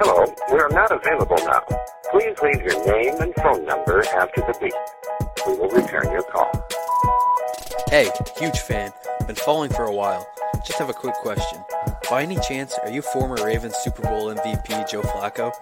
Hello, 0.00 0.24
we 0.52 0.58
are 0.58 0.68
not 0.70 0.90
available 0.92 1.36
now. 1.44 1.62
Please 2.10 2.36
leave 2.42 2.62
your 2.62 2.86
name 2.86 3.14
and 3.20 3.34
phone 3.36 3.64
number 3.64 4.04
after 4.08 4.40
the 4.40 4.54
beep. 4.60 4.74
We 5.46 5.54
will 5.56 5.70
return 5.70 6.10
your 6.10 6.22
call. 6.22 6.50
Hey, 7.88 8.10
huge 8.36 8.58
fan. 8.60 8.92
Been 9.26 9.36
following 9.36 9.70
for 9.70 9.84
a 9.84 9.92
while. 9.92 10.26
Just 10.66 10.78
have 10.78 10.90
a 10.90 10.94
quick 10.94 11.14
question. 11.14 11.58
By 12.10 12.22
any 12.22 12.38
chance, 12.40 12.78
are 12.82 12.90
you 12.90 13.02
former 13.02 13.36
Ravens 13.44 13.76
Super 13.76 14.02
Bowl 14.02 14.34
MVP 14.34 14.90
Joe 14.90 15.02
Flacco? 15.02 15.52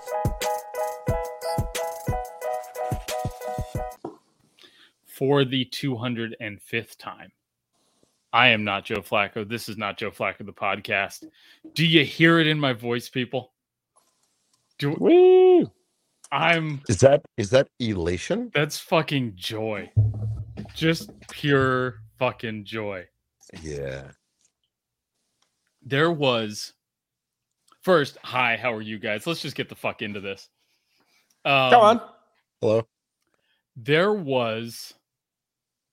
For 5.06 5.44
the 5.44 5.64
205th 5.66 6.98
time. 6.98 7.32
I 8.32 8.48
am 8.48 8.64
not 8.64 8.84
Joe 8.84 9.02
Flacco. 9.02 9.46
This 9.46 9.68
is 9.68 9.76
not 9.76 9.98
Joe 9.98 10.10
Flacco, 10.10 10.46
the 10.46 10.52
podcast. 10.52 11.24
Do 11.74 11.86
you 11.86 12.04
hear 12.04 12.38
it 12.40 12.46
in 12.46 12.58
my 12.58 12.72
voice, 12.72 13.08
people? 13.08 13.52
Do 14.78 14.96
Woo! 14.98 15.70
I'm 16.30 16.80
Is 16.88 16.98
that 17.00 17.22
is 17.36 17.50
that 17.50 17.68
elation? 17.78 18.50
that's 18.54 18.78
fucking 18.78 19.32
joy. 19.36 19.90
Just 20.74 21.10
pure 21.28 22.00
fucking 22.18 22.64
joy. 22.64 23.04
Yeah. 23.60 24.04
There 25.82 26.10
was 26.10 26.72
first, 27.82 28.16
hi, 28.22 28.56
how 28.56 28.72
are 28.72 28.80
you 28.80 28.98
guys? 28.98 29.26
Let's 29.26 29.42
just 29.42 29.56
get 29.56 29.68
the 29.68 29.74
fuck 29.74 30.00
into 30.00 30.20
this. 30.20 30.48
Um, 31.44 31.70
Go 31.70 31.80
on. 31.80 32.00
Hello. 32.62 32.86
there 33.76 34.14
was 34.14 34.94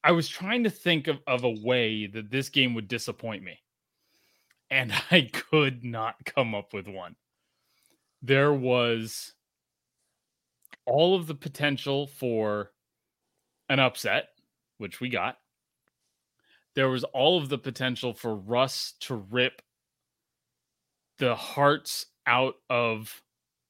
I 0.04 0.12
was 0.12 0.28
trying 0.28 0.64
to 0.64 0.70
think 0.70 1.08
of, 1.08 1.20
of 1.28 1.44
a 1.44 1.50
way 1.50 2.08
that 2.08 2.32
this 2.32 2.50
game 2.50 2.74
would 2.74 2.88
disappoint 2.88 3.44
me. 3.44 3.60
And 4.72 4.94
I 5.12 5.30
could 5.32 5.84
not 5.84 6.16
come 6.26 6.56
up 6.56 6.74
with 6.74 6.88
one. 6.88 7.16
There 8.22 8.54
was 8.54 9.34
all 10.86 11.16
of 11.16 11.28
the 11.28 11.36
potential 11.36 12.08
for 12.08 12.72
an 13.70 13.80
upset, 13.80 14.30
which 14.78 15.00
we 15.00 15.10
got. 15.10 15.38
There 16.76 16.90
was 16.90 17.04
all 17.04 17.38
of 17.38 17.50
the 17.50 17.58
potential 17.58 18.14
for 18.14 18.36
Russ 18.36 18.94
to 19.02 19.16
rip 19.16 19.62
the 21.18 21.36
hearts 21.36 22.06
out 22.26 22.56
of 22.70 23.22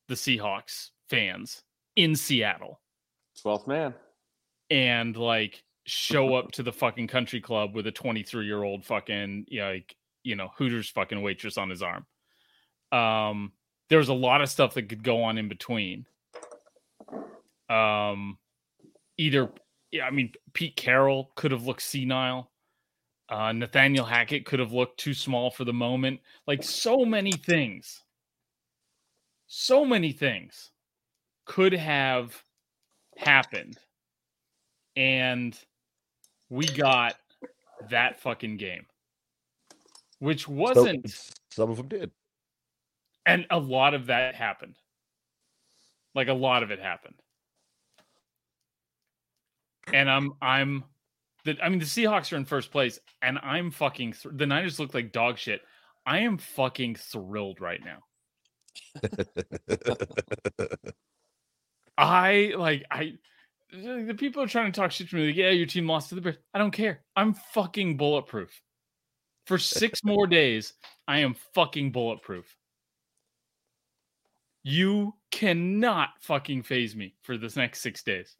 the 0.07 0.15
Seahawks 0.15 0.89
fans 1.07 1.63
in 1.95 2.15
Seattle 2.15 2.79
12th 3.43 3.67
man. 3.67 3.93
and 4.69 5.15
like 5.15 5.63
show 5.89 6.35
up 6.35 6.51
to 6.51 6.63
the 6.63 6.71
fucking 6.71 7.07
country 7.07 7.41
club 7.41 7.75
with 7.75 7.87
a 7.87 7.91
23 7.91 8.45
year 8.45 8.63
old 8.63 8.85
fucking 8.85 9.45
you 9.47 9.59
know, 9.59 9.71
like 9.71 9.95
you 10.23 10.35
know 10.35 10.49
Hooters 10.57 10.89
fucking 10.89 11.21
waitress 11.21 11.57
on 11.57 11.69
his 11.69 11.81
arm. 11.81 12.05
Um, 12.91 13.51
there 13.89 13.97
was 13.97 14.09
a 14.09 14.13
lot 14.13 14.41
of 14.41 14.49
stuff 14.49 14.75
that 14.75 14.89
could 14.89 15.03
go 15.03 15.23
on 15.23 15.37
in 15.37 15.49
between. 15.49 16.05
Um, 17.69 18.37
either 19.17 19.51
yeah, 19.91 20.05
I 20.05 20.11
mean 20.11 20.33
Pete 20.53 20.75
Carroll 20.75 21.31
could 21.35 21.51
have 21.51 21.65
looked 21.65 21.81
senile. 21.81 22.51
Uh, 23.27 23.51
Nathaniel 23.51 24.05
Hackett 24.05 24.45
could 24.45 24.59
have 24.59 24.71
looked 24.71 24.99
too 24.99 25.13
small 25.13 25.51
for 25.51 25.63
the 25.63 25.73
moment. 25.73 26.19
Like 26.47 26.63
so 26.63 27.05
many 27.05 27.31
things, 27.31 28.03
so 29.47 29.85
many 29.85 30.11
things 30.11 30.71
could 31.45 31.73
have 31.73 32.43
happened 33.17 33.77
and 34.95 35.57
we 36.49 36.65
got 36.65 37.15
that 37.89 38.19
fucking 38.19 38.57
game 38.57 38.85
which 40.19 40.47
wasn't 40.47 41.09
some 41.49 41.71
of 41.71 41.77
them 41.77 41.87
did. 41.87 42.11
and 43.25 43.45
a 43.49 43.57
lot 43.57 43.93
of 43.93 44.07
that 44.07 44.35
happened. 44.35 44.75
Like 46.13 46.27
a 46.27 46.33
lot 46.33 46.63
of 46.63 46.71
it 46.71 46.79
happened. 46.79 47.15
And 49.91 50.09
i'm 50.09 50.33
i'm 50.41 50.83
the 51.45 51.57
i 51.63 51.69
mean 51.69 51.79
the 51.79 51.85
seahawks 51.85 52.31
are 52.31 52.35
in 52.35 52.45
first 52.45 52.71
place 52.71 52.99
and 53.23 53.39
i'm 53.41 53.71
fucking 53.71 54.13
thr- 54.13 54.29
the 54.33 54.45
niners 54.45 54.79
look 54.79 54.93
like 54.93 55.11
dog 55.11 55.37
shit. 55.37 55.61
I 56.05 56.19
am 56.19 56.37
fucking 56.37 56.95
thrilled 56.95 57.59
right 57.61 57.81
now. 57.83 57.99
I 61.97 62.53
like 62.57 62.85
I 62.91 63.13
the 63.71 64.15
people 64.17 64.41
are 64.43 64.47
trying 64.47 64.71
to 64.71 64.79
talk 64.79 64.91
shit 64.91 65.09
to 65.09 65.15
me 65.15 65.27
like, 65.27 65.35
yeah, 65.35 65.49
your 65.51 65.65
team 65.67 65.87
lost 65.87 66.09
to 66.09 66.15
the 66.15 66.21
Bears. 66.21 66.37
I 66.53 66.57
don't 66.59 66.71
care. 66.71 67.01
I'm 67.15 67.33
fucking 67.33 67.97
bulletproof. 67.97 68.61
For 69.45 69.57
six 69.57 70.01
more 70.03 70.27
days, 70.27 70.73
I 71.07 71.19
am 71.19 71.35
fucking 71.53 71.91
bulletproof. 71.91 72.55
You 74.63 75.15
cannot 75.31 76.09
fucking 76.21 76.63
phase 76.63 76.95
me 76.95 77.15
for 77.21 77.37
this 77.37 77.55
next 77.55 77.81
six 77.81 78.03
days. 78.03 78.35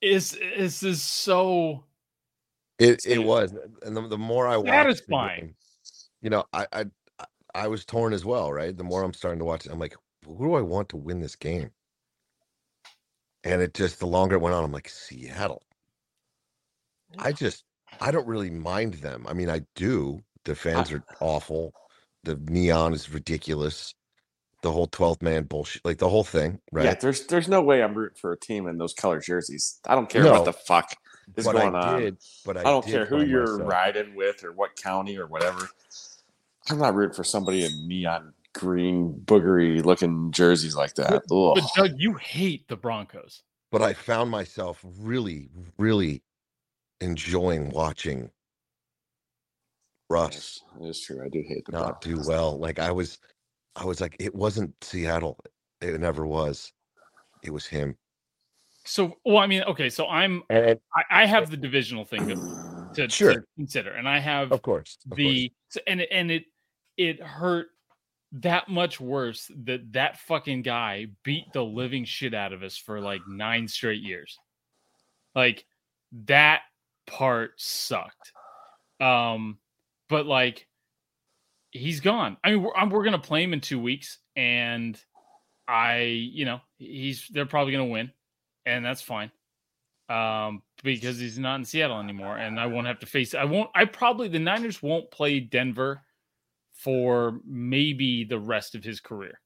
Is 0.00 0.32
this 0.32 0.82
is 0.82 1.00
so 1.02 1.84
It 2.78 3.04
it 3.06 3.18
was, 3.18 3.54
and 3.84 3.96
the, 3.96 4.08
the 4.08 4.18
more 4.18 4.48
I 4.48 4.56
watched, 4.56 4.72
Satisfying. 4.72 5.40
game, 5.40 5.54
you 6.22 6.30
know, 6.30 6.44
I, 6.52 6.66
I 6.72 6.80
I- 7.18 7.26
I 7.54 7.68
was 7.68 7.84
torn 7.84 8.12
as 8.14 8.24
well, 8.24 8.50
right? 8.50 8.74
The 8.76 8.82
more 8.82 9.02
I'm 9.02 9.12
starting 9.12 9.38
to 9.40 9.44
watch, 9.44 9.66
it, 9.66 9.72
I'm 9.72 9.78
like, 9.78 9.94
who 10.26 10.44
do 10.46 10.54
I 10.54 10.60
want 10.62 10.88
to 10.90 10.96
win 10.96 11.20
this 11.20 11.36
game? 11.36 11.70
And 13.44 13.60
it 13.60 13.74
just 13.74 13.98
the 13.98 14.06
longer 14.06 14.36
it 14.36 14.40
went 14.40 14.54
on, 14.54 14.64
I'm 14.64 14.72
like, 14.72 14.88
Seattle. 14.88 15.62
I 17.18 17.32
just 17.32 17.64
I 18.00 18.10
don't 18.10 18.26
really 18.26 18.50
mind 18.50 18.94
them. 18.94 19.26
I 19.28 19.32
mean, 19.34 19.50
I 19.50 19.62
do. 19.74 20.22
The 20.44 20.54
fans 20.54 20.92
are 20.92 21.02
awful. 21.20 21.72
The 22.24 22.36
neon 22.48 22.94
is 22.94 23.10
ridiculous. 23.12 23.94
The 24.62 24.70
whole 24.70 24.86
12th 24.86 25.22
man 25.22 25.42
bullshit, 25.42 25.84
like 25.84 25.98
the 25.98 26.08
whole 26.08 26.22
thing, 26.22 26.60
right? 26.70 26.84
Yeah, 26.84 26.94
there's 26.94 27.26
there's 27.26 27.48
no 27.48 27.60
way 27.62 27.82
I'm 27.82 27.94
rooting 27.94 28.16
for 28.20 28.30
a 28.32 28.38
team 28.38 28.68
in 28.68 28.78
those 28.78 28.94
color 28.94 29.18
jerseys. 29.18 29.80
I 29.88 29.96
don't 29.96 30.08
care 30.08 30.22
No. 30.22 30.32
what 30.34 30.44
the 30.44 30.52
fuck 30.52 30.94
is 31.36 31.46
going 31.46 31.74
I 31.74 32.04
on. 32.06 32.18
but 32.46 32.56
I, 32.56 32.60
I 32.60 32.64
don't 32.64 32.84
did 32.86 32.92
care 32.92 33.04
who 33.06 33.24
you're 33.24 33.54
myself- 33.58 33.68
riding 33.68 34.14
with 34.14 34.44
or 34.44 34.52
what 34.52 34.76
county 34.76 35.18
or 35.18 35.26
whatever. 35.26 35.68
I'm 36.70 36.78
not 36.78 36.94
rooting 36.94 37.14
for 37.16 37.24
somebody 37.24 37.64
in 37.64 37.88
neon 37.88 38.34
green 38.54 39.20
boogery 39.24 39.84
looking 39.84 40.30
jerseys 40.32 40.76
like 40.76 40.94
that. 40.94 41.22
Ugh. 41.30 41.54
but 41.54 41.64
Doug, 41.76 41.92
you 41.96 42.14
hate 42.14 42.68
the 42.68 42.76
Broncos. 42.76 43.42
but 43.70 43.82
I 43.82 43.92
found 43.94 44.30
myself 44.30 44.84
really, 45.00 45.48
really 45.78 46.22
enjoying 47.00 47.70
watching 47.70 48.30
Russ 50.10 50.60
It 50.80 50.86
is 50.86 51.00
true. 51.00 51.24
I 51.24 51.28
do 51.28 51.42
hate 51.46 51.64
the 51.66 51.72
not 51.72 52.00
do 52.02 52.20
well. 52.26 52.58
Like 52.58 52.78
I 52.78 52.90
was, 52.92 53.18
I 53.76 53.84
was 53.84 54.00
like, 54.00 54.14
it 54.20 54.34
wasn't 54.34 54.74
Seattle. 54.84 55.38
It 55.80 55.98
never 56.00 56.26
was. 56.26 56.70
It 57.42 57.50
was 57.50 57.66
him. 57.66 57.96
So 58.84 59.16
well, 59.24 59.38
I 59.38 59.46
mean, 59.46 59.62
okay, 59.62 59.88
so 59.88 60.06
I'm 60.08 60.42
And, 60.50 60.64
and 60.66 60.80
I, 60.94 61.22
I 61.22 61.26
have 61.26 61.50
the 61.50 61.56
divisional 61.56 62.04
thing 62.04 62.28
to, 62.28 62.88
to, 62.94 63.08
Sure. 63.08 63.34
to 63.34 63.42
consider, 63.56 63.92
and 63.92 64.08
I 64.08 64.18
have 64.18 64.52
of 64.52 64.60
course, 64.62 64.98
of 65.06 65.10
course. 65.12 65.18
the 65.18 65.52
so- 65.70 65.80
and 65.86 66.02
and 66.02 66.30
it 66.30 66.44
it 66.98 67.22
hurt 67.22 67.68
that 68.32 68.68
much 68.68 68.98
worse 68.98 69.50
that 69.64 69.92
that 69.92 70.18
fucking 70.20 70.62
guy 70.62 71.06
beat 71.22 71.52
the 71.52 71.64
living 71.64 72.04
shit 72.04 72.32
out 72.32 72.52
of 72.52 72.62
us 72.62 72.76
for 72.76 73.00
like 73.00 73.20
nine 73.28 73.68
straight 73.68 74.00
years. 74.00 74.38
Like 75.34 75.64
that 76.26 76.62
part 77.06 77.52
sucked. 77.56 78.32
Um, 79.00 79.58
but 80.08 80.26
like 80.26 80.66
he's 81.70 82.00
gone. 82.00 82.36
I 82.42 82.52
mean, 82.52 82.62
we're 82.62 82.74
I'm, 82.74 82.90
we're 82.90 83.04
gonna 83.04 83.18
play 83.18 83.42
him 83.42 83.52
in 83.52 83.60
two 83.60 83.80
weeks, 83.80 84.18
and 84.34 84.98
I, 85.68 85.98
you 86.00 86.44
know, 86.44 86.60
he's 86.78 87.28
they're 87.28 87.46
probably 87.46 87.72
gonna 87.72 87.86
win, 87.86 88.12
and 88.64 88.84
that's 88.84 89.02
fine. 89.02 89.30
Um, 90.08 90.62
because 90.82 91.18
he's 91.18 91.38
not 91.38 91.56
in 91.56 91.64
Seattle 91.64 92.00
anymore, 92.00 92.36
and 92.36 92.58
I 92.60 92.66
won't 92.66 92.86
have 92.86 93.00
to 93.00 93.06
face. 93.06 93.34
I 93.34 93.44
won't. 93.44 93.70
I 93.74 93.84
probably 93.84 94.28
the 94.28 94.38
Niners 94.38 94.82
won't 94.82 95.10
play 95.10 95.40
Denver 95.40 96.02
for 96.82 97.40
maybe 97.46 98.24
the 98.24 98.38
rest 98.38 98.74
of 98.74 98.82
his 98.82 99.00
career. 99.00 99.40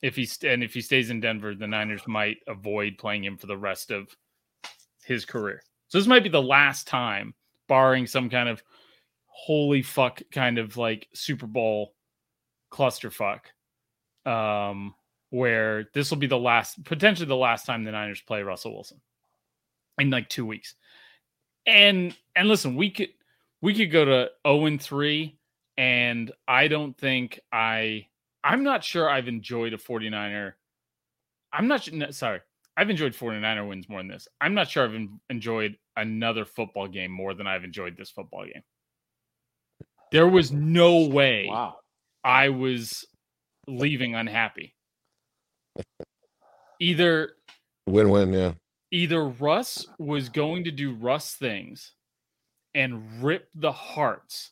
If 0.00 0.16
he 0.16 0.24
st- 0.24 0.52
and 0.52 0.62
if 0.62 0.74
he 0.74 0.80
stays 0.80 1.10
in 1.10 1.20
Denver, 1.20 1.54
the 1.54 1.66
Niners 1.66 2.02
might 2.06 2.38
avoid 2.46 2.98
playing 2.98 3.24
him 3.24 3.36
for 3.36 3.46
the 3.46 3.56
rest 3.56 3.90
of 3.90 4.08
his 5.04 5.24
career. 5.24 5.62
So 5.88 5.98
this 5.98 6.06
might 6.06 6.22
be 6.22 6.28
the 6.28 6.42
last 6.42 6.86
time, 6.86 7.34
barring 7.68 8.06
some 8.06 8.30
kind 8.30 8.48
of 8.48 8.62
holy 9.26 9.82
fuck 9.82 10.22
kind 10.30 10.58
of 10.58 10.76
like 10.76 11.08
Super 11.14 11.46
Bowl 11.46 11.94
clusterfuck, 12.70 13.40
um, 14.24 14.94
where 15.30 15.88
this 15.94 16.10
will 16.10 16.18
be 16.18 16.26
the 16.26 16.38
last, 16.38 16.84
potentially 16.84 17.26
the 17.26 17.36
last 17.36 17.66
time 17.66 17.82
the 17.82 17.92
Niners 17.92 18.22
play 18.22 18.42
Russell 18.42 18.74
Wilson 18.74 19.00
in 19.98 20.10
like 20.10 20.28
two 20.28 20.46
weeks. 20.46 20.74
And 21.66 22.16
and 22.34 22.48
listen, 22.48 22.76
we 22.76 22.90
could 22.90 23.10
we 23.60 23.74
could 23.74 23.90
go 23.92 24.04
to 24.04 24.30
0 24.46 24.66
and 24.66 24.82
3, 24.82 25.38
and 25.76 26.30
I 26.46 26.68
don't 26.68 26.96
think 26.96 27.40
I 27.52 28.06
I'm 28.44 28.62
not 28.64 28.82
sure 28.84 29.08
I've 29.08 29.28
enjoyed 29.28 29.72
a 29.72 29.78
49er. 29.78 30.52
I'm 31.52 31.68
not 31.68 31.90
no, 31.92 32.10
sorry. 32.10 32.40
I've 32.76 32.90
enjoyed 32.90 33.12
49er 33.12 33.68
wins 33.68 33.88
more 33.88 34.00
than 34.00 34.08
this. 34.08 34.26
I'm 34.40 34.54
not 34.54 34.68
sure 34.70 34.84
I've 34.84 34.94
en- 34.94 35.20
enjoyed 35.30 35.76
another 35.96 36.44
football 36.44 36.88
game 36.88 37.10
more 37.12 37.34
than 37.34 37.46
I've 37.46 37.64
enjoyed 37.64 37.96
this 37.96 38.10
football 38.10 38.44
game. 38.44 38.62
There 40.10 40.28
was 40.28 40.52
no 40.52 41.06
way 41.06 41.46
Wow. 41.48 41.76
I 42.24 42.48
was 42.50 43.04
leaving 43.66 44.14
unhappy. 44.14 44.74
Either 46.80 47.34
Win 47.86 48.10
win, 48.10 48.32
yeah. 48.32 48.52
either 48.90 49.24
Russ 49.28 49.86
was 49.98 50.28
going 50.28 50.64
to 50.64 50.70
do 50.70 50.94
Russ 50.94 51.34
things 51.34 51.92
and 52.74 53.22
rip 53.22 53.48
the 53.54 53.72
hearts 53.72 54.50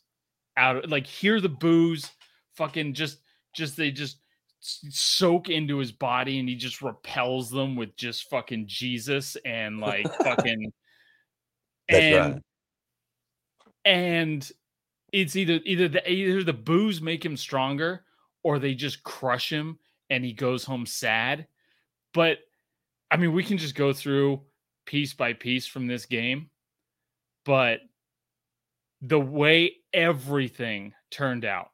out 0.60 0.84
of 0.84 0.90
like 0.90 1.06
hear 1.06 1.40
the 1.40 1.48
booze 1.48 2.10
fucking 2.54 2.94
just 2.94 3.18
just 3.54 3.76
they 3.76 3.90
just 3.90 4.18
soak 4.60 5.48
into 5.48 5.78
his 5.78 5.90
body 5.90 6.38
and 6.38 6.48
he 6.48 6.54
just 6.54 6.82
repels 6.82 7.50
them 7.50 7.76
with 7.76 7.96
just 7.96 8.28
fucking 8.28 8.66
Jesus 8.66 9.36
and 9.44 9.80
like 9.80 10.06
fucking 10.22 10.72
and 11.88 12.34
right. 12.34 12.42
and 13.84 14.52
it's 15.12 15.34
either 15.34 15.60
either 15.64 15.88
the 15.88 16.10
either 16.10 16.44
the 16.44 16.52
booze 16.52 17.00
make 17.00 17.24
him 17.24 17.36
stronger 17.36 18.04
or 18.42 18.58
they 18.58 18.74
just 18.74 19.02
crush 19.02 19.50
him 19.50 19.78
and 20.10 20.24
he 20.24 20.32
goes 20.32 20.64
home 20.64 20.86
sad. 20.86 21.46
But 22.12 22.38
I 23.10 23.16
mean, 23.16 23.32
we 23.32 23.42
can 23.42 23.58
just 23.58 23.74
go 23.74 23.92
through 23.92 24.42
piece 24.84 25.14
by 25.14 25.32
piece 25.32 25.66
from 25.66 25.86
this 25.86 26.06
game, 26.06 26.50
but 27.44 27.80
the 29.02 29.20
way 29.20 29.76
everything 29.92 30.92
turned 31.10 31.44
out 31.44 31.70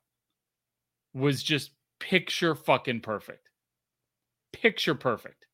was 1.14 1.43
just 1.43 1.70
picture 1.99 2.55
fucking 2.55 3.00
perfect. 3.00 3.49
Picture 4.52 4.94
perfect. 4.94 5.46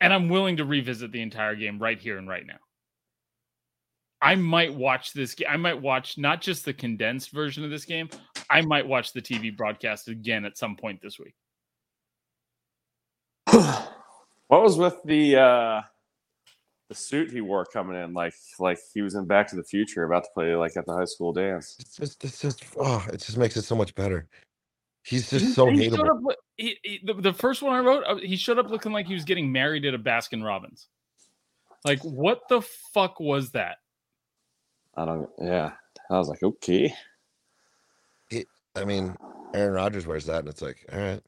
And 0.00 0.12
I'm 0.12 0.28
willing 0.28 0.56
to 0.58 0.64
revisit 0.64 1.12
the 1.12 1.22
entire 1.22 1.54
game 1.54 1.78
right 1.78 1.98
here 1.98 2.18
and 2.18 2.28
right 2.28 2.46
now. 2.46 2.58
I 4.20 4.36
might 4.36 4.72
watch 4.72 5.12
this 5.12 5.34
game. 5.34 5.48
I 5.50 5.56
might 5.56 5.80
watch 5.80 6.16
not 6.16 6.40
just 6.40 6.64
the 6.64 6.72
condensed 6.72 7.32
version 7.32 7.64
of 7.64 7.70
this 7.70 7.84
game. 7.84 8.08
I 8.48 8.62
might 8.62 8.86
watch 8.86 9.12
the 9.12 9.22
TV 9.22 9.56
broadcast 9.56 10.08
again 10.08 10.44
at 10.44 10.56
some 10.56 10.76
point 10.76 11.00
this 11.02 11.18
week. 11.18 11.34
what 14.46 14.62
was 14.62 14.78
with 14.78 14.96
the 15.04 15.36
uh 15.36 15.80
the 16.92 16.98
suit 16.98 17.30
he 17.30 17.40
wore 17.40 17.64
coming 17.64 17.96
in 18.00 18.12
like 18.12 18.34
like 18.58 18.78
he 18.92 19.00
was 19.02 19.14
in 19.14 19.24
Back 19.26 19.48
to 19.48 19.56
the 19.56 19.64
Future 19.64 20.04
about 20.04 20.24
to 20.24 20.30
play 20.34 20.54
like 20.54 20.76
at 20.76 20.86
the 20.86 20.92
high 20.92 21.04
school 21.06 21.32
dance? 21.32 21.76
It's 21.80 21.96
just, 21.96 22.24
it's 22.24 22.40
just, 22.40 22.64
oh, 22.76 23.04
it 23.12 23.18
just 23.18 23.36
makes 23.38 23.56
it 23.56 23.62
so 23.62 23.74
much 23.74 23.94
better. 23.94 24.28
He's 25.04 25.30
just 25.30 25.54
so 25.54 25.66
He 25.66 25.88
hateable. 25.88 26.30
up 26.30 26.36
he- 26.56 26.78
he- 26.82 27.00
the, 27.04 27.14
the 27.14 27.32
first 27.32 27.62
one 27.62 27.74
I 27.74 27.80
wrote, 27.80 28.04
uh, 28.06 28.16
he 28.16 28.36
showed 28.36 28.58
up 28.58 28.68
looking 28.70 28.92
like 28.92 29.06
he 29.06 29.14
was 29.14 29.24
getting 29.24 29.50
married 29.50 29.84
at 29.84 29.94
a 29.94 29.98
Baskin 29.98 30.44
Robbins. 30.44 30.86
Like, 31.84 32.00
what 32.04 32.42
the 32.48 32.60
fuck 32.94 33.18
was 33.18 33.50
that? 33.52 33.78
I 34.94 35.04
don't 35.06 35.28
yeah. 35.40 35.72
I 36.10 36.18
was 36.18 36.28
like, 36.28 36.42
okay. 36.42 36.94
I 38.74 38.84
mean, 38.84 39.16
Aaron 39.54 39.74
Rodgers 39.74 40.06
wears 40.06 40.26
that, 40.26 40.40
and 40.40 40.48
it's 40.48 40.62
like, 40.62 40.78
all 40.92 40.98
right. 40.98 41.20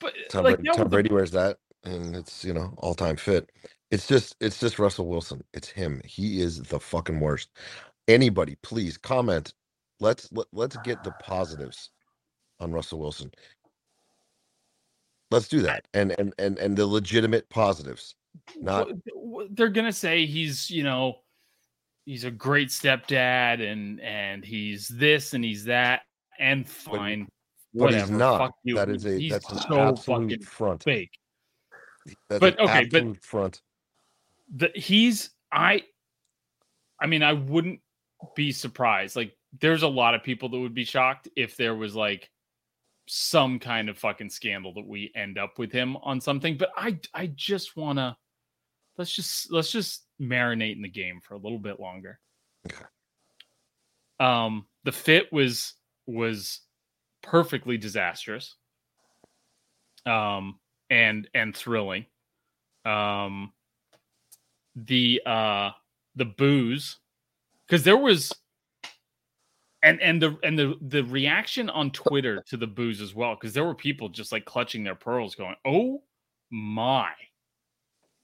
But 0.00 0.12
Tom, 0.30 0.44
like, 0.44 0.56
Brady, 0.56 0.68
Tom 0.70 0.78
was 0.78 0.84
the- 0.84 0.88
Brady 0.90 1.12
wears 1.12 1.30
that, 1.32 1.58
and 1.84 2.16
it's 2.16 2.44
you 2.44 2.52
know 2.54 2.72
all 2.78 2.94
time 2.94 3.16
fit. 3.16 3.50
It's 3.90 4.06
just 4.06 4.36
it's 4.40 4.60
just 4.60 4.78
Russell 4.78 5.06
Wilson. 5.06 5.42
It's 5.54 5.68
him. 5.68 6.00
He 6.04 6.40
is 6.40 6.62
the 6.62 6.78
fucking 6.80 7.20
worst. 7.20 7.50
Anybody, 8.06 8.56
please 8.62 8.98
comment. 8.98 9.54
Let's 10.00 10.30
let, 10.32 10.46
let's 10.52 10.76
get 10.78 11.02
the 11.04 11.12
positives 11.22 11.90
on 12.60 12.72
Russell 12.72 12.98
Wilson. 13.00 13.30
Let's 15.30 15.48
do 15.48 15.60
that, 15.62 15.86
and 15.94 16.14
and 16.18 16.34
and 16.38 16.58
and 16.58 16.76
the 16.76 16.86
legitimate 16.86 17.48
positives. 17.50 18.14
Not 18.60 18.88
they're 19.50 19.68
gonna 19.68 19.92
say 19.92 20.26
he's 20.26 20.70
you 20.70 20.84
know 20.84 21.16
he's 22.04 22.24
a 22.24 22.30
great 22.30 22.68
stepdad 22.68 23.60
and 23.60 24.00
and 24.00 24.44
he's 24.44 24.88
this 24.88 25.34
and 25.34 25.42
he's 25.44 25.64
that 25.64 26.02
and 26.38 26.66
fine 26.68 27.26
but 27.74 27.92
he's 27.92 28.02
whatever 28.02 28.12
not. 28.12 28.38
fuck 28.38 28.54
you 28.64 28.74
That 28.76 28.90
is 28.90 29.04
a 29.06 29.18
he's 29.18 29.32
that's 29.32 29.50
an 29.50 29.58
so 29.58 29.78
absolute 29.80 30.30
fucking 30.30 30.42
front. 30.44 30.82
fake 30.84 31.10
That's 32.28 32.40
But, 32.40 32.58
okay, 32.60 32.84
but- 32.86 33.22
front. 33.24 33.60
The, 34.54 34.70
he's 34.74 35.30
I 35.52 35.82
I 37.00 37.06
mean 37.06 37.22
I 37.22 37.32
wouldn't 37.34 37.80
be 38.34 38.52
surprised 38.52 39.16
like 39.16 39.32
there's 39.60 39.82
a 39.82 39.88
lot 39.88 40.14
of 40.14 40.22
people 40.22 40.48
that 40.48 40.58
would 40.58 40.74
be 40.74 40.84
shocked 40.84 41.28
if 41.36 41.56
there 41.56 41.74
was 41.74 41.94
like 41.94 42.30
some 43.06 43.58
kind 43.58 43.88
of 43.88 43.96
fucking 43.96 44.28
scandal 44.28 44.74
that 44.74 44.86
we 44.86 45.10
end 45.14 45.38
up 45.38 45.58
with 45.58 45.72
him 45.72 45.96
on 45.98 46.20
something 46.20 46.56
but 46.56 46.70
I 46.76 46.98
I 47.14 47.26
just 47.28 47.76
want 47.76 47.98
to 47.98 48.16
let's 48.96 49.14
just 49.14 49.52
let's 49.52 49.70
just 49.70 50.04
marinate 50.20 50.76
in 50.76 50.82
the 50.82 50.88
game 50.88 51.20
for 51.22 51.34
a 51.34 51.38
little 51.38 51.58
bit 51.58 51.80
longer. 51.80 52.18
Okay. 52.66 52.84
Um 54.20 54.66
the 54.84 54.92
fit 54.92 55.32
was 55.32 55.74
was 56.06 56.60
perfectly 57.22 57.78
disastrous. 57.78 58.56
Um 60.04 60.58
and 60.90 61.28
and 61.34 61.56
thrilling. 61.56 62.06
Um 62.84 63.52
the 64.86 65.20
uh 65.26 65.70
the 66.16 66.24
booze 66.24 66.98
because 67.66 67.84
there 67.84 67.96
was 67.96 68.32
and 69.82 70.00
and 70.00 70.20
the 70.20 70.36
and 70.42 70.58
the 70.58 70.74
the 70.80 71.04
reaction 71.04 71.70
on 71.70 71.90
Twitter 71.90 72.42
to 72.48 72.56
the 72.56 72.66
booze 72.66 73.00
as 73.00 73.14
well 73.14 73.34
because 73.34 73.52
there 73.52 73.64
were 73.64 73.74
people 73.74 74.08
just 74.08 74.32
like 74.32 74.44
clutching 74.44 74.84
their 74.84 74.94
pearls 74.94 75.34
going 75.34 75.56
oh 75.64 76.02
my. 76.50 77.10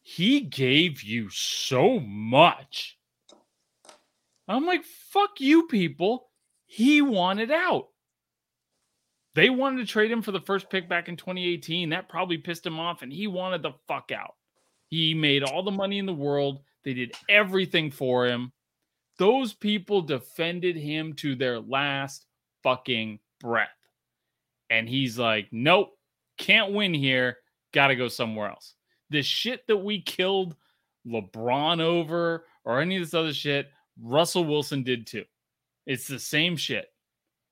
He 0.07 0.41
gave 0.41 1.03
you 1.03 1.31
so 1.31 1.99
much. 2.01 2.99
I'm 4.49 4.67
like 4.67 4.85
fuck 4.85 5.41
you 5.41 5.67
people. 5.67 6.31
He 6.67 7.01
wanted 7.01 7.51
out. 7.51 7.89
They 9.35 9.51
wanted 9.51 9.79
to 9.79 9.93
trade 9.93 10.11
him 10.11 10.23
for 10.23 10.33
the 10.33 10.41
first 10.41 10.71
pick 10.71 10.89
back 10.89 11.09
in 11.09 11.17
2018 11.17 11.91
that 11.91 12.09
probably 12.09 12.39
pissed 12.39 12.67
him 12.67 12.79
off 12.79 13.03
and 13.03 13.13
he 13.13 13.27
wanted 13.27 13.63
the 13.63 13.73
fuck 13.89 14.11
out 14.13 14.35
he 14.91 15.15
made 15.15 15.43
all 15.43 15.63
the 15.63 15.71
money 15.71 15.99
in 15.99 16.07
the 16.07 16.13
world. 16.13 16.61
They 16.85 16.95
did 16.95 17.13
everything 17.29 17.91
for 17.91 18.27
him. 18.27 18.53
Those 19.19 19.53
people 19.53 20.03
defended 20.03 20.77
him 20.77 21.13
to 21.15 21.35
their 21.37 21.61
last 21.61 22.27
fucking 22.63 23.21
breath. 23.41 23.69
And 24.71 24.89
he's 24.89 25.19
like, 25.19 25.49
nope, 25.53 25.97
can't 26.39 26.73
win 26.73 26.93
here. 26.93 27.39
Got 27.73 27.89
to 27.89 27.97
go 27.97 28.09
somewhere 28.09 28.51
else. 28.51 28.75
The 29.11 29.23
shit 29.23 29.67
that 29.69 29.77
we 29.77 30.01
killed 30.01 30.57
LeBron 31.07 31.81
over 31.81 32.47
or 32.65 32.81
any 32.81 32.97
of 32.97 33.03
this 33.03 33.15
other 33.15 33.33
shit, 33.33 33.71
Russell 34.03 34.45
Wilson 34.45 34.83
did 34.83 35.07
too. 35.07 35.25
It's 35.87 36.09
the 36.09 36.19
same 36.19 36.57
shit. 36.57 36.87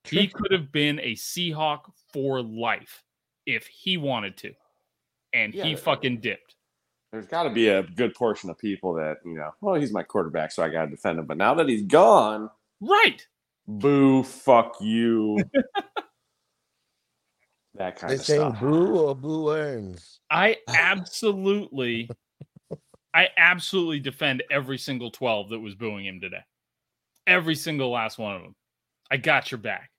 He 0.05 0.27
could 0.27 0.51
have 0.51 0.73
been 0.73 0.99
a 0.99 1.15
Seahawk 1.15 1.93
for 2.13 2.43
life 2.43 3.05
if 3.47 3.67
he 3.67 3.97
wanted 3.97 4.37
to. 4.39 4.53
And 5.33 5.55
he 5.55 5.77
fucking 5.77 6.21
dipped. 6.21 6.57
There's 7.13 7.27
got 7.27 7.43
to 7.43 7.51
be 7.51 7.69
a 7.69 7.83
good 7.83 8.15
portion 8.15 8.49
of 8.49 8.59
people 8.59 8.95
that 8.95 9.19
you 9.25 9.35
know. 9.35 9.51
Well, 9.61 9.75
he's 9.75 9.93
my 9.93 10.03
quarterback, 10.03 10.51
so 10.51 10.63
I 10.63 10.71
got 10.71 10.87
to 10.87 10.91
defend 10.91 11.19
him. 11.19 11.27
But 11.27 11.37
now 11.37 11.53
that 11.55 11.69
he's 11.69 11.83
gone, 11.83 12.49
Right. 12.81 13.27
boo, 13.69 14.23
fuck 14.23 14.77
you. 14.81 15.45
that 17.75 17.97
kind 17.97 18.11
They 18.11 18.15
of 18.17 18.25
saying 18.25 18.51
stuff. 18.53 18.61
boo 18.61 18.99
or 18.99 19.15
boo 19.15 19.51
earns. 19.51 20.21
I 20.31 20.57
absolutely, 20.69 22.09
I 23.13 23.29
absolutely 23.37 24.01
defend 24.01 24.43
every 24.51 24.79
single 24.79 25.11
12 25.11 25.51
that 25.51 25.61
was 25.61 25.75
booing 25.75 26.07
him 26.07 26.21
today. 26.21 26.43
Every 27.27 27.55
single 27.55 27.91
last 27.91 28.19
one 28.19 28.37
of 28.37 28.43
them. 28.43 28.55
I 29.11 29.19
got 29.19 29.51
your 29.51 29.59
back. 29.59 29.91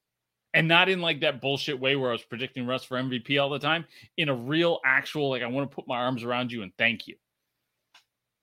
And 0.54 0.68
not 0.68 0.88
in 0.88 1.02
like 1.02 1.22
that 1.22 1.42
bullshit 1.42 1.80
way 1.80 1.96
where 1.96 2.10
I 2.10 2.14
was 2.14 2.24
predicting 2.24 2.68
Russ 2.68 2.84
for 2.84 2.98
MVP 2.98 3.42
all 3.42 3.50
the 3.50 3.60
time. 3.60 3.86
In 4.18 4.30
a 4.30 4.36
real, 4.36 4.80
actual, 4.86 5.30
like, 5.30 5.42
I 5.42 5.48
want 5.48 5.70
to 5.70 5.76
put 5.76 5.88
my 5.88 5.98
arms 5.98 6.24
around 6.24 6.52
you 6.52 6.62
and 6.62 6.72
thank 6.78 7.08
you. 7.08 7.16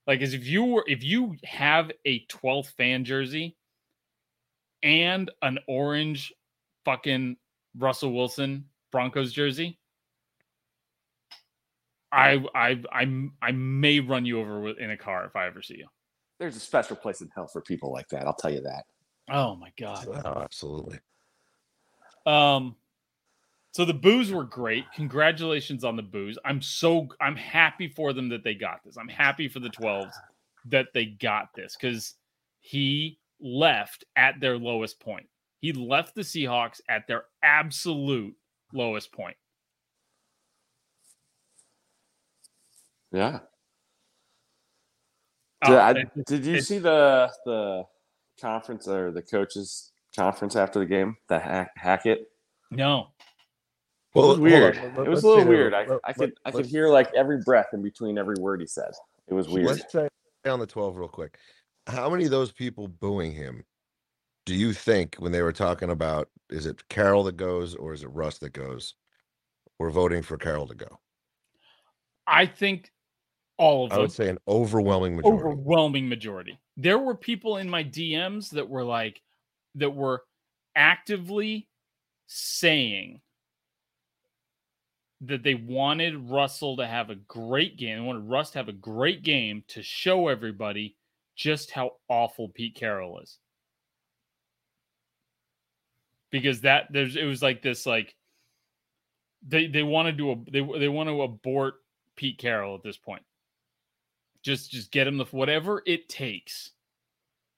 Like, 0.06 0.20
as 0.20 0.34
if 0.34 0.44
you 0.44 0.64
were, 0.64 0.84
if 0.88 1.04
you 1.04 1.36
have 1.44 1.92
a 2.04 2.26
12th 2.26 2.72
fan 2.76 3.04
jersey 3.04 3.56
and 4.82 5.30
an 5.42 5.58
orange 5.68 6.32
fucking 6.84 7.36
Russell 7.78 8.12
Wilson 8.12 8.64
Broncos 8.90 9.32
jersey, 9.32 9.78
I 12.12 12.44
I 12.54 12.82
I 12.92 13.28
I 13.40 13.52
may 13.52 14.00
run 14.00 14.26
you 14.26 14.40
over 14.40 14.60
with, 14.60 14.78
in 14.78 14.90
a 14.90 14.96
car 14.96 15.24
if 15.26 15.36
I 15.36 15.46
ever 15.46 15.62
see 15.62 15.78
you. 15.78 15.86
There's 16.40 16.56
a 16.56 16.60
special 16.60 16.96
place 16.96 17.20
in 17.20 17.28
hell 17.34 17.46
for 17.46 17.60
people 17.60 17.92
like 17.92 18.08
that. 18.08 18.26
I'll 18.26 18.34
tell 18.34 18.52
you 18.52 18.62
that. 18.62 18.84
Oh 19.30 19.54
my 19.54 19.70
god. 19.78 20.08
Oh, 20.24 20.40
absolutely. 20.40 20.98
Um 22.26 22.76
so 23.72 23.84
the 23.84 23.94
booze 23.94 24.32
were 24.32 24.44
great. 24.44 24.84
Congratulations 24.94 25.84
on 25.84 25.94
the 25.96 26.02
booze. 26.02 26.38
I'm 26.44 26.60
so 26.60 27.08
I'm 27.20 27.36
happy 27.36 27.88
for 27.88 28.12
them 28.12 28.28
that 28.30 28.42
they 28.42 28.54
got 28.54 28.82
this. 28.84 28.96
I'm 28.96 29.08
happy 29.08 29.48
for 29.48 29.60
the 29.60 29.70
12s 29.70 30.12
that 30.66 30.88
they 30.92 31.06
got 31.06 31.54
this 31.54 31.76
cuz 31.76 32.14
he 32.60 33.18
left 33.40 34.04
at 34.16 34.40
their 34.40 34.58
lowest 34.58 35.00
point. 35.00 35.26
He 35.60 35.72
left 35.72 36.14
the 36.14 36.22
Seahawks 36.22 36.80
at 36.88 37.06
their 37.06 37.24
absolute 37.42 38.34
lowest 38.72 39.12
point. 39.12 39.36
Yeah. 43.12 43.40
Oh, 45.62 45.68
Did, 45.70 45.78
I- 45.78 46.22
did 46.26 46.46
you 46.46 46.60
see 46.60 46.78
the 46.78 47.30
the 47.44 47.84
conference 48.40 48.88
or 48.88 49.10
the 49.10 49.22
coaches 49.22 49.92
conference 50.16 50.56
after 50.56 50.78
the 50.78 50.86
game? 50.86 51.16
The 51.28 51.38
hack, 51.38 51.70
Hackett. 51.76 52.30
No. 52.70 53.08
Well, 54.14 54.24
It 54.24 54.28
was 54.28 54.36
hold 54.36 54.38
on, 54.38 54.42
weird. 54.42 54.76
let- 54.76 55.06
it 55.06 55.10
was 55.10 55.22
a 55.22 55.26
little 55.26 55.40
say 55.40 55.44
that- 55.44 55.48
weird. 55.50 55.74
I, 55.74 55.84
let- 55.86 56.00
I 56.04 56.12
could 56.12 56.32
I 56.44 56.50
could 56.50 56.66
hear 56.66 56.88
like 56.88 57.12
every 57.14 57.38
breath 57.44 57.68
in 57.72 57.82
between 57.82 58.18
every 58.18 58.36
word 58.40 58.60
he 58.60 58.66
said. 58.66 58.90
It 59.28 59.34
was 59.34 59.48
weird. 59.48 59.66
Let's 59.68 59.92
say 59.92 60.08
on 60.46 60.58
the 60.58 60.66
12 60.66 60.96
real 60.96 61.08
quick. 61.08 61.38
How 61.86 62.10
many 62.10 62.24
of 62.24 62.30
those 62.30 62.50
people 62.52 62.88
booing 62.88 63.32
him 63.32 63.64
do 64.46 64.54
you 64.54 64.72
think 64.72 65.16
when 65.16 65.32
they 65.32 65.42
were 65.42 65.52
talking 65.52 65.90
about 65.90 66.28
is 66.48 66.66
it 66.66 66.86
Carroll 66.88 67.22
that 67.24 67.36
goes 67.36 67.74
or 67.76 67.92
is 67.92 68.02
it 68.02 68.08
Russ 68.08 68.38
that 68.38 68.52
goes? 68.52 68.94
We're 69.78 69.90
voting 69.90 70.22
for 70.22 70.36
Carroll 70.36 70.66
to 70.66 70.74
go. 70.74 70.98
I 72.26 72.46
think 72.46 72.90
all 73.58 73.86
of 73.86 73.92
I 73.92 73.98
would 73.98 74.12
say 74.12 74.28
an 74.28 74.38
overwhelming 74.48 75.16
majority. 75.16 75.38
overwhelming 75.44 76.08
majority. 76.08 76.58
There 76.76 76.98
were 76.98 77.14
people 77.14 77.58
in 77.58 77.68
my 77.68 77.84
DMs 77.84 78.50
that 78.50 78.68
were 78.68 78.84
like, 78.84 79.20
that 79.76 79.90
were 79.90 80.22
actively 80.74 81.68
saying 82.26 83.20
that 85.22 85.42
they 85.42 85.54
wanted 85.54 86.30
Russell 86.30 86.76
to 86.78 86.86
have 86.86 87.10
a 87.10 87.14
great 87.14 87.76
game. 87.76 87.98
They 87.98 88.06
wanted 88.06 88.30
Russ 88.30 88.50
to 88.50 88.58
have 88.58 88.68
a 88.68 88.72
great 88.72 89.22
game 89.22 89.64
to 89.68 89.82
show 89.82 90.28
everybody 90.28 90.96
just 91.36 91.70
how 91.70 91.92
awful 92.08 92.48
Pete 92.48 92.74
Carroll 92.74 93.20
is. 93.20 93.38
Because 96.30 96.60
that 96.62 96.86
there's 96.90 97.16
it 97.16 97.24
was 97.24 97.42
like 97.42 97.60
this 97.60 97.86
like 97.86 98.14
they 99.46 99.66
they 99.66 99.82
want 99.82 100.06
to 100.06 100.12
do 100.12 100.30
a 100.30 100.36
they 100.50 100.60
they 100.78 100.88
want 100.88 101.08
to 101.08 101.22
abort 101.22 101.74
Pete 102.16 102.38
Carroll 102.38 102.76
at 102.76 102.82
this 102.82 102.96
point 102.96 103.22
just 104.42 104.70
just 104.70 104.90
get 104.90 105.06
him 105.06 105.18
the 105.18 105.24
whatever 105.26 105.82
it 105.86 106.08
takes. 106.08 106.70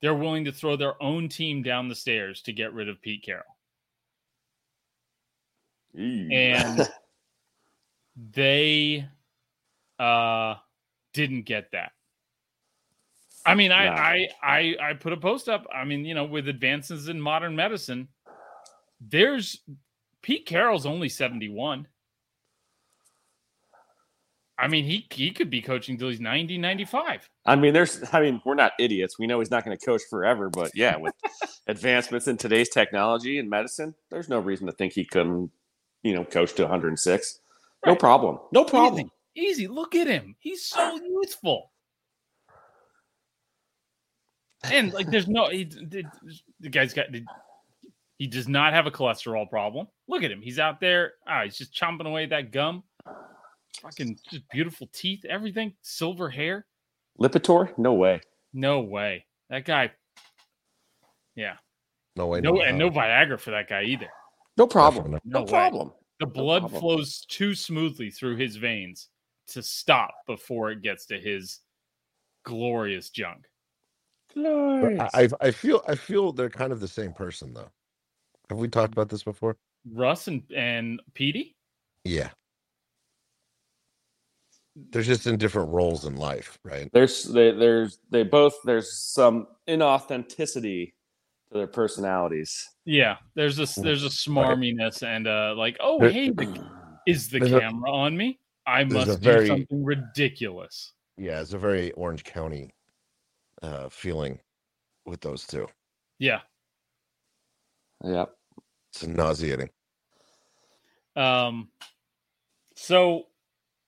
They're 0.03 0.15
willing 0.15 0.45
to 0.45 0.53
throw 0.53 0.77
their 0.77 1.01
own 1.01 1.29
team 1.29 1.63
down 1.63 1.89
the 1.89 1.95
stairs 1.95 2.43
to 2.43 2.53
get 2.53 2.75
rid 2.75 2.89
of 2.89 3.01
Pete 3.01 3.23
Carroll. 3.25 3.45
Ew. 5.95 6.29
And 6.31 6.89
they 8.33 9.07
uh 9.99 10.57
didn't 11.15 11.43
get 11.43 11.71
that. 11.73 11.93
I 13.47 13.55
mean, 13.55 13.73
I, 13.73 13.85
No. 13.87 13.93
I 13.93 14.29
I 14.43 14.77
I 14.91 14.95
put 14.95 15.13
a 15.13 15.17
post 15.17 15.49
up. 15.49 15.67
I 15.73 15.85
mean, 15.85 16.05
you 16.05 16.15
know, 16.15 16.25
with 16.25 16.49
advances 16.49 17.09
in 17.09 17.21
modern 17.21 17.55
medicine, 17.55 18.09
there's 19.01 19.61
Pete 20.23 20.47
Carroll's 20.47 20.87
only 20.87 21.09
71. 21.09 21.87
I 24.63 24.69
mean, 24.69 24.85
he 24.85 25.09
he 25.11 25.33
could 25.33 25.51
be 25.51 25.61
coaching 25.61 25.99
till 25.99 26.09
he's 26.09 26.21
90, 26.21 26.57
95. 26.57 27.29
I 27.45 27.57
mean, 27.57 27.75
there's. 27.75 28.01
I 28.13 28.21
mean, 28.21 28.41
we're 28.45 28.55
not 28.55 28.73
idiots. 28.79 29.19
We 29.19 29.27
know 29.27 29.41
he's 29.41 29.51
not 29.51 29.65
going 29.65 29.77
to 29.77 29.85
coach 29.85 30.03
forever, 30.09 30.49
but 30.49 30.71
yeah, 30.73 30.97
with 30.97 31.15
advancements 31.67 32.29
in 32.29 32.37
today's 32.37 32.69
technology 32.69 33.41
and 33.41 33.51
medicine, 33.51 33.93
there's 34.11 34.29
no 34.29 34.39
reason 34.39 34.67
to 34.69 34.73
think 34.73 34.93
he 34.93 35.05
couldn't, 35.05 35.51
you 36.05 36.15
know, 36.15 36.25
coach 36.25 36.55
to 36.55 36.63
106. 36.63 37.41
No 37.85 37.97
problem. 37.97 38.39
No 38.53 38.65
problem. 38.65 39.11
Easy, 39.35 39.51
easy. 39.51 39.67
Look 39.67 39.97
at 39.97 40.07
him. 40.07 40.37
He's 40.39 40.65
so 40.65 40.97
youthful. 40.97 41.73
And 44.63 44.93
like, 44.93 45.11
there's 45.11 45.27
no 45.27 45.49
he, 45.49 45.65
the, 45.65 46.05
the 46.61 46.69
guy's 46.69 46.95
got 46.95 47.07
he 48.19 48.29
does 48.29 48.47
not 48.47 48.73
have 48.75 48.87
a 48.87 48.93
cholesterol 48.93 49.51
problem. 49.51 49.89
Look 50.07 50.23
at 50.23 50.31
him. 50.31 50.41
He's 50.41 50.61
out 50.61 50.79
there. 50.79 51.15
Ah, 51.27 51.43
he's 51.43 51.59
just 51.59 51.75
chomping 51.75 52.07
away 52.07 52.23
at 52.23 52.31
that 52.31 52.53
gum. 52.53 52.85
Fucking 53.81 54.19
just 54.31 54.49
beautiful 54.51 54.89
teeth, 54.93 55.25
everything, 55.25 55.75
silver 55.83 56.29
hair. 56.29 56.67
Lipitor? 57.21 57.77
No 57.79 57.95
way. 57.95 58.21
No 58.53 58.81
way. 58.81 59.27
That 59.51 59.65
guy. 59.65 59.91
Yeah. 61.35 61.55
No 62.17 62.27
way. 62.27 62.41
No, 62.41 62.61
and 62.61 62.79
no 62.79 62.91
how. 62.91 63.01
Viagra 63.01 63.41
for 63.41 63.51
that 63.53 63.69
guy 63.69 63.85
either. 63.85 64.09
No 64.57 64.67
problem. 64.67 65.13
Definitely 65.13 65.31
No, 65.31 65.39
No 65.41 65.45
way. 65.45 65.51
problem. 65.51 65.93
The 66.21 66.27
blood 66.27 66.61
problem. 66.63 66.81
flows 66.81 67.25
too 67.29 67.55
smoothly 67.55 68.11
through 68.11 68.37
his 68.37 68.57
veins 68.57 69.09
to 69.49 69.63
stop 69.63 70.15
before 70.27 70.71
it 70.71 70.83
gets 70.83 71.07
to 71.07 71.19
his 71.19 71.61
glorious 72.45 73.11
junk. 73.11 73.47
But 74.35 75.01
I, 75.01 75.09
I 75.25 75.29
I 75.41 75.51
feel 75.51 75.83
I 75.89 75.95
feel 75.95 76.33
they're 76.33 76.49
kind 76.49 76.73
of 76.73 76.81
the 76.81 76.89
same 76.89 77.13
person 77.13 77.53
though. 77.53 77.71
Have 78.49 78.59
we 78.59 78.69
talked 78.69 78.93
about 78.93 79.09
this 79.09 79.23
before? 79.23 79.57
Russ 79.91 80.29
and 80.29 80.43
and 80.55 81.01
Petey. 81.15 81.57
Yeah. 82.05 82.31
They're 84.75 85.03
just 85.03 85.27
in 85.27 85.37
different 85.37 85.71
roles 85.71 86.07
in 86.07 86.17
life, 86.17 86.59
right? 86.65 86.89
There's 86.93 87.25
they, 87.25 87.51
there's 87.53 87.99
they 88.11 88.23
both 88.23 88.55
there's 88.65 88.93
some 88.93 89.47
inauthenticity 89.69 90.93
to 91.51 91.59
their 91.59 91.67
personalities. 91.67 92.69
Yeah, 92.87 93.17
there's 93.35 93.59
a 93.59 93.81
there's 93.81 94.05
a 94.05 94.09
smarminess 94.09 95.03
and 95.03 95.27
uh 95.27 95.55
like 95.57 95.77
oh 95.81 95.99
There- 96.01 96.11
hey 96.11 96.31
the, 96.31 96.65
is 97.07 97.29
the 97.29 97.41
there's 97.41 97.53
a- 97.53 97.61
camera 97.61 97.91
on 97.93 98.17
me? 98.17 98.39
I 98.67 98.85
there's 98.85 99.05
a 99.05 99.07
must 99.09 99.21
very- 99.21 99.41
do 99.41 99.47
something 99.49 99.85
ridiculous. 99.85 100.93
Yeah, 101.19 101.41
it's 101.43 101.53
a 101.53 101.59
very 101.59 101.93
Orange 101.93 102.25
County 102.25 102.71
uh 103.63 103.91
feeling 103.91 104.41
with 105.05 105.21
those 105.21 105.47
two. 105.47 105.67
Yeah. 106.19 106.41
Yeah. 108.03 108.25
It's 108.91 109.07
nauseating. 109.07 109.69
Um. 111.15 111.69
So 112.75 113.27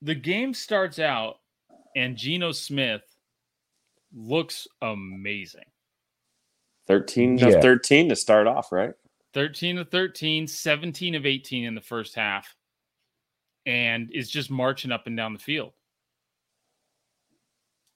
the 0.04 0.14
game 0.14 0.52
starts 0.52 0.98
out, 0.98 1.36
and 1.96 2.14
Geno 2.16 2.52
Smith 2.52 3.02
looks 4.14 4.68
amazing. 4.82 5.64
13 6.86 7.38
Yeah. 7.38 7.60
13 7.60 8.10
to 8.10 8.16
start 8.16 8.46
off, 8.46 8.70
right? 8.70 8.92
13 9.32 9.78
of 9.78 9.88
13, 9.90 10.46
17 10.46 11.14
of 11.14 11.24
18 11.24 11.64
in 11.64 11.74
the 11.74 11.80
first 11.80 12.14
half, 12.14 12.54
and 13.64 14.10
is 14.12 14.30
just 14.30 14.50
marching 14.50 14.92
up 14.92 15.06
and 15.06 15.16
down 15.16 15.32
the 15.32 15.38
field. 15.38 15.72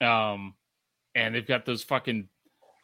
Um, 0.00 0.54
and 1.14 1.34
they've 1.34 1.46
got 1.46 1.66
those 1.66 1.82
fucking 1.82 2.28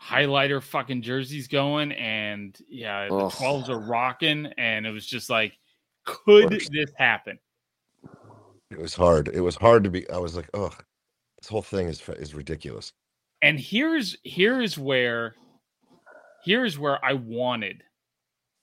highlighter 0.03 0.63
fucking 0.63 1.01
jerseys 1.01 1.49
going, 1.49 1.93
and 1.93 2.57
yeah, 2.69 3.09
the 3.09 3.15
Ugh. 3.15 3.33
12s 3.33 3.71
are 3.71 3.79
rocking, 3.79 4.53
and 4.59 4.87
it 4.87 4.91
was 4.91 5.07
just 5.07 5.31
like, 5.31 5.59
could 6.05 6.51
this 6.51 6.93
happen? 6.99 7.39
It 8.71 8.79
was 8.79 8.95
hard. 8.95 9.29
It 9.29 9.41
was 9.41 9.57
hard 9.57 9.85
to 9.85 9.91
be. 9.91 10.09
I 10.11 10.19
was 10.19 10.37
like, 10.37 10.49
oh, 10.55 10.73
this 11.41 11.49
whole 11.49 11.63
thing 11.63 11.89
is 11.89 12.03
is 12.09 12.35
ridiculous. 12.35 12.93
And 13.43 13.59
here's 13.59 14.17
here 14.23 14.63
is 14.63 14.79
where 14.79 15.35
here 16.45 16.65
is 16.65 16.79
where 16.79 17.03
I 17.05 17.13
wanted 17.15 17.83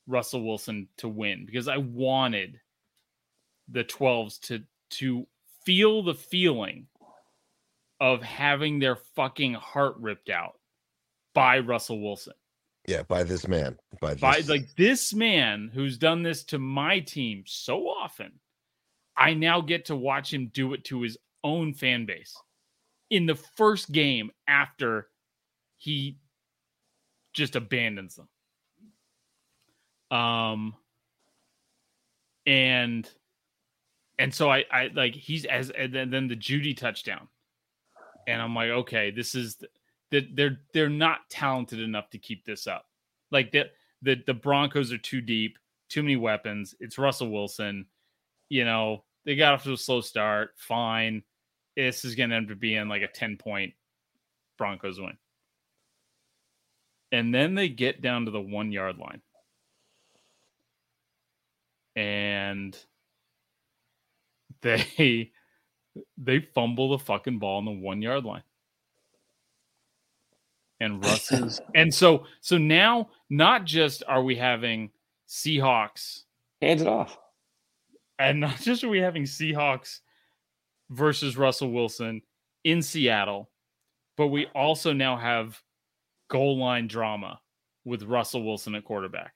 Russell 0.08 0.46
Wilson 0.46 0.88
to 0.98 1.08
win 1.08 1.46
because 1.46 1.68
I 1.68 1.78
wanted 1.78 2.60
the 3.70 3.84
12s 3.84 4.40
to 4.42 4.64
to 4.92 5.28
feel 5.66 6.04
the 6.04 6.16
feeling 6.16 6.88
of 8.00 8.24
having 8.24 8.80
their 8.80 8.96
fucking 8.96 9.54
heart 9.54 9.96
ripped 10.00 10.30
out 10.30 10.60
by 11.34 11.60
Russell 11.60 12.02
Wilson. 12.02 12.34
Yeah, 12.88 13.04
by 13.04 13.24
this 13.24 13.48
man. 13.48 13.78
By, 14.02 14.16
this, 14.16 14.22
By 14.22 14.42
like 14.48 14.76
this 14.76 15.14
man 15.14 15.70
who's 15.72 15.98
done 15.98 16.24
this 16.24 16.44
to 16.46 16.58
my 16.58 17.00
team 17.00 17.44
so 17.46 17.84
often. 17.84 18.32
I 19.18 19.34
now 19.34 19.62
get 19.62 19.86
to 19.86 19.96
watch 19.96 20.34
him 20.34 20.52
do 20.54 20.74
it 20.74 20.84
to 20.86 21.02
his 21.02 21.18
own 21.44 21.74
fan 21.74 22.06
base 22.06 22.36
in 23.10 23.26
the 23.26 23.36
first 23.36 23.92
game 23.92 24.32
after 24.48 25.08
he 25.78 26.18
just 27.34 27.56
abandons 27.56 28.16
them. 28.16 28.28
Um 30.18 30.76
and 32.46 33.10
and 34.20 34.34
so 34.34 34.52
I 34.52 34.66
I 34.72 34.90
like 34.94 35.16
he's 35.16 35.46
as 35.46 35.70
and 35.72 35.94
then, 35.94 36.28
the 36.28 36.36
Jeudy 36.36 36.76
touchdown. 36.76 37.28
And 38.28 38.42
I'm 38.42 38.54
like, 38.54 38.70
okay, 38.70 39.12
this 39.12 39.36
is 39.36 39.64
that 40.12 40.36
they're 40.36 40.60
they're 40.74 40.90
not 40.90 41.22
talented 41.30 41.80
enough 41.80 42.10
to 42.12 42.18
keep 42.18 42.46
this 42.46 42.68
up. 42.68 42.86
Like 43.32 43.52
the 43.52 43.70
the 44.02 44.22
the 44.28 44.34
Broncos 44.34 44.92
are 44.92 44.98
too 44.98 45.22
deep, 45.22 45.58
too 45.90 46.04
many 46.04 46.18
weapons. 46.18 46.76
It's 46.80 46.98
Russell 46.98 47.32
Wilson. 47.32 47.86
You 48.52 48.66
know, 48.66 49.06
they 49.24 49.38
got 49.38 49.54
off 49.54 49.64
to 49.64 49.72
a 49.72 49.78
slow 49.78 50.02
start. 50.02 50.52
Fine. 50.58 51.24
This 51.78 52.04
is 52.04 52.16
gonna 52.16 52.36
end 52.36 52.52
up 52.52 52.60
being 52.60 52.90
like 52.90 53.02
a 53.02 53.08
10 53.08 53.38
point 53.38 53.74
Broncos 54.58 55.00
win. 55.00 55.18
And 57.14 57.34
then 57.34 57.56
they 57.56 57.70
get 57.70 58.02
down 58.02 58.26
to 58.26 58.32
the 58.32 58.42
one 58.42 58.74
yard 58.74 58.98
line. 58.98 59.22
And 61.96 62.78
they 64.62 65.32
they 66.18 66.40
fumble 66.54 66.90
the 66.90 67.06
fucking 67.06 67.40
ball 67.40 67.60
on 67.60 67.66
the 67.66 67.72
one 67.72 68.02
yard 68.02 68.26
line. 68.26 68.44
And 70.82 71.02
Russ 71.02 71.32
is 71.32 71.62
and 71.74 71.94
so 71.94 72.26
so 72.42 72.58
now 72.58 73.12
not 73.30 73.64
just 73.64 74.04
are 74.10 74.22
we 74.22 74.36
having 74.36 74.90
Seahawks 75.30 76.24
hands 76.62 76.82
it 76.82 76.88
off. 76.90 77.18
And 78.22 78.40
not 78.40 78.58
just 78.62 78.84
are 78.84 78.90
we 78.90 79.00
having 79.00 79.24
Seahawks 79.24 80.00
versus 80.90 81.38
Russell 81.38 81.72
Wilson 81.72 82.22
in 82.64 82.82
Seattle, 82.82 83.50
but 84.18 84.28
we 84.28 84.46
also 84.56 84.94
now 84.94 85.18
have 85.18 85.62
goal 86.30 86.58
line 86.58 86.88
drama 86.88 87.40
with 87.84 88.04
Russell 88.04 88.44
Wilson 88.44 88.76
at 88.76 88.86
quarterback. 88.86 89.34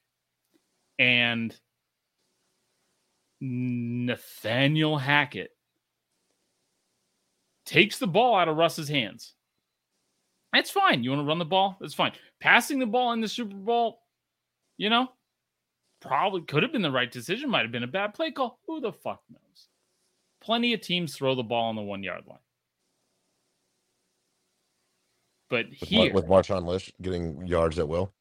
And 0.99 1.55
Nathaniel 3.41 4.97
Hackett 4.97 5.51
takes 7.65 7.97
the 7.97 8.07
ball 8.07 8.35
out 8.35 8.47
of 8.47 8.55
Russ's 8.55 8.87
hands. 8.87 9.33
That's 10.53 10.71
fine. 10.71 11.03
You 11.03 11.09
want 11.09 11.21
to 11.21 11.27
run 11.27 11.39
the 11.39 11.45
ball? 11.45 11.75
That's 11.81 11.93
fine. 11.93 12.13
Passing 12.39 12.79
the 12.79 12.85
ball 12.85 13.11
in 13.11 13.19
the 13.19 13.27
Super 13.27 13.55
Bowl, 13.55 13.99
you 14.77 14.89
know, 14.89 15.09
probably 16.01 16.41
could 16.41 16.63
have 16.63 16.71
been 16.71 16.81
the 16.81 16.91
right 16.91 17.11
decision. 17.11 17.49
Might 17.49 17.63
have 17.63 17.71
been 17.71 17.83
a 17.83 17.87
bad 17.87 18.13
play 18.13 18.31
call. 18.31 18.59
Who 18.67 18.79
the 18.79 18.91
fuck 18.91 19.21
knows? 19.29 19.67
Plenty 20.41 20.73
of 20.73 20.81
teams 20.81 21.15
throw 21.15 21.35
the 21.35 21.43
ball 21.43 21.69
on 21.69 21.75
the 21.75 21.81
one 21.81 22.03
yard 22.03 22.23
line. 22.27 22.37
But 25.49 25.69
With, 25.69 25.89
here, 25.89 26.13
Mar- 26.13 26.21
with 26.21 26.27
Marshawn 26.27 26.65
Lynch 26.65 26.91
getting 27.01 27.45
yards 27.45 27.79
at 27.79 27.87
will. 27.87 28.13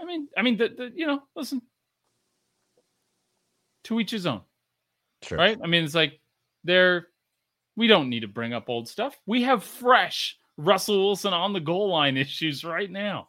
I 0.00 0.04
mean, 0.04 0.28
I 0.36 0.42
mean, 0.42 0.56
the, 0.56 0.68
the 0.68 0.92
you 0.94 1.06
know, 1.06 1.22
listen, 1.36 1.62
to 3.84 4.00
each 4.00 4.10
his 4.10 4.26
own, 4.26 4.42
Sure. 5.22 5.38
right? 5.38 5.58
I 5.62 5.66
mean, 5.66 5.84
it's 5.84 5.94
like 5.94 6.20
they're 6.64 7.08
we 7.76 7.86
don't 7.86 8.08
need 8.08 8.20
to 8.20 8.28
bring 8.28 8.52
up 8.52 8.68
old 8.68 8.88
stuff. 8.88 9.16
We 9.26 9.42
have 9.42 9.64
fresh 9.64 10.36
Russell 10.56 11.04
Wilson 11.06 11.32
on 11.32 11.52
the 11.52 11.60
goal 11.60 11.90
line 11.90 12.16
issues 12.16 12.64
right 12.64 12.90
now, 12.90 13.28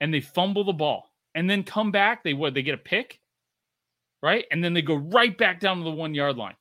and 0.00 0.12
they 0.12 0.20
fumble 0.20 0.64
the 0.64 0.72
ball 0.72 1.07
and 1.38 1.48
then 1.48 1.62
come 1.62 1.92
back. 1.92 2.24
They 2.24 2.34
what? 2.34 2.52
They 2.52 2.62
get 2.62 2.74
a 2.74 2.78
pick, 2.78 3.20
right? 4.24 4.44
And 4.50 4.62
then 4.62 4.74
they 4.74 4.82
go 4.82 4.96
right 4.96 5.38
back 5.38 5.60
down 5.60 5.78
to 5.78 5.84
the 5.84 5.90
one 5.92 6.12
yard 6.12 6.36
line, 6.36 6.56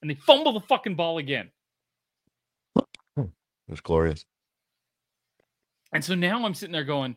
and 0.00 0.08
they 0.08 0.14
fumble 0.14 0.52
the 0.52 0.60
fucking 0.60 0.94
ball 0.94 1.18
again. 1.18 1.50
It's 3.66 3.80
glorious. 3.80 4.24
And 5.92 6.04
so 6.04 6.14
now 6.14 6.44
I'm 6.44 6.54
sitting 6.54 6.72
there 6.72 6.84
going, 6.84 7.16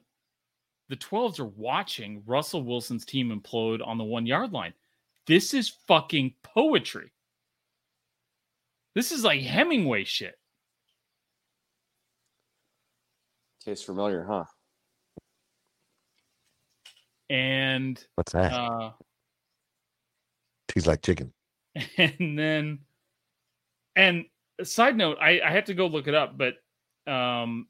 the 0.89 0.95
12s 0.95 1.39
are 1.39 1.45
watching 1.45 2.23
Russell 2.25 2.63
Wilson's 2.63 3.05
team 3.05 3.29
implode 3.29 3.85
on 3.85 3.99
the 3.99 4.03
one 4.03 4.25
yard 4.25 4.51
line. 4.51 4.73
This 5.27 5.53
is 5.53 5.69
fucking 5.87 6.33
poetry. 6.41 7.11
This 8.95 9.11
is 9.11 9.23
like 9.23 9.41
Hemingway 9.41 10.03
shit. 10.05 10.35
Tastes 13.63 13.85
familiar, 13.85 14.23
huh? 14.23 14.45
And 17.29 18.03
What's 18.15 18.33
that? 18.33 18.53
uh 18.53 18.91
Tastes 20.67 20.87
like 20.87 21.01
chicken. 21.01 21.33
and 21.97 22.37
then 22.37 22.79
and 23.95 24.25
side 24.63 24.95
note, 24.95 25.17
I, 25.19 25.41
I 25.41 25.51
had 25.51 25.65
to 25.67 25.73
go 25.73 25.87
look 25.87 26.07
it 26.07 26.15
up, 26.15 26.37
but 26.37 26.55
um 27.11 27.67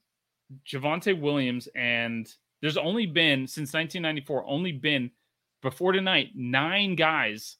Javonte 0.65 1.19
Williams 1.19 1.67
and 1.75 2.27
there's 2.61 2.77
only 2.77 3.05
been 3.05 3.47
since 3.47 3.73
1994, 3.73 4.45
only 4.47 4.71
been 4.71 5.11
before 5.61 5.91
tonight 5.91 6.29
nine 6.35 6.95
guys 6.95 7.57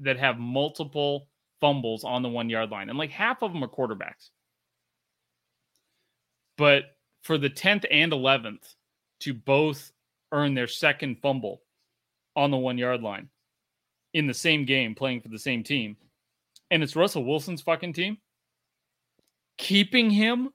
that 0.00 0.18
have 0.18 0.38
multiple 0.38 1.28
fumbles 1.60 2.04
on 2.04 2.22
the 2.22 2.28
one 2.28 2.48
yard 2.48 2.70
line, 2.70 2.88
and 2.88 2.98
like 2.98 3.10
half 3.10 3.42
of 3.42 3.52
them 3.52 3.64
are 3.64 3.68
quarterbacks. 3.68 4.30
But 6.56 6.84
for 7.22 7.38
the 7.38 7.50
10th 7.50 7.84
and 7.90 8.12
11th 8.12 8.74
to 9.20 9.34
both 9.34 9.92
earn 10.32 10.54
their 10.54 10.66
second 10.66 11.18
fumble 11.20 11.62
on 12.36 12.50
the 12.50 12.56
one 12.56 12.78
yard 12.78 13.02
line 13.02 13.28
in 14.14 14.26
the 14.26 14.34
same 14.34 14.64
game, 14.64 14.94
playing 14.94 15.20
for 15.20 15.28
the 15.28 15.38
same 15.38 15.62
team, 15.62 15.96
and 16.70 16.82
it's 16.82 16.96
Russell 16.96 17.24
Wilson's 17.24 17.62
fucking 17.62 17.92
team, 17.92 18.18
keeping 19.56 20.10
him 20.10 20.50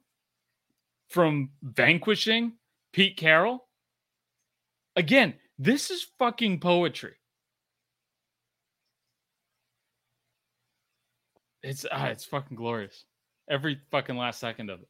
from 1.10 1.50
vanquishing 1.62 2.54
Pete 2.92 3.18
Carroll. 3.18 3.66
Again, 4.96 5.36
this 5.58 5.92
is 5.92 6.06
fucking 6.20 6.60
poetry. 6.60 7.16
It's 11.64 11.86
ah, 11.92 12.08
it's 12.08 12.26
fucking 12.26 12.58
glorious. 12.58 13.06
Every 13.50 13.80
fucking 13.90 14.18
last 14.18 14.40
second 14.40 14.70
of 14.70 14.82
it. 14.82 14.88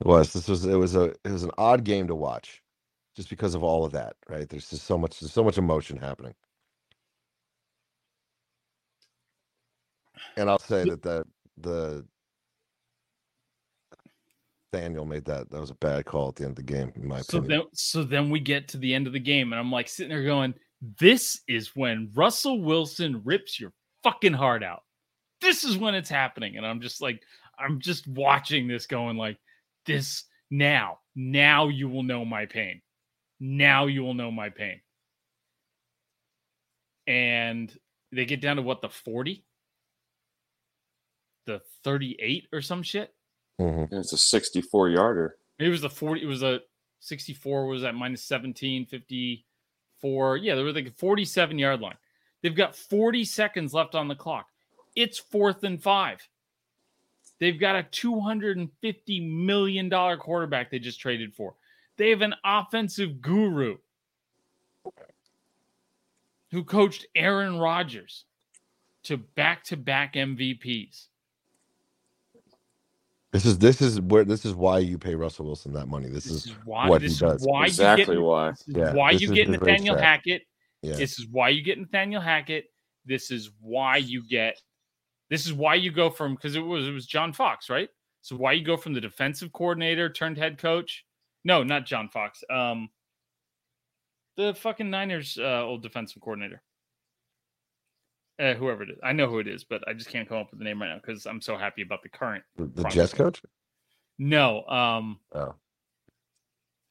It 0.00 0.06
was. 0.06 0.32
This 0.32 0.48
was. 0.48 0.64
It 0.64 0.76
was 0.76 0.96
a. 0.96 1.14
It 1.24 1.30
was 1.30 1.44
an 1.44 1.50
odd 1.58 1.84
game 1.84 2.06
to 2.08 2.14
watch, 2.14 2.62
just 3.16 3.30
because 3.30 3.54
of 3.54 3.62
all 3.62 3.84
of 3.84 3.92
that. 3.92 4.16
Right. 4.28 4.48
There's 4.48 4.68
just 4.70 4.84
so 4.84 4.98
much. 4.98 5.20
There's 5.20 5.32
so 5.32 5.44
much 5.44 5.58
emotion 5.58 5.96
happening. 5.96 6.34
And 10.36 10.50
I'll 10.50 10.58
say 10.58 10.84
that 10.84 11.02
the 11.02 11.24
the 11.58 12.04
Daniel 14.72 15.04
made 15.04 15.24
that. 15.26 15.50
That 15.50 15.60
was 15.60 15.70
a 15.70 15.74
bad 15.76 16.04
call 16.04 16.28
at 16.28 16.36
the 16.36 16.44
end 16.44 16.50
of 16.52 16.56
the 16.56 16.72
game, 16.72 16.92
in 16.96 17.06
my 17.06 17.20
So 17.20 17.38
opinion. 17.38 17.60
then, 17.60 17.68
so 17.74 18.02
then 18.02 18.30
we 18.30 18.40
get 18.40 18.66
to 18.68 18.76
the 18.78 18.92
end 18.94 19.06
of 19.06 19.12
the 19.12 19.20
game, 19.20 19.52
and 19.52 19.60
I'm 19.60 19.70
like 19.70 19.88
sitting 19.88 20.10
there 20.10 20.24
going, 20.24 20.54
"This 20.80 21.40
is 21.46 21.76
when 21.76 22.10
Russell 22.14 22.60
Wilson 22.60 23.22
rips 23.24 23.60
your 23.60 23.72
fucking 24.02 24.32
heart 24.32 24.64
out. 24.64 24.82
This 25.40 25.62
is 25.62 25.78
when 25.78 25.94
it's 25.94 26.08
happening." 26.08 26.56
And 26.56 26.66
I'm 26.66 26.80
just 26.80 27.00
like, 27.00 27.22
I'm 27.58 27.80
just 27.80 28.06
watching 28.08 28.66
this, 28.66 28.86
going 28.86 29.16
like, 29.16 29.38
"This 29.86 30.24
now, 30.50 30.98
now 31.14 31.68
you 31.68 31.88
will 31.88 32.02
know 32.02 32.24
my 32.24 32.46
pain. 32.46 32.82
Now 33.44 33.86
you 33.86 34.02
will 34.02 34.14
know 34.14 34.30
my 34.30 34.48
pain." 34.48 34.80
And 37.06 37.76
they 38.10 38.24
get 38.24 38.40
down 38.40 38.56
to 38.56 38.62
what 38.62 38.80
the 38.80 38.88
40, 38.88 39.44
the 41.44 41.60
38 41.82 42.48
or 42.52 42.62
some 42.62 42.82
shit. 42.82 43.14
Mhm. 43.60 43.92
It's 43.92 44.14
a 44.14 44.18
64 44.18 44.88
yarder. 44.88 45.38
Maybe 45.58 45.68
it 45.68 45.72
was 45.72 45.84
a 45.84 45.90
40, 45.90 46.22
it 46.22 46.26
was 46.26 46.42
a 46.42 46.62
64, 47.00 47.66
was 47.66 47.84
at 47.84 47.94
minus 47.94 48.24
17, 48.24 48.86
54. 48.86 50.38
Yeah, 50.38 50.54
they 50.54 50.62
were 50.62 50.72
like 50.72 50.86
a 50.86 50.92
47 50.92 51.58
yard 51.58 51.80
line. 51.80 51.98
They've 52.40 52.54
got 52.54 52.74
40 52.74 53.24
seconds 53.24 53.74
left 53.74 53.94
on 53.94 54.08
the 54.08 54.16
clock. 54.16 54.50
It's 54.96 55.18
fourth 55.18 55.64
and 55.64 55.82
five. 55.82 56.26
They've 57.40 57.58
got 57.58 57.76
a 57.76 57.82
$250 57.82 59.20
million 59.20 59.90
quarterback 60.18 60.70
they 60.70 60.78
just 60.78 61.00
traded 61.00 61.34
for. 61.34 61.56
They 61.96 62.10
have 62.10 62.22
an 62.22 62.34
offensive 62.44 63.20
guru 63.20 63.76
who 66.50 66.64
coached 66.64 67.06
Aaron 67.14 67.58
Rodgers 67.58 68.24
to 69.04 69.16
back 69.16 69.64
to 69.64 69.76
back 69.76 70.14
MVPs. 70.14 71.06
This 73.32 73.44
is 73.46 73.58
this 73.58 73.82
is 73.82 74.00
where 74.00 74.24
this 74.24 74.44
is 74.44 74.54
why 74.54 74.78
you 74.78 74.96
pay 74.96 75.14
Russell 75.16 75.46
Wilson 75.46 75.72
that 75.72 75.86
money. 75.86 76.08
This, 76.08 76.24
This 76.24 76.32
is 76.32 76.46
is 76.46 76.52
why 76.64 76.88
what 76.88 77.00
this 77.02 77.18
he 77.18 77.26
is 77.26 77.32
does. 77.32 77.42
why 77.46 77.66
exactly 77.66 78.14
you 78.14 78.20
get 78.20 78.26
why. 78.26 78.50
This 78.50 78.60
is 78.68 78.74
Yeah, 78.76 78.94
why 78.94 79.12
this 79.12 79.22
you 79.22 79.28
is 79.32 79.34
get 79.34 79.48
Nathaniel 79.48 79.96
strat. 79.96 80.00
Hackett. 80.00 80.42
Yeah. 80.82 80.94
This 80.94 81.18
is 81.18 81.26
why 81.28 81.48
you 81.48 81.62
get 81.62 81.78
Nathaniel 81.78 82.20
Hackett. 82.20 82.66
This 83.04 83.30
is 83.32 83.50
why 83.60 83.96
you 83.96 84.22
get. 84.28 84.60
This 85.30 85.46
is 85.46 85.52
why 85.52 85.74
you 85.74 85.90
go 85.90 86.10
from 86.10 86.34
because 86.36 86.54
it 86.54 86.60
was 86.60 86.86
it 86.86 86.92
was 86.92 87.06
John 87.06 87.32
Fox, 87.32 87.68
right? 87.68 87.88
So 88.22 88.36
why 88.36 88.52
you 88.52 88.64
go 88.64 88.76
from 88.76 88.94
the 88.94 89.00
defensive 89.00 89.52
coordinator 89.52 90.08
turned 90.08 90.38
head 90.38 90.56
coach? 90.56 91.04
No, 91.44 91.62
not 91.62 91.86
John 91.86 92.08
Fox. 92.08 92.42
Um, 92.50 92.88
the 94.36 94.54
fucking 94.54 94.90
Niners 94.90 95.38
uh, 95.40 95.62
old 95.64 95.82
defensive 95.82 96.20
coordinator. 96.22 96.62
Uh, 98.40 98.54
whoever 98.54 98.82
it 98.82 98.90
is, 98.90 98.98
I 99.02 99.12
know 99.12 99.28
who 99.28 99.38
it 99.38 99.46
is, 99.46 99.62
but 99.62 99.86
I 99.86 99.92
just 99.92 100.08
can't 100.10 100.28
come 100.28 100.38
up 100.38 100.50
with 100.50 100.58
the 100.58 100.64
name 100.64 100.82
right 100.82 100.88
now 100.88 100.96
because 101.00 101.24
I'm 101.24 101.40
so 101.40 101.56
happy 101.56 101.82
about 101.82 102.02
the 102.02 102.08
current. 102.08 102.42
the, 102.56 102.66
the 102.66 102.84
Jets 102.88 103.12
coach. 103.12 103.40
No, 104.18 104.64
um, 104.66 105.18
Oh, 105.32 105.54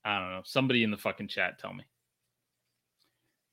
I 0.05 0.19
don't 0.19 0.29
know. 0.31 0.41
Somebody 0.45 0.83
in 0.83 0.91
the 0.91 0.97
fucking 0.97 1.27
chat 1.27 1.59
tell 1.59 1.73
me. 1.73 1.83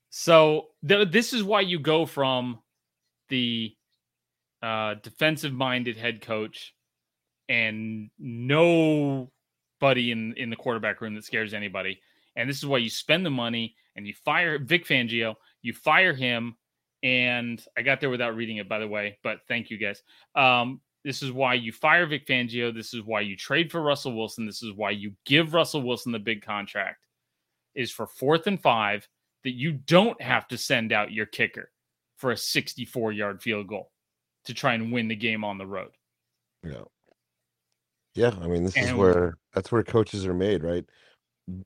So 0.09 0.67
th- 0.87 1.11
this 1.11 1.33
is 1.33 1.43
why 1.43 1.61
you 1.61 1.79
go 1.79 2.05
from 2.05 2.59
the 3.29 3.75
uh, 4.61 4.95
defensive 5.01 5.53
minded 5.53 5.97
head 5.97 6.21
coach 6.21 6.73
and 7.49 8.09
nobody 9.81 10.11
in 10.11 10.33
in 10.33 10.49
the 10.49 10.55
quarterback 10.55 11.01
room 11.01 11.15
that 11.15 11.25
scares 11.25 11.53
anybody. 11.53 11.99
And 12.35 12.49
this 12.49 12.57
is 12.57 12.65
why 12.65 12.77
you 12.77 12.89
spend 12.89 13.25
the 13.25 13.31
money 13.31 13.75
and 13.95 14.07
you 14.07 14.13
fire 14.13 14.57
Vic 14.59 14.85
Fangio. 14.85 15.35
You 15.61 15.73
fire 15.73 16.13
him, 16.13 16.55
and 17.03 17.63
I 17.77 17.81
got 17.81 17.99
there 17.99 18.09
without 18.09 18.35
reading 18.35 18.57
it, 18.57 18.69
by 18.69 18.79
the 18.79 18.87
way. 18.87 19.17
But 19.23 19.39
thank 19.47 19.69
you 19.69 19.77
guys. 19.77 20.01
Um, 20.35 20.81
this 21.03 21.23
is 21.23 21.31
why 21.31 21.55
you 21.55 21.71
fire 21.71 22.05
Vic 22.05 22.27
Fangio. 22.27 22.73
This 22.73 22.93
is 22.93 23.03
why 23.03 23.21
you 23.21 23.35
trade 23.35 23.71
for 23.71 23.81
Russell 23.81 24.15
Wilson. 24.15 24.45
This 24.45 24.63
is 24.63 24.73
why 24.73 24.91
you 24.91 25.13
give 25.25 25.53
Russell 25.53 25.81
Wilson 25.81 26.11
the 26.11 26.19
big 26.19 26.41
contract. 26.41 27.05
Is 27.73 27.91
for 27.91 28.05
fourth 28.05 28.47
and 28.47 28.61
five 28.61 29.07
that 29.43 29.55
you 29.55 29.71
don't 29.71 30.21
have 30.21 30.47
to 30.49 30.57
send 30.57 30.91
out 30.91 31.13
your 31.13 31.25
kicker 31.25 31.71
for 32.17 32.31
a 32.31 32.37
64 32.37 33.13
yard 33.13 33.41
field 33.41 33.67
goal 33.67 33.91
to 34.45 34.53
try 34.53 34.73
and 34.73 34.91
win 34.91 35.07
the 35.07 35.15
game 35.15 35.43
on 35.43 35.57
the 35.57 35.65
road. 35.65 35.91
yeah, 36.63 36.83
yeah. 38.15 38.33
I 38.41 38.47
mean, 38.47 38.63
this 38.63 38.77
is 38.77 38.89
And- 38.89 38.97
where 38.97 39.37
that's 39.53 39.71
where 39.71 39.83
coaches 39.83 40.25
are 40.25 40.33
made, 40.33 40.63
right? 40.63 40.85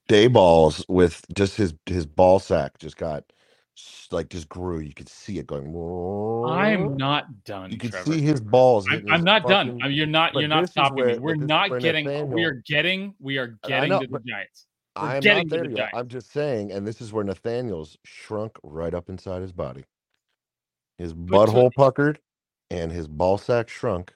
Day 0.08 0.28
balls 0.28 0.86
with 0.90 1.26
just 1.36 1.58
his 1.58 1.74
his 1.86 2.06
ball 2.06 2.40
sack 2.40 2.80
just 2.80 2.98
got 2.98 3.24
s- 3.78 4.08
like 4.12 4.30
just 4.30 4.50
grew. 4.50 4.80
You 4.80 4.94
could 4.94 5.10
see 5.10 5.40
it 5.40 5.48
going. 5.48 5.68
I'm 6.50 6.98
not 6.98 7.44
done. 7.46 7.72
You 7.72 7.78
could 7.78 7.92
Trevor. 7.92 8.14
see 8.14 8.22
his 8.22 8.42
balls. 8.42 8.88
I'm, 8.88 8.94
hitting 8.94 9.10
I'm 9.12 9.20
his 9.20 9.26
not 9.26 9.48
done. 9.48 9.68
fucking- 9.68 9.84
I 9.84 9.88
mean, 9.90 9.98
you're 9.98 10.08
not. 10.08 10.34
You're 10.36 10.48
not 10.50 10.62
this 10.62 10.70
is 10.70 10.72
stopping 10.72 11.06
me. 11.08 11.18
where- 11.18 11.22
We're 11.22 11.36
but 11.36 11.40
this 11.42 11.44
is 11.46 11.50
not 11.50 11.70
where 11.72 11.80
getting. 11.80 12.06
We 12.06 12.14
Nathaniel- 12.14 12.50
are 12.50 12.64
getting. 12.68 13.16
We 13.20 13.38
are 13.40 13.60
I 13.64 13.68
getting 13.70 13.90
know, 13.92 14.00
to 14.02 14.08
the 14.08 14.12
but- 14.14 14.26
Giants. 14.26 14.68
I'm 14.96 15.20
getting 15.22 15.48
not 15.50 15.58
to 15.58 15.64
there 15.64 15.64
the 15.66 15.76
yet. 15.76 15.78
Giants. 15.78 15.98
I'm 16.00 16.08
just 16.10 16.32
saying, 16.32 16.72
and 16.72 16.88
this 16.88 17.02
is 17.02 17.14
where 17.14 17.24
Nathaniel's 17.26 17.98
shrunk 18.06 18.58
right 18.64 18.94
up 18.94 19.10
inside 19.10 19.42
his 19.42 19.52
body. 19.54 19.86
His 20.98 21.14
But 21.14 21.50
butthole 21.50 21.74
puckered 21.74 22.22
and 22.72 22.92
his 22.92 23.08
ball 23.08 23.38
sack 23.38 23.70
shrunk, 23.70 24.14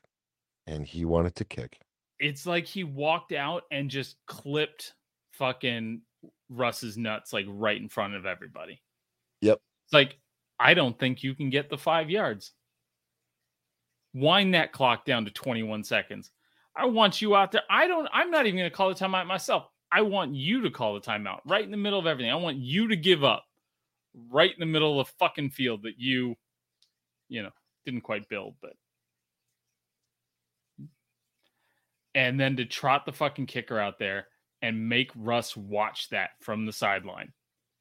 and 0.67 0.85
he 0.87 1.05
wanted 1.05 1.35
to 1.35 1.45
kick. 1.45 1.79
It's 2.19 2.45
like 2.45 2.65
he 2.65 2.83
walked 2.83 3.31
out 3.31 3.63
and 3.71 3.89
just 3.89 4.17
clipped 4.27 4.93
fucking 5.31 6.01
Russ's 6.49 6.97
nuts 6.97 7.31
like 7.31 7.45
right 7.47 7.79
in 7.79 7.89
front 7.89 8.15
of 8.15 8.25
everybody. 8.25 8.81
Yep. 9.41 9.59
It's 9.85 9.93
like, 9.93 10.17
I 10.59 10.73
don't 10.73 10.97
think 10.99 11.23
you 11.23 11.33
can 11.33 11.49
get 11.49 11.69
the 11.69 11.77
five 11.77 12.09
yards. 12.09 12.51
Wind 14.13 14.53
that 14.53 14.73
clock 14.73 15.05
down 15.05 15.25
to 15.25 15.31
21 15.31 15.83
seconds. 15.83 16.31
I 16.75 16.85
want 16.85 17.21
you 17.21 17.35
out 17.35 17.51
there. 17.51 17.61
I 17.69 17.87
don't, 17.87 18.07
I'm 18.13 18.31
not 18.31 18.45
even 18.45 18.59
going 18.59 18.69
to 18.69 18.75
call 18.75 18.89
the 18.89 18.95
timeout 18.95 19.27
myself. 19.27 19.67
I 19.91 20.01
want 20.01 20.35
you 20.35 20.61
to 20.61 20.69
call 20.69 20.93
the 20.93 21.01
timeout 21.01 21.39
right 21.45 21.63
in 21.63 21.71
the 21.71 21.77
middle 21.77 21.99
of 21.99 22.05
everything. 22.05 22.31
I 22.31 22.35
want 22.35 22.57
you 22.57 22.89
to 22.89 22.95
give 22.95 23.23
up 23.23 23.45
right 24.29 24.51
in 24.51 24.59
the 24.59 24.65
middle 24.65 24.99
of 24.99 25.07
the 25.07 25.13
fucking 25.19 25.51
field 25.51 25.83
that 25.83 25.97
you, 25.97 26.35
you 27.27 27.43
know, 27.43 27.51
didn't 27.85 28.01
quite 28.01 28.29
build, 28.29 28.55
but 28.61 28.73
and 32.19 32.37
then 32.37 32.57
to 32.57 32.65
trot 32.65 33.05
the 33.05 33.13
fucking 33.13 33.45
kicker 33.45 33.79
out 33.79 33.97
there 33.97 34.27
and 34.61 34.89
make 34.89 35.09
Russ 35.15 35.55
watch 35.55 36.09
that 36.09 36.31
from 36.41 36.65
the 36.65 36.73
sideline 36.73 37.31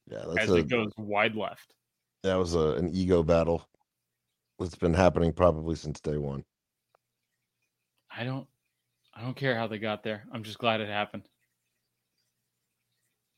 Yeah, 0.09 0.23
that's 0.29 0.45
as 0.45 0.51
a, 0.51 0.57
it 0.57 0.69
goes 0.69 0.93
wide 0.97 1.35
left. 1.35 1.75
that 2.23 2.37
was 2.37 2.55
a, 2.55 2.75
an 2.75 2.91
ego 2.95 3.25
battle. 3.25 3.69
that's 4.59 4.77
been 4.77 4.95
happening 4.95 5.33
probably 5.33 5.75
since 5.75 6.01
day 6.01 6.17
one. 6.17 6.45
I 8.17 8.23
don't 8.25 8.47
I 9.13 9.23
don't 9.23 9.37
care 9.37 9.57
how 9.57 9.67
they 9.67 9.79
got 9.79 10.05
there. 10.05 10.25
I'm 10.33 10.45
just 10.45 10.59
glad 10.59 10.81
it 10.81 10.89
happened. 10.89 11.29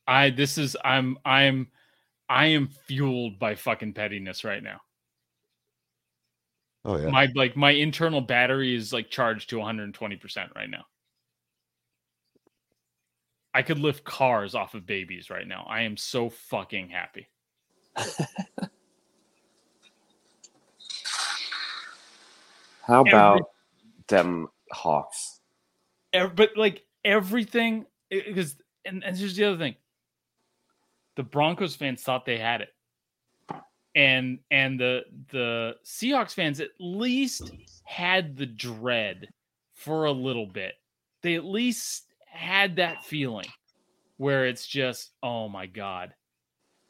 I 0.07 0.29
this 0.29 0.59
is 0.59 0.77
I'm 0.83 1.17
I'm 1.25 1.67
I 2.29 2.45
am 2.47 2.69
fueled 2.87 3.39
by 3.39 3.55
fucking 3.55 3.93
pettiness 3.93 4.43
right 4.43 4.61
now. 4.61 4.81
Oh 6.85 6.97
yeah, 6.97 7.09
My 7.09 7.27
like 7.35 7.57
my 7.57 7.71
internal 7.71 8.21
battery 8.21 8.75
is 8.75 8.93
like 8.93 9.09
charged 9.09 9.49
to 9.49 9.57
120% 9.57 10.55
right 10.55 10.69
now. 10.69 10.85
I 13.53 13.61
could 13.61 13.79
lift 13.79 14.03
cars 14.03 14.55
off 14.55 14.73
of 14.75 14.85
babies 14.85 15.29
right 15.29 15.47
now. 15.47 15.65
I 15.69 15.81
am 15.81 15.97
so 15.97 16.29
fucking 16.29 16.89
happy. 16.89 17.27
How 22.83 23.01
Every- 23.01 23.11
about 23.11 23.49
them 24.07 24.47
Hawks? 24.71 25.39
But 26.13 26.51
like 26.55 26.83
everything 27.05 27.85
because 28.09 28.57
and, 28.85 29.03
and 29.03 29.17
here's 29.17 29.35
the 29.35 29.45
other 29.45 29.57
thing 29.57 29.75
the 31.15 31.23
broncos 31.23 31.75
fans 31.75 32.03
thought 32.03 32.25
they 32.25 32.37
had 32.37 32.61
it 32.61 32.69
and 33.95 34.39
and 34.51 34.79
the 34.79 35.03
the 35.31 35.75
seahawks 35.85 36.33
fans 36.33 36.59
at 36.59 36.69
least 36.79 37.51
had 37.83 38.35
the 38.35 38.45
dread 38.45 39.27
for 39.73 40.05
a 40.05 40.11
little 40.11 40.45
bit 40.45 40.73
they 41.21 41.35
at 41.35 41.45
least 41.45 42.10
had 42.31 42.75
that 42.77 43.03
feeling 43.03 43.47
where 44.17 44.45
it's 44.45 44.67
just 44.67 45.11
oh 45.23 45.49
my 45.49 45.65
god 45.65 46.13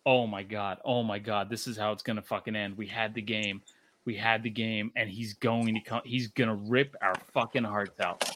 oh 0.05 0.27
my 0.27 0.43
god 0.43 0.77
oh 0.85 1.03
my 1.03 1.19
god 1.19 1.49
this 1.49 1.67
is 1.67 1.77
how 1.77 1.91
it's 1.91 2.03
gonna 2.03 2.21
fucking 2.21 2.55
end 2.55 2.77
we 2.77 2.87
had 2.87 3.13
the 3.13 3.21
game 3.21 3.61
we 4.05 4.15
had 4.15 4.43
the 4.43 4.49
game 4.49 4.91
and 4.95 5.09
he's 5.09 5.33
going 5.35 5.73
to 5.73 5.81
come 5.81 6.01
he's 6.05 6.27
gonna 6.27 6.55
rip 6.55 6.95
our 7.01 7.15
fucking 7.33 7.63
hearts 7.63 7.99
out 7.99 8.35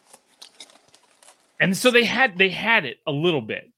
and 1.60 1.76
so 1.76 1.92
they 1.92 2.04
had 2.04 2.38
they 2.38 2.50
had 2.50 2.86
it 2.86 2.98
a 3.08 3.12
little 3.12 3.42
bit. 3.42 3.72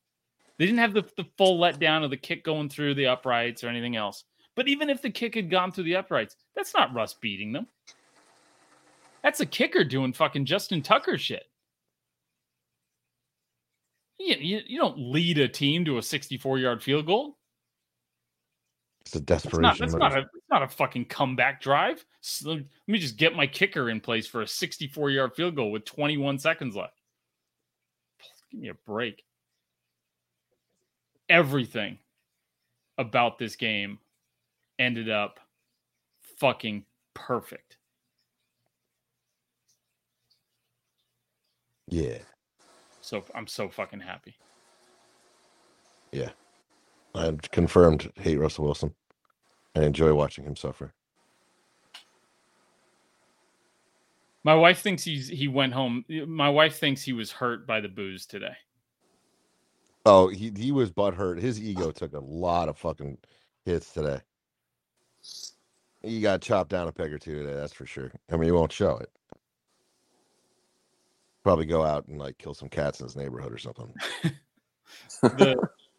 They 0.58 0.66
didn't 0.66 0.80
have 0.80 0.94
the, 0.94 1.04
the 1.16 1.26
full 1.38 1.60
letdown 1.60 2.04
of 2.04 2.10
the 2.10 2.18
kick 2.18 2.44
going 2.44 2.70
through 2.70 2.96
the 2.96 3.08
uprights 3.08 3.64
or 3.64 3.68
anything 3.68 3.96
else. 3.96 4.24
But 4.56 4.68
even 4.68 4.90
if 4.90 5.02
the 5.04 5.12
kick 5.12 5.36
had 5.36 5.52
gone 5.52 5.72
through 5.72 5.84
the 5.84 5.98
uprights, 5.98 6.36
that's 6.56 6.74
not 6.74 6.94
Russ 6.94 7.14
beating 7.14 7.54
them. 7.54 7.68
That's 9.22 9.40
a 9.40 9.46
kicker 9.46 9.84
doing 9.84 10.14
fucking 10.14 10.46
Justin 10.46 10.82
Tucker 10.82 11.18
shit. 11.18 11.44
You, 14.20 14.36
you, 14.40 14.62
you 14.66 14.80
don't 14.80 14.98
lead 14.98 15.38
a 15.38 15.48
team 15.48 15.86
to 15.86 15.98
a 15.98 16.02
64 16.02 16.58
yard 16.60 16.82
field 16.84 17.06
goal. 17.06 17.38
it's 19.02 19.16
a 19.16 19.20
That's 19.20 19.44
desperation. 19.44 19.62
not, 19.62 19.78
that's 19.80 19.94
not 19.94 20.12
a 20.14 20.22
that's 20.22 20.50
not 20.50 20.64
a 20.64 20.68
fucking 20.68 21.06
comeback 21.06 21.62
drive. 21.62 22.04
So 22.22 22.50
let 22.52 22.64
me 22.88 22.98
just 22.98 23.18
get 23.18 23.36
my 23.36 23.46
kicker 23.48 23.90
in 23.90 24.02
place 24.02 24.28
for 24.28 24.42
a 24.42 24.48
64 24.48 25.12
yard 25.12 25.36
field 25.36 25.56
goal 25.56 25.72
with 25.72 25.86
21 25.86 26.40
seconds 26.40 26.76
left. 26.76 27.00
Give 28.52 28.62
me 28.62 28.70
a 28.70 28.74
break. 28.74 29.24
Everything 31.30 32.00
about 32.98 33.38
this 33.38 33.56
game 33.56 34.00
ended 34.80 35.10
up 35.10 35.40
fucking 36.38 36.86
perfect. 37.14 37.78
yeah, 41.88 42.18
So 43.08 43.24
I'm 43.34 43.48
so 43.48 43.70
fucking 43.70 44.02
happy. 44.02 44.36
Yeah. 46.12 46.32
I 47.16 47.38
confirmed 47.54 48.12
hate 48.18 48.38
Russell 48.38 48.66
Wilson. 48.66 48.94
I 49.78 49.84
enjoy 49.84 50.14
watching 50.14 50.44
him 50.44 50.58
suffer. 50.58 50.92
My 54.44 54.56
wife 54.56 54.82
thinks 54.82 55.06
he's 55.06 55.30
he 55.30 55.48
went 55.48 55.72
home. 55.72 56.04
My 56.28 56.50
wife 56.50 56.80
thinks 56.80 57.02
he 57.02 57.14
was 57.14 57.32
hurt 57.32 57.66
by 57.66 57.80
the 57.80 57.88
booze 57.88 58.26
today. 58.26 58.58
Oh, 60.06 60.28
he 60.28 60.52
he 60.58 60.74
was 60.74 60.92
butthurt. 60.92 61.40
His 61.40 61.62
ego 61.62 61.92
took 61.92 62.12
a 62.12 62.20
lot 62.20 62.68
of 62.68 62.78
fucking 62.78 63.20
hits 63.64 63.94
today. 63.94 64.20
He 66.04 66.20
got 66.20 66.42
chopped 66.42 66.72
down 66.72 66.90
a 66.90 66.92
peg 66.92 67.14
or 67.14 67.20
two 67.20 67.42
today, 67.42 67.54
that's 67.54 67.74
for 67.74 67.86
sure. 67.86 68.12
I 68.30 68.36
mean, 68.36 68.44
he 68.44 68.52
won't 68.52 68.74
show 68.74 68.98
it. 68.98 69.10
Probably 71.48 71.66
go 71.66 71.82
out 71.82 72.10
and 72.10 72.20
like 72.20 72.38
kill 72.38 72.54
some 72.54 72.68
cats 72.68 73.00
in 73.00 73.06
his 73.06 73.16
neighborhood 73.16 73.54
or 73.54 73.58
something. 73.58 73.94
the 75.22 75.56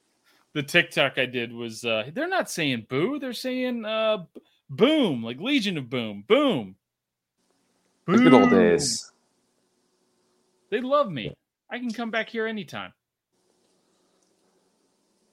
the 0.53 0.63
TikTok 0.63 1.17
I 1.17 1.25
did 1.25 1.55
was 1.55 1.87
uh 1.87 2.11
they're 2.13 2.29
not 2.29 2.51
saying 2.51 2.85
boo, 2.91 3.19
they're 3.19 3.33
saying 3.33 3.87
uh 3.87 4.27
boom, 4.69 5.23
like 5.23 5.41
Legion 5.41 5.79
of 5.79 5.89
Boom, 5.89 6.23
boom. 6.29 6.77
The 8.05 8.19
good 8.19 8.35
old 8.35 8.51
Boom. 8.51 8.59
days. 8.59 9.11
They 10.71 10.83
love 10.83 11.11
me. 11.11 11.35
I 11.71 11.79
can 11.79 11.95
come 11.95 12.11
back 12.11 12.29
here 12.29 12.47
anytime. 12.47 12.93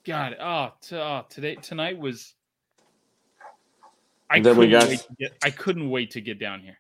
God, 0.06 0.38
oh, 0.40 0.72
t- 0.82 0.96
oh 0.96 1.26
today 1.28 1.56
tonight 1.56 1.98
was 2.00 2.36
I 4.30 4.38
And 4.38 4.46
then 4.46 4.56
we 4.56 4.68
couldn't 4.68 4.80
got- 4.80 4.88
wait 4.88 5.00
to 5.00 5.16
get 5.20 5.38
I 5.44 5.50
couldn't 5.50 5.90
wait 5.90 6.12
to 6.12 6.22
get 6.22 6.40
down 6.40 6.62
here. 6.62 6.78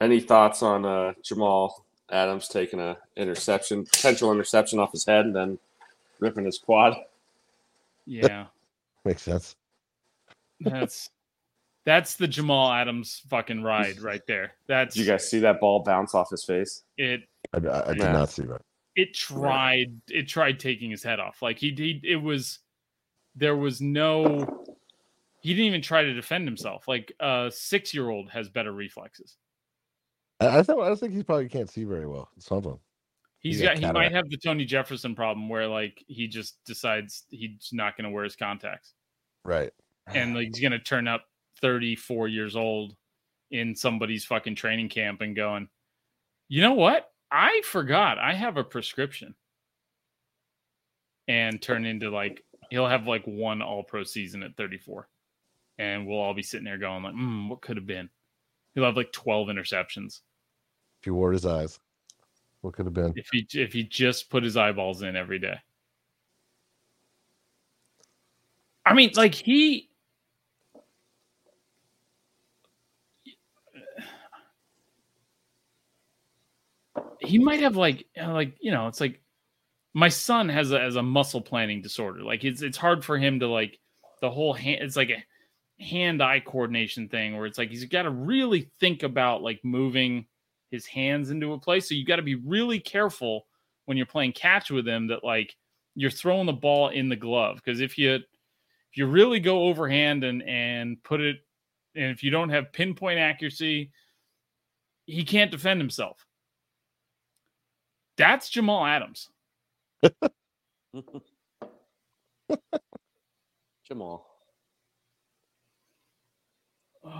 Any 0.00 0.20
thoughts 0.20 0.62
on 0.62 0.84
uh, 0.84 1.14
Jamal 1.24 1.84
Adams 2.12 2.46
taking 2.46 2.78
a 2.78 2.96
interception, 3.16 3.84
potential 3.84 4.30
interception 4.32 4.78
off 4.78 4.92
his 4.92 5.04
head, 5.06 5.26
and 5.26 5.34
then 5.34 5.58
ripping 6.20 6.44
his 6.44 6.58
quad? 6.58 6.94
Yeah. 8.06 8.46
Makes 9.04 9.22
sense. 9.22 9.56
That's 10.60 11.10
that's 11.84 12.14
the 12.14 12.28
Jamal 12.28 12.70
Adams 12.70 13.22
fucking 13.28 13.62
ride 13.64 14.00
right 14.02 14.24
there. 14.28 14.52
That's 14.68 14.94
Did 14.94 15.00
you 15.00 15.06
guys 15.12 15.28
see 15.28 15.40
that 15.40 15.58
ball 15.58 15.80
bounce 15.82 16.14
off 16.14 16.30
his 16.30 16.44
face? 16.44 16.82
it 16.96 17.22
I, 17.52 17.56
I, 17.66 17.84
I 17.90 17.92
did 17.94 17.98
Yeah. 18.02 18.12
not 18.12 18.30
see 18.30 18.42
that. 18.44 18.60
it 18.94 19.12
tried 19.14 19.92
it 20.08 20.28
tried 20.28 20.60
taking 20.60 20.90
his 20.90 21.02
head 21.02 21.18
off 21.18 21.42
like 21.42 21.58
he, 21.58 21.70
did. 21.72 22.04
it 22.04 22.16
was 22.16 22.60
there 23.34 23.56
was 23.56 23.80
no 23.80 24.64
he 25.40 25.54
didn't 25.54 25.66
even 25.66 25.82
try 25.82 26.02
to 26.04 26.12
defend 26.14 26.46
himself 26.46 26.86
like 26.86 27.10
a 27.18 27.50
six 27.52 27.92
year 27.92 28.08
old 28.10 28.30
has 28.30 28.48
better 28.48 28.70
reflexes 28.72 29.36
I, 30.42 30.58
I, 30.58 30.62
think, 30.62 30.80
I 30.80 30.94
think 30.94 31.12
he 31.14 31.22
probably 31.22 31.48
can't 31.48 31.70
see 31.70 31.84
very 31.84 32.06
well. 32.06 32.28
Something. 32.38 32.78
he's 33.40 33.56
He's 33.58 33.62
got 33.68 33.80
got 33.80 33.86
he 33.86 33.92
might 33.92 34.12
have 34.12 34.28
the 34.30 34.36
tony 34.36 34.64
jefferson 34.64 35.14
problem 35.14 35.48
where 35.48 35.66
like 35.66 36.02
he 36.06 36.26
just 36.28 36.58
decides 36.64 37.24
he's 37.30 37.70
not 37.72 37.96
going 37.96 38.04
to 38.04 38.10
wear 38.10 38.24
his 38.24 38.36
contacts 38.36 38.94
Right. 39.44 39.72
and 40.08 40.34
like 40.34 40.48
he's 40.48 40.60
going 40.60 40.72
to 40.72 40.78
turn 40.78 41.08
up 41.08 41.24
34 41.60 42.28
years 42.28 42.56
old 42.56 42.94
in 43.50 43.74
somebody's 43.74 44.24
fucking 44.24 44.54
training 44.54 44.88
camp 44.88 45.20
and 45.20 45.34
going 45.36 45.68
you 46.48 46.60
know 46.62 46.74
what 46.74 47.10
i 47.30 47.60
forgot 47.64 48.18
i 48.18 48.32
have 48.34 48.56
a 48.56 48.64
prescription 48.64 49.34
and 51.28 51.60
turn 51.62 51.84
into 51.84 52.10
like 52.10 52.42
he'll 52.70 52.88
have 52.88 53.06
like 53.06 53.24
one 53.26 53.62
all 53.62 53.82
pro 53.82 54.02
season 54.04 54.42
at 54.42 54.56
34 54.56 55.08
and 55.78 56.06
we'll 56.06 56.18
all 56.18 56.34
be 56.34 56.42
sitting 56.42 56.64
there 56.64 56.78
going 56.78 57.02
like 57.02 57.14
mm, 57.14 57.48
what 57.48 57.60
could 57.62 57.76
have 57.76 57.86
been 57.86 58.08
he'll 58.74 58.84
have 58.84 58.96
like 58.96 59.12
12 59.12 59.48
interceptions 59.48 60.20
If 61.02 61.06
he 61.06 61.10
wore 61.10 61.32
his 61.32 61.44
eyes, 61.44 61.80
what 62.60 62.74
could 62.74 62.86
have 62.86 62.94
been? 62.94 63.12
if 63.16 63.28
he 63.32 63.44
if 63.54 63.72
he 63.72 63.82
just 63.82 64.30
put 64.30 64.44
his 64.44 64.56
eyeballs 64.56 65.02
in 65.02 65.16
every 65.16 65.40
day 65.40 65.56
i 68.86 68.94
mean 68.94 69.10
like 69.16 69.34
he 69.34 69.90
he 77.20 77.38
might 77.38 77.60
have 77.60 77.76
like 77.76 78.06
uh, 78.20 78.32
like 78.32 78.54
you 78.60 78.70
know 78.70 78.86
it's 78.86 79.00
like 79.00 79.20
my 79.94 80.08
son 80.08 80.48
has 80.48 80.72
a 80.72 80.78
has 80.78 80.96
a 80.96 81.02
muscle 81.02 81.40
planning 81.40 81.82
disorder. 81.82 82.22
Like 82.22 82.44
it's 82.44 82.62
it's 82.62 82.78
hard 82.78 83.04
for 83.04 83.18
him 83.18 83.40
to 83.40 83.46
like 83.48 83.78
the 84.20 84.30
whole 84.30 84.52
hand. 84.54 84.82
It's 84.82 84.96
like 84.96 85.10
a 85.10 85.82
hand 85.82 86.22
eye 86.22 86.40
coordination 86.40 87.08
thing 87.08 87.36
where 87.36 87.46
it's 87.46 87.58
like 87.58 87.70
he's 87.70 87.84
got 87.84 88.02
to 88.02 88.10
really 88.10 88.70
think 88.80 89.02
about 89.02 89.42
like 89.42 89.60
moving 89.62 90.26
his 90.72 90.86
hands 90.86 91.30
into 91.30 91.52
a 91.52 91.58
place. 91.58 91.88
So 91.88 91.94
you 91.94 92.04
got 92.04 92.16
to 92.16 92.22
be 92.22 92.34
really 92.34 92.80
careful 92.80 93.46
when 93.84 93.96
you're 93.96 94.06
playing 94.06 94.32
catch 94.32 94.70
with 94.70 94.88
him 94.88 95.06
that 95.08 95.22
like 95.22 95.54
you're 95.94 96.10
throwing 96.10 96.46
the 96.46 96.52
ball 96.52 96.88
in 96.88 97.08
the 97.08 97.16
glove 97.16 97.56
because 97.56 97.80
if 97.80 97.98
you 97.98 98.14
if 98.14 98.24
you 98.94 99.06
really 99.06 99.38
go 99.38 99.64
overhand 99.64 100.24
and 100.24 100.42
and 100.44 101.00
put 101.04 101.20
it 101.20 101.36
and 101.94 102.06
if 102.06 102.22
you 102.22 102.30
don't 102.30 102.48
have 102.48 102.72
pinpoint 102.72 103.18
accuracy, 103.18 103.92
he 105.04 105.24
can't 105.24 105.50
defend 105.50 105.78
himself. 105.80 106.26
That's 108.16 108.48
Jamal 108.48 108.86
Adams. 108.86 109.28
Jamal. 113.86 114.26
Oh 117.04 117.10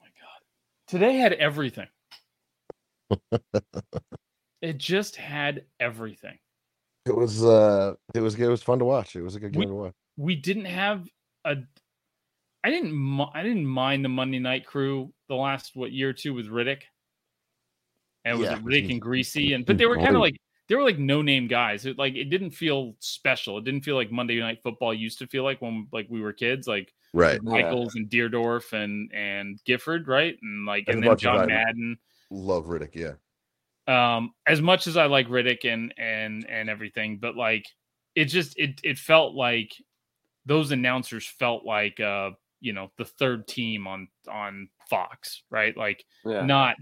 my 0.00 0.06
god. 0.06 0.40
Today 0.86 1.16
had 1.16 1.34
everything. 1.34 1.88
It 4.62 4.78
just 4.78 5.16
had 5.16 5.64
everything. 5.78 6.38
It 7.06 7.14
was 7.14 7.44
uh 7.44 7.94
it 8.14 8.20
was 8.20 8.34
it 8.36 8.46
was 8.48 8.62
fun 8.62 8.78
to 8.78 8.84
watch. 8.86 9.14
It 9.14 9.22
was 9.22 9.34
a 9.36 9.40
good 9.40 9.52
game 9.52 9.60
We- 9.60 9.66
to 9.66 9.74
watch. 9.74 9.92
We 10.16 10.36
didn't 10.36 10.66
have 10.66 11.08
a 11.44 11.56
I 12.62 12.70
didn't 12.70 13.20
I 13.34 13.42
didn't 13.42 13.66
mind 13.66 14.04
the 14.04 14.08
Monday 14.08 14.38
night 14.38 14.64
crew 14.64 15.12
the 15.28 15.34
last 15.34 15.72
what 15.74 15.92
year 15.92 16.10
or 16.10 16.12
two 16.14 16.32
with 16.32 16.46
Riddick. 16.46 16.82
And 18.24 18.36
it 18.36 18.38
was 18.38 18.48
Yeah, 18.48 18.56
it 18.56 18.64
Riddick 18.64 18.90
and 18.90 19.02
Griese 19.02 19.54
and 19.54 19.66
but 19.66 19.76
they 19.76 19.84
were 19.86 19.96
kind 19.96 20.14
of 20.14 20.22
like 20.22 20.36
they 20.68 20.76
were 20.76 20.82
like 20.82 20.98
no 20.98 21.20
name 21.20 21.46
guys. 21.46 21.84
It, 21.84 21.98
like 21.98 22.14
it 22.14 22.30
didn't 22.30 22.52
feel 22.52 22.94
special. 23.00 23.58
It 23.58 23.64
didn't 23.64 23.82
feel 23.82 23.96
like 23.96 24.10
Monday 24.10 24.40
night 24.40 24.62
football 24.62 24.94
used 24.94 25.18
to 25.18 25.26
feel 25.26 25.44
like 25.44 25.60
when 25.60 25.88
like 25.92 26.06
we 26.08 26.22
were 26.22 26.32
kids. 26.32 26.66
Like 26.66 26.90
Right. 27.12 27.38
Yeah. 27.44 27.50
Michaels 27.50 27.96
and 27.96 28.08
Dierdorf 28.08 28.72
and 28.72 29.12
and 29.12 29.60
Gifford, 29.66 30.08
right? 30.08 30.36
And 30.40 30.64
like 30.64 30.88
As 30.88 30.94
and 30.94 31.04
then 31.04 31.16
John 31.18 31.40
I- 31.40 31.46
Madden. 31.46 31.98
Love 32.30 32.66
Riddick, 32.66 32.94
yeah. 32.94 33.14
Um, 33.86 34.32
as 34.46 34.62
much 34.62 34.86
as 34.86 34.96
I 34.96 35.06
like 35.06 35.28
Riddick 35.28 35.64
and 35.64 35.92
and 35.98 36.46
and 36.48 36.70
everything, 36.70 37.18
but 37.18 37.36
like 37.36 37.66
it 38.14 38.26
just 38.26 38.58
it 38.58 38.80
it 38.82 38.98
felt 38.98 39.34
like 39.34 39.72
those 40.46 40.70
announcers 40.72 41.26
felt 41.26 41.64
like 41.64 42.00
uh 42.00 42.30
you 42.60 42.72
know 42.72 42.90
the 42.96 43.04
third 43.04 43.46
team 43.46 43.86
on 43.86 44.08
on 44.28 44.68
Fox, 44.88 45.42
right? 45.50 45.76
Like 45.76 46.04
Yeah. 46.24 46.44
not 46.46 46.76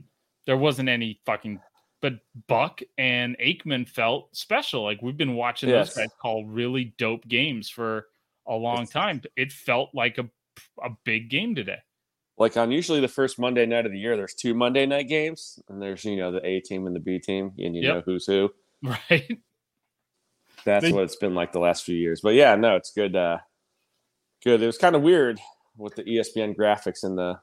there 0.46 0.56
wasn't 0.56 0.88
any 0.88 1.20
fucking 1.26 1.60
but 2.00 2.14
Buck 2.48 2.80
and 2.98 3.36
Aikman 3.38 3.88
felt 3.88 4.34
special. 4.36 4.82
Like 4.84 5.02
we've 5.02 5.16
been 5.16 5.34
watching 5.34 5.68
Yes. 5.70 5.94
those 5.94 6.04
guys 6.04 6.14
call 6.20 6.44
really 6.46 6.94
dope 6.98 7.26
games 7.28 7.68
for 7.68 8.08
a 8.46 8.54
long 8.54 8.86
time. 8.86 9.22
It 9.36 9.52
felt 9.52 9.90
like 9.94 10.18
a 10.18 10.28
a 10.82 10.90
big 11.04 11.30
game 11.30 11.54
today. 11.54 11.78
Like 12.42 12.56
on 12.56 12.70
usually 12.72 13.00
the 13.00 13.08
first 13.08 13.38
Monday 13.38 13.64
night 13.66 13.86
of 13.86 13.92
the 13.92 13.98
year, 13.98 14.16
there's 14.16 14.34
two 14.34 14.52
Monday 14.52 14.84
night 14.84 15.08
games, 15.08 15.58
and 15.68 15.80
there's 15.80 16.04
you 16.04 16.16
know 16.16 16.32
the 16.32 16.44
A 16.44 16.60
team 16.60 16.86
and 16.86 16.94
the 16.96 17.00
B 17.00 17.18
team, 17.18 17.52
and 17.58 17.74
you 17.76 17.82
Yep. 17.82 17.94
know 17.94 18.02
who's 18.04 18.26
who. 18.26 18.50
Right. 18.82 19.38
That's 20.64 20.84
They- 20.84 20.92
what 20.92 21.04
it's 21.04 21.16
been 21.16 21.34
like 21.34 21.52
the 21.52 21.60
last 21.60 21.84
few 21.84 21.94
years. 21.96 22.20
But 22.20 22.34
yeah, 22.34 22.54
no, 22.56 22.74
it's 22.76 22.90
good. 22.92 23.14
Uh, 23.16 23.38
good. 24.44 24.60
It 24.62 24.66
was 24.66 24.76
kind 24.78 24.96
of 24.96 25.02
weird 25.02 25.40
with 25.76 25.94
the 25.94 26.02
ESPN 26.04 26.56
graphics 26.56 27.04
and 27.04 27.16
the 27.16 27.38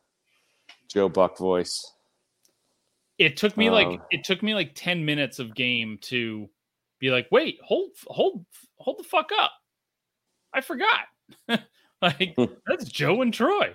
Joe 0.89 1.07
Buck 1.09 1.37
voice. 1.37 1.93
it 3.17 3.37
took 3.37 3.55
me 3.57 3.69
like 3.69 3.87
Um, 3.87 4.01
it 4.11 4.23
took 4.25 4.41
me 4.43 4.53
like 4.53 4.71
10 4.75 5.03
minutes 5.05 5.39
of 5.39 5.53
game 5.55 5.97
to 6.03 6.49
be 6.99 7.09
like 7.09 7.27
wait 7.31 7.57
hold 7.63 7.91
hold 8.07 8.45
hold 8.77 8.97
the 8.99 9.03
fuck 9.03 9.29
up 9.37 9.51
i 10.53 10.59
forgot 10.61 11.05
like 12.01 12.35
that's 12.67 12.85
joe 12.85 13.21
and 13.21 13.33
troy 13.33 13.73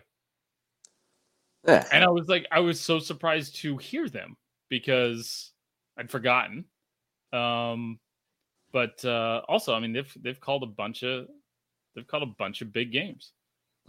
Yeah, 1.67 1.87
and 1.93 2.05
i 2.05 2.09
was 2.09 2.29
like 2.29 2.47
i 2.53 2.61
was 2.61 2.81
so 2.81 2.99
surprised 2.99 3.57
to 3.57 3.77
hear 3.79 4.09
them 4.09 4.37
because 4.69 5.53
i'd 5.99 6.11
forgotten 6.11 6.65
um 7.33 7.99
but 8.73 9.03
uh 9.05 9.41
also 9.49 9.75
i 9.75 9.81
mean 9.81 9.93
they've 9.93 10.17
they've 10.21 10.41
called 10.41 10.63
a 10.63 10.67
bunch 10.67 11.03
of 11.03 11.27
they've 11.95 12.07
called 12.07 12.23
a 12.23 12.35
bunch 12.39 12.61
of 12.61 12.73
big 12.73 12.93
games 12.93 13.33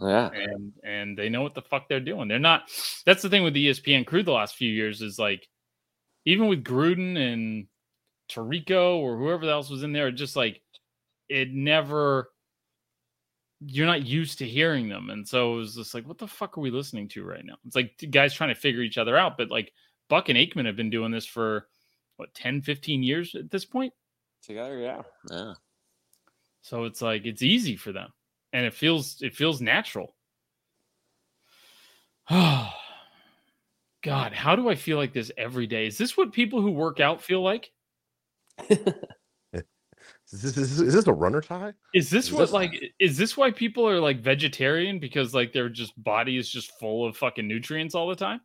yeah. 0.00 0.30
and 0.32 0.72
and 0.84 1.18
they 1.18 1.28
know 1.28 1.42
what 1.42 1.54
the 1.54 1.62
fuck 1.62 1.88
they're 1.88 2.00
doing. 2.00 2.28
They're 2.28 2.38
not. 2.38 2.70
That's 3.04 3.22
the 3.22 3.28
thing 3.28 3.44
with 3.44 3.54
the 3.54 3.68
ESPN 3.68 4.06
crew 4.06 4.22
the 4.22 4.32
last 4.32 4.56
few 4.56 4.70
years 4.70 5.02
is 5.02 5.18
like, 5.18 5.48
even 6.24 6.48
with 6.48 6.64
Gruden 6.64 7.16
and 7.16 7.66
Tirico 8.30 8.98
or 8.98 9.16
whoever 9.16 9.48
else 9.48 9.70
was 9.70 9.82
in 9.82 9.92
there, 9.92 10.10
just 10.10 10.36
like 10.36 10.60
it 11.28 11.52
never. 11.52 12.30
You're 13.60 13.86
not 13.86 14.06
used 14.06 14.38
to 14.38 14.46
hearing 14.46 14.88
them, 14.88 15.10
and 15.10 15.26
so 15.26 15.54
it 15.54 15.56
was 15.56 15.76
just 15.76 15.94
like, 15.94 16.06
what 16.06 16.18
the 16.18 16.26
fuck 16.26 16.58
are 16.58 16.60
we 16.60 16.70
listening 16.70 17.08
to 17.08 17.24
right 17.24 17.44
now? 17.44 17.56
It's 17.66 17.76
like 17.76 18.04
guys 18.10 18.34
trying 18.34 18.54
to 18.54 18.60
figure 18.60 18.82
each 18.82 18.98
other 18.98 19.16
out, 19.16 19.38
but 19.38 19.50
like 19.50 19.72
Buck 20.08 20.28
and 20.28 20.38
Aikman 20.38 20.66
have 20.66 20.76
been 20.76 20.90
doing 20.90 21.10
this 21.10 21.26
for 21.26 21.68
what 22.16 22.34
10, 22.34 22.62
15 22.62 23.02
years 23.02 23.34
at 23.34 23.50
this 23.50 23.64
point. 23.64 23.92
Together, 24.42 24.78
yeah. 24.78 25.02
Yeah. 25.30 25.54
So 26.62 26.84
it's 26.84 27.00
like 27.00 27.26
it's 27.26 27.42
easy 27.42 27.76
for 27.76 27.92
them, 27.92 28.12
and 28.52 28.66
it 28.66 28.74
feels 28.74 29.22
it 29.22 29.34
feels 29.34 29.60
natural. 29.60 30.14
Oh, 32.28 32.72
God, 34.02 34.32
how 34.32 34.56
do 34.56 34.68
I 34.68 34.74
feel 34.74 34.98
like 34.98 35.12
this 35.12 35.30
every 35.36 35.66
day? 35.66 35.86
Is 35.86 35.98
this 35.98 36.16
what 36.16 36.32
people 36.32 36.60
who 36.60 36.70
work 36.70 37.00
out 37.00 37.22
feel 37.22 37.42
like? 37.42 37.70
Is 40.32 40.42
this, 40.42 40.56
is 40.56 40.76
this, 40.78 40.88
is 40.88 40.94
this 40.94 41.06
a 41.06 41.12
runner 41.12 41.40
tie? 41.40 41.72
Is 41.94 42.10
this 42.10 42.26
Is 42.26 42.32
what 42.32 42.40
this- 42.40 42.52
like 42.52 42.72
is 42.98 43.16
this 43.16 43.36
why 43.36 43.50
people 43.52 43.88
are 43.88 44.00
like 44.00 44.20
vegetarian 44.20 44.98
because 44.98 45.32
like 45.34 45.52
their 45.52 45.68
just 45.68 45.92
body 46.02 46.36
is 46.36 46.48
just 46.48 46.72
full 46.80 47.06
of 47.06 47.16
fucking 47.16 47.46
nutrients 47.46 47.94
all 47.94 48.08
the 48.08 48.16
time? 48.16 48.40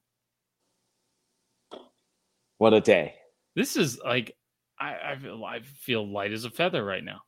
What 2.59 2.73
a 2.75 2.81
day. 2.81 3.15
This 3.55 3.75
is 3.75 3.97
like 3.99 4.35
I 4.79 5.13
I 5.13 5.15
feel, 5.17 5.43
I 5.43 5.59
feel 5.61 6.07
light 6.11 6.31
as 6.31 6.45
a 6.45 6.51
feather 6.51 6.85
right 6.85 7.03
now. 7.03 7.21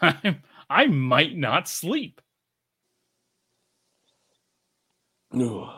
I'm, 0.00 0.42
I 0.70 0.86
might 0.86 1.36
not 1.36 1.68
sleep. 1.68 2.20
Ooh. 5.36 5.68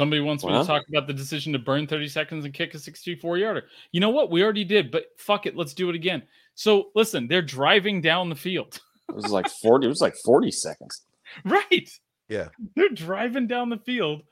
Somebody 0.00 0.22
wants 0.22 0.42
me 0.46 0.52
to 0.52 0.64
talk 0.64 0.88
about 0.88 1.06
the 1.06 1.12
decision 1.12 1.52
to 1.52 1.58
burn 1.58 1.86
30 1.86 2.08
seconds 2.08 2.46
and 2.46 2.54
kick 2.54 2.72
a 2.72 2.78
64 2.78 3.36
yarder. 3.36 3.64
You 3.92 4.00
know 4.00 4.08
what? 4.08 4.30
We 4.30 4.42
already 4.42 4.64
did, 4.64 4.90
but 4.90 5.08
fuck 5.18 5.44
it. 5.44 5.54
Let's 5.54 5.74
do 5.74 5.90
it 5.90 5.94
again. 5.94 6.22
So 6.54 6.88
listen, 6.94 7.28
they're 7.28 7.42
driving 7.42 8.00
down 8.00 8.30
the 8.30 8.34
field. 8.34 8.80
It 9.10 9.16
was 9.16 9.30
like 9.30 9.50
40, 9.50 9.84
it 9.86 9.88
was 9.88 10.00
like 10.00 10.14
40 10.24 10.52
seconds. 10.52 11.02
right. 11.44 11.90
Yeah. 12.28 12.48
They're 12.76 12.88
driving 12.90 13.46
down 13.46 13.68
the 13.68 13.78
field 13.78 14.22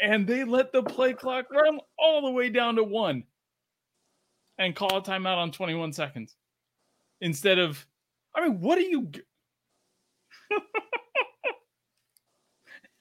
and 0.00 0.24
they 0.24 0.44
let 0.44 0.70
the 0.70 0.82
play 0.84 1.14
clock 1.14 1.50
run 1.50 1.80
all 1.98 2.22
the 2.22 2.30
way 2.30 2.50
down 2.50 2.76
to 2.76 2.84
one 2.84 3.24
and 4.58 4.76
call 4.76 4.98
a 4.98 5.02
timeout 5.02 5.38
on 5.38 5.50
21 5.50 5.94
seconds 5.94 6.36
instead 7.22 7.58
of, 7.58 7.84
I 8.36 8.46
mean, 8.46 8.60
what 8.60 8.78
are 8.78 8.82
you? 8.82 9.10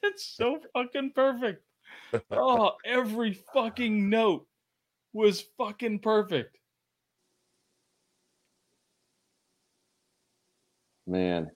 it's 0.02 0.26
so 0.26 0.62
fucking 0.74 1.12
perfect. 1.14 1.67
Oh, 2.32 2.74
every 2.86 3.34
fucking 3.54 4.10
note 4.10 4.48
was 5.14 5.44
fucking 5.58 6.00
perfect. 6.00 6.58
Man. 11.06 11.50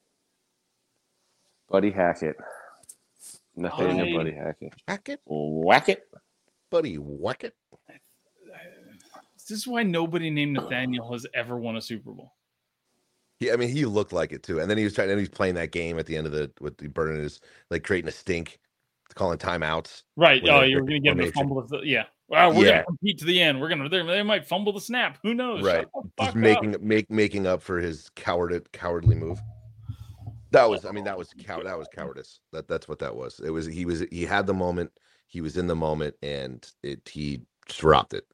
Buddy 1.70 1.92
Hackett. 1.92 2.36
Nathaniel 3.56 4.08
I- 4.08 4.18
Buddy 4.18 4.34
Hackett. 4.34 4.74
Whack 4.88 5.10
it, 5.10 5.22
Whack 5.26 5.90
it. 5.90 6.04
buddy. 6.70 6.96
Whack 6.96 7.44
it. 7.44 7.54
This 9.38 9.52
is 9.52 9.68
why 9.68 9.84
nobody 9.84 10.30
named 10.30 10.54
Nathaniel 10.54 11.12
has 11.12 11.26
ever 11.34 11.58
won 11.58 11.76
a 11.76 11.82
Super 11.82 12.12
Bowl. 12.12 12.34
Yeah, 13.40 13.54
I 13.54 13.56
mean, 13.56 13.70
he 13.70 13.86
looked 13.86 14.14
like 14.14 14.32
it 14.32 14.44
too. 14.44 14.60
And 14.60 14.70
then 14.70 14.78
he 14.78 14.84
was 14.84 14.94
trying, 14.94 15.10
and 15.10 15.18
he 15.20 15.24
was 15.24 15.30
playing 15.30 15.56
that 15.56 15.72
game 15.72 15.98
at 15.98 16.06
the 16.06 16.16
end 16.16 16.28
of 16.28 16.32
the 16.32 16.52
with 16.62 16.78
the 16.78 16.88
burning 16.88 17.22
his 17.24 17.42
like 17.70 17.84
creating 17.84 18.08
a 18.08 18.12
stink, 18.12 18.60
calling 19.14 19.38
timeouts. 19.38 20.04
Right. 20.16 20.42
Oh, 20.50 20.62
you're 20.62 20.82
going 20.82 20.94
to 20.94 21.00
get 21.00 21.12
him 21.12 21.18
to 21.18 21.32
formation. 21.32 21.34
fumble 21.34 21.68
the 21.68 21.82
yeah. 21.86 22.04
Well, 22.28 22.54
we're 22.54 22.64
going 22.66 22.78
to 22.78 22.84
compete 22.86 23.20
to 23.20 23.26
the 23.26 23.42
end. 23.42 23.60
We're 23.60 23.68
going 23.68 23.84
to 23.84 23.90
they, 23.90 24.04
they 24.04 24.24
might 24.24 24.48
fumble 24.48 24.72
the 24.72 24.80
snap. 24.80 25.18
Who 25.24 25.34
knows? 25.34 25.64
Right. 25.64 25.86
Just 26.22 26.36
making 26.36 26.76
up. 26.76 26.82
make 26.82 27.12
making 27.12 27.46
up 27.46 27.62
for 27.62 27.80
his 27.80 28.10
coward 28.16 28.72
cowardly 28.72 29.16
move. 29.16 29.40
That 30.52 30.70
was, 30.70 30.86
I 30.86 30.92
mean, 30.92 31.06
that 31.06 31.18
was 31.18 31.34
cow 31.46 31.62
that 31.64 31.78
was 31.78 31.88
cowardice. 31.94 32.40
That 32.52 32.68
that's 32.68 32.88
what 32.88 33.00
that 33.00 33.16
was. 33.16 33.40
It 33.40 33.50
was 33.50 33.66
he 33.66 33.86
was 33.86 34.06
he 34.12 34.24
had 34.24 34.48
the 34.48 34.54
moment, 34.54 34.92
he 35.28 35.42
was 35.42 35.58
in 35.58 35.68
the 35.68 35.76
moment, 35.76 36.16
and 36.22 36.66
it 36.84 37.08
he 37.08 37.42
dropped 37.68 38.14
it. 38.14 38.26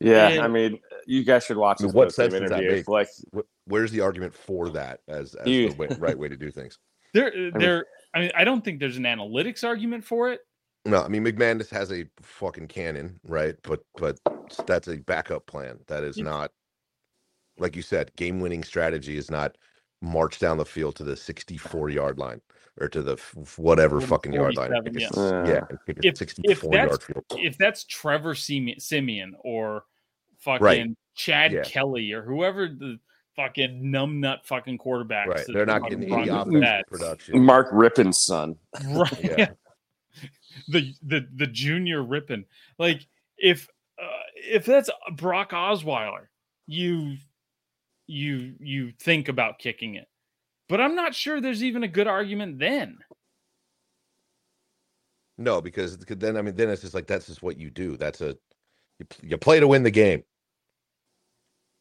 Yeah, 0.00 0.28
And- 0.28 0.40
I 0.40 0.48
mean, 0.48 0.80
you 1.06 1.24
guys 1.24 1.44
should 1.44 1.58
watch 1.58 1.82
I 1.82 1.84
mean, 1.84 1.92
what 1.92 2.12
sense 2.12 2.32
does 2.32 2.48
that 2.50 2.64
make? 2.64 2.88
Like, 2.88 3.08
Where's 3.66 3.92
the 3.92 4.00
argument 4.00 4.34
for 4.34 4.70
that 4.70 5.00
as, 5.06 5.34
as 5.34 5.46
You- 5.46 5.70
the 5.70 5.76
way, 5.76 5.88
right 5.98 6.18
way 6.18 6.28
to 6.28 6.36
do 6.36 6.50
things? 6.50 6.78
There, 7.12 7.50
there. 7.52 7.86
I 8.14 8.20
mean, 8.20 8.30
I 8.36 8.44
don't 8.44 8.64
think 8.64 8.80
there's 8.80 8.96
an 8.96 9.04
analytics 9.04 9.64
argument 9.64 10.04
for 10.04 10.30
it. 10.30 10.40
No, 10.86 11.02
I 11.02 11.08
mean 11.08 11.24
McManus 11.24 11.68
has 11.70 11.92
a 11.92 12.06
fucking 12.22 12.68
cannon, 12.68 13.20
right? 13.24 13.54
But 13.62 13.80
but 13.96 14.18
that's 14.66 14.88
a 14.88 14.96
backup 14.96 15.46
plan. 15.46 15.78
That 15.88 16.04
is 16.04 16.16
not 16.16 16.50
like 17.58 17.76
you 17.76 17.82
said, 17.82 18.10
game 18.16 18.40
winning 18.40 18.64
strategy 18.64 19.18
is 19.18 19.30
not 19.30 19.56
march 20.00 20.38
down 20.38 20.56
the 20.56 20.64
field 20.64 20.96
to 20.96 21.04
the 21.04 21.14
64 21.16 21.90
yard 21.90 22.18
line 22.18 22.40
or 22.80 22.88
to 22.88 23.02
the 23.02 23.12
f- 23.12 23.58
whatever 23.58 24.00
fucking 24.00 24.32
yard 24.32 24.56
line. 24.56 24.70
47, 24.70 24.92
Kick 24.94 25.10
yeah. 25.14 25.22
Uh, 25.22 25.44
yeah, 25.46 25.60
and 25.68 25.78
kick 25.86 25.98
If- 25.98 26.12
if 26.12 26.16
64 26.16 26.70
that's- 26.72 26.88
yard 26.88 27.02
field. 27.02 27.24
if 27.44 27.58
that's 27.58 27.84
Trevor 27.84 28.34
Siemian, 28.34 28.80
Siemian 28.80 29.34
or 29.40 29.84
fucking 30.38 30.64
Right. 30.64 30.88
Chad 31.14 31.52
Yeah. 31.52 31.62
Kelly 31.64 32.12
or 32.12 32.22
whoever 32.22 32.66
the 32.68 32.98
fucking 33.40 33.82
numbnut 33.82 34.44
fucking 34.44 34.78
quarterbacks, 34.78 35.26
Right. 35.26 35.46
that 35.46 35.52
They're 35.52 35.66
not 35.66 35.82
fucking 35.82 36.00
getting 36.00 36.14
any 36.14 36.28
Broncos 36.28 36.54
offensive 36.54 36.86
production. 36.88 37.42
Mark 37.44 37.70
Rypien's 37.72 38.22
son. 38.22 38.56
right? 38.92 39.24
Yeah. 39.24 39.50
the 40.68 40.92
the 41.02 41.26
the 41.36 41.46
junior 41.46 42.02
Rypien 42.02 42.44
like 42.78 43.06
if 43.38 43.68
uh, 44.00 44.06
if 44.34 44.64
that's 44.64 44.90
Brock 45.16 45.50
Osweiler, 45.52 46.26
you 46.66 47.16
you 48.06 48.54
you 48.58 48.92
think 48.98 49.28
about 49.28 49.58
kicking 49.58 49.94
it, 49.94 50.08
but 50.68 50.80
I'm 50.80 50.94
not 50.94 51.14
sure 51.14 51.40
there's 51.40 51.62
even 51.64 51.84
a 51.84 51.88
good 51.88 52.08
argument 52.08 52.58
then. 52.58 52.98
No, 55.38 55.60
because 55.60 55.96
because 55.96 56.18
then 56.18 56.36
I 56.36 56.42
mean 56.42 56.56
then 56.56 56.68
it's 56.68 56.82
just 56.82 56.94
like 56.94 57.06
that's 57.06 57.26
just 57.26 57.42
what 57.42 57.58
you 57.58 57.70
do. 57.70 57.96
That's 57.96 58.20
a 58.20 58.36
you, 58.98 59.06
you 59.22 59.38
play 59.38 59.60
to 59.60 59.68
win 59.68 59.82
the 59.82 59.90
game. 59.90 60.22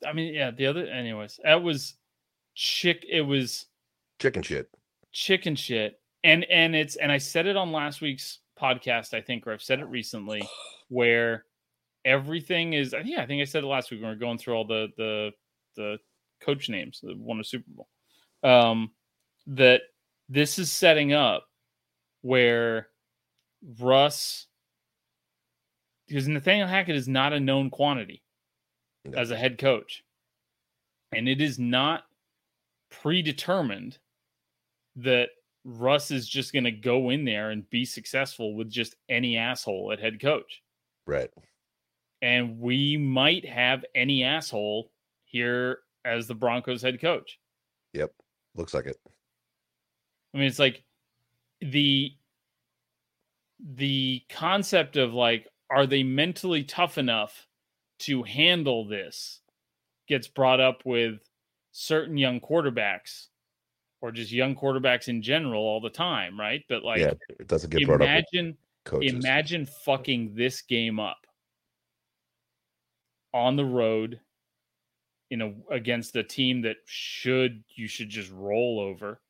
I 0.08 0.14
mean, 0.14 0.34
yeah, 0.34 0.52
the 0.52 0.66
other, 0.68 0.86
anyways, 0.86 1.40
that 1.44 1.62
was 1.62 1.96
chick. 2.56 3.06
It 3.10 3.22
was 3.22 3.66
Chicken 4.20 4.44
shit. 4.44 4.70
chicken 5.14 5.56
shit 5.56 6.00
and 6.26 6.44
and 6.46 6.76
it's 6.76 6.98
and 6.98 7.10
i 7.12 7.18
said 7.18 7.46
it 7.48 7.56
on 7.56 7.72
last 7.72 8.02
week's 8.02 8.40
podcast 8.60 9.14
i 9.14 9.22
think 9.22 9.48
or 9.48 9.54
i've 9.54 9.62
said 9.62 9.80
it 9.80 9.86
recently 9.86 10.46
where 10.90 11.46
everything 12.04 12.74
is 12.74 12.94
yeah 13.06 13.22
i 13.22 13.26
think 13.26 13.42
i 13.42 13.46
said 13.46 13.64
it 13.64 13.68
last 13.68 13.90
week 13.92 14.02
when 14.02 14.10
we 14.10 14.16
are 14.16 14.20
going 14.20 14.38
through 14.38 14.54
all 14.54 14.66
the 14.68 14.90
the 14.98 15.32
the 15.78 15.98
coach 16.42 16.68
names 16.70 17.00
that 17.02 17.18
won 17.18 17.40
a 17.40 17.44
super 17.46 17.64
bowl 17.70 17.88
um 18.44 18.92
that 19.48 19.82
this 20.28 20.60
is 20.60 20.70
setting 20.72 21.14
up 21.14 21.46
where 22.22 22.88
russ 23.80 24.48
because 26.10 26.28
nathaniel 26.28 26.68
hackett 26.68 26.96
is 26.98 27.08
not 27.08 27.32
a 27.32 27.40
known 27.40 27.70
quantity 27.70 28.22
No. 29.06 29.18
as 29.18 29.32
a 29.32 29.38
head 29.38 29.58
coach 29.58 30.04
and 31.12 31.28
it 31.28 31.42
is 31.42 31.58
not 31.58 32.04
predetermined 32.90 33.98
that 34.96 35.30
Russ 35.64 36.12
is 36.12 36.28
just 36.28 36.54
going 36.54 36.64
to 36.64 36.72
go 36.72 37.10
in 37.10 37.26
there 37.26 37.52
and 37.52 37.70
be 37.70 37.86
successful 37.86 38.56
with 38.56 38.70
just 38.70 38.96
any 39.10 39.38
asshole 39.38 39.92
at 39.92 40.00
head 40.00 40.20
coach. 40.20 40.62
Right. 41.06 41.30
And 42.22 42.60
we 42.60 42.98
might 42.98 43.46
have 43.46 43.86
any 43.96 44.24
asshole 44.24 44.92
here 45.26 45.80
as 46.06 46.28
the 46.28 46.36
Broncos 46.36 46.82
head 46.82 47.00
coach. 47.00 47.40
Yep. 47.94 48.12
Looks 48.56 48.74
like 48.74 48.86
it. 48.86 48.98
I 50.34 50.38
mean, 50.38 50.48
it's 50.48 50.60
like 50.60 50.84
the 51.62 52.14
the 53.60 54.24
concept 54.30 54.96
of 54.96 55.14
like, 55.14 55.48
are 55.70 55.86
they 55.86 56.04
mentally 56.04 56.64
tough 56.64 56.98
enough 56.98 57.49
to 58.00 58.24
handle 58.24 58.86
this 58.86 59.42
gets 60.08 60.28
brought 60.28 60.60
up 60.60 60.82
with 60.86 61.20
certain 61.72 62.18
young 62.18 62.40
quarterbacks 62.40 63.28
or 64.02 64.12
just 64.12 64.32
young 64.32 64.56
quarterbacks 64.56 65.08
in 65.08 65.22
general 65.22 65.62
all 65.62 65.82
the 65.82 65.90
time, 65.90 66.40
right? 66.40 66.64
But 66.70 66.84
like 66.84 67.00
yeah. 67.00 67.14
It 67.40 67.48
doesn't 67.48 67.70
get 67.70 67.86
brought 67.86 68.02
up 68.02 68.08
imagine 68.08 68.58
imagine 69.02 69.66
fucking 69.66 70.34
this 70.36 70.62
game 70.62 71.00
up 71.00 71.18
on 73.34 73.56
the 73.56 73.66
road 73.66 74.20
you 75.30 75.38
know 75.38 75.54
against 75.70 76.16
a 76.16 76.24
team 76.24 76.62
that 76.62 76.78
should 76.86 77.64
you 77.76 77.88
should 77.88 78.10
just 78.10 78.32
roll 78.32 78.80
over 78.80 79.22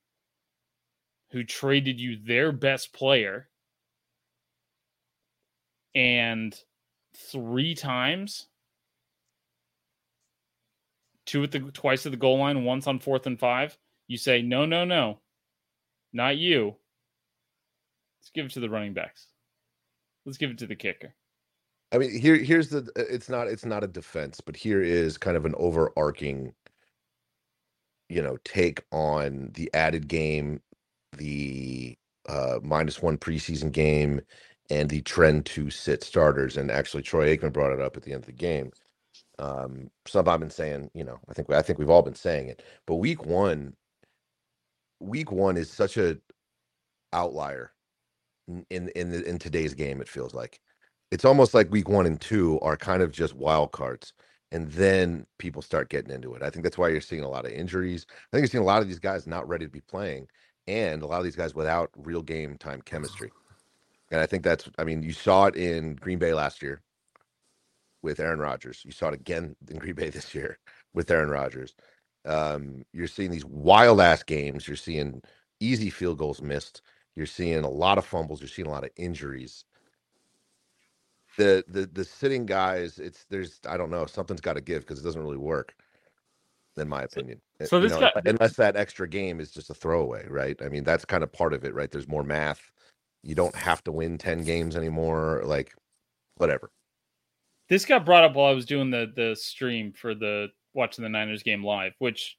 who 1.31 1.43
traded 1.43 1.99
you 1.99 2.17
their 2.25 2.51
best 2.51 2.93
player 2.93 3.49
and 5.95 6.57
three 7.15 7.75
times 7.75 8.47
two 11.29 11.43
at 11.43 11.51
the 11.51 11.59
twice 11.59 12.05
at 12.05 12.11
the 12.11 12.17
goal 12.17 12.39
line 12.39 12.63
once 12.63 12.87
on 12.87 12.99
fourth 12.99 13.27
and 13.27 13.39
five 13.39 13.77
you 14.07 14.17
say 14.17 14.41
no 14.41 14.65
no 14.65 14.83
no 14.83 15.19
not 16.11 16.37
you 16.37 16.75
let's 18.19 18.31
give 18.33 18.45
it 18.45 18.51
to 18.51 18.59
the 18.59 18.69
running 18.69 18.93
backs 18.93 19.27
let's 20.25 20.37
give 20.37 20.49
it 20.49 20.57
to 20.57 20.67
the 20.67 20.75
kicker 20.75 21.13
I 21.91 21.97
mean, 21.97 22.19
here 22.19 22.35
here's 22.35 22.69
the 22.69 22.87
it's 22.95 23.29
not 23.29 23.47
it's 23.47 23.65
not 23.65 23.83
a 23.83 23.87
defense, 23.87 24.41
but 24.41 24.55
here 24.55 24.83
is 24.83 25.17
kind 25.17 25.35
of 25.35 25.45
an 25.45 25.55
overarching 25.57 26.53
you 28.09 28.21
know, 28.21 28.37
take 28.43 28.83
on 28.91 29.51
the 29.53 29.69
added 29.73 30.07
game, 30.07 30.61
the 31.17 31.97
uh 32.27 32.59
minus 32.63 33.01
one 33.01 33.17
preseason 33.17 33.71
game, 33.71 34.21
and 34.69 34.89
the 34.89 35.01
trend 35.01 35.45
to 35.47 35.69
sit 35.69 36.03
starters. 36.03 36.57
And 36.57 36.71
actually 36.71 37.03
Troy 37.03 37.35
Aikman 37.35 37.53
brought 37.53 37.73
it 37.73 37.81
up 37.81 37.97
at 37.97 38.03
the 38.03 38.13
end 38.13 38.23
of 38.23 38.27
the 38.27 38.33
game. 38.33 38.71
Um, 39.39 39.89
something 40.05 40.31
I've 40.33 40.41
been 40.41 40.49
saying, 40.49 40.91
you 40.93 41.05
know, 41.05 41.17
I 41.29 41.33
think 41.33 41.49
I 41.51 41.61
think 41.61 41.79
we've 41.79 41.89
all 41.89 42.01
been 42.01 42.15
saying 42.15 42.49
it, 42.49 42.61
but 42.85 42.95
week 42.95 43.25
one, 43.25 43.75
week 44.99 45.31
one 45.31 45.57
is 45.57 45.71
such 45.71 45.97
a 45.97 46.17
outlier 47.13 47.71
in 48.47 48.65
in 48.69 48.89
in, 48.89 49.11
the, 49.11 49.23
in 49.23 49.39
today's 49.39 49.73
game. 49.73 50.01
It 50.01 50.09
feels 50.09 50.33
like 50.33 50.59
it's 51.11 51.25
almost 51.25 51.53
like 51.53 51.71
week 51.71 51.87
one 51.89 52.05
and 52.05 52.19
two 52.19 52.59
are 52.59 52.75
kind 52.75 53.01
of 53.01 53.13
just 53.13 53.33
wild 53.33 53.71
cards, 53.71 54.13
and 54.51 54.69
then 54.73 55.25
people 55.37 55.61
start 55.61 55.89
getting 55.89 56.11
into 56.13 56.35
it. 56.35 56.43
I 56.43 56.49
think 56.49 56.63
that's 56.63 56.77
why 56.77 56.89
you're 56.89 56.99
seeing 56.99 57.23
a 57.23 57.29
lot 57.29 57.45
of 57.45 57.53
injuries. 57.53 58.05
I 58.11 58.35
think 58.35 58.41
you're 58.41 58.47
seeing 58.51 58.63
a 58.63 58.67
lot 58.67 58.81
of 58.81 58.89
these 58.89 58.99
guys 58.99 59.25
not 59.25 59.47
ready 59.47 59.65
to 59.65 59.71
be 59.71 59.81
playing, 59.81 60.27
and 60.67 61.01
a 61.01 61.07
lot 61.07 61.19
of 61.19 61.23
these 61.23 61.37
guys 61.37 61.55
without 61.55 61.91
real 61.97 62.21
game 62.21 62.57
time 62.57 62.81
chemistry. 62.81 63.31
And 64.11 64.19
I 64.19 64.25
think 64.25 64.43
that's, 64.43 64.69
I 64.77 64.83
mean, 64.83 65.03
you 65.03 65.13
saw 65.13 65.45
it 65.45 65.55
in 65.55 65.95
Green 65.95 66.19
Bay 66.19 66.33
last 66.33 66.61
year 66.61 66.81
with 68.03 68.19
Aaron 68.21 68.39
Rodgers. 68.39 68.83
You 68.85 68.91
saw 68.91 69.09
it 69.09 69.15
again 69.15 69.55
in 69.69 69.77
Green 69.79 69.95
Bay 69.95 70.11
this 70.11 70.35
year 70.35 70.59
with 70.93 71.11
Aaron 71.11 71.31
Rodgers. 71.31 71.75
Um, 72.25 72.83
you're 72.93 73.07
seeing 73.07 73.31
these 73.31 73.45
wild 73.45 74.01
ass 74.01 74.23
games. 74.23 74.67
You're 74.67 74.77
seeing 74.77 75.23
easy 75.61 75.91
field 75.91 76.19
goals 76.19 76.41
missed. 76.41 76.83
You're 77.15 77.27
seeing 77.27 77.63
a 77.65 77.69
lot 77.69 77.99
of 77.99 78.05
fumbles. 78.05 78.41
You're 78.41 78.49
seeing 78.49 78.67
a 78.67 78.71
lot 78.71 78.85
of 78.85 78.91
injuries. 78.97 79.65
The 81.37 81.63
the 81.67 81.87
the 81.87 82.05
sitting 82.05 82.45
guys, 82.45 82.99
it's 82.99 83.25
there's 83.29 83.59
I 83.67 83.77
don't 83.77 83.91
know 83.91 84.05
something's 84.07 84.41
got 84.41 84.53
to 84.55 84.61
give 84.61 84.81
because 84.83 84.99
it 84.99 85.03
doesn't 85.03 85.21
really 85.23 85.37
work, 85.37 85.75
in 86.77 86.89
my 86.89 87.03
opinion. 87.03 87.41
Uh, 87.61 87.67
so 87.67 87.79
you 87.79 87.89
this 87.89 87.89
know, 87.89 87.97
guy- 87.97 88.13
unless 88.25 88.55
that 88.57 88.77
extra 88.77 89.07
game 89.09 89.39
is 89.41 89.51
just 89.51 89.69
a 89.71 89.75
throwaway, 89.75 90.27
right? 90.29 90.59
I 90.63 90.69
mean, 90.69 90.83
that's 90.85 91.05
kind 91.05 91.23
of 91.23 91.33
part 91.33 91.53
of 91.53 91.65
it, 91.65 91.73
right? 91.75 91.91
There's 91.91 92.07
more 92.09 92.23
math. 92.23 92.71
You 93.23 93.35
don't 93.35 93.55
have 93.55 93.83
to 93.85 93.91
win 93.93 94.17
ten 94.19 94.43
games 94.43 94.75
anymore. 94.77 95.43
Like, 95.45 95.73
whatever. 96.35 96.71
This 97.69 97.85
got 97.85 98.05
brought 98.05 98.23
up 98.23 98.33
while 98.33 98.51
I 98.51 98.55
was 98.55 98.65
doing 98.65 98.89
the 98.89 99.11
the 99.15 99.35
stream 99.35 99.93
for 99.93 100.15
the 100.15 100.47
watching 100.73 101.03
the 101.03 101.09
Niners 101.09 101.43
game 101.43 101.63
live, 101.63 101.93
which 101.99 102.37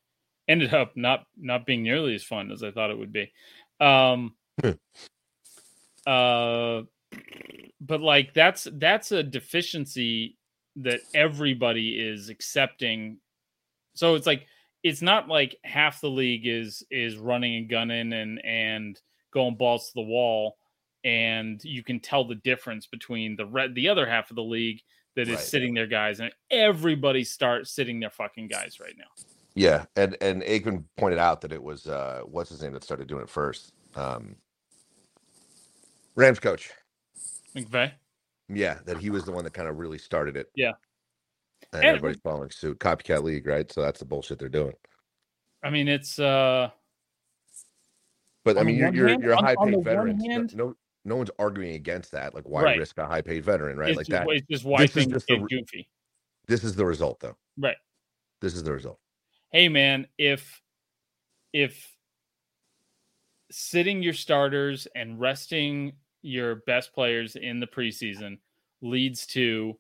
ended 0.49 0.75
up 0.75 0.97
not 0.97 1.25
not 1.38 1.66
being 1.66 1.83
nearly 1.83 2.14
as 2.14 2.25
fun 2.25 2.51
as 2.51 2.62
I 2.62 2.71
thought 2.71 2.90
it 2.90 2.99
would 2.99 3.12
be. 3.12 3.33
Um 3.81 4.35
Hmm. 4.61 4.73
uh 6.07 6.83
but 7.81 8.01
like 8.01 8.35
that's 8.35 8.69
that's 8.75 9.12
a 9.12 9.23
deficiency 9.23 10.37
that 10.77 11.01
everybody 11.14 11.99
is 11.99 12.29
accepting. 12.29 13.19
So 13.95 14.16
it's 14.16 14.27
like 14.27 14.47
it's 14.83 15.03
not 15.03 15.29
like 15.29 15.57
half 15.64 16.01
the 16.01 16.11
league 16.11 16.47
is 16.47 16.85
is 16.91 17.16
running 17.16 17.57
and 17.57 17.68
gunning 17.68 18.12
and 18.12 18.45
and 18.45 19.01
going 19.33 19.55
balls 19.55 19.87
to 19.87 19.93
the 19.95 20.03
wall 20.03 20.57
and 21.05 21.62
you 21.64 21.83
can 21.83 22.01
tell 22.01 22.24
the 22.24 22.35
difference 22.37 22.87
between 22.87 23.37
the 23.37 23.47
red 23.47 23.74
the 23.74 23.89
other 23.89 24.07
half 24.07 24.31
of 24.31 24.37
the 24.37 24.43
league 24.43 24.81
that 25.21 25.29
is 25.29 25.37
Right. 25.37 25.45
sitting 25.45 25.75
their 25.75 25.87
guys 25.87 26.21
and 26.21 26.33
everybody 26.51 27.25
starts 27.25 27.71
sitting 27.71 28.01
their 28.01 28.11
fucking 28.11 28.49
guys 28.49 28.81
right 28.81 28.95
now. 28.97 29.05
Yeah, 29.55 29.85
and 29.97 30.16
and 30.23 30.43
Aikman 30.43 30.85
pointed 30.97 31.18
out 31.18 31.43
that 31.43 31.53
it 31.53 31.62
was 31.62 31.87
uh 31.87 32.23
what's 32.25 32.49
his 32.51 32.62
name 32.62 32.73
that 32.73 32.83
started 32.85 33.07
doing 33.07 33.23
it 33.23 33.29
first. 33.29 33.73
Um 33.95 34.37
Rams 36.14 36.41
coach. 36.41 36.71
McVay. 37.55 37.93
Yeah, 38.49 38.79
that 38.87 38.97
he 38.99 39.11
was 39.11 39.25
the 39.25 39.33
one 39.33 39.45
that 39.45 39.53
kind 39.53 39.68
of 39.68 39.77
really 39.79 39.99
started 39.99 40.37
it. 40.37 40.51
Yeah. 40.55 40.73
And, 41.73 41.83
And- 41.83 41.97
everybody's 41.97 42.21
following 42.23 42.51
suit. 42.51 42.79
Copycat 42.81 43.23
league, 43.23 43.47
right? 43.47 43.71
So 43.71 43.83
that's 43.83 43.99
the 44.01 44.07
bullshit 44.07 44.39
they're 44.39 44.49
doing. 44.49 44.75
I 45.62 45.68
mean, 45.71 45.89
it's 45.89 46.18
uh 46.18 46.71
But 48.45 48.57
I 48.57 48.62
mean, 48.62 48.77
you're 48.77 48.87
one 48.87 48.95
you're, 48.95 49.09
you're 49.21 49.33
a 49.33 49.37
high 49.43 49.57
paid 49.62 49.85
veteran. 49.85 50.18
Hand- 50.21 50.57
no, 50.57 50.68
no 50.68 50.77
one's 51.16 51.30
arguing 51.38 51.74
against 51.74 52.12
that. 52.12 52.34
Like, 52.34 52.48
why 52.48 52.62
Right. 52.62 52.78
risk 52.78 52.98
a 52.98 53.07
high 53.07 53.22
paid 53.22 53.44
veteran, 53.44 53.78
right? 53.78 53.90
it's, 53.90 53.96
like 53.96 54.07
just, 54.07 54.26
that. 54.26 54.34
it's 54.34 54.46
just 54.48 54.64
why 54.64 54.82
this 54.82 54.90
is 54.90 54.94
things 54.94 55.12
just 55.12 55.26
get 55.26 55.48
goofy. 55.48 55.88
This 56.46 56.64
is 56.64 56.74
the 56.74 56.84
result, 56.84 57.20
though. 57.20 57.36
Right. 57.59 57.76
This 58.40 58.55
is 58.55 58.62
the 58.62 58.72
result. 58.72 58.98
Hey 59.53 59.68
man, 59.68 60.07
if 60.16 60.62
if 61.53 61.96
sitting 63.51 64.03
your 64.03 64.14
starters 64.14 64.86
and 64.94 65.20
resting 65.20 65.92
your 66.22 66.57
best 66.66 66.92
players 66.92 67.36
in 67.36 67.61
the 67.61 67.66
preseason 67.66 68.38
leads 68.80 69.26
to 69.26 69.76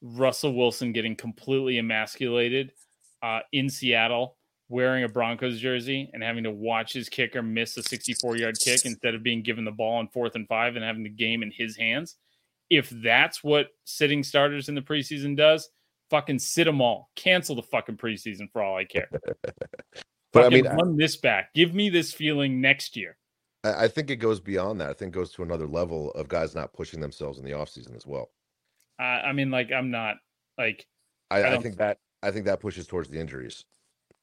Russell 0.00 0.54
Wilson 0.54 0.92
getting 0.92 1.16
completely 1.16 1.78
emasculated 1.78 2.72
uh, 3.22 3.40
in 3.52 3.68
Seattle, 3.68 4.37
wearing 4.68 5.04
a 5.04 5.08
Broncos 5.08 5.58
jersey 5.58 6.10
and 6.12 6.22
having 6.22 6.44
to 6.44 6.50
watch 6.50 6.92
his 6.92 7.08
kicker 7.08 7.42
miss 7.42 7.76
a 7.76 7.82
64 7.82 8.36
yard 8.36 8.58
kick 8.58 8.84
instead 8.84 9.14
of 9.14 9.22
being 9.22 9.42
given 9.42 9.64
the 9.64 9.70
ball 9.70 9.96
on 9.96 10.08
fourth 10.08 10.34
and 10.34 10.46
five 10.48 10.76
and 10.76 10.84
having 10.84 11.02
the 11.02 11.08
game 11.08 11.42
in 11.42 11.50
his 11.50 11.76
hands. 11.76 12.16
If 12.70 12.90
that's 12.90 13.42
what 13.42 13.68
sitting 13.84 14.22
starters 14.22 14.68
in 14.68 14.74
the 14.74 14.82
preseason 14.82 15.36
does, 15.36 15.70
fucking 16.10 16.38
sit 16.38 16.64
them 16.64 16.80
all. 16.82 17.10
Cancel 17.16 17.56
the 17.56 17.62
fucking 17.62 17.96
preseason 17.96 18.50
for 18.52 18.62
all 18.62 18.76
I 18.76 18.84
care. 18.84 19.08
But 20.30 20.40
I 20.40 20.44
Fucking 20.44 20.64
mean, 20.64 20.66
I- 20.66 20.74
run 20.74 20.96
this 20.98 21.16
back. 21.16 21.54
Give 21.54 21.74
me 21.74 21.88
this 21.88 22.12
feeling 22.12 22.60
next 22.60 22.96
year. 22.98 23.16
I, 23.64 23.84
I 23.84 23.88
think 23.88 24.10
it 24.10 24.16
goes 24.16 24.40
beyond 24.40 24.78
that. 24.80 24.90
I 24.90 24.92
think 24.92 25.14
it 25.14 25.18
goes 25.18 25.32
to 25.32 25.42
another 25.42 25.66
level 25.66 26.10
of 26.12 26.28
guys 26.28 26.54
not 26.54 26.74
pushing 26.74 27.00
themselves 27.00 27.38
in 27.38 27.46
the 27.46 27.52
offseason 27.52 27.96
as 27.96 28.06
well. 28.06 28.30
I, 28.98 29.20
I 29.20 29.32
mean, 29.32 29.50
like, 29.50 29.72
I'm 29.72 29.90
not 29.90 30.16
like 30.58 30.86
I, 31.30 31.42
I 31.42 31.54
I, 31.54 31.58
think 31.58 31.78
that 31.78 31.98
I 32.22 32.30
think 32.30 32.44
that 32.44 32.60
pushes 32.60 32.86
towards 32.86 33.08
the 33.08 33.18
injuries 33.18 33.64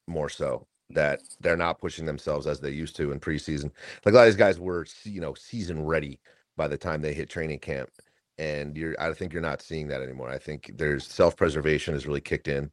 more 0.07 0.29
so 0.29 0.67
that 0.91 1.21
they're 1.41 1.57
not 1.57 1.79
pushing 1.79 2.05
themselves 2.05 2.47
as 2.47 2.59
they 2.59 2.71
used 2.71 2.95
to 2.97 3.11
in 3.11 3.19
preseason. 3.19 3.71
Like 4.05 4.13
a 4.13 4.17
lot 4.17 4.21
of 4.23 4.27
these 4.27 4.37
guys 4.37 4.59
were, 4.59 4.85
you 5.03 5.21
know, 5.21 5.33
season 5.35 5.85
ready 5.85 6.19
by 6.57 6.67
the 6.67 6.77
time 6.77 7.01
they 7.01 7.13
hit 7.13 7.29
training 7.29 7.59
camp, 7.59 7.89
and 8.37 8.77
you're. 8.77 8.95
I 9.01 9.13
think 9.13 9.33
you're 9.33 9.41
not 9.41 9.61
seeing 9.61 9.87
that 9.89 10.01
anymore. 10.01 10.29
I 10.29 10.37
think 10.39 10.71
there's 10.77 11.07
self 11.07 11.35
preservation 11.37 11.93
has 11.93 12.07
really 12.07 12.21
kicked 12.21 12.47
in. 12.47 12.71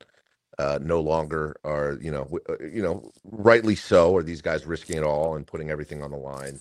Uh, 0.58 0.78
no 0.82 1.00
longer 1.00 1.56
are 1.64 1.98
you 2.02 2.10
know 2.12 2.24
w- 2.24 2.44
uh, 2.48 2.56
you 2.64 2.82
know 2.82 3.10
rightly 3.24 3.74
so 3.76 4.14
are 4.16 4.22
these 4.22 4.42
guys 4.42 4.66
risking 4.66 4.98
it 4.98 5.04
all 5.04 5.36
and 5.36 5.46
putting 5.46 5.70
everything 5.70 6.02
on 6.02 6.10
the 6.10 6.16
line 6.16 6.60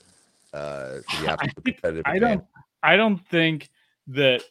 uh, 0.54 1.00
the 1.10 1.28
I 1.30 1.36
think- 1.38 1.54
competitive 1.56 2.04
I 2.06 2.20
don't 2.20 2.46
I 2.84 2.96
don't 2.98 3.20
think 3.28 3.70
that 4.08 4.44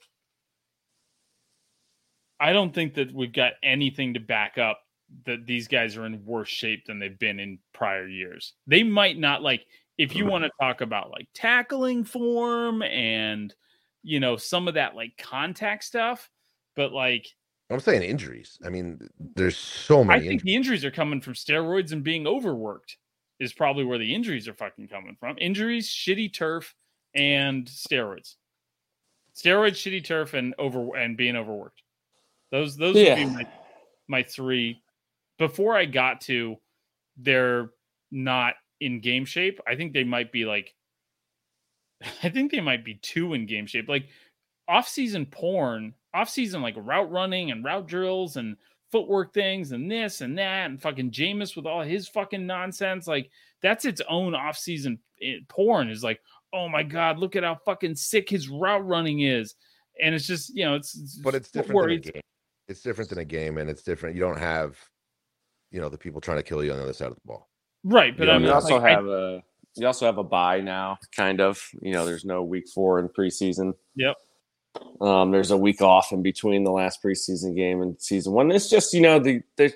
I 2.41 2.53
don't 2.53 2.75
think 2.75 2.95
that 2.95 3.13
we've 3.15 3.33
got 3.33 3.55
anything 3.63 4.15
to 4.15 4.21
back 4.21 4.59
up 4.59 4.81
that 5.27 5.47
these 5.47 5.69
guys 5.69 5.97
are 5.97 6.07
in 6.07 6.25
worse 6.25 6.49
shape 6.49 6.87
than 6.87 6.99
they've 6.99 7.19
been 7.19 7.41
in 7.41 7.59
prior 7.73 8.07
years. 8.07 8.55
They 8.67 8.83
might 8.83 9.19
not 9.19 9.43
like 9.43 9.67
if 9.99 10.15
you 10.15 10.25
want 10.25 10.45
to 10.45 10.51
talk 10.61 10.81
about 10.81 11.11
like 11.11 11.29
tackling 11.35 12.05
form 12.05 12.83
and 12.83 13.55
you 14.03 14.19
know 14.21 14.37
some 14.37 14.69
of 14.69 14.75
that 14.75 14.95
like 14.95 15.17
contact 15.19 15.85
stuff, 15.85 16.31
but 16.77 16.93
like 16.93 17.27
I'm 17.71 17.81
saying 17.81 18.03
injuries. 18.03 18.59
I 18.65 18.69
mean, 18.69 19.09
there's 19.37 19.57
so 19.57 20.03
many. 20.03 20.13
I 20.13 20.17
many. 20.17 20.29
think 20.29 20.41
injuries. 20.41 20.45
the 20.45 20.57
injuries 20.57 20.85
are 20.85 20.91
coming 20.91 21.21
from 21.21 21.35
steroids 21.35 21.93
and 21.93 22.03
being 22.03 22.27
overworked 22.27 22.97
is 23.39 23.53
probably 23.53 23.85
where 23.85 23.99
the 23.99 24.15
injuries 24.15 24.49
are 24.49 24.55
fucking 24.55 24.89
coming 24.89 25.17
from. 25.19 25.37
Injuries, 25.39 25.89
shitty 25.89 26.33
turf, 26.33 26.75
and 27.15 27.67
steroids. 27.67 28.35
Steroids, 29.35 29.73
shitty 29.73 30.05
turf, 30.05 30.35
and 30.35 30.55
over 30.59 30.97
and 30.97 31.17
being 31.17 31.37
overworked. 31.37 31.83
Those 32.51 32.77
those 32.77 32.97
would 32.97 33.17
be 33.17 33.25
my 33.25 33.47
my 34.09 34.23
three. 34.23 34.83
Before 35.41 35.77
I 35.77 35.87
got 35.87 36.21
to 36.23 36.57
they're 37.17 37.71
not 38.13 38.55
in 38.81 39.01
game 39.01 39.25
shape, 39.25 39.59
I 39.67 39.75
think 39.75 39.93
they 39.93 40.05
might 40.05 40.31
be 40.31 40.45
like 40.45 40.73
I 42.23 42.29
think 42.29 42.53
they 42.53 42.61
might 42.61 42.85
be 42.85 43.01
two 43.03 43.35
in 43.35 43.47
game 43.47 43.67
shape. 43.67 43.89
Like 43.89 44.09
off-season 44.69 45.27
porn, 45.27 45.95
off-season 46.15 46.63
like 46.63 46.75
route 46.77 47.11
running 47.11 47.51
and 47.51 47.65
route 47.65 47.89
drills 47.89 48.37
and 48.37 48.57
footwork 48.93 49.33
things 49.33 49.73
and 49.73 49.91
this 49.91 50.21
and 50.21 50.37
that 50.37 50.69
and 50.69 50.81
fucking 50.81 51.11
Jameis 51.11 51.57
with 51.57 51.67
all 51.67 51.83
his 51.83 52.09
fucking 52.09 52.47
nonsense. 52.47 53.07
Like 53.07 53.31
that's 53.63 53.85
its 53.85 54.03
own 54.09 54.35
off-season 54.35 54.99
eh, 55.23 55.37
porn. 55.49 55.89
Is 55.89 56.05
like, 56.05 56.21
oh 56.53 56.69
my 56.69 56.83
god, 56.83 57.19
look 57.19 57.37
at 57.37 57.45
how 57.45 57.57
fucking 57.65 57.97
sick 57.97 58.29
his 58.29 58.49
route 58.49 58.87
running 58.87 59.21
is. 59.21 59.55
And 60.03 60.15
it's 60.15 60.27
just 60.27 60.55
you 60.55 60.65
know 60.65 60.75
it's, 60.75 60.95
but 61.23 61.35
it's 61.35 61.51
different 61.51 61.81
than 61.81 61.91
a 61.91 62.13
game. 62.13 62.23
It's 62.69 62.83
different 62.83 63.11
than 63.11 63.19
a 63.19 63.25
game, 63.25 63.59
and 63.59 63.69
it's 63.69 63.83
different. 63.83 64.15
You 64.15 64.21
don't 64.21 64.39
have, 64.39 64.79
you 65.71 65.81
know, 65.81 65.89
the 65.89 65.99
people 65.99 66.21
trying 66.21 66.39
to 66.39 66.43
kill 66.43 66.63
you 66.65 66.73
on 66.73 66.79
the 66.79 66.85
other 66.85 66.93
side 66.93 67.09
of 67.09 67.15
the 67.15 67.21
ball. 67.25 67.49
right. 67.85 68.17
But 68.17 68.25
You, 68.29 68.31
I 68.33 68.39
mean, 68.39 68.47
you 68.49 68.53
also 68.53 68.79
like, 68.79 68.91
have 68.91 69.07
a 69.07 69.43
you 69.77 69.87
also 69.87 70.05
have 70.07 70.19
a 70.19 70.25
buy 70.25 70.61
now, 70.61 70.99
kind 71.15 71.41
of. 71.41 71.63
You 71.81 71.93
know, 71.93 72.05
there's 72.05 72.25
no 72.25 72.43
week 72.43 72.69
four 72.75 72.99
in 72.99 73.09
preseason. 73.09 73.75
Yep. 73.95 74.17
Um, 75.01 75.31
there's 75.31 75.51
a 75.51 75.57
week 75.57 75.81
off 75.83 76.13
in 76.13 76.23
between 76.23 76.65
the 76.65 76.71
last 76.73 77.03
preseason 77.03 77.55
game 77.57 77.81
and 77.83 78.01
season 78.01 78.33
one. 78.33 78.51
It's 78.51 78.69
just 78.69 78.93
you 78.95 79.01
know 79.01 79.19
the 79.19 79.43
there's 79.57 79.73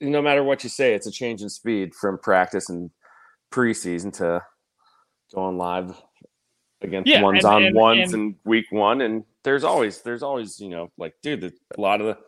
no 0.00 0.20
matter 0.22 0.42
what 0.42 0.62
you 0.64 0.70
say, 0.70 0.94
it's 0.94 1.06
a 1.06 1.10
change 1.12 1.42
in 1.42 1.48
speed 1.48 1.94
from 1.94 2.18
practice 2.18 2.68
and 2.68 2.90
preseason 3.52 4.12
to 4.14 4.42
going 5.34 5.56
live 5.58 5.94
against 6.80 7.08
Yeah, 7.08 7.22
ones 7.22 7.44
and- 7.44 7.54
on 7.54 7.62
and- 7.64 7.76
ones 7.76 8.12
and- 8.12 8.22
in 8.34 8.36
week 8.44 8.66
one. 8.70 9.00
And 9.00 9.24
there's 9.44 9.64
always 9.64 10.02
there's 10.02 10.22
always 10.22 10.58
you 10.60 10.68
know 10.68 10.90
like 10.96 11.14
dude, 11.22 11.40
the, 11.42 11.52
a 11.76 11.80
lot 11.80 12.00
of 12.00 12.06
the 12.08 12.18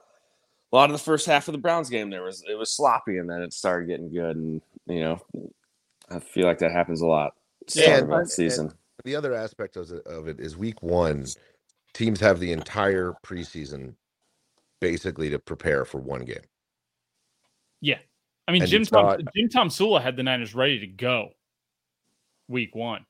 a 0.75 0.77
lot 0.77 0.91
of 0.91 0.93
the 0.93 1.03
first 1.03 1.25
half 1.27 1.47
of 1.47 1.53
the 1.53 1.59
Browns 1.59 1.89
game 1.89 2.11
there 2.11 2.25
was 2.25 2.43
it 2.49 2.59
was 2.59 2.71
sloppy 2.73 3.19
and 3.19 3.31
then 3.31 3.41
it 3.43 3.53
started 3.53 3.87
getting 3.87 4.11
good 4.13 4.37
and 4.37 4.61
you 4.87 5.01
know 5.01 5.21
I 6.11 6.19
feel 6.19 6.45
like 6.47 6.59
that 6.59 6.73
happens 6.73 7.01
a 7.01 7.07
lot. 7.07 7.33
Start 7.69 7.89
Yeah, 7.89 7.99
of 7.99 8.11
a 8.11 8.15
and- 8.17 8.31
season. 8.31 8.73
The 9.05 9.17
other 9.17 9.35
aspect 9.35 9.77
of 9.77 9.91
it, 9.91 10.05
of 10.07 10.29
it 10.29 10.39
is 10.41 10.57
week 10.57 10.83
one, 10.83 11.27
teams 11.95 12.21
have 12.21 12.41
the 12.41 12.53
entire 12.53 13.15
preseason 13.25 13.95
basically 14.81 15.31
to 15.31 15.39
prepare 15.39 15.85
for 15.85 15.99
one 15.99 16.25
game. 16.25 16.43
Yeah, 17.81 17.99
I 18.49 18.53
mean, 18.53 18.63
And 18.63 18.71
Jim 18.71 18.85
Tom 18.85 19.05
not- 19.07 19.21
Jim 19.35 19.49
Tomsula 19.49 20.03
had 20.03 20.17
the 20.17 20.23
Niners 20.23 20.55
ready 20.55 20.79
to 20.81 20.87
go 20.87 21.31
week 22.49 22.75
one, 22.75 23.07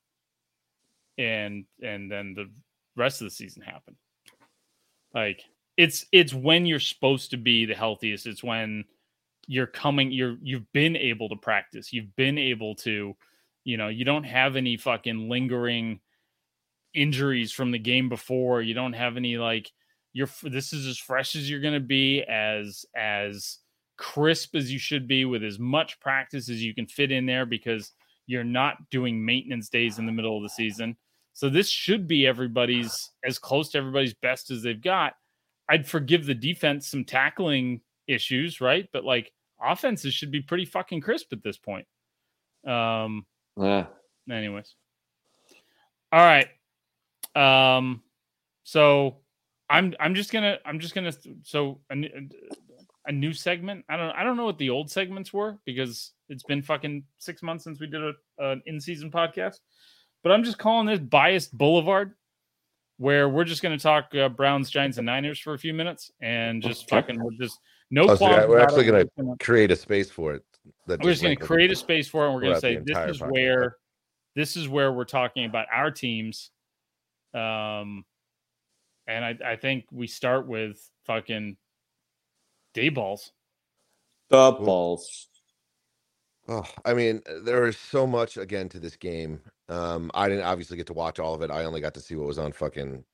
and 1.18 1.64
and 1.82 2.10
then 2.10 2.34
the 2.34 2.50
rest 2.96 3.20
of 3.20 3.26
the 3.26 3.30
season 3.30 3.62
happened. 3.62 3.96
Like 5.14 5.44
it's 5.76 6.06
it's 6.12 6.32
when 6.32 6.66
you're 6.66 6.80
supposed 6.80 7.30
to 7.30 7.36
be 7.36 7.66
the 7.66 7.74
healthiest. 7.74 8.26
It's 8.26 8.44
when 8.44 8.84
you're 9.46 9.66
coming. 9.66 10.12
You're 10.12 10.36
you've 10.42 10.70
been 10.72 10.96
able 10.96 11.28
to 11.28 11.36
practice. 11.36 11.92
You've 11.92 12.14
been 12.16 12.38
able 12.38 12.74
to, 12.76 13.14
you 13.64 13.76
know, 13.76 13.88
you 13.88 14.04
don't 14.04 14.24
have 14.24 14.56
any 14.56 14.76
fucking 14.76 15.28
lingering 15.28 16.00
injuries 16.94 17.52
from 17.52 17.70
the 17.70 17.78
game 17.78 18.08
before. 18.08 18.62
You 18.62 18.74
don't 18.74 18.92
have 18.92 19.16
any 19.16 19.36
like 19.36 19.70
you're. 20.12 20.28
This 20.42 20.72
is 20.72 20.86
as 20.86 20.98
fresh 20.98 21.34
as 21.34 21.50
you're 21.50 21.60
going 21.60 21.74
to 21.74 21.80
be 21.80 22.22
as 22.22 22.86
as 22.96 23.58
crisp 23.96 24.54
as 24.56 24.72
you 24.72 24.78
should 24.78 25.06
be 25.06 25.24
with 25.24 25.44
as 25.44 25.58
much 25.58 26.00
practice 26.00 26.48
as 26.48 26.62
you 26.62 26.74
can 26.74 26.86
fit 26.86 27.12
in 27.12 27.26
there 27.26 27.46
because 27.46 27.92
you're 28.26 28.44
not 28.44 28.90
doing 28.90 29.24
maintenance 29.24 29.68
days 29.68 29.98
in 29.98 30.06
the 30.06 30.12
middle 30.12 30.36
of 30.36 30.42
the 30.42 30.48
season. 30.48 30.96
So 31.32 31.48
this 31.48 31.68
should 31.68 32.06
be 32.06 32.26
everybody's 32.26 33.10
as 33.24 33.38
close 33.38 33.70
to 33.70 33.78
everybody's 33.78 34.14
best 34.14 34.50
as 34.50 34.62
they've 34.62 34.80
got. 34.80 35.14
I'd 35.68 35.86
forgive 35.86 36.26
the 36.26 36.34
defense 36.34 36.88
some 36.88 37.04
tackling 37.04 37.80
issues, 38.06 38.60
right? 38.60 38.88
But 38.92 39.04
like 39.04 39.32
offenses 39.62 40.14
should 40.14 40.30
be 40.30 40.42
pretty 40.42 40.64
fucking 40.64 41.00
crisp 41.00 41.32
at 41.32 41.42
this 41.42 41.56
point. 41.56 41.86
Um 42.66 43.26
Yeah. 43.58 43.86
anyways. 44.30 44.74
All 46.12 46.20
right. 46.20 46.48
Um 47.34 48.02
so 48.64 49.18
I'm 49.70 49.94
I'm 49.98 50.14
just 50.14 50.30
going 50.32 50.44
to 50.44 50.58
I'm 50.66 50.78
just 50.78 50.94
going 50.94 51.10
to 51.10 51.18
so 51.42 51.80
a, 51.90 51.96
a 53.06 53.12
new 53.12 53.32
segment. 53.32 53.84
I 53.88 53.96
don't 53.96 54.10
I 54.10 54.22
don't 54.22 54.36
know 54.36 54.44
what 54.44 54.58
the 54.58 54.70
old 54.70 54.90
segments 54.90 55.32
were 55.32 55.58
because 55.64 56.12
it's 56.28 56.42
been 56.42 56.62
fucking 56.62 57.04
6 57.18 57.42
months 57.42 57.64
since 57.64 57.80
we 57.80 57.86
did 57.86 58.02
a 58.02 58.12
an 58.38 58.62
in-season 58.66 59.10
podcast. 59.10 59.60
But 60.22 60.32
I'm 60.32 60.44
just 60.44 60.58
calling 60.58 60.86
this 60.86 61.00
biased 61.00 61.56
boulevard 61.56 62.14
where 62.98 63.28
we're 63.28 63.44
just 63.44 63.62
going 63.62 63.76
to 63.76 63.82
talk 63.82 64.14
uh, 64.14 64.28
Browns, 64.28 64.70
Giants 64.70 64.98
and 64.98 65.06
Niners 65.06 65.38
for 65.38 65.54
a 65.54 65.58
few 65.58 65.74
minutes 65.74 66.10
and 66.20 66.62
just 66.62 66.84
Okay. 66.84 66.96
fucking 67.00 67.22
we're 67.22 67.30
just 67.32 67.58
no 67.90 68.04
Oh, 68.04 68.08
so 68.08 68.16
qualms 68.18 68.46
we're 68.48 68.60
actually 68.60 68.84
gonna 68.84 68.98
We're 68.98 69.02
just 69.04 69.16
gonna- 69.16 69.36
Create 69.40 69.70
a 69.70 69.76
space 69.76 70.10
for 70.10 70.34
it. 70.34 70.42
That 70.86 71.02
we're 71.02 71.10
just 71.10 71.22
going 71.22 71.36
to 71.36 71.42
create 71.44 71.70
a 71.72 71.76
space 71.76 72.08
for 72.08 72.24
it 72.24 72.26
and 72.28 72.34
we're 72.34 72.40
going 72.42 72.54
to 72.54 72.60
say 72.60 72.76
this 72.76 72.96
is 73.16 73.20
podcast. 73.20 73.30
where 73.32 73.76
this 74.34 74.56
is 74.56 74.68
where 74.68 74.92
we're 74.92 75.04
talking 75.04 75.44
about 75.44 75.66
our 75.72 75.90
teams 75.90 76.50
um 77.34 78.04
and 79.06 79.24
i 79.24 79.36
i 79.44 79.56
think 79.56 79.84
we 79.92 80.06
start 80.06 80.46
with 80.46 80.78
fucking 81.04 81.56
day 82.74 82.88
balls 82.88 83.32
The 84.30 84.52
balls. 84.52 85.28
Oh, 86.48 86.66
I 86.84 86.94
mean, 86.94 87.22
there 87.44 87.66
is 87.66 87.78
so 87.78 88.06
much 88.06 88.36
again 88.36 88.68
to 88.70 88.80
this 88.80 88.96
game. 88.96 89.40
Um, 89.68 90.10
I 90.14 90.28
didn't 90.28 90.44
obviously 90.44 90.76
get 90.76 90.86
to 90.88 90.92
watch 90.92 91.18
all 91.18 91.34
of 91.34 91.42
it. 91.42 91.50
I 91.50 91.64
only 91.64 91.80
got 91.80 91.94
to 91.94 92.00
see 92.00 92.16
what 92.16 92.26
was 92.26 92.38
on 92.38 92.52
fucking 92.52 93.04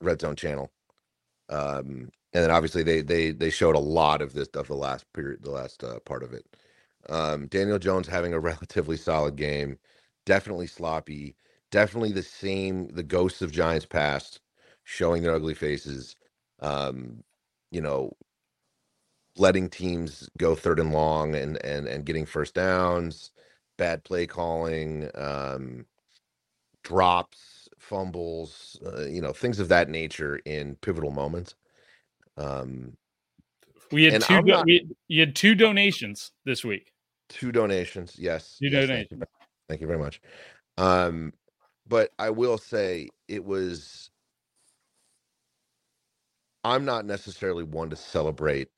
Red 0.00 0.20
Zone 0.20 0.36
channel. 0.36 0.70
Um, 1.50 2.10
and 2.34 2.44
then 2.44 2.50
obviously 2.52 2.82
they 2.84 3.02
they 3.02 3.32
they 3.32 3.50
showed 3.50 3.76
a 3.76 3.80
lot 3.80 4.22
of 4.22 4.34
this 4.34 4.48
of 4.50 4.68
the 4.68 4.74
last 4.76 5.06
period, 5.14 5.42
the 5.44 5.50
last 5.52 5.84
uh, 5.84 6.00
part 6.00 6.22
of 6.24 6.32
it. 6.34 6.46
Um, 7.08 7.48
Daniel 7.48 7.78
Jones 7.78 8.08
having 8.08 8.34
a 8.34 8.40
relatively 8.52 8.96
solid 8.96 9.36
game, 9.36 9.78
definitely 10.26 10.66
sloppy, 10.68 11.36
definitely 11.72 12.12
the 12.12 12.22
same. 12.22 12.88
The 12.88 13.04
ghosts 13.04 13.42
of 13.42 13.52
Giants 13.52 13.86
past 13.86 14.40
showing 14.84 15.22
their 15.22 15.34
ugly 15.34 15.54
faces. 15.54 16.16
Um, 16.60 17.24
you 17.70 17.80
know, 17.82 18.12
letting 19.38 19.68
teams 19.70 20.28
go 20.38 20.54
third 20.54 20.80
and 20.80 20.92
long 20.92 21.34
and 21.34 21.64
and 21.64 21.88
and 21.88 22.04
getting 22.06 22.26
first 22.26 22.54
downs, 22.54 23.32
bad 23.78 24.04
play 24.04 24.26
calling, 24.26 25.10
um, 25.16 25.86
drops, 26.84 27.68
fumbles, 27.78 28.78
uh, 28.86 29.06
you 29.06 29.20
know, 29.22 29.32
things 29.32 29.60
of 29.60 29.68
that 29.68 29.88
nature 29.90 30.38
in 30.46 30.76
pivotal 30.76 31.10
moments. 31.12 31.54
Um, 32.36 32.96
We 33.92 34.04
had 34.04 34.20
two. 34.20 34.42
Not- 34.42 34.66
we, 34.66 34.88
you 35.08 35.20
had 35.20 35.36
two 35.36 35.54
donations 35.54 36.32
this 36.44 36.64
week. 36.64 36.92
two 37.28 37.52
donations, 37.52 38.16
yes. 38.18 38.62
Two 38.62 38.70
yes, 38.70 38.90
thank 38.92 39.10
you 39.10 39.18
donations. 39.18 39.22
Thank 39.68 39.80
you 39.82 39.86
very 39.86 39.98
much. 39.98 40.20
Um, 40.78 41.32
but 41.88 42.12
I 42.18 42.30
will 42.30 42.58
say 42.58 43.10
it 43.28 43.44
was. 43.44 44.10
I'm 46.64 46.84
not 46.84 47.06
necessarily 47.06 47.64
one 47.64 47.90
to 47.90 47.96
celebrate 47.96 48.68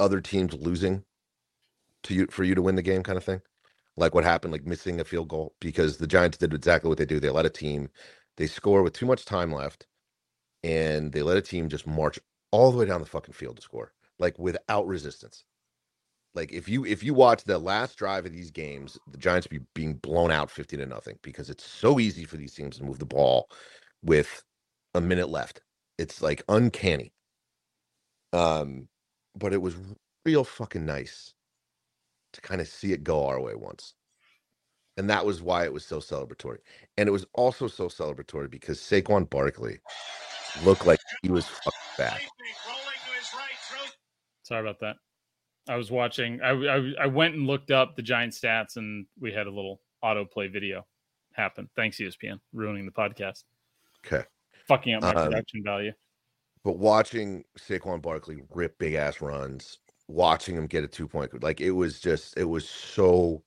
other 0.00 0.20
teams 0.20 0.54
losing 0.54 1.04
to 2.04 2.14
you 2.14 2.26
for 2.30 2.44
you 2.44 2.54
to 2.54 2.62
win 2.62 2.76
the 2.76 2.82
game, 2.82 3.02
kind 3.02 3.18
of 3.18 3.24
thing. 3.24 3.42
Like 3.96 4.14
what 4.14 4.24
happened, 4.24 4.52
like 4.52 4.66
missing 4.66 5.00
a 5.00 5.04
field 5.04 5.28
goal, 5.28 5.54
because 5.60 5.98
the 5.98 6.06
Giants 6.06 6.38
did 6.38 6.54
exactly 6.54 6.88
what 6.88 6.98
they 6.98 7.06
do. 7.06 7.20
They 7.20 7.30
let 7.30 7.46
a 7.46 7.50
team, 7.50 7.90
they 8.36 8.46
score 8.46 8.82
with 8.82 8.92
too 8.94 9.06
much 9.06 9.24
time 9.24 9.52
left, 9.52 9.86
and 10.64 11.12
they 11.12 11.22
let 11.22 11.36
a 11.36 11.42
team 11.42 11.68
just 11.68 11.86
march 11.86 12.18
all 12.52 12.72
the 12.72 12.78
way 12.78 12.86
down 12.86 13.00
the 13.00 13.06
fucking 13.06 13.34
field 13.34 13.56
to 13.56 13.62
score, 13.62 13.92
like 14.18 14.38
without 14.38 14.86
resistance 14.86 15.44
like 16.34 16.52
if 16.52 16.68
you 16.68 16.84
if 16.84 17.02
you 17.02 17.14
watch 17.14 17.44
the 17.44 17.58
last 17.58 17.96
drive 17.96 18.26
of 18.26 18.32
these 18.32 18.50
games, 18.50 18.98
the 19.10 19.18
Giants 19.18 19.46
be 19.46 19.60
being 19.74 19.94
blown 19.94 20.30
out 20.30 20.50
50 20.50 20.76
to 20.78 20.86
nothing 20.86 21.18
because 21.22 21.48
it's 21.50 21.64
so 21.64 22.00
easy 22.00 22.24
for 22.24 22.36
these 22.36 22.54
teams 22.54 22.78
to 22.78 22.84
move 22.84 22.98
the 22.98 23.06
ball 23.06 23.48
with 24.02 24.42
a 24.94 25.00
minute 25.00 25.28
left. 25.28 25.60
It's 25.98 26.22
like 26.22 26.42
uncanny. 26.48 27.12
Um, 28.32 28.88
but 29.36 29.52
it 29.52 29.60
was 29.60 29.76
real 30.24 30.44
fucking 30.44 30.84
nice 30.84 31.34
to 32.32 32.40
kind 32.40 32.60
of 32.60 32.68
see 32.68 32.92
it 32.92 33.04
go 33.04 33.26
our 33.26 33.40
way 33.40 33.54
once. 33.54 33.94
And 34.96 35.10
that 35.10 35.26
was 35.26 35.42
why 35.42 35.64
it 35.64 35.72
was 35.72 35.84
so 35.84 35.98
celebratory. 35.98 36.58
And 36.96 37.08
it 37.08 37.12
was 37.12 37.26
also 37.34 37.66
so 37.66 37.88
celebratory 37.88 38.48
because 38.50 38.78
Saquon 38.78 39.28
Barkley 39.28 39.78
looked 40.64 40.86
like 40.86 41.00
he 41.22 41.30
was 41.30 41.46
fucking 41.46 41.72
back. 41.98 42.22
Sorry 44.42 44.60
about 44.60 44.80
that. 44.80 44.96
I 45.68 45.76
was 45.76 45.90
watching. 45.90 46.40
I, 46.42 46.50
I 46.50 46.92
I 47.02 47.06
went 47.06 47.34
and 47.34 47.46
looked 47.46 47.70
up 47.70 47.96
the 47.96 48.02
Giant 48.02 48.34
stats, 48.34 48.76
and 48.76 49.06
we 49.18 49.32
had 49.32 49.46
a 49.46 49.50
little 49.50 49.80
autoplay 50.04 50.52
video 50.52 50.86
happen. 51.32 51.70
Thanks, 51.74 51.96
ESPN, 51.96 52.38
ruining 52.52 52.84
the 52.84 52.92
podcast, 52.92 53.44
Okay. 54.06 54.24
fucking 54.68 54.92
up 54.94 55.02
my 55.02 55.14
Um, 55.14 55.26
production 55.26 55.62
value. 55.64 55.92
But 56.64 56.78
watching 56.78 57.44
Saquon 57.58 58.02
Barkley 58.02 58.38
rip 58.52 58.78
big 58.78 58.94
ass 58.94 59.20
runs, 59.22 59.78
watching 60.08 60.56
him 60.56 60.66
get 60.68 60.84
a 60.84 60.88
two 60.88 61.08
point, 61.08 61.42
like 61.42 61.60
it 61.60 61.72
was 61.72 62.00
just, 62.00 62.36
it 62.38 62.44
was 62.46 62.68
so 62.68 63.44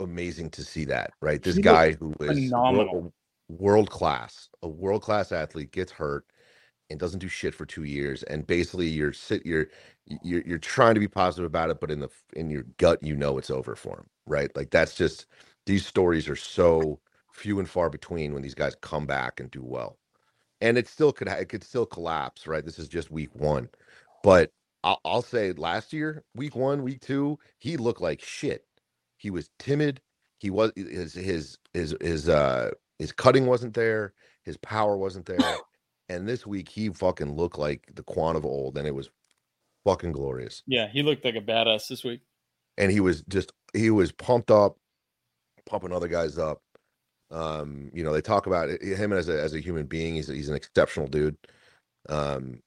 amazing 0.00 0.50
to 0.50 0.64
see 0.64 0.84
that, 0.86 1.12
right? 1.20 1.42
This 1.42 1.58
He 1.58 1.60
guy 1.60 1.92
who 1.92 2.14
is 2.20 2.54
phenomenal. 2.60 3.06
world 3.48 3.90
class, 3.90 4.48
a 4.62 4.68
world 4.68 5.02
class 5.02 5.32
athlete 5.32 5.72
gets 5.72 5.92
hurt 5.92 6.26
and 6.90 7.00
doesn't 7.00 7.20
do 7.20 7.28
shit 7.28 7.54
for 7.54 7.66
two 7.66 7.84
years, 7.84 8.22
and 8.24 8.46
basically 8.46 8.88
you're 8.88 9.12
sit, 9.12 9.46
you're 9.46 9.68
you're 10.22 10.42
you're 10.46 10.58
trying 10.58 10.94
to 10.94 11.00
be 11.00 11.08
positive 11.08 11.46
about 11.46 11.70
it, 11.70 11.80
but 11.80 11.90
in 11.90 12.00
the 12.00 12.10
in 12.34 12.50
your 12.50 12.64
gut, 12.78 13.02
you 13.02 13.16
know 13.16 13.38
it's 13.38 13.50
over 13.50 13.76
for 13.76 13.98
him, 13.98 14.06
right? 14.26 14.54
Like 14.56 14.70
that's 14.70 14.94
just 14.96 15.26
these 15.66 15.86
stories 15.86 16.28
are 16.28 16.36
so 16.36 17.00
few 17.32 17.58
and 17.60 17.68
far 17.70 17.90
between 17.90 18.34
when 18.34 18.42
these 18.42 18.54
guys 18.56 18.74
come 18.82 19.06
back 19.06 19.40
and 19.40 19.50
do 19.50 19.62
well 19.64 19.98
and 20.60 20.78
it 20.78 20.88
still 20.88 21.12
could 21.12 21.28
ha- 21.28 21.36
it 21.36 21.48
could 21.48 21.64
still 21.64 21.86
collapse 21.86 22.46
right? 22.46 22.64
This 22.64 22.78
is 22.78 22.88
just 22.88 23.10
week 23.10 23.34
one 23.34 23.68
but 24.22 24.50
I'll, 24.82 25.00
I'll 25.04 25.22
say 25.22 25.52
last 25.52 25.92
year 25.92 26.24
week 26.34 26.56
one 26.56 26.82
week 26.82 27.00
two 27.00 27.38
he 27.58 27.76
looked 27.76 28.00
like 28.00 28.20
shit. 28.22 28.64
He 29.16 29.30
was 29.30 29.50
timid. 29.58 30.00
He 30.38 30.50
was 30.50 30.72
his 30.76 31.14
his 31.14 31.58
his 31.72 31.96
his 32.00 32.28
uh 32.28 32.70
his 32.98 33.12
cutting 33.12 33.46
wasn't 33.46 33.74
there 33.74 34.12
his 34.44 34.56
power 34.58 34.96
wasn't 34.96 35.26
there 35.26 35.38
and 36.08 36.28
this 36.28 36.46
week 36.46 36.68
he 36.68 36.90
fucking 36.90 37.34
looked 37.34 37.58
like 37.58 37.88
the 37.94 38.02
quan 38.02 38.36
of 38.36 38.44
old 38.44 38.76
and 38.76 38.86
it 38.86 38.94
was 38.94 39.10
fucking 39.84 40.12
glorious. 40.12 40.62
Yeah, 40.66 40.88
he 40.88 41.02
looked 41.02 41.24
like 41.24 41.36
a 41.36 41.40
badass 41.40 41.88
this 41.88 42.04
week. 42.04 42.20
and 42.78 42.90
he 42.90 43.00
was 43.00 43.22
just 43.22 43.52
he 43.72 43.90
was 43.90 44.12
pumped 44.12 44.50
up 44.50 44.76
pumping 45.66 45.92
other 45.92 46.08
guys 46.08 46.36
up 46.38 46.60
um 47.34 47.90
you 47.94 48.04
know 48.04 48.14
they 48.14 48.22
talk 48.22 48.48
about 48.48 48.70
it, 48.70 48.82
him 48.82 49.12
as 49.14 49.28
a 49.30 49.42
as 49.42 49.54
a 49.54 49.60
human 49.60 49.86
being 49.86 50.16
he's 50.16 50.28
he's 50.28 50.50
an 50.50 50.56
exceptional 50.56 51.08
dude 51.08 51.38
um 52.10 52.60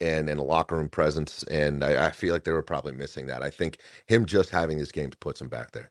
and 0.00 0.30
and 0.30 0.40
a 0.40 0.44
locker 0.44 0.76
room 0.76 0.88
presence 0.90 1.44
and 1.44 1.84
I, 1.84 2.08
I 2.08 2.12
feel 2.12 2.34
like 2.34 2.44
they 2.44 2.52
were 2.52 2.62
probably 2.62 2.92
missing 2.92 3.26
that 3.28 3.42
i 3.42 3.50
think 3.50 3.78
him 4.08 4.26
just 4.26 4.50
having 4.50 4.78
this 4.78 4.92
game 4.92 5.10
puts 5.20 5.40
him 5.42 5.48
back 5.48 5.72
there 5.72 5.90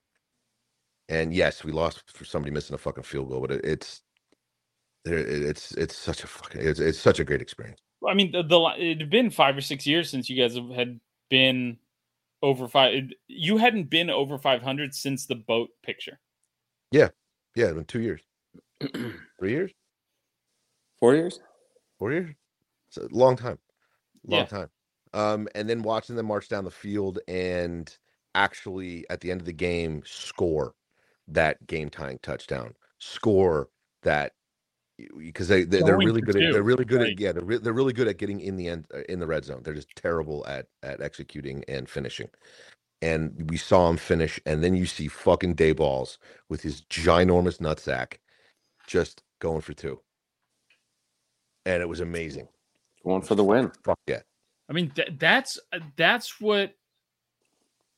and 1.09 1.33
yes 1.33 1.63
we 1.63 1.71
lost 1.73 2.03
for 2.15 2.25
somebody 2.25 2.51
missing 2.53 2.75
a 2.75 2.79
fucking 2.79 3.03
field 3.03 3.29
goal 3.29 3.41
but 3.41 3.51
it, 3.51 3.65
it's 3.65 4.01
it's 5.05 5.73
it's 5.73 5.97
such 5.97 6.23
a 6.23 6.27
fucking 6.27 6.61
it's, 6.61 6.79
it's 6.79 6.99
such 6.99 7.19
a 7.19 7.25
great 7.25 7.41
experience 7.41 7.81
I 8.07 8.13
mean, 8.15 8.31
the, 8.31 8.43
the 8.43 8.59
it 8.77 8.99
had 8.99 9.09
been 9.09 9.31
five 9.31 9.57
or 9.57 9.61
six 9.61 9.87
years 9.87 10.09
since 10.09 10.29
you 10.29 10.41
guys 10.41 10.55
have- 10.55 10.69
had 10.71 10.99
been 11.29 11.79
over 12.41 12.67
five. 12.67 13.11
You 13.27 13.57
hadn't 13.57 13.89
been 13.89 14.09
over 14.09 14.37
five 14.37 14.61
hundred 14.63 14.95
since 14.95 15.25
the 15.27 15.35
boat 15.35 15.69
picture. 15.83 16.19
yeah 16.91 17.09
it's 17.67 17.75
been 17.75 17.85
two 17.85 18.01
years 18.01 18.21
three 19.39 19.51
years 19.51 19.71
Four 20.99 21.15
years? 21.15 21.39
Four 21.97 22.11
years? 22.11 22.35
It's 22.89 22.97
a 22.97 23.07
long 23.15 23.37
time. 23.37 23.59
Long 24.27 24.45
Yeah. 24.45 24.47
time. 24.47 24.69
Um, 25.13 25.47
and 25.55 25.69
then 25.69 25.83
watching 25.83 26.15
them 26.15 26.27
march 26.27 26.49
down 26.49 26.65
the 26.65 26.71
field 26.71 27.19
and 27.27 27.95
actually 28.35 29.05
at 29.09 29.21
the 29.21 29.31
end 29.31 29.41
of 29.41 29.45
the 29.47 29.53
game 29.53 30.03
score 30.05 30.73
that 31.29 31.65
game 31.67 31.89
tying 31.89 32.19
touchdown, 32.21 32.73
score 32.99 33.69
that 34.03 34.33
because 35.17 35.47
they, 35.47 35.63
they 35.63 35.81
they're 35.83 35.97
really 35.99 36.21
good 36.21 36.37
at 36.37 36.43
two, 36.43 36.51
they're 36.51 36.63
really 36.63 36.85
good 36.85 37.01
like- 37.01 37.13
at 37.13 37.19
yeah 37.19 37.31
they're, 37.31 37.43
re- 37.43 37.57
they're 37.59 37.73
really 37.73 37.93
good 37.93 38.07
at 38.07 38.17
getting 38.17 38.39
in 38.41 38.55
the 38.57 38.67
end 38.67 38.85
uh, 38.93 39.01
in 39.09 39.19
the 39.19 39.27
red 39.27 39.45
zone 39.45 39.61
they're 39.63 39.73
just 39.75 39.95
terrible 39.95 40.45
at 40.47 40.67
at 40.83 41.01
executing 41.01 41.63
and 41.67 41.89
finishing 41.89 42.29
and 43.01 43.49
we 43.49 43.57
saw 43.57 43.89
him 43.89 43.97
finish 43.97 44.39
and 44.45 44.63
then 44.63 44.75
you 44.75 44.85
see 44.85 45.07
fucking 45.07 45.53
day 45.53 45.71
balls 45.71 46.17
with 46.49 46.61
his 46.61 46.81
ginormous 46.83 47.59
nutsack 47.59 48.17
just 48.87 49.23
going 49.39 49.61
for 49.61 49.73
two 49.73 49.99
and 51.65 51.81
it 51.81 51.87
was 51.89 51.99
amazing 52.01 52.47
Going 53.05 53.21
for 53.21 53.35
the 53.35 53.43
win. 53.43 53.71
fuck 53.83 53.99
yeah 54.07 54.21
I 54.69 54.73
mean, 54.73 54.91
th- 54.91 55.13
that's 55.17 55.57
uh, 55.73 55.79
that's 55.95 56.39
what 56.39 56.73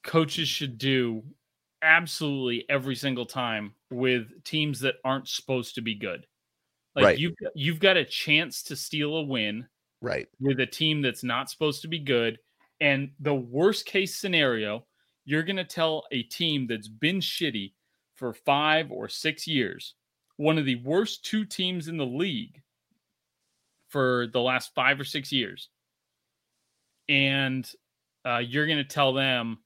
coaches 0.03 0.47
should 0.47 0.77
do 0.77 1.23
absolutely 1.81 2.65
every 2.69 2.95
single 2.95 3.25
time 3.25 3.73
with 3.89 4.43
teams 4.43 4.79
that 4.81 4.95
aren't 5.03 5.27
supposed 5.27 5.75
to 5.75 5.81
be 5.81 5.95
good. 5.95 6.25
Like 6.95 7.03
Right. 7.03 7.17
you've 7.17 7.33
you've 7.55 7.79
got 7.79 7.97
a 7.97 8.05
chance 8.05 8.63
to 8.63 8.75
steal 8.75 9.15
a 9.17 9.23
win 9.23 9.67
right 10.01 10.27
with 10.39 10.59
a 10.61 10.65
team 10.65 11.01
that's 11.01 11.23
not 11.23 11.49
supposed 11.49 11.81
to 11.81 11.87
be 11.89 11.99
good, 11.99 12.39
and 12.79 13.11
the 13.19 13.35
worst 13.35 13.85
case 13.85 14.15
scenario, 14.15 14.85
you're 15.25 15.43
going 15.43 15.57
to 15.57 15.63
tell 15.63 16.03
a 16.11 16.23
team 16.23 16.67
that's 16.67 16.87
been 16.87 17.19
shitty 17.19 17.73
for 18.15 18.33
five 18.33 18.91
or 18.91 19.07
six 19.07 19.47
years, 19.47 19.95
one 20.37 20.57
of 20.57 20.65
the 20.65 20.75
worst 20.83 21.25
two 21.25 21.45
teams 21.45 21.87
in 21.87 21.97
the 21.97 22.05
league 22.05 22.61
for 23.89 24.27
the 24.31 24.39
last 24.39 24.73
five 24.73 24.99
or 24.99 25.03
six 25.03 25.31
years, 25.31 25.69
and 27.09 27.69
uh, 28.25 28.37
you're 28.37 28.67
going 28.67 28.77
to 28.77 28.83
tell 28.83 29.13
them 29.13 29.57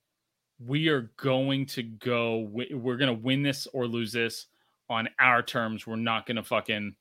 we 0.58 0.88
are 0.88 1.10
going 1.18 1.66
to 1.66 1.82
go 1.82 2.48
we're 2.50 2.96
going 2.96 3.14
to 3.14 3.22
win 3.22 3.42
this 3.42 3.66
or 3.72 3.86
lose 3.86 4.12
this 4.12 4.46
on 4.88 5.08
our 5.18 5.42
terms. 5.42 5.86
We're 5.86 5.96
not 5.96 6.26
going 6.26 6.36
to 6.36 6.42
fucking 6.42 6.94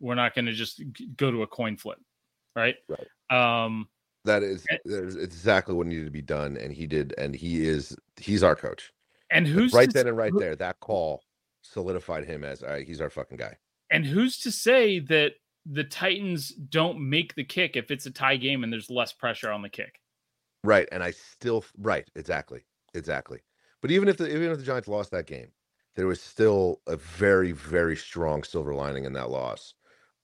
we're 0.00 0.14
not 0.14 0.34
going 0.34 0.46
to 0.46 0.52
just 0.52 0.82
go 1.16 1.30
to 1.30 1.42
a 1.42 1.46
coin 1.46 1.76
flip. 1.76 1.98
Right? 2.56 2.76
Right. 2.88 3.64
um 3.64 3.88
that 4.24 4.42
is 4.42 4.64
Eh. 4.70 4.76
that 4.84 5.18
exactly 5.20 5.74
what 5.74 5.86
needed 5.86 6.04
to 6.04 6.10
be 6.10 6.22
done 6.22 6.56
and 6.56 6.72
he 6.72 6.86
did 6.86 7.14
and 7.18 7.34
he 7.34 7.66
is 7.66 7.96
he's 8.16 8.42
our 8.42 8.56
coach. 8.56 8.92
And 9.30 9.46
who's 9.46 9.72
right 9.72 9.88
to, 9.88 9.92
then 9.94 10.08
and 10.08 10.16
right 10.16 10.32
who- 10.32 10.38
there 10.40 10.56
that 10.56 10.80
call 10.80 11.22
solidified 11.62 12.24
him 12.24 12.44
as 12.44 12.62
all 12.62 12.70
right 12.70 12.86
he's 12.86 13.00
our 13.00 13.10
fucking 13.10 13.38
guy. 13.38 13.56
And 13.90 14.04
who's 14.06 14.38
to 14.40 14.52
say 14.52 14.98
that 15.00 15.34
the 15.66 15.84
titans 15.84 16.48
don't 16.48 16.98
make 17.08 17.34
the 17.34 17.44
kick 17.44 17.76
if 17.76 17.90
it's 17.90 18.06
a 18.06 18.10
tie 18.10 18.36
game 18.36 18.64
and 18.64 18.72
there's 18.72 18.90
less 18.90 19.12
pressure 19.12 19.50
on 19.50 19.62
the 19.62 19.68
kick? 19.68 20.00
Right 20.64 20.88
and 20.92 21.02
i 21.02 21.10
still 21.10 21.64
right 21.78 22.08
exactly 22.14 22.62
exactly. 22.94 23.40
But 23.80 23.90
even 23.90 24.08
if 24.08 24.16
the 24.16 24.28
even 24.28 24.50
if 24.52 24.58
the 24.58 24.64
giants 24.64 24.88
lost 24.88 25.10
that 25.12 25.26
game 25.26 25.48
there 25.94 26.06
was 26.06 26.22
still 26.22 26.80
a 26.86 26.96
very 26.96 27.52
very 27.52 27.96
strong 27.96 28.42
silver 28.44 28.74
lining 28.74 29.04
in 29.04 29.12
that 29.14 29.28
loss 29.30 29.74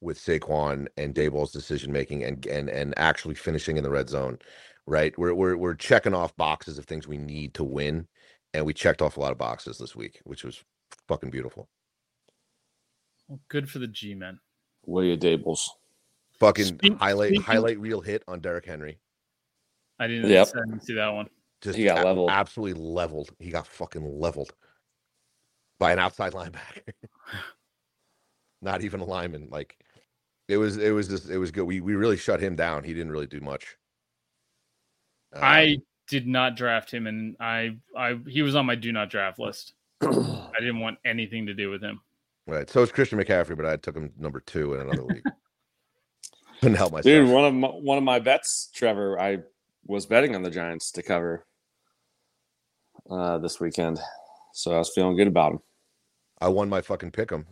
with 0.01 0.19
Saquon 0.19 0.87
and 0.97 1.15
Daboll's 1.15 1.53
decision 1.53 1.93
making 1.93 2.25
and 2.25 2.45
and 2.47 2.69
and 2.69 2.95
actually 2.97 3.35
finishing 3.35 3.77
in 3.77 3.83
the 3.83 3.91
red 3.91 4.09
zone 4.09 4.39
right 4.87 5.17
we're 5.19 5.35
we're 5.35 5.57
we're 5.57 5.75
checking 5.75 6.15
off 6.15 6.37
boxes 6.37 6.79
of 6.79 6.85
things 6.87 7.07
we 7.09 7.19
need 7.19 7.53
to 7.55 7.65
win 7.65 8.07
and 8.55 8.65
we 8.65 8.73
checked 8.73 9.03
off 9.03 9.17
a 9.17 9.21
lot 9.21 9.33
of 9.33 9.39
boxes 9.39 9.77
this 9.79 9.97
week 9.97 10.21
which 10.25 10.45
was 10.45 10.63
fucking 11.09 11.31
beautiful 11.31 11.69
well, 13.29 13.41
good 13.49 13.69
for 13.69 13.79
the 13.81 13.87
g-men 13.89 14.39
William 14.87 15.19
Dables. 15.19 15.69
fucking 16.39 16.65
Speak- 16.65 16.99
highlight 16.99 17.29
speaking- 17.31 17.43
highlight 17.43 17.79
reel 17.81 18.01
hit 18.01 18.23
on 18.29 18.41
Derrick 18.41 18.65
Henry. 18.67 18.99
i 19.99 20.07
didn't, 20.07 20.31
Yep. 20.31 20.49
I 20.55 20.61
didn't 20.61 20.85
see 20.85 20.95
that 20.95 21.13
one 21.13 21.29
Just 21.61 21.77
He 21.77 21.85
got 21.85 21.99
a- 21.99 22.05
leveled. 22.05 22.31
absolutely 22.31 22.81
leveled. 22.81 23.31
He 23.41 23.51
got 23.51 23.67
fucking 23.67 24.19
leveled. 24.21 24.55
by 25.81 25.93
an 25.93 25.99
outside 25.99 26.33
linebacker. 26.39 26.93
Not 28.63 28.83
even 28.83 29.01
a 29.01 29.05
lineman. 29.05 29.49
Like 29.51 29.77
it 30.49 30.57
was 30.57 30.79
it 30.79 30.91
was 30.91 31.09
just 31.09 31.29
it 31.29 31.39
was 31.39 31.51
good. 31.51 31.65
We 31.65 31.81
we 31.81 31.95
really 31.95 32.17
shut 32.17 32.41
him 32.41 32.57
down. 32.57 32.85
He 32.85 32.95
didn't 32.95 33.13
really 33.13 33.27
do 33.27 33.41
much. 33.41 33.77
Um, 35.35 35.43
I 35.45 35.77
did 36.09 36.27
not 36.27 36.57
draft 36.57 36.91
him, 36.91 37.07
and 37.07 37.37
I 37.39 37.77
I 37.97 38.19
he 38.27 38.43
was 38.43 38.57
on 38.57 38.67
my 38.67 38.75
do 38.75 38.91
not 38.91 39.11
draft 39.11 39.39
list. 39.39 39.75
I 40.01 40.55
didn't 40.59 40.81
want 40.81 40.99
anything 41.05 41.47
to 41.47 41.55
do 41.55 41.71
with 41.71 41.83
him. 41.83 42.01
right. 42.47 42.69
So 42.69 42.83
is 42.83 42.91
Christian 42.91 43.19
McCaffrey, 43.19 43.57
but 43.57 43.67
I 43.67 43.77
took 43.77 43.97
him 43.97 44.11
number 44.19 44.41
two 44.41 44.75
in 44.75 44.81
another 44.81 45.03
league. 45.03 45.25
Couldn't 46.61 46.77
help 46.77 46.93
myself. 46.93 47.05
Dude, 47.05 47.29
one 47.29 47.45
of 47.45 47.55
my, 47.55 47.69
one 47.69 47.99
of 47.99 48.05
my 48.05 48.19
bets, 48.19 48.71
Trevor, 48.75 49.21
I 49.21 49.39
was 49.87 50.07
betting 50.07 50.35
on 50.35 50.43
the 50.43 50.51
Giants 50.51 50.91
to 50.93 51.03
cover 51.05 51.45
uh, 53.09 53.39
this 53.39 53.61
weekend, 53.61 54.01
so 54.53 54.73
I 54.75 54.79
was 54.79 54.91
feeling 54.93 55.17
good 55.17 55.29
about 55.29 55.53
him. 55.53 55.59
I 56.41 56.49
won 56.49 56.69
my 56.69 56.81
fucking 56.81 57.13
pick 57.13 57.31
'em. 57.33 57.47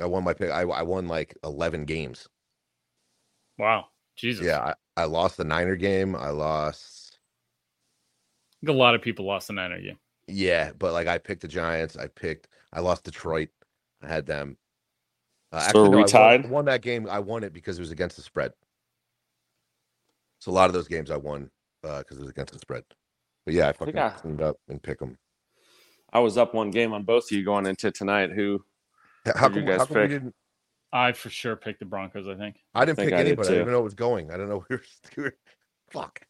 I 0.00 0.06
won 0.06 0.24
my 0.24 0.34
pick. 0.34 0.50
I, 0.50 0.62
I 0.62 0.82
won 0.82 1.08
like 1.08 1.36
eleven 1.44 1.84
games. 1.84 2.28
Wow, 3.58 3.86
Jesus. 4.16 4.44
Yeah, 4.46 4.58
I, 4.96 5.02
I 5.02 5.04
lost 5.04 5.36
the 5.36 5.44
Niner 5.44 5.76
game. 5.76 6.16
I 6.16 6.30
lost. 6.30 7.18
I 8.62 8.66
think 8.66 8.74
a 8.76 8.78
lot 8.78 8.94
of 8.94 9.02
people 9.02 9.26
lost 9.26 9.48
the 9.48 9.52
Niner 9.54 9.80
game. 9.80 9.98
Yeah, 10.28 10.72
but 10.78 10.92
like 10.92 11.06
I 11.06 11.18
picked 11.18 11.42
the 11.42 11.48
Giants. 11.48 11.96
I 11.96 12.06
picked. 12.08 12.48
I 12.72 12.80
lost 12.80 13.04
Detroit. 13.04 13.48
I 14.02 14.08
had 14.08 14.26
them. 14.26 14.56
Uh, 15.52 15.60
So 15.72 15.84
are 15.86 15.90
we 15.90 15.96
I 15.96 16.00
won- 16.00 16.06
tied? 16.08 16.50
Won, 16.50 16.64
that 16.66 16.82
game. 16.82 17.08
I 17.10 17.18
won 17.18 17.42
it 17.44 17.52
because 17.52 17.78
it 17.78 17.82
was 17.82 17.90
against 17.90 18.16
the 18.16 18.22
spread. 18.22 18.52
So 20.38 20.50
a 20.50 20.54
lot 20.54 20.70
of 20.70 20.72
those 20.74 20.88
games 20.88 21.10
I 21.10 21.16
won 21.16 21.50
because 21.82 22.16
it 22.16 22.20
was 22.20 22.30
against 22.30 22.52
the 22.52 22.58
spread. 22.58 22.84
But 23.44 23.54
yeah, 23.54 23.68
I 23.68 23.72
fucking 23.72 23.98
I- 23.98 24.10
cleaned 24.10 24.40
up 24.42 24.56
and 24.68 24.82
pick 24.82 24.98
them. 25.00 25.18
I 26.12 26.20
was 26.20 26.36
up 26.38 26.54
one 26.54 26.70
game 26.70 26.92
on 26.92 27.04
both 27.04 27.24
of 27.24 27.32
you 27.32 27.44
going 27.44 27.66
into 27.66 27.90
tonight. 27.90 28.30
Who 28.32 28.64
How 29.26 29.48
Who'd 29.48 29.56
you 29.56 29.62
come, 29.62 29.68
guys 29.68 29.78
how 29.80 29.86
come 29.86 30.02
we 30.02 30.08
didn't? 30.08 30.34
I 30.92 31.12
for 31.12 31.30
sure 31.30 31.54
picked 31.56 31.78
the 31.80 31.84
Broncos. 31.86 32.26
I 32.26 32.34
think 32.34 32.56
I 32.74 32.84
didn't 32.84 32.96
think 32.96 33.10
pick 33.10 33.14
I 33.14 33.22
did 33.22 33.26
anybody. 33.28 33.48
I 33.48 33.50
too. 33.50 33.54
didn't 33.54 33.62
even 33.62 33.72
know 33.74 33.80
it 33.80 33.84
was 33.84 33.94
going. 33.94 34.30
I 34.30 34.36
don't 34.36 34.48
know. 34.48 34.64
We 34.70 34.76
were, 34.76 34.82
we 35.16 35.22
were 35.24 35.36
fuck. 35.90 36.20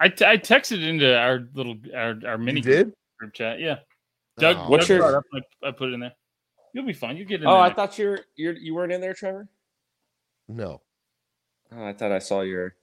I, 0.00 0.08
t- 0.08 0.24
I 0.24 0.36
texted 0.36 0.86
into 0.86 1.16
our 1.16 1.48
little 1.54 1.76
our, 1.94 2.14
our 2.26 2.38
mini 2.38 2.60
did? 2.60 2.92
group 3.18 3.34
chat. 3.34 3.60
Yeah, 3.60 3.76
oh. 3.80 4.40
Doug. 4.40 4.56
Oh, 4.58 4.68
What's 4.70 4.88
Doug 4.88 4.98
your- 4.98 5.24
I, 5.34 5.68
I 5.68 5.70
put 5.72 5.90
it 5.90 5.94
in 5.94 6.00
there. 6.00 6.14
You'll 6.74 6.86
be 6.86 6.92
fine. 6.92 7.16
You 7.16 7.24
get 7.24 7.40
in 7.42 7.46
Oh, 7.48 7.52
there. 7.54 7.60
I 7.62 7.72
thought 7.74 7.98
you 7.98 8.08
were 8.08 8.20
you're, 8.36 8.52
you 8.54 8.74
weren't 8.74 8.92
in 8.92 9.00
there, 9.00 9.14
Trevor. 9.14 9.48
No. 10.48 10.80
Oh, 11.74 11.84
I 11.84 11.92
thought 11.92 12.12
I 12.12 12.18
saw 12.20 12.40
your. 12.42 12.74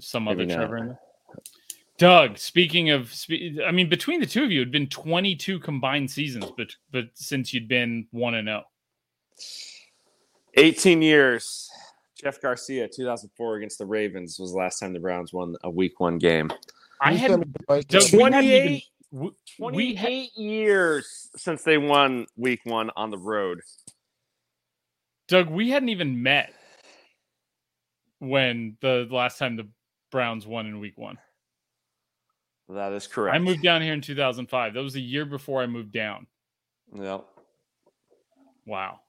some 0.00 0.24
maybe 0.24 0.44
other 0.44 0.46
not. 0.46 0.56
Trevor 0.56 0.76
in 0.78 0.86
there. 0.88 1.00
Doug, 1.98 2.38
speaking 2.38 2.90
of, 2.90 3.12
spe- 3.12 3.58
I 3.66 3.72
mean, 3.72 3.88
between 3.88 4.20
the 4.20 4.26
two 4.26 4.44
of 4.44 4.52
you, 4.52 4.60
it'd 4.60 4.72
been 4.72 4.88
22 4.88 5.58
combined 5.58 6.10
seasons, 6.10 6.46
but 6.56 6.68
but 6.92 7.06
since 7.14 7.52
you'd 7.52 7.68
been 7.68 8.06
one 8.12 8.34
and 8.34 8.48
oh. 8.48 8.62
zero, 10.54 10.68
18 10.68 11.02
years. 11.02 11.68
Jeff 12.14 12.40
Garcia, 12.40 12.88
2004 12.88 13.56
against 13.56 13.78
the 13.78 13.86
Ravens 13.86 14.38
was 14.38 14.52
the 14.52 14.58
last 14.58 14.78
time 14.78 14.92
the 14.92 14.98
Browns 15.00 15.32
won 15.32 15.56
a 15.62 15.70
Week 15.70 16.00
One 16.00 16.18
game. 16.18 16.50
I 17.00 17.12
You 17.12 17.18
had 17.18 17.30
sent 17.30 17.40
me 17.40 17.52
the 17.52 17.74
invite 17.74 17.88
Doug, 17.88 18.02
to- 18.02 18.16
we 18.16 18.22
hadn't 18.22 18.44
even- 18.44 18.80
28 19.56 19.74
we 19.74 19.94
had, 19.94 20.28
years 20.36 21.30
since 21.36 21.62
they 21.62 21.78
won 21.78 22.26
Week 22.36 22.60
One 22.64 22.90
on 22.96 23.10
the 23.10 23.18
road. 23.18 23.60
Doug, 25.28 25.48
we 25.48 25.70
hadn't 25.70 25.88
even 25.88 26.22
met 26.22 26.52
when 28.18 28.76
the 28.80 29.06
last 29.10 29.38
time 29.38 29.56
the 29.56 29.68
Browns 30.10 30.46
won 30.46 30.66
in 30.66 30.80
Week 30.80 30.96
One. 30.98 31.18
That 32.68 32.92
is 32.92 33.06
correct. 33.06 33.34
I 33.34 33.38
moved 33.38 33.62
down 33.62 33.80
here 33.80 33.94
in 33.94 34.00
2005. 34.00 34.74
That 34.74 34.82
was 34.82 34.94
a 34.94 35.00
year 35.00 35.24
before 35.24 35.62
I 35.62 35.66
moved 35.66 35.92
down. 35.92 36.26
Yep. 36.94 37.24
Wow, 38.66 39.00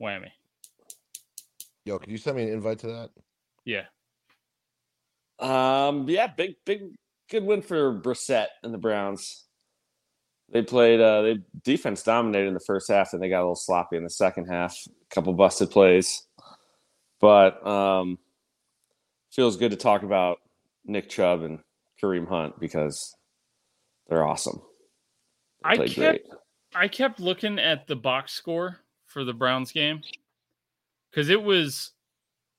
whammy. 0.00 0.30
Yo, 1.84 1.98
can 1.98 2.12
you 2.12 2.18
send 2.18 2.36
me 2.36 2.42
an 2.42 2.50
invite 2.50 2.78
to 2.80 2.86
that? 2.88 3.10
Yeah, 3.64 3.84
Um. 5.38 6.08
Yeah. 6.08 6.26
Big. 6.26 6.56
Big. 6.66 6.82
Good 7.30 7.44
win 7.44 7.60
for 7.62 7.98
Brissett 8.00 8.46
and 8.62 8.72
the 8.72 8.78
Browns. 8.78 9.44
They 10.50 10.62
played. 10.62 11.00
Uh, 11.00 11.22
they 11.22 11.38
defense 11.64 12.02
dominated 12.02 12.48
in 12.48 12.54
the 12.54 12.60
first 12.60 12.90
half, 12.90 13.12
and 13.12 13.22
they 13.22 13.28
got 13.28 13.40
a 13.40 13.44
little 13.44 13.54
sloppy 13.54 13.96
in 13.96 14.04
the 14.04 14.10
second 14.10 14.46
half. 14.46 14.76
A 14.86 15.14
couple 15.14 15.32
busted 15.34 15.70
plays, 15.70 16.26
but 17.20 17.66
um, 17.66 18.18
feels 19.32 19.56
good 19.56 19.70
to 19.70 19.76
talk 19.76 20.02
about 20.02 20.38
Nick 20.84 21.08
Chubb 21.08 21.42
and 21.42 21.58
Kareem 22.02 22.28
Hunt 22.28 22.58
because 22.60 23.14
they're 24.08 24.26
awesome. 24.26 24.60
They 25.64 25.70
I 25.70 25.88
kept 25.88 26.28
I 26.74 26.88
kept 26.88 27.20
looking 27.20 27.58
at 27.58 27.86
the 27.86 27.96
box 27.96 28.32
score 28.32 28.80
for 29.06 29.24
the 29.24 29.32
Browns 29.32 29.72
game 29.72 30.02
because 31.10 31.28
it 31.28 31.42
was 31.42 31.92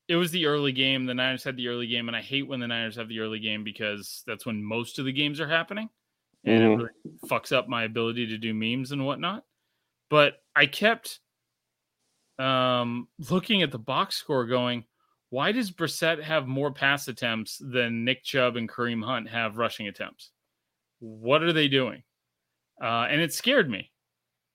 it 0.08 0.16
was 0.16 0.32
the 0.32 0.48
early 0.48 0.72
game. 0.72 1.06
The 1.06 1.14
Niners 1.14 1.44
had 1.44 1.56
the 1.56 1.68
early 1.68 1.88
game, 1.88 2.08
and 2.08 2.18
I 2.18 2.22
hate 2.22 2.48
when 2.48 2.60
the 2.60 2.68
Niners 2.68 2.96
have 2.96 3.08
the 3.08 3.20
early 3.20 3.40
game 3.40 3.64
because 3.64 4.24
that's 4.26 4.46
when 4.46 4.64
most 4.64 4.98
of 4.98 5.06
the 5.06 5.14
games 5.14 5.40
are 5.40 5.48
happening, 5.48 5.90
and 6.44 6.64
Mhm. 6.64 6.74
it 6.74 6.78
really 6.78 7.18
fucks 7.28 7.52
up 7.52 7.68
my 7.70 7.84
ability 7.84 8.26
to 8.28 8.38
do 8.38 8.54
memes 8.54 8.92
and 8.92 9.06
whatnot. 9.06 9.46
But 10.10 10.44
I 10.56 10.66
kept 10.66 11.20
um, 12.40 13.10
looking 13.30 13.64
at 13.64 13.72
the 13.72 13.78
box 13.78 14.16
score, 14.16 14.46
going, 14.46 14.86
"Why 15.30 15.52
does 15.52 15.72
Brissett 15.72 16.22
have 16.24 16.48
more 16.48 16.72
pass 16.72 17.08
attempts 17.08 17.58
than 17.60 18.04
Nick 18.04 18.24
Chubb 18.24 18.56
and 18.56 18.70
Kareem 18.70 19.04
Hunt 19.04 19.30
have 19.30 19.58
rushing 19.58 19.88
attempts? 19.88 20.32
What 21.00 21.44
are 21.44 21.54
they 21.54 21.68
doing?" 21.68 22.04
uh, 22.82 23.08
and 23.10 23.22
it 23.22 23.34
scared 23.34 23.70
me, 23.70 23.92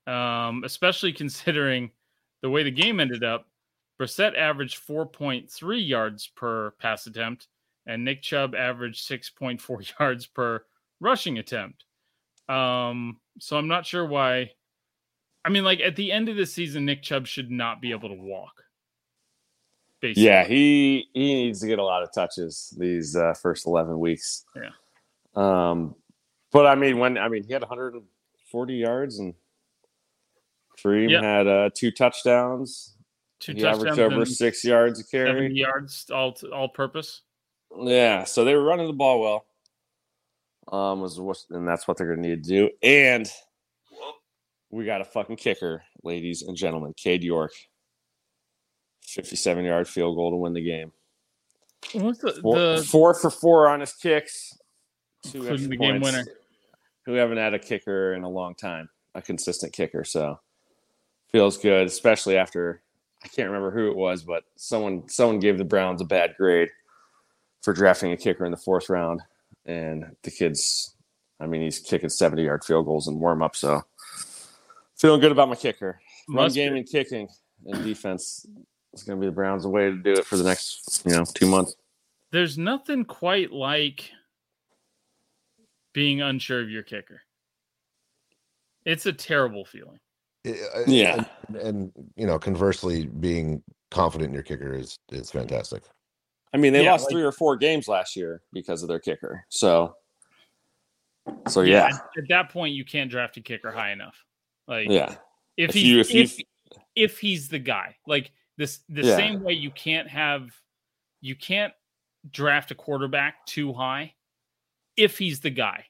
um, 0.07 0.63
especially 0.65 1.13
considering 1.23 1.91
the 2.43 2.51
way 2.51 2.63
the 2.63 2.71
game 2.71 3.01
ended 3.01 3.25
up. 3.25 3.47
Brissett 4.01 4.37
averaged 4.37 4.85
4.3 4.87 5.89
yards 5.89 6.27
per 6.27 6.73
pass 6.81 7.07
attempt, 7.07 7.47
and 7.87 8.05
Nick 8.05 8.23
Chubb 8.23 8.55
averaged 8.55 9.09
6.4 9.09 9.93
yards 10.01 10.27
per 10.27 10.65
rushing 11.01 11.39
attempt. 11.39 11.85
Um, 12.49 13.21
so 13.39 13.57
I'm 13.57 13.69
not 13.69 13.87
sure 13.87 14.05
why. 14.05 14.51
I 15.45 15.51
mean, 15.51 15.65
like 15.65 15.81
at 15.81 15.97
the 15.97 16.11
end 16.11 16.29
of 16.29 16.37
the 16.37 16.47
season, 16.47 16.85
Nick 16.85 17.03
Chubb 17.03 17.27
should 17.27 17.51
not 17.51 17.81
be 17.81 17.93
able 17.93 18.09
to 18.09 18.15
walk. 18.15 18.64
Basically. 20.05 20.25
Yeah, 20.25 20.45
he 20.45 21.09
he 21.15 21.35
needs 21.35 21.61
to 21.63 21.67
get 21.67 21.79
a 21.79 21.83
lot 21.85 22.03
of 22.03 22.13
touches 22.13 22.75
these 22.79 23.17
uh, 23.17 23.33
first 23.41 23.67
eleven 23.67 23.99
weeks. 23.99 24.45
Yeah. 24.55 24.71
Um, 25.35 25.95
but 26.53 26.67
I 26.67 26.75
mean, 26.75 26.99
when 26.99 27.17
I 27.17 27.29
mean, 27.29 27.43
he 27.43 27.53
had 27.55 27.63
140 27.63 28.75
yards 28.75 29.19
and 29.19 29.33
Kareem 30.79 31.11
Yeah. 31.11 31.23
had 31.23 31.47
uh, 31.47 31.71
two 31.75 31.91
touchdowns. 31.91 32.97
two 33.41 33.55
he 33.55 33.65
averaged 33.65 33.99
over 33.99 34.27
six 34.27 34.63
yards 34.63 35.01
a 35.01 35.05
seven 35.05 35.35
carry. 35.37 35.55
yards 35.55 36.11
all 36.11 36.37
all 36.53 36.69
purpose. 36.69 37.23
Yeah, 37.77 38.25
so 38.25 38.45
they 38.45 38.55
were 38.55 38.63
running 38.63 38.87
the 38.87 38.93
ball 38.93 39.21
well. 39.23 39.47
Um, 40.71 41.01
was 41.01 41.19
what, 41.19 41.39
and 41.51 41.67
that's 41.67 41.89
what 41.89 41.97
they're 41.97 42.07
going 42.09 42.23
to 42.23 42.29
need 42.29 42.45
to 42.45 42.49
do. 42.51 42.71
And 42.83 43.27
we 44.71 44.85
got 44.85 45.01
a 45.01 45.05
fucking 45.05 45.37
kicker, 45.37 45.83
ladies 46.03 46.43
and 46.43 46.57
gentlemen. 46.57 46.93
Cade 46.97 47.25
York, 47.25 47.53
57 49.07 49.65
yard 49.65 49.89
field 49.89 50.17
goal 50.17 50.31
to 50.31 50.37
win 50.37 50.53
the 50.53 50.63
game. 50.65 50.93
What's 51.93 52.19
the, 52.19 52.33
Four, 52.41 52.57
the 52.77 52.83
four 52.83 53.15
for 53.15 53.31
four 53.31 53.69
on 53.69 53.81
his 53.81 53.93
kicks. 53.93 54.57
Two 55.25 55.49
extra 55.49 55.69
the 55.69 55.77
game 55.77 56.01
points. 56.01 56.05
winner. 56.05 56.25
We 57.07 57.17
haven't 57.17 57.37
had 57.39 57.53
a 57.55 57.59
kicker 57.59 58.15
in 58.15 58.25
a 58.25 58.29
long 58.29 58.55
time, 58.55 58.89
a 59.15 59.21
consistent 59.23 59.73
kicker. 59.73 60.05
So 60.05 60.41
feels 61.31 61.59
good, 61.59 61.87
especially 61.87 62.37
after 62.37 62.83
I 63.23 63.29
can't 63.29 63.49
remember 63.49 63.71
who 63.71 63.91
it 63.91 63.97
was, 63.97 64.23
but 64.23 64.45
someone 64.57 65.09
someone 65.09 65.39
gave 65.41 65.59
the 65.59 65.65
Browns 65.65 66.01
a 66.01 66.05
bad 66.05 66.35
grade 66.39 66.69
for 67.63 67.73
drafting 67.73 68.13
a 68.13 68.17
kicker 68.17 68.45
in 68.45 68.51
the 68.51 68.57
fourth 68.59 68.89
round, 68.91 69.23
and 69.67 70.05
the 70.23 70.31
kid's, 70.31 70.95
I 71.41 71.47
mean, 71.47 71.63
he's 71.63 71.79
kicking 71.79 72.09
seventy 72.11 72.45
yard 72.45 72.65
field 72.65 72.87
goals 72.87 73.09
in 73.09 73.19
warm 73.21 73.43
up. 73.43 73.57
So 73.57 73.83
feeling 74.97 75.21
good 75.21 75.33
about 75.33 75.49
my 75.49 75.57
kicker. 75.57 76.01
Run 76.29 76.45
Must 76.45 76.55
game 76.55 76.73
be. 76.73 76.81
and 76.81 76.89
kicking 76.89 77.29
and 77.67 77.85
defense 77.85 78.47
is 78.95 79.03
going 79.03 79.19
to 79.19 79.21
be 79.21 79.27
the 79.27 79.33
Browns' 79.33 79.67
way 79.67 79.91
to 79.91 79.97
do 79.97 80.13
it 80.13 80.25
for 80.25 80.37
the 80.37 80.45
next, 80.45 81.03
you 81.05 81.13
know, 81.13 81.25
two 81.25 81.47
months. 81.47 81.77
there's 82.31 82.59
nothing 82.59 83.05
quite 83.05 83.53
like 83.53 84.11
being 85.93 86.21
unsure 86.23 86.61
of 86.61 86.71
your 86.71 86.83
kicker. 86.83 87.23
It's 88.85 89.07
a 89.07 89.13
terrible 89.13 89.65
feeling. 89.65 90.01
Yeah. 90.87 91.25
And, 91.49 91.57
and, 91.57 91.93
you 92.17 92.27
know, 92.27 92.39
conversely, 92.39 93.07
being 93.07 93.63
confident 93.91 94.29
in 94.29 94.35
your 94.35 94.43
kicker 94.43 94.75
is 94.75 94.99
is 95.11 95.31
fantastic. 95.31 95.85
I 96.53 96.57
mean, 96.59 96.73
they 96.73 96.85
Yeah, 96.85 96.93
lost 96.93 97.05
like- 97.05 97.13
three 97.13 97.23
or 97.23 97.33
four 97.33 97.57
games 97.57 97.89
last 97.89 98.15
year 98.17 98.43
because 98.53 98.83
of 98.83 98.89
their 98.89 98.99
kicker. 98.99 99.45
So, 99.49 99.97
so 101.49 101.63
yeah, 101.63 101.87
At, 101.87 101.95
at 102.19 102.29
that 102.29 102.51
point, 102.51 102.75
you 102.75 102.85
can't 102.85 103.11
draft 103.11 103.37
a 103.39 103.41
kicker 103.41 103.71
high 103.73 103.93
enough. 103.93 104.23
Like, 104.69 104.89
yeah, 104.91 105.17
if, 105.57 105.71
If 105.71 105.75
he's 105.75 106.11
if 106.11 106.15
if, 106.15 106.39
if 106.95 107.19
he's 107.19 107.49
the 107.49 107.59
guy, 107.59 107.97
like 108.07 108.31
this, 108.57 108.81
the 108.89 109.03
Yeah. 109.03 109.17
same 109.17 109.43
way 109.43 109.53
you 109.53 109.71
can't 109.71 110.09
have, 110.09 110.51
you 111.21 111.35
can't 111.35 111.73
draft 112.31 112.71
a 112.71 112.75
quarterback 112.75 113.45
too 113.47 113.73
high 113.73 114.15
if 114.97 115.19
he's 115.19 115.41
the 115.41 115.51
guy. 115.51 115.87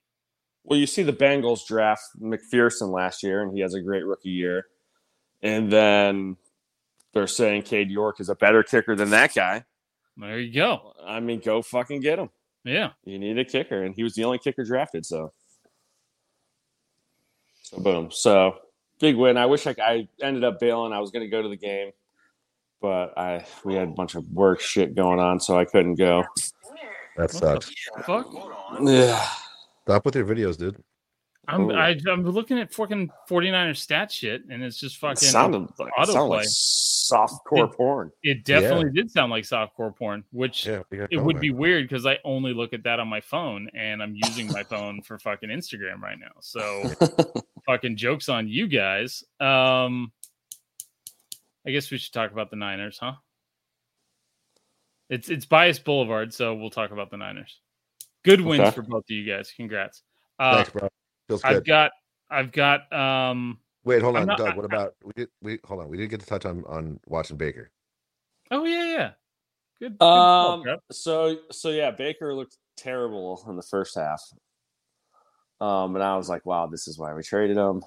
Well, 0.65 0.79
you 0.79 0.87
see 0.87 1.03
the 1.03 1.13
Bengals 1.13 1.67
draft 1.67 2.03
McPherson 2.19 2.91
last 2.91 3.23
year, 3.23 3.43
and 3.43 3.53
he 3.53 3.61
has 3.61 3.75
a 3.75 3.83
great 3.83 4.05
rookie 4.07 4.31
year. 4.31 4.67
And 5.43 5.71
then 5.71 6.37
they're 7.13 7.27
saying 7.27 7.63
Cade 7.63 7.91
York 7.91 8.19
is 8.19 8.31
a 8.31 8.35
better 8.35 8.63
kicker 8.63 8.97
than 8.97 9.11
that 9.11 9.35
guy. 9.35 9.65
There 10.17 10.39
you 10.39 10.55
go. 10.55 10.95
I 11.05 11.21
mean, 11.21 11.41
go 11.41 11.61
fucking 11.61 12.01
get 12.01 12.19
him. 12.19 12.31
Yeah. 12.65 12.93
You 13.05 13.19
need 13.19 13.39
a 13.39 13.45
kicker, 13.45 13.83
and 13.83 13.95
he 13.95 14.03
was 14.03 14.15
the 14.15 14.25
only 14.25 14.39
kicker 14.39 14.65
drafted. 14.65 15.05
So, 15.05 15.33
so 17.63 17.79
boom. 17.79 18.11
So 18.11 18.57
big 19.01 19.17
win. 19.17 19.37
I 19.37 19.47
wish 19.47 19.67
I, 19.67 19.75
I 19.79 20.09
ended 20.23 20.45
up 20.45 20.61
bailing. 20.61 20.93
I 20.95 21.01
was 21.01 21.11
going 21.11 21.25
to 21.25 21.31
go 21.31 21.43
to 21.43 21.49
the 21.49 21.57
game, 21.57 21.91
but 22.81 23.17
I 23.19 23.45
we 23.65 23.75
had 23.75 23.89
a 23.89 23.93
bunch 23.93 24.15
of 24.15 24.27
work 24.31 24.61
shit 24.61 24.95
going 24.95 25.19
on, 25.21 25.41
so 25.41 25.59
I 25.59 25.65
couldn't 25.65 25.95
go. 25.97 26.25
That 27.17 27.31
sucks. 27.31 27.71
Fuck. 28.05 28.27
Yeah. 28.83 29.25
Stop 29.85 30.05
with 30.05 30.17
your 30.17 30.25
videos, 30.27 30.59
dude. 30.59 30.83
I'm 31.47 31.71
Ooh. 31.71 31.75
I, 31.75 31.95
I'm 32.11 32.25
looking 32.25 32.59
at 32.59 32.73
fucking 32.73 33.11
49er 33.29 33.77
stat 33.77 34.11
shit, 34.11 34.45
and 34.49 34.63
it's 34.63 34.79
just 34.79 34.97
It 34.97 35.01
fucking. 35.01 35.29
sounded 35.29 35.69
like, 35.79 35.93
it 35.99 36.07
sounded 36.07 36.23
like 36.23 36.47
autoplay. 36.47 37.13
softcore 37.13 37.71
It- 37.71 37.77
porn. 37.77 38.11
It 38.23 38.45
definitely 38.45 38.91
did 38.93 39.11
sound 39.11 39.31
like 39.31 39.45
softcore 39.45 39.95
porn, 39.95 40.25
which 40.33 40.67
Yeah, 40.67 40.81
it 41.11 41.19
would 41.23 41.37
man. 41.37 41.41
be 41.43 41.51
weird 41.51 41.87
because 41.87 42.07
I 42.07 42.19
only 42.25 42.55
look 42.55 42.73
at 42.73 42.83
that 42.85 42.99
on 42.99 43.09
my 43.09 43.21
phone, 43.21 43.69
and 43.75 44.03
I'm 44.03 44.15
using 44.17 44.49
my 44.53 44.63
phone 44.63 45.03
for 45.03 45.19
fucking 45.19 45.51
Instagram 45.51 46.01
right 46.01 46.19
now. 46.19 46.33
So 46.41 46.91
fucking 47.67 47.97
jokes 47.99 48.31
on 48.31 48.49
you 48.49 48.67
guys. 48.67 49.23
Um, 49.39 50.13
I 51.67 51.71
guess 51.71 51.91
we 51.91 51.99
should 51.99 52.13
talk 52.13 52.31
about 52.33 52.51
the 52.51 52.57
Niners, 52.57 52.99
huh? 53.01 53.15
It's 55.11 55.29
it's 55.29 55.47
bias 55.47 55.79
boulevard, 55.79 56.33
so 56.35 56.55
we'll 56.55 56.71
talk 56.71 56.91
about 56.91 57.11
the 57.11 57.17
Niners. 57.17 57.61
Good 58.25 58.41
wins 58.41 58.61
Okay. 58.63 58.71
for 58.71 58.83
both 58.83 59.05
of 59.05 59.11
you 59.11 59.27
guys. 59.31 59.53
Congrats. 59.55 60.03
Uh, 60.39 60.57
Thanks, 60.57 60.71
bro. 60.71 60.89
Feels 61.29 61.43
good. 61.43 61.57
I've 61.57 61.65
got 61.65 61.91
I've 62.31 62.53
got 62.53 62.91
um 62.93 63.59
Wait, 63.85 64.01
hold 64.03 64.17
on, 64.17 64.27
not- 64.27 64.39
Doug. 64.39 64.49
I- 64.53 64.57
What 64.57 64.65
about 64.65 64.95
we 65.05 65.13
did? 65.15 65.29
We 65.43 65.59
hold 65.65 65.81
on. 65.81 65.89
We 65.89 65.97
didn't 65.99 66.11
get 66.11 66.21
to 66.21 66.27
touch 66.27 66.45
on 66.47 66.65
on 66.67 67.01
watching 67.07 67.37
Baker. 67.37 67.71
oh 68.51 68.65
yeah 68.65 68.85
yeah 68.85 69.11
good, 69.79 69.93
good 69.93 69.99
call, 69.99 70.53
Um. 70.53 70.63
Trev. 70.63 70.79
So 70.91 71.39
so 71.51 71.69
yeah, 71.71 71.91
Baker 71.91 72.35
looked 72.35 72.57
terrible 72.77 73.45
in 73.49 73.57
the 73.57 73.63
first 73.63 73.95
half. 73.95 74.23
Um, 75.61 75.95
and 75.95 76.03
I 76.03 76.17
was 76.17 76.29
like, 76.29 76.45
wow, 76.45 76.67
this 76.67 76.89
is 76.89 76.99
why 76.99 77.15
we 77.15 77.23
traded 77.23 77.57
him. 77.57 77.83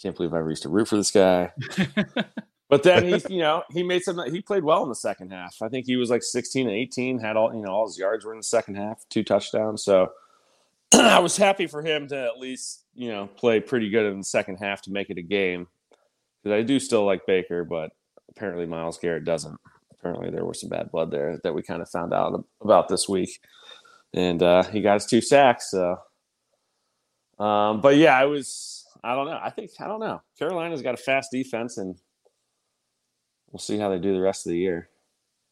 Can't 0.00 0.16
believe 0.16 0.32
I 0.34 0.40
used 0.40 0.62
to 0.62 0.68
root 0.68 0.88
for 0.88 0.96
this 0.96 1.10
guy. 1.10 1.52
But 2.68 2.82
then 2.82 3.04
he, 3.04 3.22
you 3.34 3.40
know, 3.40 3.62
he 3.70 3.82
made 3.82 4.02
some. 4.02 4.20
He 4.30 4.40
played 4.40 4.64
well 4.64 4.82
in 4.82 4.88
the 4.88 4.94
second 4.94 5.30
half. 5.30 5.56
I 5.62 5.68
think 5.68 5.86
he 5.86 5.96
was 5.96 6.10
like 6.10 6.22
sixteen 6.22 6.66
and 6.66 6.76
eighteen. 6.76 7.18
Had 7.18 7.36
all, 7.36 7.54
you 7.54 7.62
know, 7.62 7.70
all 7.70 7.86
his 7.86 7.98
yards 7.98 8.24
were 8.24 8.32
in 8.32 8.38
the 8.38 8.44
second 8.44 8.76
half, 8.76 9.04
two 9.08 9.22
touchdowns. 9.22 9.84
So 9.84 10.12
I 10.94 11.18
was 11.18 11.36
happy 11.36 11.66
for 11.66 11.82
him 11.82 12.08
to 12.08 12.16
at 12.16 12.38
least, 12.38 12.84
you 12.94 13.08
know, 13.10 13.26
play 13.26 13.60
pretty 13.60 13.90
good 13.90 14.06
in 14.06 14.18
the 14.18 14.24
second 14.24 14.56
half 14.56 14.82
to 14.82 14.90
make 14.90 15.10
it 15.10 15.18
a 15.18 15.22
game. 15.22 15.68
Because 16.42 16.58
I 16.58 16.62
do 16.62 16.78
still 16.78 17.04
like 17.04 17.26
Baker, 17.26 17.64
but 17.64 17.90
apparently 18.30 18.66
Myles 18.66 18.98
Garrett 18.98 19.24
doesn't. 19.24 19.58
Apparently 19.92 20.30
there 20.30 20.44
was 20.44 20.60
some 20.60 20.70
bad 20.70 20.90
blood 20.90 21.10
there 21.10 21.40
that 21.42 21.54
we 21.54 21.62
kind 21.62 21.82
of 21.82 21.88
found 21.88 22.12
out 22.12 22.44
about 22.60 22.88
this 22.88 23.08
week, 23.08 23.40
and 24.14 24.42
uh, 24.42 24.62
he 24.64 24.80
got 24.80 24.94
his 24.94 25.06
two 25.06 25.20
sacks. 25.20 25.70
So, 25.70 25.96
um, 27.38 27.80
but 27.80 27.96
yeah, 27.96 28.16
I 28.16 28.26
was. 28.26 28.86
I 29.02 29.14
don't 29.14 29.26
know. 29.26 29.38
I 29.40 29.50
think 29.50 29.70
I 29.80 29.86
don't 29.86 30.00
know. 30.00 30.22
Carolina's 30.38 30.82
got 30.82 30.94
a 30.94 30.96
fast 30.96 31.30
defense 31.32 31.78
and 31.78 31.96
we'll 33.50 33.60
see 33.60 33.78
how 33.78 33.88
they 33.88 33.98
do 33.98 34.12
the 34.12 34.20
rest 34.20 34.46
of 34.46 34.50
the 34.50 34.58
year. 34.58 34.88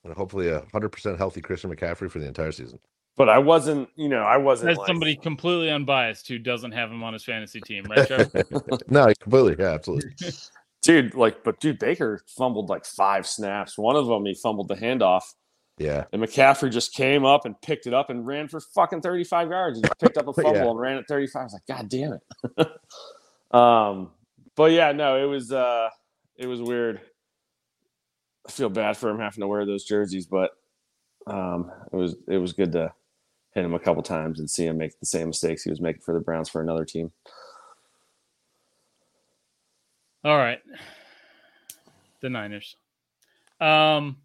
And 0.04 0.12
hopefully 0.14 0.48
a 0.50 0.62
hundred 0.72 0.90
percent 0.90 1.16
healthy 1.18 1.40
Christian 1.40 1.74
McCaffrey 1.74 2.10
for 2.10 2.18
the 2.18 2.26
entire 2.26 2.52
season. 2.52 2.78
But 3.16 3.28
I 3.28 3.38
wasn't, 3.38 3.88
you 3.94 4.08
know, 4.08 4.22
I 4.22 4.36
wasn't 4.38 4.72
As 4.72 4.76
like, 4.78 4.86
somebody 4.88 5.16
completely 5.16 5.70
unbiased 5.70 6.26
who 6.28 6.38
doesn't 6.38 6.72
have 6.72 6.90
him 6.90 7.02
on 7.04 7.12
his 7.12 7.24
fantasy 7.24 7.60
team, 7.60 7.84
right, 7.88 8.06
Trev? 8.06 8.30
no, 8.88 9.06
completely. 9.20 9.56
Yeah, 9.58 9.70
absolutely. 9.72 10.10
dude, 10.82 11.14
like, 11.14 11.44
but 11.44 11.60
dude, 11.60 11.78
Baker 11.78 12.20
fumbled 12.36 12.68
like 12.68 12.84
five 12.84 13.26
snaps. 13.26 13.78
One 13.78 13.94
of 13.96 14.06
them 14.06 14.26
he 14.26 14.34
fumbled 14.34 14.66
the 14.66 14.74
handoff, 14.74 15.22
Yeah. 15.78 16.04
and 16.12 16.20
McCaffrey 16.20 16.72
just 16.72 16.92
came 16.92 17.24
up 17.24 17.44
and 17.46 17.54
picked 17.62 17.86
it 17.86 17.94
up 17.94 18.10
and 18.10 18.26
ran 18.26 18.48
for 18.48 18.58
fucking 18.60 19.00
thirty-five 19.00 19.48
yards. 19.48 19.78
He 19.78 19.84
picked 20.00 20.18
up 20.18 20.26
a 20.26 20.32
fumble 20.34 20.52
Yeah. 20.56 20.70
and 20.70 20.78
ran 20.80 20.96
at 20.98 21.06
thirty-five. 21.08 21.40
I 21.40 21.44
was 21.44 21.52
like, 21.52 21.66
God 21.68 21.88
damn 21.88 22.14
it. 22.14 23.56
um, 23.56 24.10
but 24.56 24.72
yeah, 24.72 24.92
no, 24.92 25.22
it 25.22 25.28
was 25.28 25.52
uh, 25.52 25.88
it 26.36 26.46
was 26.46 26.60
weird. 26.60 27.00
I 28.46 28.52
feel 28.52 28.68
bad 28.68 28.96
for 28.96 29.10
him 29.10 29.18
having 29.18 29.40
to 29.40 29.48
wear 29.48 29.64
those 29.64 29.84
jerseys, 29.84 30.26
but 30.26 30.50
um, 31.26 31.70
it 31.92 31.96
was 31.96 32.16
it 32.28 32.38
was 32.38 32.52
good 32.52 32.72
to 32.72 32.92
hit 33.52 33.64
him 33.64 33.74
a 33.74 33.78
couple 33.78 34.02
times 34.02 34.40
and 34.40 34.50
see 34.50 34.66
him 34.66 34.76
make 34.76 34.98
the 34.98 35.06
same 35.06 35.28
mistakes 35.28 35.62
he 35.62 35.70
was 35.70 35.80
making 35.80 36.02
for 36.02 36.12
the 36.12 36.20
Browns 36.20 36.48
for 36.48 36.60
another 36.60 36.84
team. 36.84 37.12
All 40.24 40.36
right. 40.36 40.60
The 42.20 42.30
Niners. 42.30 42.76
Um, 43.60 44.16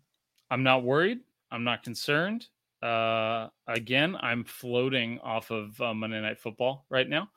I'm 0.50 0.64
not 0.64 0.84
worried. 0.84 1.20
I'm 1.52 1.64
not 1.64 1.84
concerned. 1.84 2.48
Uh, 2.82 3.50
again, 3.68 4.16
I'm 4.22 4.46
floating 4.46 5.20
off 5.20 5.52
of 5.52 5.80
uh, 5.82 5.94
Monday 5.94 6.22
Night 6.22 6.40
Football 6.40 6.86
right 6.90 7.08
now. 7.08 7.30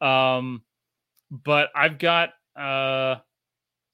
Um, 0.00 0.62
but 1.30 1.70
I've 1.74 1.98
got 1.98 2.30
uh, 2.56 3.16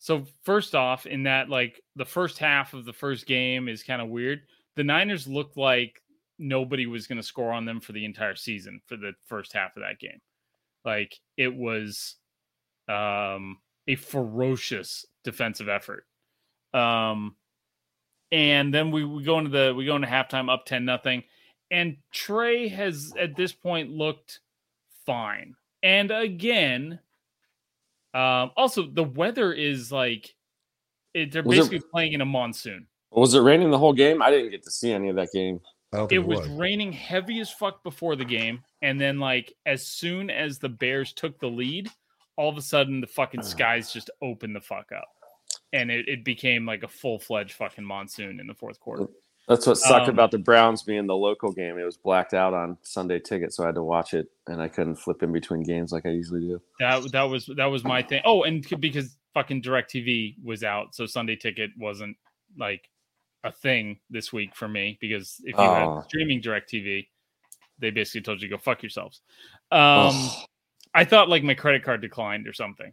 so 0.07 0.24
first 0.44 0.76
off, 0.76 1.04
in 1.04 1.24
that 1.24 1.48
like 1.48 1.82
the 1.96 2.04
first 2.04 2.38
half 2.38 2.74
of 2.74 2.84
the 2.84 2.92
first 2.92 3.26
game 3.26 3.68
is 3.68 3.82
kind 3.82 4.00
of 4.00 4.07
weird. 4.07 4.42
The 4.76 4.84
Niners 4.84 5.26
looked 5.26 5.57
like 5.57 6.00
nobody 6.38 6.86
was 6.86 7.09
going 7.09 7.16
to 7.16 7.26
score 7.26 7.50
on 7.50 7.64
them 7.64 7.80
for 7.80 7.90
the 7.90 8.04
entire 8.04 8.36
season 8.36 8.80
for 8.86 8.96
the 8.96 9.14
first 9.24 9.52
half 9.52 9.76
of 9.76 9.82
that 9.82 9.98
game. 9.98 10.20
Like 10.84 11.18
it 11.36 11.52
was 11.52 12.14
um 12.88 13.59
a 13.88 13.96
ferocious 13.96 15.07
defensive 15.24 15.68
effort. 15.68 16.07
Um, 16.72 17.34
and 18.30 18.72
then 18.72 18.92
we, 18.92 19.04
we 19.04 19.24
go 19.24 19.40
into 19.40 19.50
the 19.50 19.74
we 19.74 19.86
go 19.86 19.96
into 19.96 20.07
halftime 20.07 20.48
up 20.48 20.66
ten 20.66 20.84
nothing, 20.84 21.24
and 21.72 21.96
Trey 22.12 22.68
has 22.68 23.12
at 23.18 23.34
this 23.34 23.52
point 23.52 23.90
looked 23.90 24.38
fine. 25.04 25.57
And 25.82 26.12
again, 26.12 27.00
um, 28.17 28.51
also 28.57 28.87
the 28.87 29.05
weather 29.05 29.53
is 29.53 29.93
like 29.93 30.35
it, 31.14 31.33
they're 31.33 31.43
Was 31.43 31.57
it- 31.59 31.61
basically 31.61 31.89
playing 31.93 32.12
in 32.14 32.21
a 32.21 32.27
monsoon. 32.27 32.87
Was 33.12 33.35
it 33.35 33.41
raining 33.41 33.71
the 33.71 33.79
whole 33.79 33.93
game? 33.93 34.21
I 34.21 34.31
didn't 34.31 34.51
get 34.51 34.62
to 34.64 34.71
see 34.71 34.93
any 34.93 35.09
of 35.09 35.17
that 35.17 35.29
game. 35.33 35.61
I 35.93 35.99
don't 35.99 36.07
It 36.12 36.17
think 36.17 36.27
was 36.27 36.47
raining 36.49 36.93
heavy 36.93 37.41
as 37.41 37.51
fuck 37.51 37.83
before 37.85 38.17
the 38.17 38.25
game, 38.25 38.62
and 38.83 39.01
then 39.01 39.19
like 39.21 39.53
as 39.64 39.87
soon 39.87 40.31
as 40.31 40.59
the 40.59 40.69
Bears 40.69 41.12
took 41.12 41.39
the 41.39 41.47
lead, 41.47 41.89
all 42.37 42.49
of 42.51 42.57
a 42.57 42.62
sudden 42.62 43.01
the 43.01 43.07
fucking 43.07 43.43
skies 43.43 43.93
just 43.93 44.11
opened 44.21 44.57
the 44.57 44.61
fuck 44.61 44.91
up, 44.93 45.09
and 45.73 45.91
it, 45.91 46.09
it 46.09 46.25
became 46.25 46.67
like 46.67 46.83
a 46.83 46.89
full 46.89 47.19
fledged 47.19 47.53
fucking 47.53 47.85
monsoon 47.85 48.41
in 48.41 48.47
the 48.47 48.55
fourth 48.55 48.81
quarter. 48.81 49.07
That's 49.49 49.66
what 49.66 49.76
sucked 49.78 50.09
Um, 50.09 50.14
about 50.14 50.32
the 50.32 50.38
Browns 50.38 50.82
being 50.82 51.07
the 51.07 51.14
local 51.16 51.53
game. 51.53 51.78
It 51.78 51.84
was 51.84 51.97
blacked 51.97 52.34
out 52.34 52.53
on 52.53 52.78
Sunday 52.82 53.20
ticket, 53.20 53.53
so 53.55 53.62
I 53.62 53.66
had 53.66 53.76
to 53.76 53.82
watch 53.82 54.12
it, 54.12 54.28
and 54.49 54.61
I 54.61 54.66
couldn't 54.68 54.97
flip 54.97 55.22
in 55.22 55.32
between 55.32 55.62
games 55.62 55.92
like 55.92 56.05
I 56.05 56.11
usually 56.11 56.40
do. 56.40 56.61
That 56.80 57.12
that 57.12 57.22
was 57.24 57.47
that 57.57 57.66
was 57.66 57.84
my 57.84 58.03
thing. 58.03 58.22
Oh, 58.24 58.42
and 58.42 58.66
because 58.80 59.16
fucking 59.34 59.62
Directv 59.62 60.42
was 60.42 60.64
out, 60.64 60.94
so 60.94 61.07
Sunday 61.07 61.36
Ticket 61.36 61.70
wasn't 61.78 62.16
like 62.59 62.90
a 63.44 63.53
thing 63.53 64.01
this 64.11 64.32
week 64.32 64.57
for 64.57 64.66
me 64.66 64.99
because 65.01 65.36
if 65.44 65.57
you 65.57 65.62
Oh. 65.62 65.97
had 66.01 66.05
streaming 66.07 66.42
Directv, 66.42 67.07
they 67.78 67.90
basically 67.90 68.22
told 68.22 68.42
you 68.42 68.49
to 68.49 68.57
go 68.57 68.59
fuck 68.61 68.82
yourselves. 68.82 69.20
Um. 69.70 70.12
I 70.94 71.05
thought 71.05 71.28
like 71.28 71.42
my 71.44 71.53
credit 71.53 71.84
card 71.84 72.01
declined 72.01 72.49
or 72.49 72.55
something, 72.55 72.90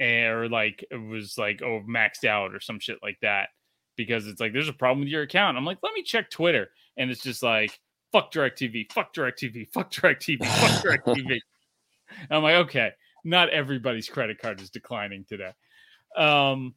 Eh, 0.00 0.24
or 0.28 0.48
like 0.48 0.82
it 0.90 0.96
was 0.96 1.36
like 1.36 1.60
oh 1.62 1.82
maxed 1.86 2.24
out 2.24 2.54
or 2.54 2.58
some 2.60 2.80
shit 2.80 2.98
like 3.02 3.18
that 3.20 3.50
because 3.96 4.26
it's 4.26 4.40
like 4.40 4.52
there's 4.52 4.68
a 4.68 4.72
problem 4.72 5.00
with 5.00 5.08
your 5.08 5.22
account. 5.22 5.56
I'm 5.56 5.64
like, 5.64 5.78
let 5.82 5.94
me 5.94 6.02
check 6.02 6.30
Twitter, 6.30 6.68
and 6.96 7.10
it's 7.10 7.22
just 7.22 7.42
like 7.42 7.80
fuck 8.14 8.32
Directv, 8.32 8.92
fuck 8.92 9.12
Directv, 9.12 9.68
fuck 9.72 9.90
Directv, 9.90 10.38
fuck 10.38 10.84
Directv. 11.06 11.40
I'm 12.30 12.44
like, 12.44 12.54
okay, 12.66 12.92
not 13.24 13.50
everybody's 13.50 14.08
credit 14.08 14.38
card 14.38 14.60
is 14.60 14.70
declining 14.70 15.24
today. 15.28 15.50
Um, 16.16 16.74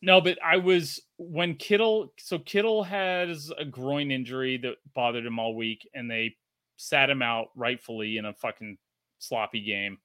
no, 0.00 0.20
but 0.20 0.38
I 0.42 0.56
was 0.56 1.00
when 1.18 1.54
Kittle. 1.54 2.14
So 2.18 2.38
Kittle 2.38 2.82
has 2.84 3.52
a 3.58 3.64
groin 3.64 4.10
injury 4.10 4.56
that 4.58 4.76
bothered 4.94 5.26
him 5.26 5.38
all 5.38 5.54
week, 5.54 5.86
and 5.94 6.10
they 6.10 6.36
sat 6.76 7.10
him 7.10 7.20
out 7.20 7.48
rightfully 7.54 8.16
in 8.16 8.24
a 8.24 8.32
fucking 8.32 8.78
sloppy 9.18 9.60
game. 9.60 9.98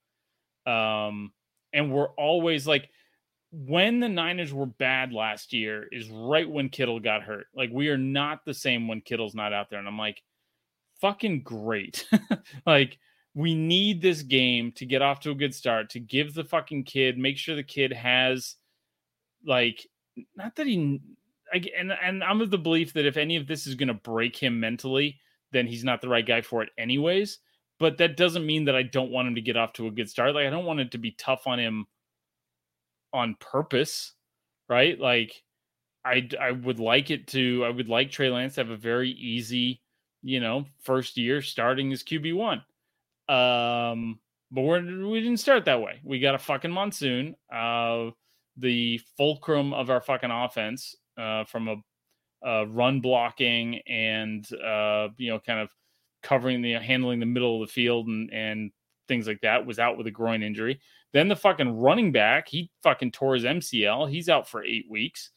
Um, 0.66 1.32
and 1.72 1.92
we're 1.92 2.10
always 2.16 2.68
like, 2.68 2.90
when 3.54 4.00
the 4.00 4.10
Niners 4.10 4.52
were 4.52 4.66
bad 4.66 5.14
last 5.14 5.54
year, 5.54 5.88
is 5.92 6.10
right 6.10 6.50
when 6.50 6.70
Kittle 6.70 7.00
got 7.00 7.22
hurt. 7.22 7.46
Like 7.56 7.70
we 7.72 7.90
are 7.90 7.98
not 7.98 8.46
the 8.46 8.54
same 8.54 8.88
when 8.88 9.02
Kittle's 9.02 9.36
not 9.36 9.54
out 9.54 9.70
there, 9.70 9.80
and 9.80 9.88
I'm 9.88 9.98
like, 9.98 10.24
fucking 11.00 11.44
great. 11.44 12.08
like 12.66 12.98
we 13.36 13.54
need 13.54 14.02
this 14.02 14.24
game 14.24 14.72
to 14.74 14.86
get 14.86 15.02
off 15.02 15.20
to 15.22 15.32
a 15.32 15.36
good 15.36 15.54
start 15.54 15.90
to 15.92 16.00
give 16.00 16.34
the 16.34 16.44
fucking 16.44 16.84
kid 16.84 17.18
make 17.18 17.36
sure 17.36 17.56
the 17.56 17.64
kid 17.64 17.92
has 17.92 18.58
like 19.44 19.88
not 20.36 20.56
that 20.56 20.68
he 20.68 21.02
I, 21.52 21.64
and 21.76 21.92
and 21.92 22.24
I'm 22.24 22.42
of 22.42 22.52
the 22.52 22.60
belief 22.60 22.94
that 22.94 23.08
if 23.08 23.18
any 23.18 23.36
of 23.38 23.48
this 23.48 23.66
is 23.66 23.74
going 23.74 23.88
to 23.88 23.96
break 23.96 24.36
him 24.36 24.60
mentally 24.60 25.20
then 25.52 25.66
he's 25.66 25.84
not 25.84 26.00
the 26.00 26.10
right 26.10 26.26
guy 26.26 26.42
for 26.42 26.62
it 26.62 26.70
anyways 26.78 27.40
but 27.80 27.98
that 27.98 28.18
doesn't 28.18 28.46
mean 28.46 28.66
that 28.66 28.76
I 28.76 28.84
don't 28.84 29.12
want 29.12 29.28
him 29.28 29.36
to 29.36 29.42
get 29.42 29.58
off 29.58 29.74
to 29.74 29.88
a 29.88 29.92
good 29.92 30.10
start. 30.10 30.36
Like 30.36 30.48
I 30.48 30.50
don't 30.50 30.66
want 30.66 30.80
it 30.80 30.92
to 30.92 30.98
be 30.98 31.12
tough 31.12 31.48
on 31.48 31.60
him 31.60 31.86
on 33.14 33.36
purpose, 33.40 34.14
right? 34.70 35.00
Like 35.00 35.42
I 36.06 36.28
I 36.40 36.52
would 36.52 36.80
like 36.80 37.12
it 37.12 37.28
to 37.28 37.64
I 37.66 37.70
would 37.70 37.90
like 37.90 38.12
Trey 38.12 38.30
Lance 38.30 38.56
to 38.56 38.62
have 38.62 38.72
a 38.72 38.78
very 38.78 39.12
easy, 39.12 39.82
you 40.22 40.40
know, 40.40 40.66
first 40.82 41.18
year 41.18 41.42
starting 41.42 41.94
as 41.94 42.04
QB 42.04 42.36
one. 42.36 42.64
Um, 43.30 44.20
but 44.52 44.62
we're 44.62 45.08
we 45.08 45.22
didn't 45.22 45.40
start 45.40 45.66
that 45.66 45.82
way. 45.82 46.00
We 46.04 46.20
got 46.20 46.36
a 46.36 46.40
fucking 46.40 46.72
monsoon. 46.72 47.36
Uh, 47.54 48.12
the 48.58 49.00
fulcrum 49.18 49.74
of 49.74 49.90
our 49.90 50.02
fucking 50.02 50.32
offense 50.32 50.96
uh, 51.18 51.44
from 51.46 51.68
a, 51.68 51.76
a 52.44 52.68
run 52.68 53.00
blocking 53.00 53.80
and 53.88 54.48
uh, 54.54 55.08
you 55.18 55.32
know 55.32 55.40
kind 55.40 55.60
of 55.60 55.70
covering 56.22 56.62
the 56.62 56.74
handling 56.74 57.20
the 57.20 57.26
middle 57.26 57.62
of 57.62 57.68
the 57.68 57.74
field 57.74 58.08
and 58.08 58.32
and 58.32 58.72
things 59.08 59.28
like 59.28 59.42
that 59.42 59.66
was 59.66 59.80
out 59.80 59.98
with 59.98 60.08
a 60.08 60.12
groin 60.12 60.44
injury. 60.44 60.80
Then 61.12 61.28
the 61.28 61.36
fucking 61.36 61.78
running 61.78 62.12
back, 62.12 62.48
he 62.48 62.72
fucking 62.82 63.12
tore 63.12 63.36
his 63.36 63.44
MCL. 63.44 64.10
He's 64.10 64.30
out 64.30 64.48
for 64.48 64.64
eight 64.64 64.86
weeks. 64.90 65.30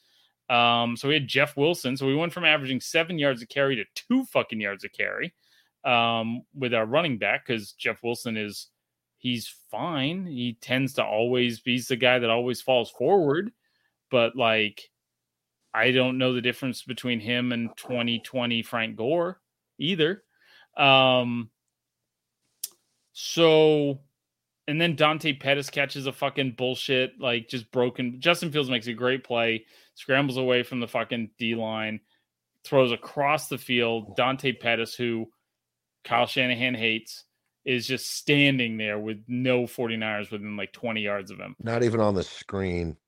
Um, 0.48 0.96
so 0.96 1.08
we 1.08 1.14
had 1.14 1.26
Jeff 1.26 1.56
Wilson. 1.56 1.96
So 1.96 2.06
we 2.06 2.14
went 2.14 2.32
from 2.32 2.44
averaging 2.44 2.80
seven 2.80 3.18
yards 3.18 3.42
a 3.42 3.46
carry 3.46 3.76
to 3.76 3.84
two 3.94 4.24
fucking 4.26 4.60
yards 4.60 4.84
a 4.84 4.88
carry 4.88 5.34
um, 5.84 6.42
with 6.54 6.72
our 6.72 6.86
running 6.86 7.18
back 7.18 7.46
because 7.46 7.72
Jeff 7.72 8.02
Wilson 8.02 8.36
is 8.36 8.68
he's 9.18 9.52
fine. 9.70 10.26
He 10.26 10.56
tends 10.60 10.94
to 10.94 11.04
always 11.04 11.60
be 11.60 11.80
the 11.80 11.96
guy 11.96 12.18
that 12.18 12.30
always 12.30 12.60
falls 12.60 12.90
forward, 12.90 13.50
but 14.10 14.36
like 14.36 14.90
I 15.74 15.90
don't 15.90 16.16
know 16.16 16.32
the 16.32 16.40
difference 16.40 16.82
between 16.82 17.20
him 17.20 17.52
and 17.52 17.70
2020 17.76 18.62
Frank 18.62 18.96
Gore 18.96 19.40
either. 19.78 20.22
Um, 20.76 21.50
so 23.18 23.98
and 24.68 24.78
then 24.78 24.94
Dante 24.94 25.32
Pettis 25.32 25.70
catches 25.70 26.06
a 26.06 26.12
fucking 26.12 26.52
bullshit, 26.52 27.18
like 27.18 27.48
just 27.48 27.70
broken. 27.72 28.20
Justin 28.20 28.52
Fields 28.52 28.68
makes 28.68 28.88
a 28.88 28.92
great 28.92 29.24
play, 29.24 29.64
scrambles 29.94 30.36
away 30.36 30.62
from 30.62 30.80
the 30.80 30.86
fucking 30.86 31.30
D 31.38 31.54
line, 31.54 32.00
throws 32.62 32.92
across 32.92 33.48
the 33.48 33.56
field. 33.56 34.16
Dante 34.16 34.52
Pettis, 34.52 34.94
who 34.94 35.30
Kyle 36.04 36.26
Shanahan 36.26 36.74
hates, 36.74 37.24
is 37.64 37.86
just 37.86 38.14
standing 38.14 38.76
there 38.76 38.98
with 38.98 39.24
no 39.28 39.62
49ers 39.62 40.30
within 40.30 40.58
like 40.58 40.74
20 40.74 41.00
yards 41.00 41.30
of 41.30 41.38
him. 41.38 41.56
Not 41.58 41.82
even 41.84 42.00
on 42.00 42.14
the 42.14 42.22
screen. 42.22 42.98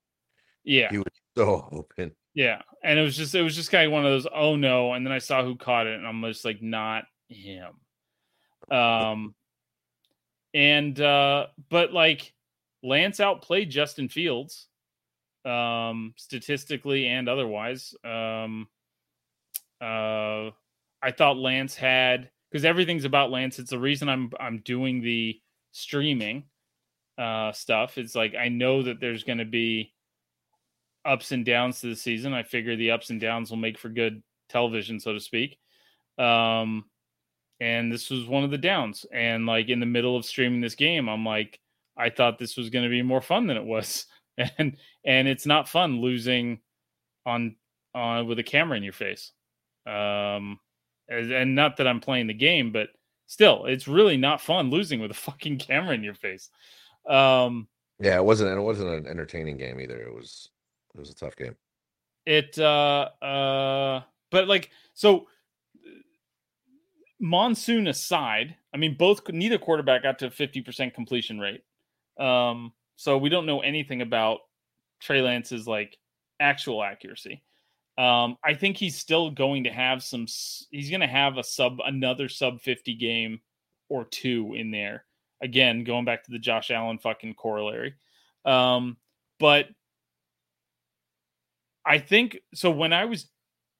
Yeah. 0.64 0.88
He 0.90 0.96
was 0.96 1.12
so 1.36 1.68
open. 1.70 2.12
Yeah. 2.32 2.62
And 2.82 2.98
it 2.98 3.02
was 3.02 3.14
just, 3.14 3.34
it 3.34 3.42
was 3.42 3.54
just 3.54 3.70
kind 3.70 3.84
of 3.84 3.92
one 3.92 4.06
of 4.06 4.12
those, 4.12 4.26
oh 4.34 4.56
no. 4.56 4.94
And 4.94 5.04
then 5.04 5.12
I 5.12 5.18
saw 5.18 5.44
who 5.44 5.54
caught 5.56 5.86
it 5.86 5.98
and 5.98 6.06
I'm 6.06 6.22
just 6.22 6.46
like, 6.46 6.62
not 6.62 7.04
him. 7.28 7.74
Um, 8.70 9.34
and 10.58 11.00
uh, 11.00 11.46
but 11.70 11.92
like 11.92 12.34
Lance 12.82 13.20
outplayed 13.20 13.70
Justin 13.70 14.08
Fields, 14.08 14.66
um, 15.44 16.14
statistically 16.16 17.06
and 17.06 17.28
otherwise. 17.28 17.94
Um, 18.04 18.66
uh, 19.80 20.50
I 21.00 21.12
thought 21.16 21.36
Lance 21.36 21.76
had 21.76 22.30
because 22.50 22.64
everything's 22.64 23.04
about 23.04 23.30
Lance. 23.30 23.60
It's 23.60 23.70
the 23.70 23.78
reason 23.78 24.08
I'm 24.08 24.32
I'm 24.40 24.58
doing 24.64 25.00
the 25.00 25.40
streaming 25.70 26.42
uh, 27.16 27.52
stuff. 27.52 27.96
It's 27.96 28.16
like 28.16 28.34
I 28.34 28.48
know 28.48 28.82
that 28.82 28.98
there's 28.98 29.22
going 29.22 29.38
to 29.38 29.44
be 29.44 29.92
ups 31.04 31.30
and 31.30 31.44
downs 31.44 31.80
to 31.80 31.86
the 31.86 31.96
season. 31.96 32.34
I 32.34 32.42
figure 32.42 32.74
the 32.74 32.90
ups 32.90 33.10
and 33.10 33.20
downs 33.20 33.50
will 33.50 33.58
make 33.58 33.78
for 33.78 33.90
good 33.90 34.24
television, 34.48 34.98
so 34.98 35.12
to 35.12 35.20
speak. 35.20 35.56
Um, 36.18 36.86
and 37.60 37.92
this 37.92 38.10
was 38.10 38.26
one 38.26 38.44
of 38.44 38.50
the 38.50 38.58
downs. 38.58 39.04
And 39.12 39.46
like 39.46 39.68
in 39.68 39.80
the 39.80 39.86
middle 39.86 40.16
of 40.16 40.24
streaming 40.24 40.60
this 40.60 40.74
game, 40.74 41.08
I'm 41.08 41.24
like, 41.24 41.60
I 41.96 42.10
thought 42.10 42.38
this 42.38 42.56
was 42.56 42.70
going 42.70 42.84
to 42.84 42.90
be 42.90 43.02
more 43.02 43.20
fun 43.20 43.46
than 43.46 43.56
it 43.56 43.64
was, 43.64 44.06
and 44.58 44.76
and 45.04 45.28
it's 45.28 45.46
not 45.46 45.68
fun 45.68 46.00
losing 46.00 46.60
on 47.26 47.56
on 47.94 48.26
with 48.26 48.38
a 48.38 48.44
camera 48.44 48.76
in 48.76 48.82
your 48.82 48.92
face. 48.92 49.32
Um, 49.86 50.60
and 51.08 51.54
not 51.54 51.78
that 51.78 51.88
I'm 51.88 52.00
playing 52.00 52.26
the 52.26 52.34
game, 52.34 52.70
but 52.70 52.90
still, 53.26 53.64
it's 53.64 53.88
really 53.88 54.16
not 54.16 54.40
fun 54.40 54.70
losing 54.70 55.00
with 55.00 55.10
a 55.10 55.14
fucking 55.28 55.58
camera 55.58 55.94
in 55.94 56.04
your 56.04 56.14
face. 56.14 56.50
Um, 57.08 57.68
yeah, 57.98 58.16
it 58.16 58.24
wasn't. 58.24 58.56
It 58.56 58.62
wasn't 58.62 58.90
an 58.90 59.06
entertaining 59.06 59.56
game 59.56 59.80
either. 59.80 60.00
It 60.00 60.14
was. 60.14 60.50
It 60.94 61.00
was 61.00 61.10
a 61.10 61.14
tough 61.14 61.36
game. 61.36 61.56
It. 62.26 62.58
uh 62.58 63.08
uh 63.22 64.02
But 64.30 64.48
like, 64.48 64.70
so 64.94 65.26
monsoon 67.20 67.88
aside, 67.88 68.56
I 68.72 68.76
mean, 68.76 68.96
both 68.96 69.28
neither 69.28 69.58
quarterback 69.58 70.02
got 70.02 70.18
to 70.20 70.30
fifty 70.30 70.60
percent 70.60 70.94
completion 70.94 71.38
rate. 71.38 71.62
Um, 72.18 72.72
so 72.96 73.18
we 73.18 73.28
don't 73.28 73.46
know 73.46 73.60
anything 73.60 74.02
about 74.02 74.40
Trey 75.00 75.20
Lance's 75.22 75.66
like 75.66 75.96
actual 76.40 76.82
accuracy. 76.82 77.42
Um, 77.96 78.36
I 78.44 78.54
think 78.54 78.76
he's 78.76 78.96
still 78.96 79.30
going 79.30 79.64
to 79.64 79.70
have 79.70 80.02
some. 80.02 80.26
He's 80.70 80.90
going 80.90 81.00
to 81.00 81.06
have 81.06 81.36
a 81.36 81.44
sub 81.44 81.78
another 81.84 82.28
sub 82.28 82.60
fifty 82.60 82.94
game 82.94 83.40
or 83.88 84.04
two 84.04 84.54
in 84.54 84.70
there. 84.70 85.04
Again, 85.42 85.84
going 85.84 86.04
back 86.04 86.24
to 86.24 86.30
the 86.30 86.38
Josh 86.38 86.70
Allen 86.70 86.98
fucking 86.98 87.34
corollary. 87.34 87.94
Um, 88.44 88.96
but 89.40 89.68
I 91.84 91.98
think 91.98 92.38
so. 92.54 92.70
When 92.70 92.92
I 92.92 93.04
was 93.04 93.28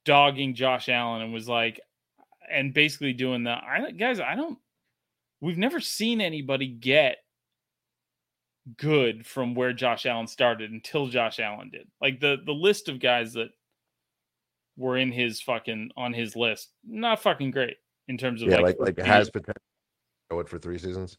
dogging 0.05 0.55
Josh 0.55 0.89
Allen 0.89 1.22
and 1.22 1.32
was 1.32 1.49
like, 1.49 1.80
and 2.51 2.74
basically 2.74 3.12
doing 3.12 3.44
the 3.44 3.51
I 3.51 3.90
guys, 3.96 4.20
I 4.20 4.34
don't 4.34 4.59
we've 5.40 5.59
never 5.59 5.80
seen 5.80 6.20
anybody 6.20 6.68
get 6.68 7.18
good 8.76 9.26
from 9.26 9.55
where 9.55 9.72
Josh 9.72 10.07
Allen 10.07 10.26
started 10.26 10.70
until 10.70 11.07
Josh 11.07 11.38
Allen 11.40 11.70
did. 11.70 11.88
Like 12.01 12.20
the 12.20 12.38
the 12.44 12.53
list 12.53 12.88
of 12.88 13.01
guys 13.01 13.32
that 13.34 13.49
were 14.76 14.96
in 14.96 15.11
his 15.12 15.40
fucking 15.40 15.90
on 15.96 16.12
his 16.12 16.36
list, 16.36 16.70
not 16.86 17.22
fucking 17.22 17.51
great 17.51 17.76
in 18.09 18.18
terms 18.18 18.42
of 18.42 18.49
yeah, 18.49 18.57
like 18.57 18.76
like, 18.78 18.99
like 18.99 19.07
has 19.07 19.30
potential. 19.30 19.62
It 20.30 20.49
for 20.49 20.59
three 20.59 20.76
seasons 20.76 21.16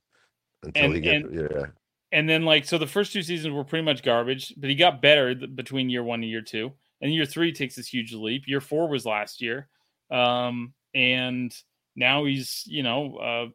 until 0.64 0.86
and, 0.86 0.94
he 0.94 1.02
gets 1.02 1.26
and, 1.26 1.50
yeah. 1.52 1.66
And 2.12 2.30
then 2.30 2.44
like 2.44 2.66
so 2.66 2.78
the 2.78 2.88
first 2.88 3.12
two 3.12 3.24
seasons 3.24 3.54
were 3.54 3.64
pretty 3.64 3.86
much 3.86 4.04
garbage, 4.04 4.54
but 4.58 4.70
he 4.70 4.76
got 4.76 5.02
better 5.02 5.34
between 5.34 5.90
year 5.90 6.04
one 6.04 6.22
and 6.22 6.30
year 6.30 6.42
two. 6.42 6.72
And 7.02 7.14
year 7.14 7.26
three 7.26 7.54
takes 7.54 7.76
this 7.76 7.88
huge 7.88 8.14
leap. 8.14 8.44
Year 8.46 8.60
four 8.60 8.90
was 8.90 9.06
last 9.06 9.42
year. 9.42 9.70
Um, 10.12 10.74
and 10.94 11.54
now 11.96 12.26
he's 12.26 12.64
you 12.68 12.84
know 12.84 13.16
uh, 13.18 13.46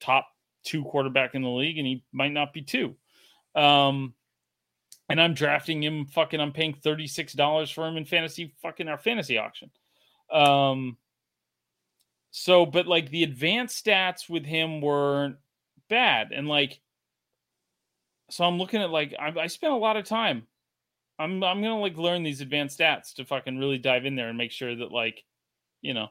top 0.00 0.28
two 0.64 0.84
quarterback 0.84 1.34
in 1.34 1.42
the 1.42 1.48
league, 1.48 1.78
and 1.78 1.86
he 1.86 2.04
might 2.12 2.32
not 2.32 2.52
be 2.52 2.62
two. 2.62 2.94
Um, 3.54 4.14
and 5.08 5.20
I'm 5.20 5.34
drafting 5.34 5.82
him. 5.82 6.06
Fucking, 6.06 6.40
I'm 6.40 6.52
paying 6.52 6.74
thirty 6.74 7.06
six 7.06 7.32
dollars 7.32 7.70
for 7.70 7.86
him 7.86 7.96
in 7.96 8.04
fantasy. 8.04 8.54
Fucking 8.62 8.88
our 8.88 8.98
fantasy 8.98 9.38
auction. 9.38 9.70
Um. 10.32 10.96
So, 12.30 12.64
but 12.64 12.86
like 12.86 13.10
the 13.10 13.24
advanced 13.24 13.84
stats 13.84 14.28
with 14.28 14.46
him 14.46 14.80
were 14.80 15.34
bad, 15.90 16.32
and 16.32 16.48
like, 16.48 16.80
so 18.30 18.44
I'm 18.44 18.56
looking 18.56 18.80
at 18.80 18.90
like 18.90 19.14
I, 19.18 19.38
I 19.38 19.46
spent 19.48 19.74
a 19.74 19.76
lot 19.76 19.98
of 19.98 20.06
time. 20.06 20.46
I'm 21.18 21.44
I'm 21.44 21.60
gonna 21.60 21.78
like 21.78 21.98
learn 21.98 22.22
these 22.22 22.40
advanced 22.40 22.78
stats 22.78 23.14
to 23.14 23.26
fucking 23.26 23.58
really 23.58 23.76
dive 23.78 24.06
in 24.06 24.16
there 24.16 24.28
and 24.28 24.38
make 24.38 24.50
sure 24.50 24.74
that 24.74 24.90
like, 24.90 25.22
you 25.82 25.92
know, 25.92 26.08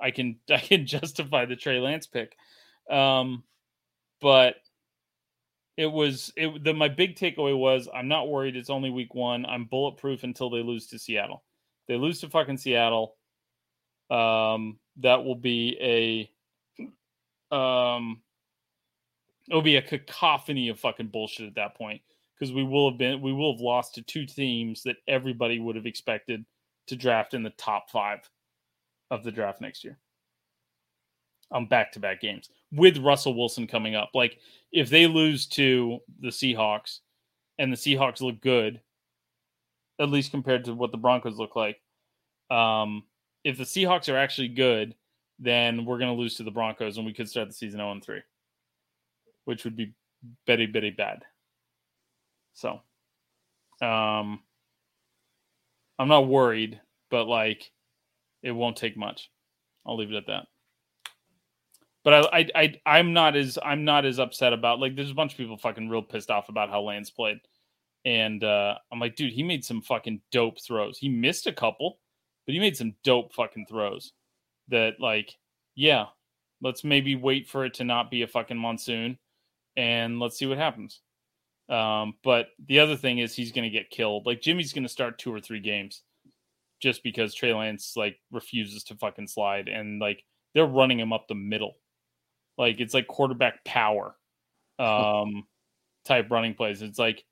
I 0.00 0.10
can 0.10 0.36
I 0.50 0.58
can 0.58 0.86
justify 0.86 1.44
the 1.44 1.56
Trey 1.56 1.78
Lance 1.78 2.06
pick. 2.06 2.36
Um, 2.90 3.44
but 4.20 4.56
it 5.76 5.86
was 5.86 6.32
it 6.36 6.62
the 6.62 6.72
my 6.72 6.88
big 6.88 7.16
takeaway 7.16 7.56
was 7.56 7.88
I'm 7.92 8.08
not 8.08 8.28
worried. 8.28 8.56
It's 8.56 8.70
only 8.70 8.90
week 8.90 9.14
one. 9.14 9.44
I'm 9.46 9.64
bulletproof 9.64 10.22
until 10.22 10.50
they 10.50 10.62
lose 10.62 10.86
to 10.88 10.98
Seattle. 10.98 11.42
They 11.88 11.96
lose 11.96 12.20
to 12.20 12.28
fucking 12.28 12.58
Seattle. 12.58 13.16
Um, 14.10 14.78
that 14.98 15.24
will 15.24 15.34
be 15.34 15.76
a 15.80 16.30
um, 17.54 18.22
it'll 19.48 19.62
be 19.62 19.76
a 19.76 19.82
cacophony 19.82 20.68
of 20.68 20.78
fucking 20.78 21.08
bullshit 21.08 21.46
at 21.46 21.54
that 21.56 21.76
point 21.76 22.00
because 22.38 22.52
we 22.52 22.64
will 22.64 22.90
have 22.90 22.98
been 22.98 23.20
we 23.20 23.32
will 23.32 23.52
have 23.52 23.60
lost 23.60 23.94
to 23.94 24.02
two 24.02 24.26
teams 24.26 24.82
that 24.82 24.96
everybody 25.08 25.58
would 25.58 25.76
have 25.76 25.86
expected 25.86 26.44
to 26.86 26.96
draft 26.96 27.34
in 27.34 27.42
the 27.42 27.50
top 27.50 27.90
five 27.90 28.28
of 29.14 29.24
the 29.24 29.32
draft 29.32 29.60
next 29.60 29.84
year 29.84 29.98
on 31.50 31.66
back 31.66 31.92
to 31.92 32.00
back 32.00 32.20
games 32.20 32.48
with 32.72 32.98
Russell 32.98 33.36
Wilson 33.36 33.66
coming 33.66 33.94
up. 33.94 34.10
Like 34.14 34.38
if 34.72 34.90
they 34.90 35.06
lose 35.06 35.46
to 35.48 36.00
the 36.20 36.28
Seahawks 36.28 36.98
and 37.58 37.72
the 37.72 37.76
Seahawks 37.76 38.20
look 38.20 38.40
good, 38.40 38.80
at 40.00 40.10
least 40.10 40.32
compared 40.32 40.64
to 40.64 40.74
what 40.74 40.90
the 40.90 40.98
Broncos 40.98 41.38
look 41.38 41.54
like. 41.54 41.80
Um, 42.50 43.04
if 43.44 43.56
the 43.56 43.64
Seahawks 43.64 44.12
are 44.12 44.16
actually 44.16 44.48
good, 44.48 44.94
then 45.38 45.84
we're 45.84 45.98
going 45.98 46.14
to 46.14 46.20
lose 46.20 46.34
to 46.36 46.42
the 46.42 46.50
Broncos 46.50 46.96
and 46.96 47.06
we 47.06 47.12
could 47.12 47.28
start 47.28 47.48
the 47.48 47.54
season 47.54 47.78
0 47.78 48.00
3, 48.02 48.20
which 49.44 49.64
would 49.64 49.76
be 49.76 49.92
very, 50.46 50.66
very 50.66 50.90
bad. 50.90 51.22
So, 52.54 52.80
um, 53.80 54.40
I'm 55.98 56.08
not 56.08 56.26
worried, 56.26 56.80
but 57.10 57.26
like 57.26 57.70
it 58.44 58.52
won't 58.52 58.76
take 58.76 58.96
much. 58.96 59.30
I'll 59.84 59.96
leave 59.96 60.12
it 60.12 60.16
at 60.16 60.26
that. 60.28 60.46
But 62.04 62.14
I, 62.14 62.38
I, 62.38 62.48
I, 62.54 62.80
I'm 62.98 63.14
not 63.14 63.34
as 63.34 63.58
I'm 63.64 63.84
not 63.84 64.04
as 64.04 64.18
upset 64.18 64.52
about 64.52 64.78
like. 64.78 64.94
There's 64.94 65.10
a 65.10 65.14
bunch 65.14 65.32
of 65.32 65.38
people 65.38 65.56
fucking 65.56 65.88
real 65.88 66.02
pissed 66.02 66.30
off 66.30 66.50
about 66.50 66.68
how 66.68 66.82
Lance 66.82 67.08
played, 67.08 67.38
and 68.04 68.44
uh, 68.44 68.74
I'm 68.92 69.00
like, 69.00 69.16
dude, 69.16 69.32
he 69.32 69.42
made 69.42 69.64
some 69.64 69.80
fucking 69.80 70.20
dope 70.30 70.60
throws. 70.60 70.98
He 70.98 71.08
missed 71.08 71.46
a 71.46 71.52
couple, 71.52 71.98
but 72.46 72.52
he 72.52 72.60
made 72.60 72.76
some 72.76 72.94
dope 73.04 73.32
fucking 73.32 73.66
throws. 73.66 74.12
That 74.68 75.00
like, 75.00 75.34
yeah, 75.74 76.06
let's 76.60 76.84
maybe 76.84 77.16
wait 77.16 77.48
for 77.48 77.64
it 77.64 77.72
to 77.74 77.84
not 77.84 78.10
be 78.10 78.20
a 78.20 78.28
fucking 78.28 78.58
monsoon, 78.58 79.16
and 79.74 80.20
let's 80.20 80.36
see 80.36 80.46
what 80.46 80.58
happens. 80.58 81.00
Um, 81.70 82.16
but 82.22 82.48
the 82.66 82.80
other 82.80 82.96
thing 82.96 83.18
is 83.18 83.34
he's 83.34 83.52
going 83.52 83.64
to 83.64 83.70
get 83.70 83.88
killed. 83.88 84.26
Like 84.26 84.42
Jimmy's 84.42 84.74
going 84.74 84.82
to 84.82 84.90
start 84.90 85.18
two 85.18 85.32
or 85.32 85.40
three 85.40 85.60
games 85.60 86.02
just 86.80 87.02
because 87.02 87.34
Trey 87.34 87.54
Lance 87.54 87.94
like 87.96 88.16
refuses 88.30 88.84
to 88.84 88.96
fucking 88.96 89.28
slide 89.28 89.68
and 89.68 90.00
like 90.00 90.22
they're 90.54 90.66
running 90.66 91.00
him 91.00 91.12
up 91.12 91.28
the 91.28 91.34
middle. 91.34 91.74
Like 92.58 92.80
it's 92.80 92.94
like 92.94 93.06
quarterback 93.06 93.64
power 93.64 94.14
um 94.78 95.44
type 96.04 96.30
running 96.30 96.54
plays. 96.54 96.82
It's 96.82 96.98
like 96.98 97.24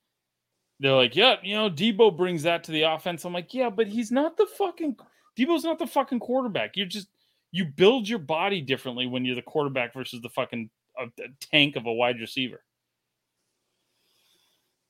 they're 0.81 0.95
like, 0.95 1.15
yeah, 1.15 1.37
you 1.43 1.55
know, 1.55 1.71
Deebo 1.71 2.17
brings 2.17 2.43
that 2.43 2.65
to 2.65 2.73
the 2.73 2.83
offense. 2.83 3.25
I'm 3.25 3.33
like, 3.33 3.55
yeah, 3.55 3.71
but 3.71 3.87
he's 3.87 4.11
not 4.11 4.37
the 4.37 4.47
fucking 4.47 4.97
Deebo's 5.39 5.65
not 5.65 5.79
the 5.79 5.87
fucking 5.87 6.21
quarterback. 6.21 6.77
You're 6.77 6.87
just 6.87 7.09
you 7.53 7.65
build 7.65 8.09
your 8.09 8.19
body 8.19 8.61
differently 8.61 9.07
when 9.07 9.25
you're 9.25 9.37
the 9.37 9.43
quarterback 9.43 9.95
versus 9.95 10.21
the 10.23 10.29
fucking 10.31 10.71
a 10.99 11.07
tank 11.41 11.77
of 11.77 11.87
a 11.87 11.93
wide 11.93 12.19
receiver. 12.21 12.63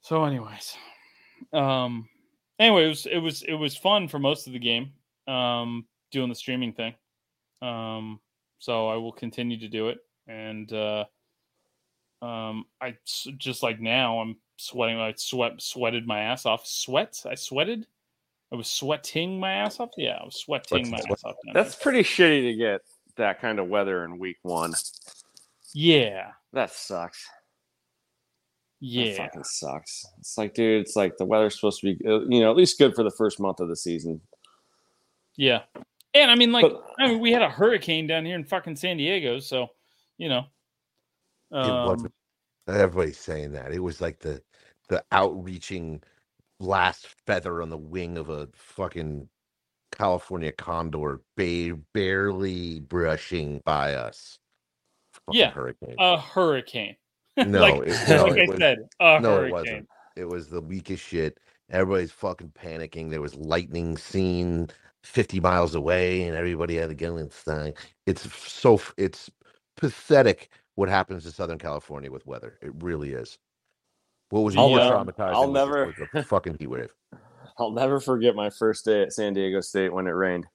So, 0.03 0.25
anyways, 0.25 0.77
um, 1.53 2.09
anyway, 2.59 2.85
it 2.85 2.89
was 2.89 3.07
it 3.07 3.19
was 3.19 3.43
it 3.43 3.55
was 3.55 3.77
fun 3.77 4.09
for 4.09 4.19
most 4.19 4.47
of 4.47 4.53
the 4.53 4.59
game, 4.59 4.93
um, 5.27 5.87
doing 6.11 6.29
the 6.29 6.35
streaming 6.35 6.73
thing. 6.73 6.95
Um, 7.61 8.21
so 8.59 8.89
I 8.89 8.97
will 8.97 9.13
continue 9.13 9.59
to 9.61 9.69
do 9.69 9.89
it, 9.89 9.99
and 10.27 10.73
uh, 10.73 11.05
um, 12.23 12.65
I 12.81 12.97
just 13.39 13.63
like 13.63 13.81
now 13.81 14.21
I'm 14.21 14.37
sweating. 14.57 14.99
I 14.99 15.15
sweat 15.17 15.61
sweated 15.61 16.07
my 16.07 16.21
ass 16.21 16.47
off. 16.47 16.67
Sweat. 16.67 17.21
I 17.29 17.35
sweated. 17.35 17.87
I 18.53 18.57
was 18.57 18.69
sweating 18.69 19.41
my 19.41 19.53
ass 19.53 19.81
off. 19.81 19.91
Yeah, 19.97 20.19
I 20.21 20.25
was 20.25 20.37
sweating 20.37 20.91
my 20.91 20.99
ass 20.99 21.25
off. 21.25 21.37
down 21.45 21.55
That's 21.55 21.75
there. 21.75 21.83
pretty 21.83 22.03
shitty 22.03 22.51
to 22.51 22.55
get 22.57 22.83
that 23.17 23.41
kind 23.41 23.59
of 23.59 23.69
weather 23.69 24.05
in 24.05 24.19
week 24.19 24.39
one. 24.43 24.75
yeah, 25.73 26.33
That 26.53 26.71
sucks. 26.71 27.27
That 28.83 28.89
yeah. 28.89 29.17
fucking 29.17 29.45
sucks. 29.45 30.05
It's 30.19 30.37
like, 30.37 30.55
dude, 30.55 30.81
it's 30.81 30.97
like 30.97 31.17
the 31.17 31.25
weather's 31.25 31.55
supposed 31.55 31.81
to 31.83 31.95
be, 31.95 32.05
uh, 32.05 32.21
you 32.29 32.41
know, 32.41 32.51
at 32.51 32.57
least 32.57 32.79
good 32.79 32.95
for 32.97 33.05
the 33.05 33.13
first 33.13 33.39
month 33.39 33.61
of 33.61 33.69
the 33.69 33.77
season. 33.77 34.21
Yeah. 35.37 35.63
And 36.15 36.31
I 36.31 36.35
mean, 36.35 36.51
like, 36.51 36.63
But- 36.65 36.83
I 36.99 37.07
mean, 37.09 37.21
we 37.21 37.31
had 37.33 37.43
a 37.43 37.49
hurricane 37.49 38.07
down 38.09 38.25
here 38.27 38.35
in 38.35 38.45
fucking 38.45 38.75
San 38.77 38.97
Diego, 38.97 39.39
so 39.39 39.69
you 40.19 40.29
know. 40.29 40.45
it 41.53 41.57
Um, 41.57 41.87
wasn't. 41.87 42.15
Everybody's 42.69 43.19
saying 43.19 43.53
that. 43.53 43.73
It 43.73 43.79
was 43.81 44.01
like 44.01 44.19
the 44.19 44.43
the 44.89 45.05
outreaching 45.13 46.03
last 46.61 47.07
feather 47.27 47.63
on 47.63 47.71
the 47.71 47.79
wing 47.79 48.19
of 48.19 48.29
a 48.31 48.49
fucking 48.55 49.29
California 49.93 50.53
condor, 50.53 51.21
ba- 51.37 51.79
barely 51.95 52.81
brushing 52.81 53.61
by 53.65 53.95
us. 53.95 54.39
Fucking 55.27 55.41
Yeah, 55.41 55.51
hurricane. 55.51 55.95
a 55.99 56.19
hurricane. 56.19 56.97
No, 57.37 57.61
like, 57.61 57.75
it, 57.87 57.89
no, 58.09 58.25
like 58.25 58.37
it 58.37 58.49
I 58.49 58.51
was, 58.51 58.59
said, 58.59 58.79
a 59.01 59.21
no, 59.21 59.31
hurricane. 59.37 59.49
it 59.49 59.53
wasn't. 59.53 59.89
It 60.17 60.25
was 60.29 60.49
the 60.49 60.61
weakest 60.61 61.03
shit. 61.05 61.39
Everybody's 61.71 62.13
fucking 62.13 62.53
panicking. 62.61 63.11
There 63.11 63.21
was 63.23 63.35
lightning 63.35 63.97
seen 63.97 64.69
50 65.05 65.41
miles 65.41 65.75
away, 65.75 66.23
and 66.25 66.37
everybody 66.37 66.77
had 66.77 66.91
to 66.91 66.95
get 66.95 67.11
inside. 67.13 67.75
It's 68.07 68.31
so 68.51 68.81
it's 68.97 69.31
pathetic 69.77 70.51
what 70.75 70.89
happens 70.89 71.25
to 71.25 71.31
Southern 71.31 71.59
California 71.59 72.11
with 72.11 72.27
weather. 72.27 72.59
It 72.63 72.73
really 72.83 73.13
is. 73.13 73.39
What 74.31 74.41
was 74.41 74.57
I'll 74.57 74.69
more 74.69 74.79
never- 74.79 74.97
traumatizing? 74.97 75.35
I'll 75.35 75.51
never- 75.51 75.87
was 75.87 76.09
the 76.13 76.23
fucking 76.23 76.57
heat 76.59 76.69
wave. 76.69 76.93
I'll 77.59 77.71
never 77.73 78.01
forget 78.01 78.35
my 78.35 78.49
first 78.51 78.85
day 78.85 79.03
at 79.03 79.13
San 79.13 79.35
Diego 79.35 79.61
State 79.61 79.93
when 79.93 80.07
it 80.07 80.11
rained, 80.13 80.47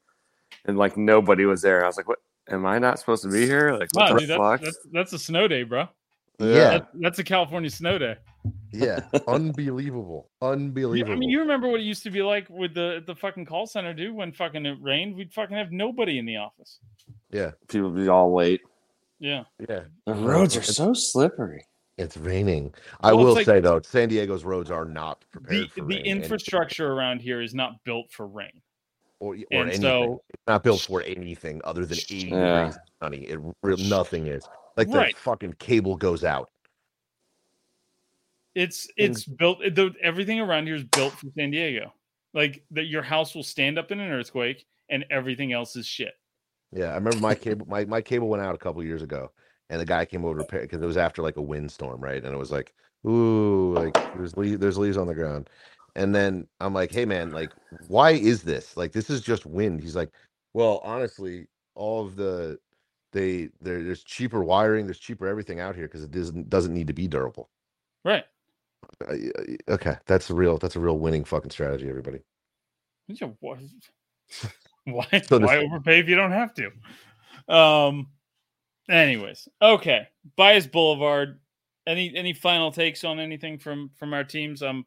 and 0.65 0.77
like 0.77 0.97
nobody 0.97 1.45
was 1.45 1.61
there. 1.61 1.83
I 1.83 1.87
was 1.87 1.97
like, 1.97 2.07
"What? 2.07 2.19
Am 2.49 2.65
I 2.65 2.79
not 2.79 2.97
supposed 2.99 3.23
to 3.23 3.29
be 3.29 3.45
here? 3.45 3.73
Like, 3.73 3.89
what 3.93 4.09
Wow, 4.09 4.13
the 4.13 4.19
dude, 4.21 4.29
that's, 4.29 4.39
fuck?" 4.39 4.61
that's 4.61 4.77
that's 4.91 5.13
a 5.13 5.19
snow 5.19 5.47
day, 5.47 5.61
bro. 5.63 5.87
Yeah, 6.39 6.69
That, 6.69 6.89
that's 6.93 7.19
a 7.19 7.23
California 7.23 7.69
snow 7.69 7.97
day. 7.97 8.15
yeah, 8.71 8.99
unbelievable, 9.27 10.29
unbelievable. 10.41 11.13
I 11.13 11.17
mean, 11.17 11.29
you 11.29 11.39
remember 11.39 11.67
what 11.67 11.79
it 11.79 11.83
used 11.83 12.03
to 12.03 12.11
be 12.11 12.21
like 12.21 12.47
with 12.49 12.73
the 12.75 13.03
the 13.07 13.15
fucking 13.15 13.45
call 13.45 13.65
center, 13.65 13.93
dude? 13.93 14.13
When 14.13 14.31
fucking 14.31 14.65
it 14.65 14.77
rained, 14.81 15.15
we'd 15.15 15.33
fucking 15.33 15.57
have 15.57 15.71
nobody 15.71 16.19
in 16.19 16.25
the 16.25 16.37
office. 16.37 16.79
yeah, 17.31 17.51
People 17.69 17.89
be 17.89 18.07
all 18.07 18.35
late. 18.35 18.61
Yeah, 19.19 19.45
yeah. 19.67 19.81
The 20.05 20.13
roads 20.13 20.55
are 20.55 20.61
so 20.61 20.93
slippery. 20.93 21.65
It's 21.97 22.15
raining. 22.15 22.71
I 23.01 23.11
Well, 23.13 23.21
it's 23.21 23.25
will 23.25 23.33
like- 23.33 23.45
say 23.47 23.59
though, 23.59 23.81
San 23.83 24.07
Diego's 24.09 24.43
roads 24.43 24.69
are 24.69 24.85
not 24.85 25.25
prepared 25.31 25.63
the 25.63 25.67
for 25.69 25.81
the 25.81 25.87
rain, 25.87 25.97
and- 26.05 26.21
infrastructure 26.21 26.91
around 26.93 27.21
here 27.21 27.41
is 27.41 27.55
not 27.55 27.83
built 27.83 28.11
for 28.11 28.27
rain. 28.27 28.61
or, 29.19 29.33
or 29.33 29.37
and 29.49 29.61
anything. 29.69 29.81
so- 29.81 30.21
it's 30.29 30.43
not 30.45 30.61
built 30.63 30.81
for 30.81 31.01
anything 31.01 31.59
other 31.63 31.83
than 31.87 31.97
80 31.97 32.15
Yeah. 32.27 32.65
degrees 32.65 32.77
sunny. 33.01 33.17
It 33.23 33.39
real 33.63 33.77
nothing 33.77 34.27
is. 34.27 34.47
Like 34.77 34.89
the 34.89 35.11
fucking 35.17 35.53
cable 35.53 35.97
goes 35.97 36.23
out. 36.23 36.49
It's 38.55 38.87
it's 38.97 39.25
built. 39.25 39.59
The, 39.59 39.93
everything 40.01 40.39
around 40.39 40.67
here 40.67 40.75
is 40.75 40.83
built 40.83 41.13
for 41.13 41.27
San 41.37 41.51
Diego. 41.51 41.93
Like 42.33 42.63
that, 42.71 42.85
your 42.85 43.03
house 43.03 43.35
will 43.35 43.43
stand 43.43 43.77
up 43.77 43.91
in 43.91 43.99
an 43.99 44.11
earthquake, 44.11 44.65
and 44.89 45.05
everything 45.09 45.53
else 45.53 45.75
is 45.75 45.85
shit. 45.85 46.13
Yeah, 46.71 46.87
I 46.87 46.95
remember 46.95 47.19
my 47.19 47.35
cable 47.35 47.65
my, 47.67 47.85
my 47.85 48.01
cable 48.01 48.29
went 48.29 48.43
out 48.43 48.55
a 48.55 48.57
couple 48.57 48.83
years 48.83 49.01
ago 49.01 49.31
and 49.69 49.81
the 49.81 49.85
guy 49.85 50.05
came 50.05 50.25
over 50.25 50.35
to 50.35 50.43
repair 50.43 50.61
because 50.61 50.81
it 50.81 50.85
was 50.85 50.97
after 50.97 51.21
like 51.21 51.37
a 51.37 51.41
windstorm, 51.41 51.99
right? 51.99 52.23
And 52.23 52.33
it 52.33 52.37
was 52.37 52.51
like, 52.51 52.73
ooh, 53.05 53.73
like 53.73 53.93
there's 54.15 54.37
leaves, 54.37 54.59
there's 54.59 54.77
leaves 54.77 54.97
on 54.97 55.07
the 55.07 55.15
ground. 55.15 55.49
And 55.95 56.13
then 56.13 56.47
I'm 56.59 56.73
like, 56.73 56.91
hey 56.91 57.05
man, 57.05 57.31
like, 57.31 57.51
why 57.87 58.11
is 58.11 58.43
this? 58.43 58.77
Like, 58.77 58.91
this 58.91 59.09
is 59.09 59.21
just 59.21 59.45
wind. 59.45 59.81
He's 59.81 59.95
like, 59.95 60.11
well, 60.53 60.79
honestly, 60.83 61.47
all 61.75 62.05
of 62.05 62.15
the 62.15 62.59
they 63.11 63.49
there's 63.61 64.03
cheaper 64.03 64.43
wiring, 64.43 64.85
there's 64.85 64.99
cheaper 64.99 65.27
everything 65.27 65.59
out 65.59 65.75
here 65.75 65.85
because 65.87 66.03
it 66.03 66.11
doesn't 66.11 66.49
doesn't 66.49 66.73
need 66.73 66.87
to 66.87 66.93
be 66.93 67.07
durable. 67.07 67.49
Right? 68.03 68.25
Uh, 69.01 69.13
y- 69.13 69.31
y- 69.47 69.57
okay, 69.69 69.97
that's 70.05 70.29
a 70.29 70.33
real 70.33 70.57
that's 70.57 70.75
a 70.75 70.79
real 70.79 70.97
winning 70.97 71.23
fucking 71.23 71.51
strategy, 71.51 71.89
everybody. 71.89 72.19
Yeah, 73.07 73.29
Why? 73.39 73.57
Why, 74.85 75.07
So 75.27 75.39
why 75.39 75.57
overpay 75.57 75.99
if 75.99 76.09
you 76.09 76.15
don't 76.15 76.31
have 76.31 76.53
to? 76.55 77.53
Um. 77.53 78.07
Anyways, 78.89 79.47
okay. 79.61 80.07
Bias 80.35 80.67
Boulevard. 80.67 81.39
Any 81.85 82.13
any 82.15 82.33
final 82.33 82.71
takes 82.71 83.03
on 83.03 83.19
anything 83.19 83.57
from 83.57 83.91
from 83.97 84.13
our 84.13 84.23
teams? 84.23 84.61
Um. 84.61 84.85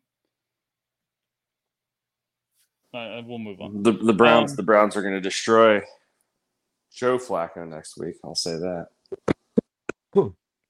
Uh, 2.92 3.22
we'll 3.24 3.38
move 3.38 3.60
on. 3.60 3.82
The 3.82 3.92
the 3.92 4.12
Browns 4.12 4.52
Um, 4.52 4.56
the 4.56 4.62
Browns 4.62 4.96
are 4.96 5.02
going 5.02 5.14
to 5.14 5.20
destroy 5.20 5.80
Joe 6.94 7.18
Flacco 7.18 7.68
next 7.68 7.96
week. 7.98 8.16
I'll 8.24 8.34
say 8.34 8.52
that. 8.52 8.86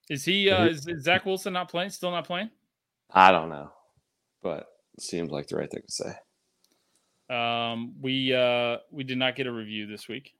Is 0.08 0.24
he? 0.24 0.50
Uh, 0.50 0.66
is, 0.66 0.86
is 0.86 1.04
Zach 1.04 1.24
Wilson 1.24 1.52
not 1.52 1.70
playing? 1.70 1.90
Still 1.90 2.10
not 2.10 2.26
playing? 2.26 2.50
I 3.12 3.30
don't 3.32 3.48
know, 3.48 3.70
but 4.42 4.66
it 4.96 5.02
seems 5.02 5.30
like 5.30 5.46
the 5.46 5.56
right 5.56 5.70
thing 5.70 5.82
to 5.86 5.92
say. 5.92 6.12
Um, 7.34 7.94
we 8.00 8.34
uh 8.34 8.78
we 8.90 9.04
did 9.04 9.18
not 9.18 9.36
get 9.36 9.46
a 9.46 9.52
review 9.52 9.86
this 9.86 10.08
week, 10.08 10.32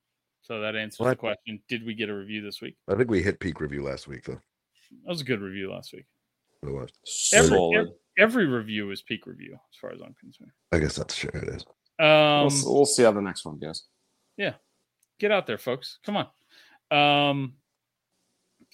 so 0.42 0.60
that 0.60 0.74
answers 0.74 1.06
the 1.06 1.16
question. 1.16 1.60
Did 1.68 1.86
we 1.86 1.94
get 1.94 2.08
a 2.08 2.14
review 2.14 2.42
this 2.42 2.60
week? 2.60 2.76
I 2.88 2.96
think 2.96 3.10
we 3.10 3.22
hit 3.22 3.38
peak 3.38 3.60
review 3.60 3.84
last 3.84 4.08
week 4.08 4.24
though. 4.24 4.40
That 5.04 5.08
was 5.08 5.20
a 5.20 5.24
good 5.24 5.40
review 5.40 5.72
last 5.72 5.92
week. 5.92 6.06
It 6.64 6.70
was. 6.70 6.90
Every, 7.32 7.48
Solid. 7.48 7.78
ev- 7.78 7.92
every 8.18 8.46
review 8.46 8.90
is 8.90 9.02
peak 9.02 9.26
review, 9.26 9.54
as 9.54 9.78
far 9.80 9.92
as 9.92 10.00
I'm 10.00 10.14
concerned. 10.20 10.50
I 10.72 10.78
guess 10.78 10.96
that's 10.96 11.14
sure 11.14 11.30
it 11.32 11.48
is. 11.48 11.64
Um, 12.00 12.48
we'll, 12.64 12.74
we'll 12.74 12.86
see 12.86 13.04
how 13.04 13.12
the 13.12 13.22
next 13.22 13.44
one 13.44 13.58
goes. 13.58 13.84
Get 15.20 15.30
out 15.30 15.46
there, 15.46 15.58
folks. 15.58 15.98
Come 16.04 16.16
on. 16.16 16.26
Um, 16.90 17.54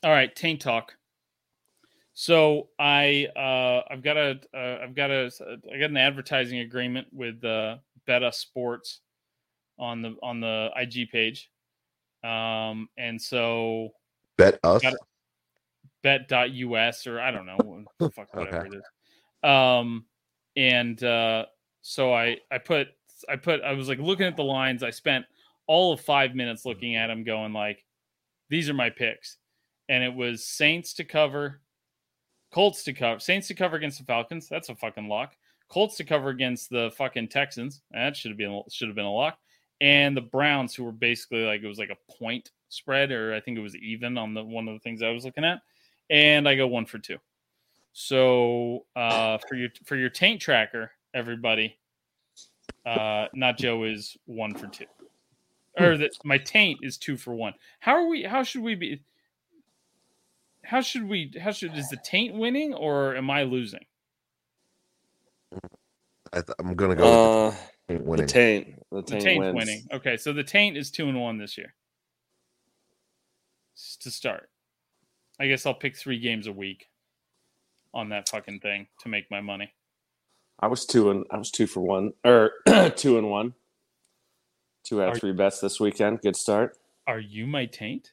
all 0.02 0.10
right, 0.10 0.34
taint 0.34 0.62
talk. 0.62 0.96
So 2.14 2.68
I 2.78 3.26
uh, 3.36 3.92
I've 3.92 4.02
got 4.02 4.16
a 4.16 4.40
uh, 4.54 4.78
I've 4.82 4.94
got 4.94 5.10
a 5.10 5.30
I 5.70 5.78
got 5.78 5.90
an 5.90 5.98
advertising 5.98 6.60
agreement 6.60 7.08
with 7.12 7.44
uh, 7.44 7.76
Beta 8.06 8.32
Sports 8.32 9.00
on 9.78 10.00
the 10.00 10.16
on 10.22 10.40
the 10.40 10.70
IG 10.76 11.10
page, 11.10 11.50
um, 12.24 12.88
and 12.96 13.20
so 13.20 13.90
Bet 14.38 14.58
us. 14.64 14.82
Bet.us 16.02 17.06
or 17.06 17.20
I 17.20 17.30
don't 17.30 17.46
know 17.46 17.84
fuck 18.14 18.32
whatever 18.32 18.58
Okay. 18.58 18.68
it 18.68 18.78
is. 18.78 19.48
Um 19.48 20.04
and 20.56 21.02
uh 21.02 21.46
so 21.82 22.14
I 22.14 22.38
I 22.50 22.58
put 22.58 22.88
I 23.28 23.36
put 23.36 23.60
I 23.62 23.72
was 23.72 23.88
like 23.88 23.98
looking 23.98 24.26
at 24.26 24.36
the 24.36 24.44
lines. 24.44 24.82
I 24.82 24.90
spent 24.90 25.26
all 25.66 25.92
of 25.92 26.00
5 26.00 26.34
minutes 26.34 26.64
looking 26.64 26.96
at 26.96 27.08
them 27.08 27.24
going 27.24 27.52
like 27.52 27.84
these 28.48 28.68
are 28.70 28.74
my 28.74 28.90
picks. 28.90 29.38
And 29.88 30.02
it 30.02 30.14
was 30.14 30.46
Saints 30.46 30.94
to 30.94 31.04
cover, 31.04 31.60
Colts 32.52 32.84
to 32.84 32.92
cover, 32.92 33.20
Saints 33.20 33.48
to 33.48 33.54
cover 33.54 33.76
against 33.76 33.98
the 33.98 34.04
Falcons. 34.04 34.48
That's 34.48 34.68
a 34.68 34.74
fucking 34.74 35.08
lock. 35.08 35.34
Colts 35.68 35.96
to 35.96 36.04
cover 36.04 36.30
against 36.30 36.70
the 36.70 36.92
fucking 36.96 37.28
Texans. 37.28 37.82
That 37.90 38.16
should 38.16 38.30
have 38.30 38.38
been 38.38 38.62
should 38.70 38.88
have 38.88 38.96
been 38.96 39.04
a 39.04 39.12
lock. 39.12 39.38
and 39.80 40.16
the 40.16 40.22
Browns, 40.22 40.74
who 40.74 40.84
were 40.84 40.92
basically 40.92 41.42
like 41.44 41.62
it 41.62 41.66
was 41.66 41.78
like 41.78 41.90
a 41.90 42.12
point 42.12 42.50
spread, 42.68 43.10
or 43.12 43.34
I 43.34 43.40
think 43.40 43.58
it 43.58 43.62
was 43.62 43.76
even 43.76 44.16
on 44.16 44.34
the 44.34 44.42
one 44.42 44.68
of 44.68 44.74
the 44.74 44.80
things 44.80 45.02
I 45.02 45.10
was 45.10 45.24
looking 45.24 45.44
at, 45.44 45.60
and 46.10 46.48
I 46.48 46.54
go 46.54 46.66
one 46.66 46.86
for 46.86 46.98
two. 46.98 47.18
So 47.92 48.86
uh, 48.94 49.38
for 49.48 49.54
your 49.54 49.70
for 49.84 49.96
your 49.96 50.10
taint 50.10 50.40
tracker, 50.40 50.90
everybody, 51.14 51.78
uh, 52.84 53.26
not 53.34 53.58
Joe 53.58 53.84
is 53.84 54.16
one 54.26 54.54
for 54.54 54.66
two, 54.66 54.86
or 55.78 55.96
that 55.98 56.12
my 56.24 56.38
taint 56.38 56.80
is 56.82 56.96
two 56.98 57.16
for 57.16 57.34
one. 57.34 57.54
How 57.80 57.92
are 57.92 58.06
we? 58.06 58.22
How 58.24 58.42
should 58.42 58.62
we 58.62 58.74
be? 58.74 59.02
How 60.64 60.80
should 60.80 61.08
we? 61.08 61.32
How 61.40 61.52
should 61.52 61.76
is 61.76 61.88
the 61.90 61.96
taint 61.98 62.34
winning 62.34 62.74
or 62.74 63.14
am 63.16 63.30
I 63.30 63.44
losing? 63.44 63.84
I 66.32 66.40
th- 66.42 66.56
I'm 66.58 66.74
gonna 66.74 66.96
go 66.96 67.48
Uh, 67.48 67.54
with 67.88 68.18
the 68.18 68.26
the 68.26 68.26
taint. 68.26 68.82
The 68.90 68.96
The 69.02 69.02
taint, 69.02 69.22
taint 69.22 69.40
wins. 69.44 69.54
winning. 69.54 69.86
Okay, 69.92 70.16
so 70.16 70.32
the 70.32 70.42
taint 70.44 70.76
is 70.76 70.90
two 70.90 71.08
and 71.08 71.20
one 71.20 71.38
this 71.38 71.56
year. 71.56 71.74
S- 73.76 73.96
To 74.02 74.10
start, 74.10 74.50
I 75.38 75.46
guess 75.46 75.66
I'll 75.66 75.74
pick 75.74 75.96
three 75.96 76.18
games 76.18 76.46
a 76.46 76.52
week 76.52 76.88
on 77.94 78.08
that 78.10 78.28
fucking 78.28 78.60
thing 78.60 78.88
to 79.00 79.08
make 79.08 79.30
my 79.30 79.40
money. 79.40 79.72
I 80.58 80.66
was 80.68 80.84
two 80.86 81.10
and 81.10 81.24
I 81.30 81.36
was 81.38 81.50
two 81.50 81.66
for 81.66 81.80
one 81.80 82.12
or 82.24 82.52
two 82.96 83.18
and 83.18 83.30
one. 83.30 83.54
Two 84.86 85.02
out 85.02 85.08
Are- 85.08 85.12
of 85.12 85.18
three 85.18 85.32
bets 85.32 85.60
this 85.60 85.80
weekend. 85.80 86.20
Good 86.22 86.36
start. 86.36 86.78
Are 87.08 87.18
you 87.18 87.46
my 87.46 87.66
taint? 87.66 88.12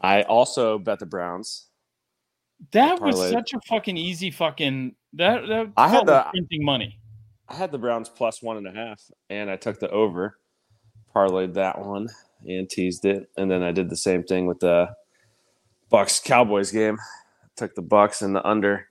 I 0.00 0.22
also 0.22 0.78
bet 0.78 0.98
the 0.98 1.06
Browns. 1.06 1.66
That 2.72 3.00
was 3.00 3.30
such 3.30 3.52
a 3.54 3.60
fucking 3.68 3.96
easy 3.96 4.30
fucking 4.30 4.96
that 5.14 5.46
that 5.46 5.72
I 5.76 5.88
had 5.88 6.06
the- 6.06 6.24
printing 6.30 6.64
money. 6.64 6.98
I 7.48 7.54
had 7.54 7.70
the 7.70 7.78
Browns 7.78 8.08
plus 8.08 8.42
one 8.42 8.56
and 8.56 8.66
a 8.66 8.72
half, 8.72 9.02
and 9.30 9.50
I 9.50 9.56
took 9.56 9.78
the 9.78 9.90
over, 9.90 10.38
parlayed 11.14 11.54
that 11.54 11.78
one, 11.78 12.08
and 12.46 12.68
teased 12.68 13.04
it, 13.04 13.30
and 13.36 13.50
then 13.50 13.62
I 13.62 13.70
did 13.70 13.90
the 13.90 13.96
same 13.96 14.24
thing 14.24 14.46
with 14.46 14.60
the 14.60 14.94
Bucks 15.90 16.20
Cowboys 16.20 16.70
game. 16.72 16.98
Took 17.56 17.74
the 17.74 17.82
Bucks 17.82 18.22
and 18.22 18.34
the 18.34 18.44
under, 18.46 18.88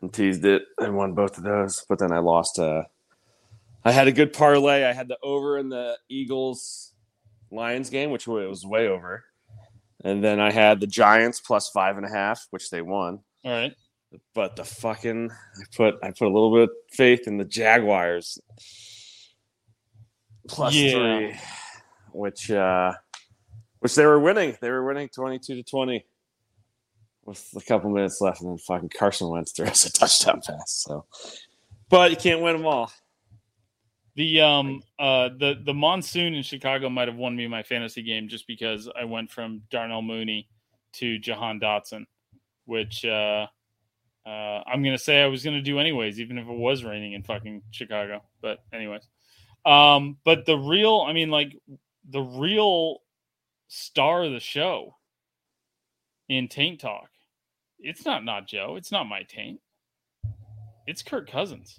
and 0.00 0.12
teased 0.12 0.44
it, 0.44 0.62
and 0.78 0.96
won 0.96 1.12
both 1.12 1.36
of 1.38 1.44
those. 1.44 1.84
But 1.88 1.98
then 2.00 2.12
I 2.12 2.18
lost. 2.18 2.58
Uh, 2.58 2.84
I 3.84 3.92
had 3.92 4.08
a 4.08 4.12
good 4.12 4.32
parlay. 4.32 4.84
I 4.84 4.92
had 4.92 5.08
the 5.08 5.18
over 5.22 5.56
in 5.58 5.68
the 5.70 5.96
Eagles 6.08 6.92
Lions 7.50 7.90
game, 7.90 8.10
which 8.10 8.26
was 8.28 8.64
way 8.64 8.88
over, 8.88 9.24
and 10.04 10.22
then 10.22 10.38
I 10.40 10.50
had 10.50 10.80
the 10.80 10.86
Giants 10.86 11.40
plus 11.40 11.70
five 11.70 11.96
and 11.96 12.06
a 12.06 12.10
half, 12.10 12.46
which 12.50 12.70
they 12.70 12.82
won 12.82 13.20
All 13.44 13.50
right. 13.52 13.72
but 14.34 14.56
the 14.56 14.64
fucking 14.64 15.30
I 15.30 15.62
put 15.76 15.94
I 16.02 16.08
put 16.10 16.26
a 16.26 16.32
little 16.32 16.52
bit 16.54 16.64
of 16.64 16.70
faith 16.92 17.26
in 17.26 17.38
the 17.38 17.44
Jaguars 17.44 18.38
plus 20.48 20.74
Yeah. 20.74 20.92
three, 21.18 21.40
which 22.12 22.50
uh 22.50 22.92
which 23.80 23.94
they 23.94 24.04
were 24.06 24.20
winning. 24.20 24.56
They 24.60 24.70
were 24.70 24.84
winning 24.84 25.08
twenty 25.08 25.38
two 25.38 25.54
to 25.56 25.62
twenty 25.62 26.04
with 27.24 27.48
a 27.56 27.60
couple 27.60 27.90
minutes 27.90 28.20
left, 28.20 28.40
and 28.42 28.50
then 28.50 28.58
fucking 28.58 28.90
Carson 28.90 29.28
Wentz 29.28 29.52
throws 29.52 29.84
a 29.86 29.92
touchdown 29.92 30.40
pass. 30.46 30.84
So, 30.86 31.04
but 31.88 32.10
you 32.10 32.16
can't 32.16 32.40
win 32.42 32.56
them 32.56 32.66
all. 32.66 32.90
The 34.16 34.40
um 34.40 34.82
uh 34.98 35.28
the 35.38 35.60
the 35.64 35.74
monsoon 35.74 36.34
in 36.34 36.42
Chicago 36.42 36.88
might 36.88 37.08
have 37.08 37.16
won 37.16 37.36
me 37.36 37.46
my 37.46 37.62
fantasy 37.62 38.02
game 38.02 38.28
just 38.28 38.46
because 38.46 38.88
I 38.98 39.04
went 39.04 39.30
from 39.30 39.62
Darnell 39.70 40.02
Mooney 40.02 40.48
to 40.94 41.18
Jahan 41.18 41.60
Dotson, 41.60 42.06
which 42.64 43.04
uh 43.04 43.46
uh 44.26 44.28
I'm 44.28 44.82
gonna 44.82 44.98
say 44.98 45.22
I 45.22 45.26
was 45.26 45.44
gonna 45.44 45.62
do 45.62 45.78
anyways, 45.78 46.20
even 46.20 46.38
if 46.38 46.48
it 46.48 46.56
was 46.56 46.84
raining 46.84 47.12
in 47.12 47.22
fucking 47.22 47.62
Chicago. 47.70 48.22
But 48.42 48.58
anyways. 48.72 49.02
Um 49.64 50.16
but 50.24 50.44
the 50.44 50.56
real 50.56 51.04
I 51.06 51.12
mean 51.12 51.30
like 51.30 51.56
the 52.08 52.22
real 52.22 52.98
star 53.68 54.24
of 54.24 54.32
the 54.32 54.40
show 54.40 54.96
in 56.28 56.48
Taint 56.48 56.80
Talk, 56.80 57.10
it's 57.78 58.04
not 58.04 58.24
not 58.24 58.48
Joe, 58.48 58.74
it's 58.76 58.90
not 58.90 59.04
my 59.04 59.22
taint. 59.22 59.60
It's 60.86 61.02
Kirk 61.02 61.30
Cousins. 61.30 61.78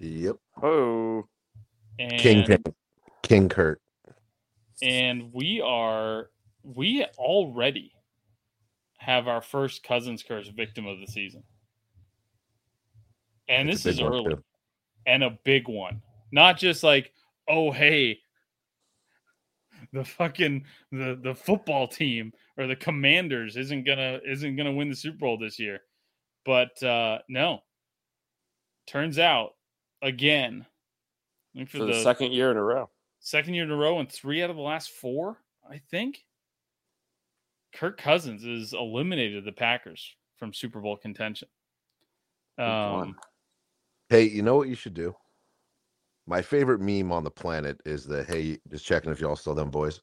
Yep. 0.00 0.36
Oh, 0.62 1.28
And 2.00 2.18
King 2.18 2.46
King. 2.46 2.64
King 3.22 3.48
Kurt. 3.50 3.80
and 4.82 5.32
we 5.34 5.60
are 5.60 6.30
we 6.62 7.04
already 7.18 7.92
have 8.98 9.28
our 9.28 9.42
first 9.42 9.82
cousins 9.82 10.22
curse 10.22 10.48
victim 10.48 10.86
of 10.86 10.98
the 10.98 11.06
season 11.06 11.42
and 13.48 13.68
a 13.68 13.72
this 13.72 13.84
is 13.84 14.00
early 14.00 14.34
too. 14.34 14.42
and 15.06 15.22
a 15.22 15.38
big 15.44 15.68
one 15.68 16.00
not 16.32 16.56
just 16.56 16.82
like 16.82 17.12
oh 17.48 17.70
hey 17.70 18.18
the 19.92 20.04
fucking 20.04 20.64
the 20.92 21.18
the 21.22 21.34
football 21.34 21.86
team 21.86 22.32
or 22.56 22.66
the 22.66 22.76
commanders 22.76 23.56
isn't 23.56 23.84
gonna 23.84 24.20
isn't 24.26 24.56
gonna 24.56 24.72
win 24.72 24.88
the 24.88 24.96
super 24.96 25.18
bowl 25.18 25.38
this 25.38 25.58
year 25.58 25.80
but 26.46 26.82
uh 26.82 27.18
no 27.28 27.60
turns 28.86 29.18
out 29.18 29.50
again 30.02 30.64
for 31.54 31.66
for 31.66 31.78
the, 31.78 31.86
the 31.86 32.02
second 32.02 32.32
year 32.32 32.50
in 32.50 32.56
a 32.56 32.62
row. 32.62 32.90
second 33.20 33.54
year 33.54 33.64
in 33.64 33.70
a 33.70 33.76
row 33.76 33.98
and 33.98 34.10
three 34.10 34.42
out 34.42 34.50
of 34.50 34.56
the 34.56 34.62
last 34.62 34.90
four, 34.90 35.38
I 35.68 35.78
think. 35.90 36.24
Kirk 37.74 37.98
Cousins 37.98 38.44
has 38.44 38.72
eliminated 38.72 39.44
the 39.44 39.52
Packers 39.52 40.16
from 40.36 40.52
Super 40.52 40.80
Bowl 40.80 40.96
contention. 40.96 41.48
Um, 42.58 43.16
Hey, 44.08 44.24
you 44.24 44.42
know 44.42 44.56
what 44.56 44.68
you 44.68 44.74
should 44.74 44.94
do? 44.94 45.14
My 46.26 46.42
favorite 46.42 46.80
meme 46.80 47.12
on 47.12 47.22
the 47.22 47.30
planet 47.30 47.80
is 47.84 48.04
the 48.04 48.24
hey, 48.24 48.58
just 48.68 48.84
checking 48.84 49.12
if 49.12 49.20
y'all 49.20 49.36
still 49.36 49.54
them 49.54 49.70
boys. 49.70 50.00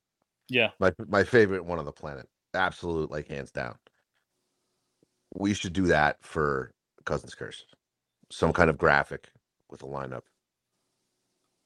yeah, 0.50 0.70
My 0.80 0.92
my 1.10 1.24
favorite 1.24 1.66
one 1.66 1.78
on 1.80 1.86
the 1.86 1.92
planet. 1.92 2.28
Absolute, 2.54 3.12
like 3.12 3.28
hands 3.28 3.52
down. 3.52 3.76
We 5.36 5.54
should 5.54 5.74
do 5.74 5.88
that 5.88 6.18
for 6.22 6.72
Cousins 7.06 7.36
Curse. 7.36 7.66
Some 8.32 8.54
kind 8.54 8.70
of 8.70 8.78
graphic 8.78 9.30
with 9.70 9.84
a 9.84 9.86
lineup. 9.86 10.24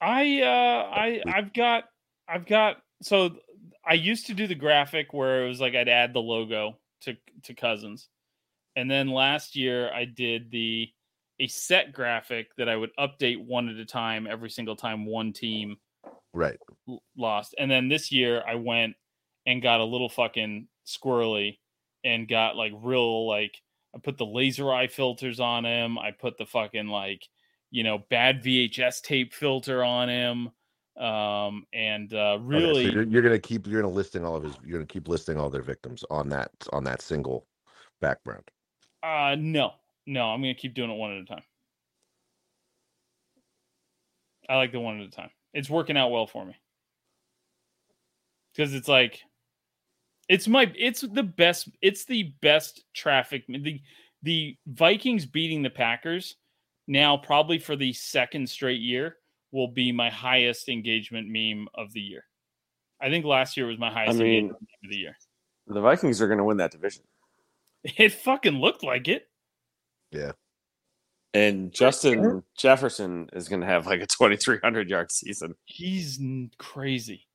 I 0.02 0.42
uh, 0.42 0.90
I 0.92 1.22
I've 1.28 1.54
got 1.54 1.86
I've 2.28 2.46
got 2.46 2.78
so 3.02 3.38
I 3.86 3.94
used 3.94 4.28
to 4.28 4.34
do 4.34 4.48
the 4.48 4.56
graphic 4.56 5.14
where 5.14 5.46
it 5.46 5.48
was 5.48 5.62
like 5.62 5.76
I'd 5.76 5.90
add 5.90 6.14
the 6.14 6.22
logo 6.22 6.80
to 7.02 7.18
to 7.44 7.54
Cousins, 7.54 8.10
and 8.76 8.90
then 8.90 9.10
last 9.10 9.56
year 9.56 9.94
I 9.94 10.06
did 10.06 10.52
the 10.52 10.90
a 11.40 11.48
set 11.48 11.94
graphic 11.94 12.56
that 12.58 12.70
I 12.70 12.76
would 12.76 12.92
update 13.00 13.46
one 13.46 13.70
at 13.70 13.78
a 13.78 13.86
time 13.86 14.28
every 14.28 14.50
single 14.50 14.76
time 14.76 15.06
one 15.06 15.34
team 15.34 15.78
Right. 16.34 16.60
lost. 17.16 17.56
And 17.58 17.70
then 17.70 17.88
this 17.88 18.12
year 18.12 18.44
I 18.46 18.56
went 18.56 18.96
and 19.46 19.62
got 19.62 19.80
a 19.80 19.86
little 19.86 20.10
fucking 20.10 20.68
squirrely 20.86 21.60
and 22.04 22.28
got 22.28 22.56
like 22.56 22.74
real 22.76 23.28
like 23.28 23.62
I 23.96 24.00
put 24.00 24.18
the 24.18 24.26
laser 24.26 24.72
eye 24.72 24.88
filters 24.88 25.40
on 25.40 25.66
him. 25.66 25.98
I 25.98 26.12
put 26.12 26.38
the 26.38 26.46
fucking 26.46 26.88
like 26.88 27.28
you 27.72 27.84
know 27.84 28.00
bad 28.10 28.44
VHS 28.44 29.02
tape 29.02 29.34
filter 29.34 29.84
on 29.84 30.10
him. 30.10 30.50
Um 31.02 31.66
and 31.74 32.14
uh 32.14 32.38
Okay, 32.38 32.44
so 32.44 32.50
really 32.50 32.92
you're, 32.92 33.04
you're 33.04 33.22
gonna 33.22 33.40
keep 33.40 33.66
you're 33.66 33.82
gonna 33.82 33.94
listing 33.94 34.26
all 34.26 34.36
of 34.36 34.44
his 34.44 34.58
you're 34.64 34.78
gonna 34.78 34.86
keep 34.86 35.08
listing 35.08 35.40
all 35.40 35.50
their 35.50 35.62
victims 35.64 36.04
on 36.12 36.30
that 36.30 36.52
on 36.74 36.84
that 36.84 37.02
single 37.02 37.48
background. 38.02 38.44
uh 39.04 39.36
no. 39.40 39.74
No, 40.08 40.26
I'm 40.26 40.42
going 40.42 40.54
to 40.54 40.60
keep 40.60 40.74
doing 40.74 40.90
it 40.90 40.98
one 40.98 41.16
at 41.16 41.22
a 41.22 41.26
time. 41.26 41.44
I 44.50 44.58
like 44.58 44.72
the 44.72 44.80
one 44.80 45.00
at 45.00 45.08
a 45.08 45.12
time. 45.12 45.30
It's 45.54 45.70
working 45.70 45.98
out 45.98 46.12
well 46.12 46.28
for 46.28 46.46
me. 46.46 46.56
Cuz 48.58 48.74
it's 48.74 48.88
like 48.88 49.22
it's 50.28 50.48
my 50.48 50.72
it's 50.76 51.02
the 51.02 51.24
best 51.24 51.70
it's 51.82 52.04
the 52.04 52.24
best 52.42 52.84
traffic 52.94 53.46
the 53.48 53.82
the 54.24 54.58
Vikings 54.68 55.26
beating 55.26 55.62
the 55.62 55.70
Packers 55.70 56.36
now 56.88 57.18
probably 57.18 57.60
for 57.60 57.76
the 57.76 57.94
second 57.94 58.50
straight 58.50 58.82
year 58.82 59.18
will 59.52 59.68
be 59.68 59.92
my 59.92 60.10
highest 60.10 60.70
engagement 60.70 61.28
meme 61.30 61.68
of 61.76 61.92
the 61.94 62.02
year. 62.02 62.26
I 63.02 63.10
think 63.10 63.26
last 63.26 63.58
year 63.58 63.68
was 63.68 63.80
my 63.80 63.92
highest 63.92 64.20
mean- 64.20 64.28
engagement 64.46 64.62
meme 64.62 64.86
of 64.86 64.90
the 64.90 64.98
year. 64.98 65.18
The 65.68 65.82
Vikings 65.82 66.22
are 66.22 66.28
going 66.28 66.40
to 66.40 66.44
win 66.44 66.58
that 66.58 66.72
division, 66.72 67.04
It 67.84 68.12
fucking 68.12 68.60
looked 68.60 68.84
like 68.84 69.08
it. 69.08 69.30
Yeah. 70.12 70.34
And 71.34 71.72
Justin 71.72 72.44
Jefferson 72.58 73.30
is 73.32 73.48
going 73.48 73.62
to 73.62 73.68
have 73.68 73.88
like 73.88 74.02
a 74.02 74.08
twenty 74.08 74.36
three 74.36 74.60
hundred 74.62 74.90
yard 74.90 75.12
season. 75.12 75.56
He's 75.64 76.20
crazy. 76.58 77.28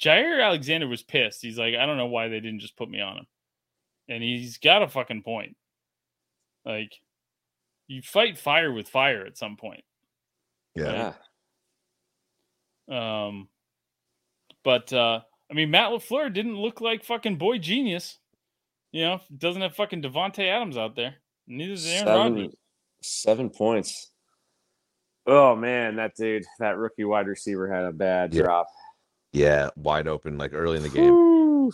Jaire 0.00 0.44
Alexander 0.44 0.86
was 0.86 1.02
pissed. 1.02 1.42
He's 1.42 1.58
like, 1.58 1.74
I 1.74 1.84
don't 1.84 1.96
know 1.96 2.06
why 2.06 2.28
they 2.28 2.38
didn't 2.38 2.60
just 2.60 2.76
put 2.76 2.88
me 2.88 3.00
on 3.00 3.16
him. 3.18 3.26
And 4.08 4.22
he's 4.22 4.58
got 4.58 4.82
a 4.82 4.88
fucking 4.88 5.24
point. 5.24 5.56
Like, 6.64 6.92
you 7.88 8.02
fight 8.02 8.38
fire 8.38 8.72
with 8.72 8.88
fire 8.88 9.26
at 9.26 9.36
some 9.36 9.56
point. 9.56 9.82
Yeah. 10.74 11.12
Yeah. 12.88 13.26
Um, 13.26 13.48
but 14.64 14.92
uh, 14.92 15.20
I 15.50 15.54
mean, 15.54 15.70
Matt 15.70 15.90
LaFleur 15.90 16.32
didn't 16.32 16.56
look 16.56 16.80
like 16.80 17.04
fucking 17.04 17.36
boy 17.36 17.58
genius. 17.58 18.18
You 18.92 19.02
know, 19.04 19.20
doesn't 19.36 19.60
have 19.60 19.74
fucking 19.74 20.02
Davante 20.02 20.48
Adams 20.48 20.78
out 20.78 20.94
there. 20.96 21.16
Neither 21.46 21.74
does 21.74 21.86
Aaron 21.86 22.06
seven, 22.06 22.34
Rodgers. 22.34 22.54
seven 23.02 23.50
points 23.50 24.10
Oh 25.30 25.54
man, 25.54 25.96
that 25.96 26.14
dude, 26.16 26.46
that 26.58 26.78
rookie 26.78 27.04
wide 27.04 27.26
receiver 27.26 27.70
had 27.70 27.84
a 27.84 27.92
bad 27.92 28.32
Yeah. 28.32 28.44
drop. 28.44 28.66
Yeah, 29.32 29.68
wide 29.76 30.08
open 30.08 30.38
like 30.38 30.54
early 30.54 30.78
in 30.78 30.82
the 30.82 30.88
game. 30.88 31.70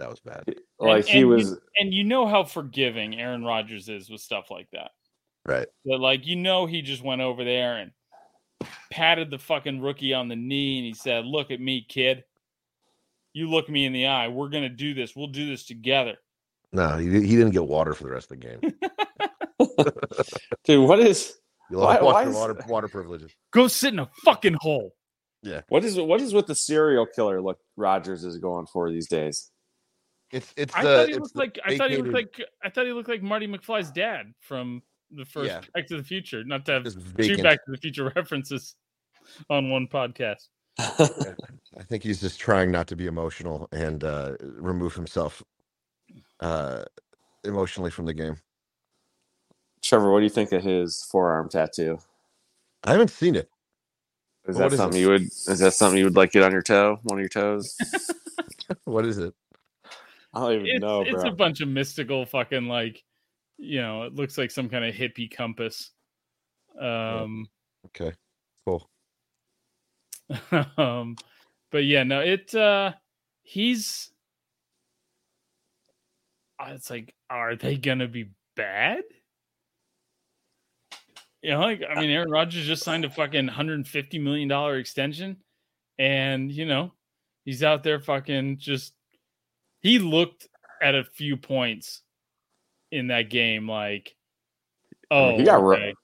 Whew. 0.00 0.06
That 0.06 0.10
was 0.10 0.20
bad. 0.20 0.54
Like 0.78 1.04
And- 1.04 1.08
he 1.08 1.20
and 1.20 1.28
was. 1.28 1.50
you, 1.50 1.58
and 1.78 1.94
you 1.94 2.04
know 2.04 2.26
how 2.26 2.44
forgiving 2.44 3.18
Aaron 3.20 3.44
Rodgers 3.44 3.88
is 3.88 4.08
with 4.10 4.20
stuff 4.20 4.50
like 4.50 4.68
that. 4.72 4.90
Right. 5.46 5.66
That 5.86 5.98
like 5.98 6.26
you 6.26 6.36
know 6.36 6.66
he 6.66 6.82
just 6.82 7.02
went 7.02 7.20
over 7.22 7.44
there 7.44 7.76
and 7.78 7.92
patted 8.90 9.30
the 9.30 9.38
fucking 9.38 9.80
rookie 9.80 10.12
on 10.14 10.28
the 10.28 10.36
knee 10.36 10.78
and 10.78 10.86
he 10.86 10.94
said, 10.94 11.24
"Look 11.24 11.50
at 11.50 11.60
me, 11.60 11.84
kid. 11.88 12.24
You 13.32 13.48
look 13.48 13.68
me 13.68 13.86
in 13.86 13.92
the 13.92 14.06
eye. 14.06 14.28
We're 14.28 14.48
gonna 14.50 14.68
do 14.68 14.92
this. 14.94 15.14
We'll 15.16 15.28
do 15.28 15.46
this 15.46 15.64
together." 15.66 16.16
No, 16.72 16.98
he, 16.98 17.06
he 17.08 17.36
didn't 17.36 17.50
get 17.50 17.66
water 17.66 17.94
for 17.94 18.04
the 18.04 18.10
rest 18.10 18.30
of 18.30 18.38
the 18.40 18.46
game. 18.46 18.74
Dude, 20.64 20.88
what 20.88 21.00
is 21.00 21.34
You 21.70 21.78
Why- 21.78 21.98
lost 21.98 22.04
why 22.04 22.22
your 22.22 22.30
is- 22.30 22.36
water 22.36 22.64
water 22.68 22.88
privileges. 22.88 23.32
Go 23.52 23.66
sit 23.68 23.92
in 23.92 23.98
a 23.98 24.08
fucking 24.24 24.56
hole. 24.60 24.92
Yeah. 25.42 25.62
What 25.68 25.84
is 25.84 25.96
what 25.98 26.20
is 26.20 26.34
with 26.34 26.46
the 26.46 26.54
serial 26.54 27.06
killer 27.06 27.40
look 27.40 27.58
Rodgers 27.76 28.24
is 28.24 28.36
going 28.38 28.66
for 28.66 28.90
these 28.90 29.08
days? 29.08 29.50
It's 30.32 30.52
it's 30.56 30.74
I 30.74 30.82
the 30.82 30.88
thought 30.88 31.08
he 31.08 31.14
looked 31.16 31.34
the 31.34 31.38
like 31.40 31.58
I 31.64 31.76
thought 31.76 31.90
he 31.90 31.96
looked 31.96 32.14
like 32.14 32.40
I 32.62 32.70
thought 32.70 32.86
he 32.86 32.92
looked 32.92 33.08
like 33.08 33.22
Marty 33.22 33.48
McFly's 33.48 33.90
dad 33.90 34.32
from 34.40 34.82
the 35.10 35.24
first 35.24 35.48
Yeah. 35.48 35.60
Back 35.74 35.86
to 35.88 35.96
the 35.96 36.04
Future. 36.04 36.44
Not 36.44 36.64
to 36.66 36.72
have 36.72 36.84
two. 36.84 37.36
Back 37.42 37.64
to 37.64 37.72
the 37.72 37.78
Future 37.78 38.12
references 38.16 38.76
on 39.48 39.70
one 39.70 39.88
podcast. 39.88 40.48
I 40.78 41.82
think 41.82 42.02
he's 42.02 42.20
just 42.20 42.38
trying 42.40 42.70
not 42.70 42.86
to 42.88 42.96
be 42.96 43.06
emotional 43.06 43.68
and 43.72 44.04
uh, 44.04 44.36
remove 44.40 44.94
himself 44.94 45.42
uh, 46.40 46.84
emotionally 47.44 47.90
from 47.90 48.06
the 48.06 48.14
game. 48.14 48.36
Trevor, 49.82 50.12
what 50.12 50.18
do 50.20 50.24
you 50.24 50.30
think 50.30 50.52
of 50.52 50.62
his 50.62 51.02
forearm 51.10 51.48
tattoo? 51.48 51.98
I 52.84 52.92
haven't 52.92 53.10
seen 53.10 53.34
it. 53.34 53.50
Is 54.46 54.56
What 54.56 54.62
that 54.62 54.72
is 54.72 54.78
something 54.78 54.98
it? 54.98 55.02
you 55.02 55.08
would? 55.08 55.22
Is 55.22 55.58
that 55.58 55.74
something 55.74 55.98
you 55.98 56.04
would 56.04 56.16
like 56.16 56.32
get 56.32 56.42
on 56.42 56.52
your 56.52 56.62
toe, 56.62 56.98
one 57.02 57.18
of 57.18 57.22
your 57.22 57.28
toes? 57.28 57.76
What 58.84 59.04
is 59.04 59.18
it? 59.18 59.34
I 60.32 60.40
don't 60.40 60.52
even 60.54 60.66
It's, 60.66 60.80
know, 60.80 61.02
it's 61.02 61.22
bro. 61.22 61.30
a 61.30 61.34
bunch 61.34 61.60
of 61.60 61.68
mystical 61.68 62.24
fucking 62.24 62.66
like, 62.66 63.02
you 63.58 63.80
know, 63.80 64.04
it 64.04 64.14
looks 64.14 64.38
like 64.38 64.50
some 64.50 64.68
kind 64.68 64.84
of 64.84 64.94
hippie 64.94 65.30
compass. 65.30 65.90
Um, 66.80 67.46
Okay, 67.86 68.12
cool. 68.66 68.88
um, 70.76 71.16
but 71.70 71.84
yeah, 71.84 72.02
no, 72.02 72.20
it. 72.20 72.54
uh 72.54 72.92
He's. 73.42 74.12
It's 76.62 76.90
like, 76.90 77.14
are 77.28 77.56
they 77.56 77.76
gonna 77.76 78.06
be 78.06 78.30
bad? 78.54 79.02
You 81.42 81.52
know, 81.52 81.60
like 81.60 81.82
I 81.88 81.98
mean, 81.98 82.10
Aaron 82.10 82.30
Rodgers 82.30 82.66
just 82.66 82.84
signed 82.84 83.04
a 83.04 83.10
fucking 83.10 83.48
hundred 83.48 83.88
fifty 83.88 84.18
million 84.18 84.46
dollar 84.46 84.76
extension, 84.76 85.38
and 85.98 86.52
you 86.52 86.66
know, 86.66 86.92
he's 87.44 87.62
out 87.62 87.82
there 87.82 87.98
fucking 87.98 88.58
just. 88.58 88.92
He 89.80 89.98
looked 89.98 90.48
at 90.82 90.94
a 90.94 91.04
few 91.04 91.36
points 91.36 92.02
in 92.90 93.08
that 93.08 93.30
game 93.30 93.68
like, 93.68 94.14
oh, 95.10 95.36
he 95.38 95.44
got 95.44 95.62
ru- 95.62 95.74
okay. 95.76 95.94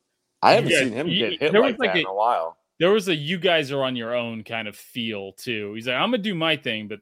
I 0.43 0.55
haven't 0.55 0.70
Yeah, 0.70 0.81
seen 0.81 0.93
him 0.93 1.07
he- 1.09 1.19
get 1.19 1.40
hit 1.40 1.53
there 1.53 1.62
was 1.62 1.73
like 1.73 1.78
like 1.81 1.93
that 1.93 1.97
a- 1.98 2.01
in 2.03 2.07
a 2.07 2.15
while. 2.15 2.59
there 2.78 2.90
was 2.90 3.09
a 3.09 3.15
you 3.15 3.39
guys 3.39 3.73
are 3.73 3.82
on 3.82 3.97
your 3.97 4.15
own 4.15 4.44
kind 4.44 4.69
of 4.69 4.77
feel 4.77 5.32
too. 5.32 5.74
He's 5.74 5.86
like, 5.89 5.97
I'm 5.97 6.11
gonna 6.11 6.19
do 6.23 6.35
my 6.35 6.57
thing, 6.57 6.89
but 6.89 7.01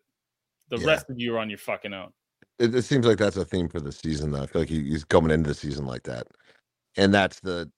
the 0.70 0.78
Yeah. 0.78 0.86
rest 0.86 1.10
of 1.10 1.18
you 1.18 1.34
are 1.34 1.38
on 1.38 1.50
your 1.50 1.58
fucking 1.58 1.92
own. 1.92 2.12
It, 2.58 2.74
it 2.74 2.82
seems 2.82 3.06
like 3.06 3.18
that's 3.18 3.36
a 3.36 3.44
theme 3.44 3.68
for 3.68 3.80
the 3.80 3.92
season. 3.92 4.30
Though 4.30 4.42
I 4.42 4.46
feel 4.46 4.62
like 4.62 4.68
he, 4.68 4.82
he's 4.88 5.04
coming 5.04 5.30
into 5.32 5.48
the 5.48 5.54
season 5.54 5.86
like 5.86 6.04
that, 6.04 6.26
and 6.96 7.12
that's 7.12 7.40
the 7.40 7.70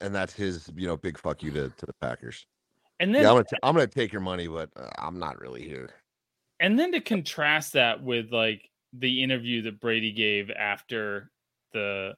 and 0.00 0.14
that's 0.14 0.32
his 0.34 0.68
you 0.76 0.86
know 0.86 0.96
big 0.96 1.16
fuck 1.18 1.42
you 1.42 1.50
to, 1.52 1.68
to 1.70 1.86
the 1.86 1.94
Packers. 2.00 2.44
And 2.98 3.14
then 3.14 3.22
yeah, 3.22 3.28
I'm 3.30 3.34
gonna 3.36 3.44
t- 3.44 3.56
I'm 3.62 3.74
gonna 3.74 3.86
take 3.86 4.12
your 4.12 4.22
money, 4.22 4.48
but 4.48 4.68
uh, 4.76 4.88
I'm 4.98 5.18
not 5.18 5.38
really 5.40 5.62
here. 5.62 5.90
And 6.60 6.78
then 6.78 6.92
to 6.92 7.00
contrast 7.00 7.72
that 7.74 8.02
with 8.02 8.32
like 8.32 8.70
the 8.92 9.22
interview 9.22 9.62
that 9.62 9.80
Brady 9.80 10.12
gave 10.12 10.50
after 10.50 11.30
the 11.72 12.14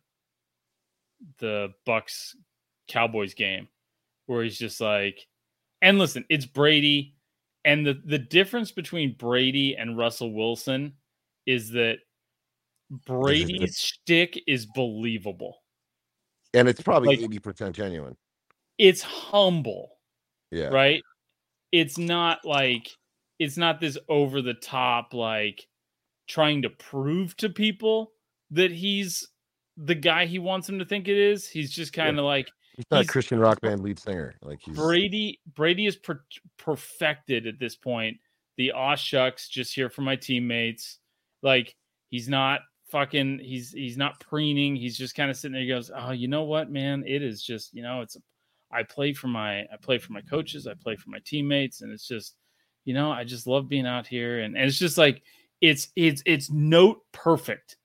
the 1.38 1.72
Bucks 1.84 2.36
Cowboys 2.88 3.34
game 3.34 3.68
where 4.26 4.44
he's 4.44 4.58
just 4.58 4.80
like 4.80 5.26
and 5.82 5.98
listen, 5.98 6.24
it's 6.28 6.46
Brady 6.46 7.14
and 7.64 7.86
the 7.86 8.00
the 8.04 8.18
difference 8.18 8.70
between 8.72 9.16
Brady 9.16 9.76
and 9.76 9.96
Russell 9.96 10.32
Wilson 10.32 10.94
is 11.46 11.70
that 11.70 11.98
Brady's 13.06 13.78
shtick 13.78 14.42
is 14.46 14.66
believable. 14.66 15.58
And 16.54 16.68
it's 16.68 16.80
probably 16.80 17.16
Like- 17.16 17.24
eighty 17.24 17.38
percent 17.38 17.76
genuine. 17.76 18.16
It's 18.78 19.02
humble. 19.02 19.98
Yeah, 20.50 20.68
right? 20.68 21.02
It's 21.72 21.98
not 21.98 22.44
like 22.44 22.88
it's 23.38 23.56
not 23.56 23.80
this 23.80 23.96
over 24.08 24.42
the 24.42 24.54
top 24.54 25.14
like 25.14 25.66
trying 26.28 26.62
to 26.62 26.70
prove 26.70 27.36
to 27.38 27.48
people 27.48 28.12
that 28.50 28.70
he's 28.70 29.26
the 29.76 29.94
guy 29.94 30.26
he 30.26 30.38
wants 30.38 30.68
him 30.68 30.78
to 30.78 30.84
think 30.84 31.08
it 31.08 31.16
is. 31.16 31.48
He's 31.48 31.70
just 31.70 31.92
kind 31.92 32.18
of 32.18 32.24
like 32.24 32.50
he's 32.76 32.84
not 32.90 32.98
he's- 32.98 33.08
a 33.08 33.12
Christian 33.12 33.38
rock 33.38 33.60
band 33.60 33.80
lead 33.82 33.98
singer. 33.98 34.34
Like 34.42 34.60
he's 34.62 34.76
Brady. 34.76 35.40
Brady 35.54 35.86
is 35.86 35.96
per- 35.96 36.24
perfected 36.58 37.46
at 37.46 37.58
this 37.58 37.76
point. 37.76 38.16
The 38.56 38.72
aw 38.72 38.96
shucks, 38.96 39.48
just 39.48 39.74
here 39.74 39.88
for 39.88 40.02
my 40.02 40.16
teammates. 40.16 40.98
Like 41.42 41.76
he's 42.10 42.28
not 42.28 42.62
fucking. 42.90 43.38
He's 43.38 43.70
he's 43.70 43.96
not 43.96 44.18
preening. 44.18 44.74
He's 44.74 44.98
just 44.98 45.14
kind 45.14 45.30
of 45.30 45.36
sitting 45.36 45.52
there. 45.52 45.62
He 45.62 45.68
goes, 45.68 45.92
"Oh, 45.94 46.10
you 46.10 46.26
know 46.26 46.42
what, 46.42 46.70
man? 46.70 47.04
It 47.06 47.22
is 47.22 47.42
just 47.42 47.72
you 47.72 47.82
know, 47.82 48.00
it's. 48.00 48.16
I 48.70 48.82
play 48.82 49.12
for 49.14 49.28
my 49.28 49.60
I 49.60 49.76
play 49.80 49.98
for 49.98 50.12
my 50.12 50.20
coaches. 50.22 50.66
I 50.66 50.74
play 50.74 50.96
for 50.96 51.08
my 51.10 51.20
teammates, 51.24 51.82
and 51.82 51.92
it's 51.92 52.06
just 52.08 52.34
you 52.88 52.94
know, 52.94 53.12
I 53.12 53.24
just 53.24 53.46
love 53.46 53.68
being 53.68 53.86
out 53.86 54.06
here, 54.06 54.40
and, 54.40 54.56
and 54.56 54.64
it's 54.64 54.78
just 54.78 54.96
like 54.96 55.20
it's 55.60 55.88
it's 55.94 56.22
it's 56.24 56.50
note 56.50 57.02
perfect, 57.12 57.76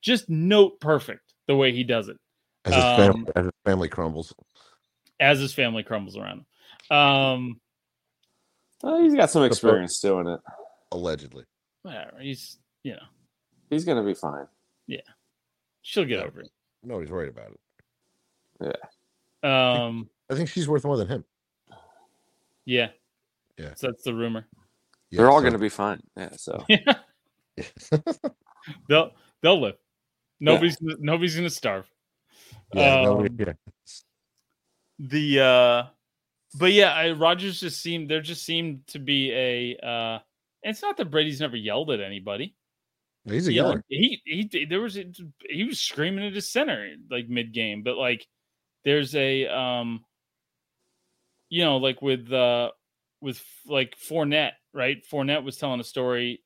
just 0.00 0.30
note 0.30 0.80
perfect 0.80 1.34
the 1.46 1.54
way 1.54 1.70
he 1.70 1.84
does 1.84 2.08
it 2.08 2.16
as 2.64 2.72
his, 2.74 2.82
family, 2.82 3.20
um, 3.20 3.26
as 3.36 3.44
his 3.44 3.52
family 3.66 3.88
crumbles. 3.90 4.34
as 5.20 5.38
his 5.38 5.52
family 5.52 5.82
crumbles 5.82 6.16
around 6.16 6.46
him. 6.90 6.96
Um, 6.96 7.60
Oh, 8.82 9.02
he's 9.02 9.14
got 9.14 9.28
some 9.30 9.44
experience 9.44 10.00
doing 10.00 10.26
it. 10.26 10.40
Allegedly, 10.92 11.44
whatever. 11.82 12.16
He's 12.18 12.56
you 12.82 12.92
know 12.92 13.04
He's 13.68 13.84
gonna 13.84 14.02
be 14.02 14.14
fine. 14.14 14.46
Yeah. 14.86 15.00
She'll 15.82 16.06
get 16.06 16.20
Yeah. 16.20 16.24
over 16.24 16.40
it. 16.40 16.50
nobody's 16.82 17.10
worried 17.10 17.28
about 17.28 17.50
it. 18.60 18.80
Yeah. 19.42 19.84
Um, 19.84 20.08
I 20.30 20.34
think 20.36 20.48
she's 20.48 20.66
worth 20.68 20.84
more 20.86 20.96
than 20.96 21.08
him. 21.08 21.24
yeah, 22.64 22.88
Yeah. 23.62 23.74
So 23.76 23.86
that's 23.88 24.02
the 24.02 24.14
rumor. 24.14 24.46
Yeah, 25.10 25.18
They're 25.18 25.30
all 25.30 25.38
so- 25.40 25.44
gonna 25.44 25.58
be 25.58 25.68
fine. 25.68 26.00
Yeah. 26.16 26.30
So 26.36 26.64
Yeah, 26.68 26.94
they'll 28.88 29.12
they'll 29.42 29.60
live. 29.60 29.76
Nobody's 30.40 30.76
nobody's 30.80 31.36
gonna 31.36 31.50
starve. 31.50 31.88
yeah, 32.74 33.02
nobody- 33.04 33.28
Um, 33.44 33.48
yeah. 33.48 33.52
the 34.98 35.40
uh 35.40 35.82
but 36.58 36.72
yeah 36.72 36.92
I, 36.92 37.12
rodgers 37.12 37.60
just 37.60 37.80
seemed 37.80 38.08
there 38.10 38.20
just 38.20 38.44
seemed 38.44 38.86
to 38.88 38.98
be 38.98 39.32
a 39.32 39.76
uh 39.86 40.18
it's 40.62 40.82
not 40.82 40.96
that 40.96 41.10
brady's 41.10 41.40
never 41.40 41.56
yelled 41.56 41.90
at 41.90 42.00
anybody 42.00 42.54
He's 43.24 43.46
a 43.46 43.52
You 43.52 43.62
know, 43.62 43.68
yeller. 43.68 43.84
he 43.88 44.20
he 44.24 44.66
there 44.66 44.80
was 44.80 44.94
he 45.48 45.64
was 45.64 45.78
screaming 45.80 46.26
at 46.26 46.34
his 46.34 46.50
center 46.50 46.94
like 47.10 47.28
mid 47.28 47.52
game 47.52 47.82
but 47.82 47.96
like 47.96 48.26
there's 48.84 49.14
a 49.14 49.46
um 49.46 50.04
you 51.48 51.64
know 51.64 51.76
like 51.78 52.02
with 52.02 52.32
uh 52.32 52.70
with 53.22 53.42
like 53.66 53.96
Fournette 53.96 54.52
right 54.74 54.98
Fournette 55.10 55.44
was 55.44 55.56
telling 55.56 55.80
a 55.80 55.84
story 55.84 56.42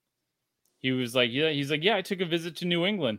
he 0.79 0.93
was 0.93 1.15
like 1.15 1.31
yeah 1.33 1.51
he's 1.51 1.71
like 1.71 1.83
yeah 1.83 1.97
I 1.97 2.03
took 2.03 2.21
a 2.21 2.27
visit 2.27 2.57
to 2.59 2.65
New 2.67 2.87
England 2.87 3.19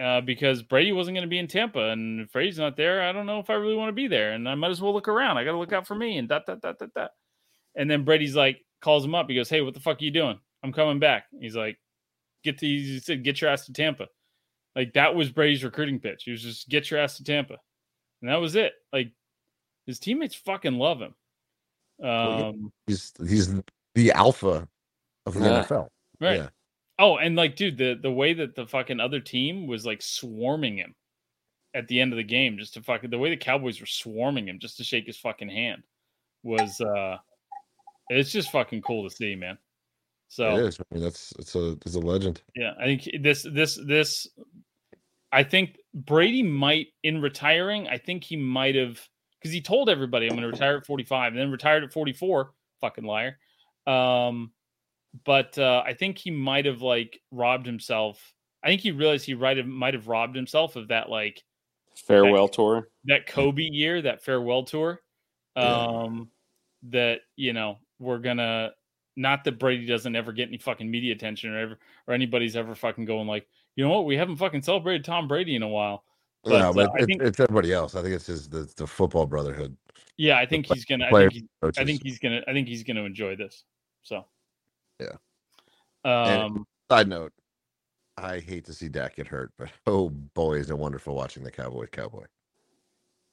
uh, 0.00 0.20
because 0.20 0.62
Brady 0.62 0.92
wasn't 0.92 1.16
going 1.16 1.26
to 1.26 1.28
be 1.28 1.38
in 1.38 1.48
Tampa, 1.48 1.90
and 1.90 2.20
if 2.20 2.30
Brady's 2.30 2.58
not 2.58 2.76
there, 2.76 3.02
I 3.02 3.10
don't 3.10 3.26
know 3.26 3.40
if 3.40 3.50
I 3.50 3.54
really 3.54 3.74
want 3.74 3.88
to 3.88 3.94
be 3.94 4.06
there, 4.06 4.32
and 4.32 4.48
I 4.48 4.54
might 4.54 4.70
as 4.70 4.80
well 4.80 4.92
look 4.92 5.08
around. 5.08 5.38
I 5.38 5.44
got 5.44 5.52
to 5.52 5.58
look 5.58 5.72
out 5.72 5.88
for 5.88 5.96
me, 5.96 6.18
and 6.18 6.28
that, 6.28 6.46
that, 6.46 6.62
that, 6.62 6.78
that, 6.78 6.94
that. 6.94 7.10
And 7.74 7.90
then 7.90 8.04
Brady's 8.04 8.36
like, 8.36 8.64
calls 8.80 9.04
him 9.04 9.14
up. 9.14 9.28
He 9.28 9.34
goes, 9.34 9.48
"Hey, 9.48 9.60
what 9.60 9.74
the 9.74 9.80
fuck 9.80 10.00
are 10.00 10.04
you 10.04 10.10
doing? 10.10 10.38
I'm 10.62 10.72
coming 10.72 10.98
back." 10.98 11.24
He's 11.40 11.56
like, 11.56 11.78
"Get 12.44 12.58
to," 12.58 12.66
he 12.66 13.00
said, 13.00 13.24
"Get 13.24 13.40
your 13.40 13.50
ass 13.50 13.66
to 13.66 13.72
Tampa." 13.72 14.06
Like 14.76 14.92
that 14.92 15.14
was 15.14 15.30
Brady's 15.30 15.64
recruiting 15.64 15.98
pitch. 15.98 16.22
He 16.24 16.30
was 16.30 16.42
just 16.42 16.68
get 16.68 16.90
your 16.90 17.00
ass 17.00 17.16
to 17.16 17.24
Tampa, 17.24 17.56
and 18.22 18.30
that 18.30 18.36
was 18.36 18.54
it. 18.54 18.72
Like 18.92 19.10
his 19.86 19.98
teammates 19.98 20.34
fucking 20.34 20.74
love 20.74 21.00
him. 21.00 21.14
Yeah. 21.98 22.46
Um, 22.48 22.72
He's 22.86 23.12
he's 23.26 23.54
the 23.94 24.12
alpha 24.12 24.68
of 25.26 25.34
the 25.34 25.40
Yeah. 25.40 25.64
NFL. 25.64 25.88
right. 26.20 26.38
Yeah. 26.38 26.48
Oh, 27.00 27.16
and 27.16 27.36
like, 27.36 27.54
dude, 27.56 27.78
the 27.78 27.94
the 28.00 28.10
way 28.12 28.34
that 28.34 28.54
the 28.54 28.66
fucking 28.66 28.98
other 29.00 29.20
team 29.20 29.66
was 29.66 29.86
like 29.86 30.02
swarming 30.02 30.76
him 30.76 30.94
at 31.74 31.86
the 31.88 32.00
end 32.00 32.12
of 32.12 32.16
the 32.16 32.24
game, 32.24 32.58
just 32.58 32.74
to 32.74 32.82
fucking 32.82 33.10
the 33.10 33.18
way 33.18 33.30
the 33.30 33.36
Cowboys 33.36 33.78
were 33.80 33.86
swarming 33.86 34.48
him 34.48 34.58
just 34.58 34.76
to 34.78 34.84
shake 34.84 35.06
his 35.06 35.16
fucking 35.18 35.48
hand 35.48 35.82
was 36.42 36.80
uh 36.80 37.18
it's 38.10 38.32
just 38.32 38.50
fucking 38.50 38.80
cool 38.82 39.08
to 39.08 39.14
see, 39.14 39.34
man. 39.36 39.58
So 40.28 40.56
is. 40.56 40.78
I 40.80 40.94
mean, 40.94 41.02
that's 41.04 41.32
it's 41.38 41.54
a 41.54 41.72
it's 41.84 41.94
a 41.94 42.00
legend. 42.00 42.42
yeah, 42.56 42.72
I 42.80 42.84
think 42.84 43.08
this 43.22 43.42
this 43.52 43.78
this 43.86 44.26
I 45.30 45.42
think 45.44 45.76
Brady 45.94 46.42
might 46.42 46.88
in 47.02 47.20
retiring, 47.20 47.86
I 47.88 47.98
think 47.98 48.24
he 48.24 48.36
might 48.36 48.74
have 48.74 49.00
because 49.40 49.52
he 49.52 49.60
told 49.60 49.88
everybody 49.88 50.26
I'm 50.26 50.36
going 50.36 50.42
to 50.42 50.48
retire 50.48 50.76
at 50.76 50.86
45 50.86 51.32
and 51.32 51.40
then 51.40 51.50
retired 51.50 51.84
at 51.84 51.92
44. 51.92 52.52
Fucking 52.80 53.04
liar. 53.04 53.38
Um, 53.86 54.52
but 55.24 55.58
uh, 55.58 55.82
I 55.84 55.94
think 55.94 56.18
he 56.18 56.30
might 56.30 56.66
have 56.66 56.82
like 56.82 57.20
robbed 57.30 57.66
himself. 57.66 58.32
I 58.62 58.68
think 58.68 58.80
he 58.80 58.90
realized 58.90 59.24
he 59.24 59.34
might 59.34 59.56
have 59.56 59.66
might 59.66 59.94
have 59.94 60.08
robbed 60.08 60.36
himself 60.36 60.76
of 60.76 60.88
that 60.88 61.08
like 61.08 61.42
Farewell 62.06 62.48
tour. 62.48 62.88
that 63.04 63.26
Kobe 63.26 63.62
year, 63.62 64.02
that 64.02 64.22
farewell 64.22 64.64
tour. 64.64 65.00
Yeah. 65.56 65.86
Um, 65.86 66.30
that 66.90 67.20
you 67.36 67.52
know 67.52 67.78
we're 67.98 68.18
gonna 68.18 68.70
not 69.16 69.42
that 69.44 69.58
Brady 69.58 69.86
doesn't 69.86 70.14
ever 70.14 70.32
get 70.32 70.48
any 70.48 70.58
fucking 70.58 70.88
media 70.88 71.12
attention 71.12 71.52
or 71.52 71.58
ever 71.58 71.78
or 72.06 72.14
anybody's 72.14 72.54
ever 72.54 72.74
fucking 72.74 73.04
going 73.04 73.26
like 73.26 73.48
you 73.74 73.84
know 73.84 73.90
what 73.90 74.04
we 74.06 74.16
haven't 74.16 74.36
fucking 74.36 74.62
celebrated 74.62 75.04
Tom 75.04 75.26
Brady 75.26 75.56
in 75.56 75.62
a 75.62 75.68
while. 75.68 76.04
But, 76.44 76.52
yeah, 76.52 76.68
uh, 76.68 76.72
but 76.72 76.90
I 76.90 76.96
it's, 76.98 77.06
think- 77.06 77.22
it's 77.22 77.40
everybody 77.40 77.72
else. 77.72 77.94
I 77.94 78.02
think 78.02 78.14
it's 78.14 78.26
just 78.26 78.50
the, 78.50 78.70
the 78.76 78.86
football 78.86 79.26
brotherhood. 79.26 79.76
Yeah, 80.16 80.38
I 80.38 80.46
think 80.46 80.66
pla- 80.66 80.74
he's 80.74 80.84
gonna. 80.84 81.06
I 81.06 81.10
think, 81.10 81.32
he's. 81.32 81.42
I 81.78 81.84
think 81.84 82.02
he's 82.02 82.18
gonna. 82.18 82.42
I 82.48 82.52
think 82.52 82.66
he's 82.68 82.82
gonna 82.82 83.04
enjoy 83.04 83.36
this. 83.36 83.64
So. 84.02 84.24
Yeah. 85.00 85.16
Um. 86.04 86.56
And- 86.56 86.66
Side 86.90 87.08
note, 87.08 87.32
I 88.16 88.38
hate 88.38 88.64
to 88.64 88.72
see 88.72 88.88
Dak 88.88 89.16
get 89.16 89.26
hurt, 89.26 89.52
but 89.58 89.68
oh 89.86 90.08
boy, 90.08 90.54
is 90.54 90.70
it 90.70 90.78
wonderful 90.78 91.14
watching 91.14 91.42
the 91.44 91.50
Cowboys 91.50 91.88
cowboy. 91.92 92.24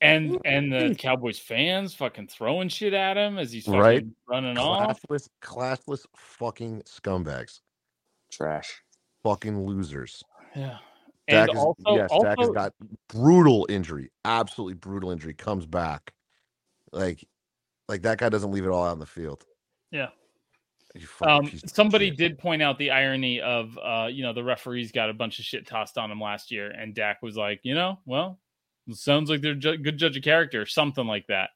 and 0.01 0.37
and 0.45 0.71
the 0.73 0.93
Cowboys 0.93 1.39
fans 1.39 1.93
fucking 1.93 2.27
throwing 2.27 2.67
shit 2.69 2.93
at 2.93 3.15
him 3.17 3.37
as 3.37 3.51
he's 3.51 3.65
fucking 3.65 3.79
Right. 3.79 4.05
running 4.27 4.57
off. 4.57 4.99
Classless, 5.09 5.29
classless 5.41 6.05
fucking 6.17 6.81
scumbags. 6.81 7.61
Trash. 8.29 8.81
Fucking 9.23 9.65
losers. 9.65 10.21
Yeah. 10.55 10.77
Dak 11.27 11.49
And 11.49 11.57
is, 11.57 11.63
also, 11.63 11.95
yes, 11.95 12.09
Dak 12.21 12.39
has 12.39 12.49
got 12.49 12.73
brutal 13.09 13.65
injury, 13.69 14.11
absolutely 14.23 14.75
brutal 14.75 15.11
injury. 15.11 15.33
Comes 15.33 15.65
back, 15.65 16.13
like, 16.91 17.25
like 17.87 18.03
that 18.03 18.17
guy 18.17 18.29
doesn't 18.29 18.51
leave 18.51 18.65
it 18.65 18.69
all 18.69 18.85
out 18.85 18.93
in 18.93 18.99
the 18.99 19.05
field. 19.05 19.45
Yeah. 19.91 20.09
Um, 21.21 21.51
somebody 21.65 22.09
did 22.09 22.37
point 22.37 22.61
out 22.61 22.77
the 22.77 22.91
irony 22.91 23.41
of 23.41 23.77
uh, 23.83 24.07
you 24.09 24.23
know, 24.23 24.31
the 24.31 24.43
referees 24.43 24.91
got 24.91 25.09
a 25.09 25.13
bunch 25.13 25.39
of 25.39 25.45
shit 25.45 25.67
tossed 25.67 25.97
on 25.97 26.09
him 26.09 26.21
last 26.21 26.51
year, 26.51 26.71
and 26.71 26.95
Dak 26.95 27.21
was 27.21 27.35
like, 27.35 27.59
you 27.63 27.75
know, 27.75 27.99
well, 28.05 28.39
sounds 28.91 29.29
like 29.29 29.41
they're 29.41 29.55
ju- 29.55 29.77
good 29.77 29.97
judge 29.97 30.15
of 30.15 30.23
character, 30.23 30.61
or 30.61 30.65
something 30.65 31.05
like 31.05 31.27
that. 31.27 31.49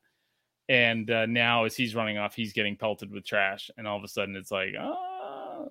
And 0.67 1.09
uh, 1.09 1.25
now, 1.25 1.63
as 1.63 1.75
he's 1.75 1.95
running 1.95 2.17
off, 2.17 2.35
he's 2.35 2.51
getting 2.53 2.75
pelted 2.75 3.11
with 3.11 3.25
trash, 3.25 3.71
and 3.77 3.87
all 3.87 3.97
of 3.97 4.03
a 4.03 4.09
sudden, 4.09 4.35
it's 4.35 4.51
like, 4.51 4.73
ah. 4.77 5.65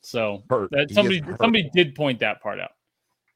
So 0.00 0.42
that 0.48 0.88
somebody 0.90 1.22
somebody 1.38 1.70
did 1.74 1.94
point 1.94 2.20
that 2.20 2.40
part 2.40 2.60
out. 2.60 2.72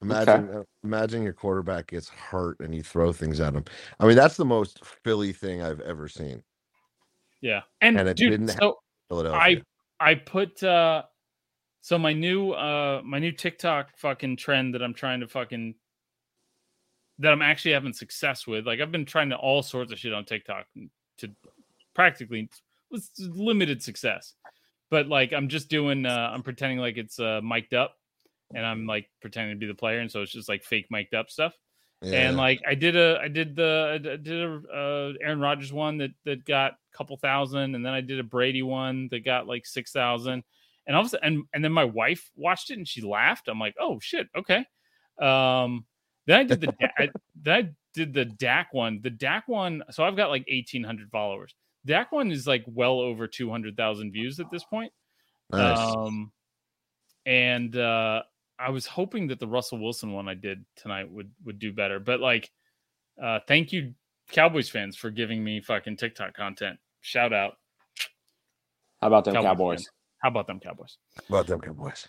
Imagine, 0.03 0.51
uh, 0.51 0.63
imagine 0.85 1.23
your 1.23 1.33
quarterback 1.33 1.89
gets 1.89 2.09
hurt 2.09 2.61
and 2.61 2.75
you 2.75 2.83
throw 2.83 3.13
things 3.13 3.41
at 3.41 3.55
him. 3.55 3.65
I 3.99 4.07
mean, 4.07 4.17
that's 4.17 4.37
the 4.37 4.45
most 4.45 4.85
Philly 4.85 5.33
thing 5.33 5.63
I've 5.63 5.81
ever 5.81 6.07
seen. 6.07 6.43
Yeah, 7.41 7.63
and, 7.81 7.99
And 7.99 8.09
it 8.09 8.17
dude, 8.17 8.31
didn't 8.31 8.49
so 8.49 8.79
Philadelphia. 9.09 9.63
I 10.01 10.15
put 10.15 10.63
uh 10.63 11.05
so 11.81 11.99
my 11.99 12.13
new 12.13 12.53
uh 12.53 13.01
my 13.05 13.19
new 13.19 13.33
TikTok 13.33 13.97
fucking 13.97 14.37
trend 14.37 14.75
that 14.75 14.83
I'm 14.83 14.95
trying 14.95 15.21
to 15.21 15.29
fucking 15.29 15.75
that 17.19 17.33
I'm 17.33 17.43
actually 17.43 17.73
having 17.73 17.93
success 17.93 18.47
with. 18.47 18.67
Like 18.67 18.81
I've 18.81 18.93
been 18.93 19.07
trying 19.07 19.31
to 19.31 19.37
all 19.37 19.63
sorts 19.63 19.93
of 19.93 19.99
shit 19.99 20.13
on 20.13 20.25
TikTok 20.25 20.67
to 21.19 21.31
practically 21.95 22.51
with 22.91 23.09
limited 23.19 23.83
success. 23.83 24.35
But 24.91 25.09
like 25.09 25.33
I'm 25.33 25.49
just 25.49 25.69
doing 25.69 26.05
uh 26.05 26.31
I'm 26.33 26.43
pretending 26.43 26.79
like 26.79 26.99
it's 26.99 27.19
uh 27.19 27.41
mic'd 27.43 27.75
up 27.75 27.97
and 28.55 28.65
I'm 28.65 28.87
like 28.87 29.09
pretending 29.21 29.57
to 29.57 29.59
be 29.59 29.67
the 29.67 29.75
player 29.75 30.01
and 30.01 30.11
so 30.11 30.23
it's 30.23 30.33
just 30.33 30.49
like 30.49 30.63
fake 30.63 30.87
mic'd 30.91 31.15
up 31.15 31.31
stuff. 31.31 31.55
Yeah. 32.03 32.29
And 32.29 32.37
like 32.37 32.61
I 32.67 32.75
did 32.75 32.97
a 32.97 33.19
I 33.23 33.29
did 33.29 33.57
the 33.57 33.93
I 33.95 33.99
did 33.99 34.29
a 34.29 34.61
uh, 34.73 35.13
Aaron 35.23 35.41
Rodgers 35.41 35.73
one 35.73 35.99
that 35.99 36.11
that 36.25 36.45
got 36.45 36.73
a 36.73 36.97
couple 36.97 37.17
thousand, 37.17 37.75
and 37.75 37.85
then 37.85 37.95
I 37.95 38.03
did 38.03 38.21
a 38.21 38.25
Brady 38.25 38.63
one 38.63 39.09
that 39.11 39.25
got 39.25 39.47
like 39.47 39.67
six 39.67 39.93
thousand. 39.93 40.45
And 40.87 40.95
all 40.95 41.03
of 41.03 41.07
a 41.07 41.11
sudden, 41.11 41.27
and, 41.27 41.45
and 41.53 41.65
then 41.65 41.73
my 41.73 41.85
wife 41.85 42.31
watched 42.37 42.71
it 42.71 42.79
and 42.79 42.87
she 42.87 43.01
laughed. 43.01 43.49
I'm 43.49 43.59
like, 43.59 43.75
oh 43.81 43.99
shit, 43.99 44.29
okay. 44.37 44.65
Um, 45.21 45.85
then 46.27 46.41
I 46.41 46.45
did 46.45 46.61
the 46.61 46.75
I, 46.97 47.09
then 47.43 47.65
I 47.65 47.71
did 47.95 48.13
the 48.13 48.27
Dak 48.27 48.73
one. 48.73 49.01
The 49.03 49.11
Dak 49.11 49.49
one. 49.49 49.83
So 49.91 50.05
I've 50.05 50.17
got 50.17 50.31
like 50.31 50.47
1,800 50.49 51.11
followers. 51.11 51.55
Dak 51.87 52.13
one 52.13 52.31
is 52.31 52.47
like 52.47 52.65
well 52.67 53.01
over 53.01 53.27
200,000 53.27 54.13
views 54.13 54.39
at 54.39 54.51
this 54.53 54.65
point. 54.65 54.93
nice. 55.51 55.79
Um, 55.79 56.31
and 57.25 57.77
uh, 57.77 58.23
I 58.59 58.71
was 58.71 58.87
hoping 58.87 59.27
that 59.29 59.39
the 59.39 59.47
Russell 59.47 59.79
Wilson 59.79 60.13
one 60.13 60.29
I 60.29 60.35
did 60.35 60.65
tonight 60.77 61.11
would 61.11 61.31
would 61.45 61.59
do 61.59 61.73
better. 61.73 61.99
But 61.99 62.21
like, 62.21 62.51
uh, 63.23 63.41
thank 63.47 63.73
you, 63.73 63.95
Cowboys 64.31 64.69
fans, 64.69 64.97
for 64.97 65.11
giving 65.11 65.43
me 65.43 65.61
fucking 65.61 65.97
TikTok 65.97 66.35
content. 66.35 66.79
Shout 67.01 67.33
out. 67.33 67.59
How 69.01 69.09
about 69.09 69.25
them 69.25 69.35
Cowboys 69.35 69.47
Cowboys? 69.47 69.91
How 70.23 70.29
about 70.31 70.47
them 70.47 70.61
Cowboys? 70.61 70.99
about 71.29 71.47
them 71.47 71.61
Cowboys. 71.61 72.09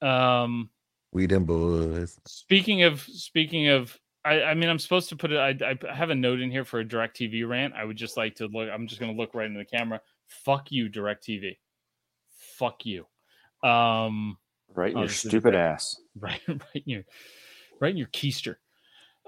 Um, 0.00 0.70
We 1.12 1.26
them 1.26 1.44
boys. 1.44 2.18
speaking 2.26 2.84
of 2.84 3.02
speaking 3.02 3.68
of, 3.68 3.98
I, 4.24 4.42
I 4.42 4.54
mean, 4.54 4.70
I'm 4.70 4.78
supposed 4.78 5.08
to 5.10 5.16
put 5.16 5.32
it. 5.32 5.38
I, 5.38 5.74
I 5.88 5.94
have 5.94 6.10
a 6.10 6.14
note 6.14 6.40
in 6.40 6.50
here 6.50 6.64
for 6.64 6.80
a 6.80 6.84
Direct 6.88 7.18
TV 7.18 7.46
rant. 7.48 7.74
I 7.74 7.84
would 7.84 7.96
just 7.96 8.16
like 8.16 8.36
to 8.36 8.46
look. 8.46 8.68
I'm 8.72 8.86
just 8.86 9.00
going 9.00 9.14
to 9.14 9.20
look 9.20 9.34
right 9.34 9.46
into 9.46 9.58
the 9.58 9.64
camera. 9.64 10.00
Fuck 10.26 10.70
you, 10.70 10.88
Direct 10.88 11.26
TV. 11.26 11.56
Fuck 12.56 12.86
you. 12.86 13.06
Um. 13.68 14.38
Right 14.74 14.92
in 14.92 14.98
Oh, 14.98 15.00
your 15.02 15.08
stupid 15.08 15.52
great. 15.52 15.56
ass. 15.56 15.96
right, 16.18 16.40
right 16.48 16.60
in 16.74 16.82
your, 16.86 17.02
right 17.80 17.90
in 17.90 17.96
your 17.96 18.06
keister. 18.08 18.56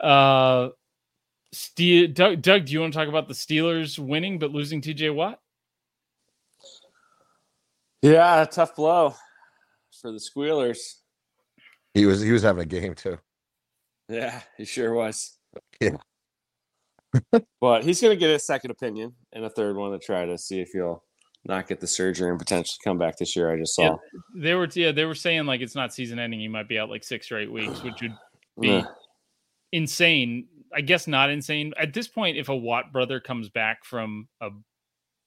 Uh, 0.00 0.70
Ste- 1.52 2.14
Doug, 2.14 2.40
Doug, 2.42 2.64
do 2.66 2.72
you 2.72 2.80
want 2.80 2.92
to 2.92 2.98
talk 2.98 3.08
about 3.08 3.28
the 3.28 3.34
Steelers 3.34 3.98
winning 3.98 4.38
but 4.38 4.52
losing 4.52 4.80
T.J. 4.80 5.10
Watt? 5.10 5.38
Yeah, 8.00 8.44
tough 8.50 8.74
blow 8.74 9.14
for 10.00 10.10
the 10.12 10.18
Squealers. 10.18 10.96
He 11.94 12.06
was 12.06 12.20
he 12.20 12.32
was 12.32 12.42
having 12.42 12.62
a 12.62 12.66
game 12.66 12.94
too. 12.94 13.18
Yeah, 14.08 14.40
he 14.56 14.64
sure 14.64 14.92
was. 14.94 15.38
Yeah. 15.80 15.96
but 17.60 17.84
he's 17.84 18.00
going 18.00 18.16
to 18.16 18.18
get 18.18 18.34
a 18.34 18.38
second 18.38 18.70
opinion 18.70 19.14
and 19.32 19.44
a 19.44 19.50
third 19.50 19.76
one 19.76 19.92
to 19.92 19.98
try 19.98 20.24
to 20.24 20.38
see 20.38 20.60
if 20.60 20.70
he'll 20.70 21.04
not 21.44 21.66
get 21.66 21.80
the 21.80 21.86
surgery 21.86 22.30
and 22.30 22.38
potentially 22.38 22.78
come 22.84 22.98
back 22.98 23.16
this 23.18 23.34
year. 23.34 23.50
I 23.52 23.58
just 23.58 23.74
saw. 23.74 23.82
Yeah. 23.82 23.96
They 24.36 24.54
were, 24.54 24.68
yeah, 24.74 24.92
they 24.92 25.04
were 25.04 25.14
saying 25.14 25.46
like 25.46 25.60
it's 25.60 25.74
not 25.74 25.92
season 25.92 26.18
ending. 26.18 26.40
He 26.40 26.48
might 26.48 26.68
be 26.68 26.78
out 26.78 26.88
like 26.90 27.02
six 27.04 27.30
or 27.32 27.38
eight 27.38 27.50
weeks, 27.50 27.82
which 27.82 28.00
would 28.02 28.14
be 28.60 28.84
insane. 29.72 30.46
I 30.74 30.80
guess 30.80 31.06
not 31.06 31.30
insane 31.30 31.72
at 31.78 31.92
this 31.92 32.08
point. 32.08 32.36
If 32.38 32.48
a 32.48 32.56
Watt 32.56 32.92
brother 32.92 33.20
comes 33.20 33.48
back 33.48 33.84
from 33.84 34.28
a 34.40 34.50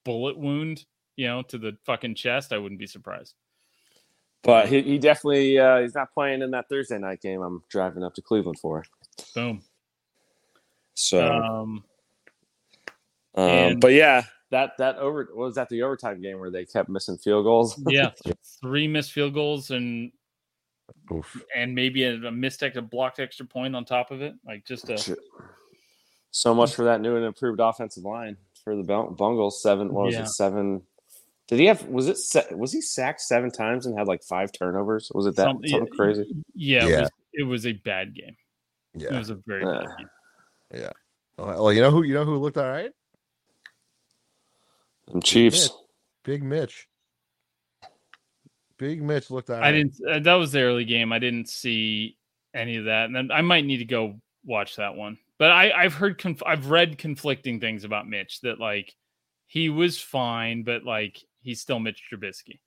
bullet 0.04 0.38
wound, 0.38 0.86
you 1.18 1.28
know, 1.28 1.42
to 1.44 1.58
the 1.58 1.78
fucking 1.86 2.16
chest, 2.16 2.52
I 2.54 2.58
wouldn't 2.58 2.80
be 2.80 2.88
surprised. 2.88 3.36
But 4.44 4.70
he, 4.70 4.82
he 4.84 4.98
definitely 5.00 5.60
uh, 5.60 5.82
he's 5.82 5.96
not 5.96 6.14
playing 6.14 6.42
in 6.44 6.52
that 6.52 6.70
Thursday 6.70 6.98
night 6.98 7.22
game. 7.22 7.42
I'm 7.42 7.62
driving 7.70 8.04
up 8.04 8.14
to 8.16 8.22
Cleveland 8.22 8.60
for. 8.60 8.84
Boom. 9.34 9.64
So, 10.94 11.28
Um, 11.32 11.84
um, 13.36 13.44
and- 13.44 13.82
but 13.82 13.94
yeah, 13.94 14.24
that 14.52 14.72
that 14.78 14.98
over 14.98 15.28
what 15.34 15.46
was 15.48 15.56
that 15.56 15.70
the 15.70 15.82
overtime 15.84 16.22
game 16.22 16.40
where 16.40 16.52
they 16.52 16.66
kept 16.66 16.90
missing 16.90 17.18
field 17.18 17.46
goals. 17.46 17.82
yeah, 17.88 18.12
three 18.62 18.88
missed 18.88 19.12
field 19.12 19.34
goals 19.34 19.72
and 19.72 20.12
Oof. 21.12 21.42
and 21.56 21.74
maybe 21.74 22.04
a, 22.04 22.14
a 22.16 22.32
missed 22.32 22.62
extra 22.64 22.82
blocked 22.82 23.20
extra 23.20 23.46
point 23.46 23.76
on 23.76 23.86
top 23.86 24.12
of 24.12 24.22
it. 24.22 24.36
Like 24.46 24.66
just 24.66 24.90
a 24.90 25.18
So 26.32 26.54
much 26.54 26.76
for 26.76 26.86
that 26.86 27.02
new 27.02 27.16
and 27.16 27.26
improved 27.26 27.60
offensive 27.60 28.04
line 28.04 28.38
for 28.64 28.76
the 28.76 28.84
Bung- 28.84 29.16
Bungles. 29.16 29.62
Seven, 29.62 29.94
what 29.94 30.06
was 30.08 30.16
Yeah. 30.16 30.22
it? 30.24 30.28
Seven. 30.30 30.82
Did 31.48 31.60
he 31.60 31.66
have? 31.68 31.84
Was 31.88 32.08
it? 32.08 32.18
se- 32.18 32.54
Was 32.56 32.72
he 32.74 32.82
sacked 32.82 33.22
seven 33.22 33.52
times 33.52 33.86
and 33.86 33.98
had 33.98 34.08
like 34.08 34.24
five 34.24 34.52
turnovers? 34.52 35.12
Was 35.14 35.26
it 35.28 35.36
that 35.38 35.44
Some- 35.46 35.62
something 35.66 35.94
crazy? 35.96 36.26
yeah, 36.56 36.86
It, 36.88 37.02
was, 37.02 37.10
it 37.34 37.44
was 37.44 37.66
a 37.68 37.74
bad 37.74 38.14
game. 38.16 38.36
Yeah, 38.96 39.14
it 39.16 39.18
was 39.20 39.30
a 39.30 39.36
very 39.48 39.64
Uh, 39.64 39.80
bad 39.80 39.98
game. 39.98 40.10
Yeah. 40.74 40.92
Well, 41.38 41.72
you 41.74 41.82
know 41.82 41.92
who 41.92 42.04
you 42.04 42.14
know 42.14 42.26
who 42.26 42.38
looked 42.38 42.58
all 42.58 42.70
right? 42.70 42.92
Them 45.08 45.22
Chiefs. 45.22 45.70
Big 46.24 46.44
Mitch. 46.44 46.88
Big 48.78 49.02
Mitch 49.02 49.32
looked 49.32 49.50
all 49.50 49.58
right. 49.58 49.68
I 49.68 49.72
didn't. 49.72 49.96
Uh, 50.08 50.20
that 50.20 50.34
was 50.34 50.52
the 50.52 50.62
early 50.62 50.86
game. 50.86 51.14
I 51.14 51.20
didn't 51.20 51.50
see 51.50 52.18
any 52.54 52.78
of 52.78 52.86
that, 52.86 53.06
and 53.06 53.16
then 53.16 53.32
I 53.32 53.42
might 53.42 53.66
need 53.66 53.78
to 53.78 53.86
go 53.86 54.20
watch 54.44 54.76
that 54.78 54.96
one. 54.96 55.18
But 55.38 55.52
I, 55.52 55.72
I've 55.72 55.94
heard, 55.94 56.18
conf- 56.18 56.44
I've 56.46 56.70
read 56.70 56.98
conflicting 56.98 57.60
things 57.60 57.84
about 57.84 58.08
Mitch. 58.08 58.42
That 58.42 58.60
like 58.60 58.96
he 59.48 59.70
was 59.70 60.00
fine, 60.00 60.64
but 60.64 60.84
like 60.84 61.24
he's 61.42 61.62
still 61.62 61.80
Mitch 61.80 62.04
Trubisky. 62.12 62.60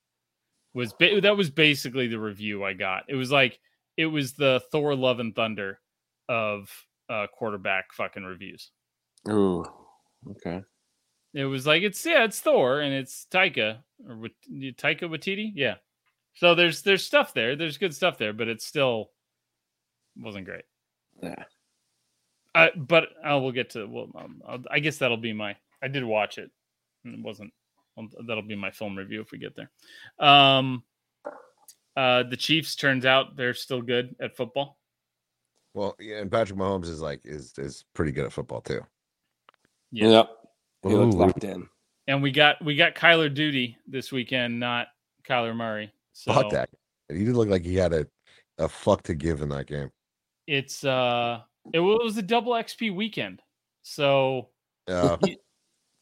Was 0.75 0.93
ba- 0.93 1.21
that 1.21 1.37
was 1.37 1.51
basically 1.51 2.07
the 2.07 2.21
review 2.21 2.65
I 2.65 2.73
got. 2.73 3.05
It 3.09 3.17
was 3.17 3.31
like 3.31 3.59
it 3.97 4.07
was 4.07 4.35
the 4.35 4.63
Thor 4.71 4.95
Love 4.95 5.19
and 5.19 5.35
Thunder 5.35 5.81
of 6.29 6.71
uh, 7.11 7.27
quarterback 7.33 7.93
fucking 7.93 8.25
reviews. 8.25 8.71
Ooh. 9.29 9.65
Okay. 10.31 10.63
It 11.39 11.45
was 11.45 11.67
like 11.69 11.83
it's 11.85 12.05
yeah, 12.05 12.25
it's 12.25 12.41
Thor 12.41 12.81
and 12.81 12.93
it's 12.93 13.27
Taika 13.31 13.79
or 14.09 14.17
Wat- 14.17 14.31
Taika 14.51 15.03
Waititi, 15.03 15.53
yeah. 15.55 15.77
So 16.35 16.57
there's 16.57 16.83
there's 16.83 17.05
stuff 17.05 17.33
there, 17.33 17.55
there's 17.55 17.79
good 17.79 17.95
stuff 17.95 18.19
there, 18.19 18.33
but 18.33 18.49
it 18.49 18.61
still 18.61 19.11
wasn't 20.17 20.47
great. 20.47 20.65
Yeah. 21.23 21.45
Uh, 22.57 22.69
but 22.77 23.05
uh, 23.25 23.39
we'll 23.39 23.53
get 23.53 23.71
to 23.71 23.87
well. 23.87 24.09
Um, 24.17 24.43
I'll, 24.49 24.65
I 24.69 24.81
guess 24.81 24.99
that'll 24.99 25.17
be 25.17 25.33
my. 25.33 25.55
I 25.81 25.87
did 25.87 26.03
watch 26.03 26.39
it. 26.39 26.51
And 27.05 27.15
it 27.15 27.21
wasn't. 27.23 27.53
Well, 27.97 28.09
that'll 28.27 28.43
be 28.43 28.57
my 28.57 28.73
film 28.73 28.97
review 28.97 29.21
if 29.21 29.31
we 29.31 29.39
get 29.39 29.55
there. 29.55 29.71
Um, 30.19 30.83
uh, 31.97 32.25
the 32.25 32.37
Chiefs 32.37 32.75
turns 32.75 33.07
out 33.07 33.37
they're 33.37 33.55
still 33.55 33.81
good 33.81 34.17
at 34.21 34.37
football. 34.37 34.79
Well, 35.75 35.95
yeah, 36.01 36.17
and 36.17 36.33
Patrick 36.33 36.59
Mahomes 36.59 36.89
is 36.89 37.01
like 37.01 37.21
is 37.25 37.53
is 37.59 37.85
pretty 37.95 38.11
good 38.11 38.25
at 38.25 38.33
football 38.33 38.61
too. 38.61 38.81
Yeah. 39.93 40.09
Yep. 40.09 40.31
He 40.83 40.91
looked 40.91 41.15
locked 41.15 41.45
in. 41.45 41.69
And 42.07 42.23
we 42.23 42.31
got 42.31 42.65
we 42.65 42.77
got 42.77 42.95
Kyler 42.95 43.33
Duty 43.33 43.77
this 43.87 44.13
weekend, 44.13 44.59
not 44.59 44.89
Kyler 45.29 45.55
Murray. 45.55 45.93
So 46.13 46.33
Fuck 46.33 46.51
that. 46.51 46.71
He 47.09 47.19
didn't 47.19 47.37
look 47.37 47.49
like 47.49 47.65
he 47.65 47.75
had 47.75 47.93
a, 47.93 48.07
a 48.59 48.69
fuck 48.69 49.03
to 49.05 49.15
give 49.15 49.43
in 49.43 49.49
that 49.51 49.67
game. 49.67 49.91
it's 50.47 50.85
uh 50.85 51.41
it 51.73 51.81
was 51.81 52.17
a 52.17 52.23
double 52.23 52.53
XP 52.53 52.95
weekend. 52.95 53.43
So 53.83 54.49
Uh, 54.87 55.19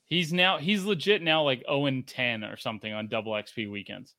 he's 0.07 0.33
now 0.33 0.59
he's 0.59 0.85
legit 0.85 1.23
now 1.23 1.43
like 1.43 1.65
0 1.67 1.87
and 1.87 2.07
10 2.07 2.45
or 2.45 2.57
something 2.57 2.93
on 2.93 3.09
double 3.09 3.33
XP 3.33 3.71
weekends. 3.71 4.15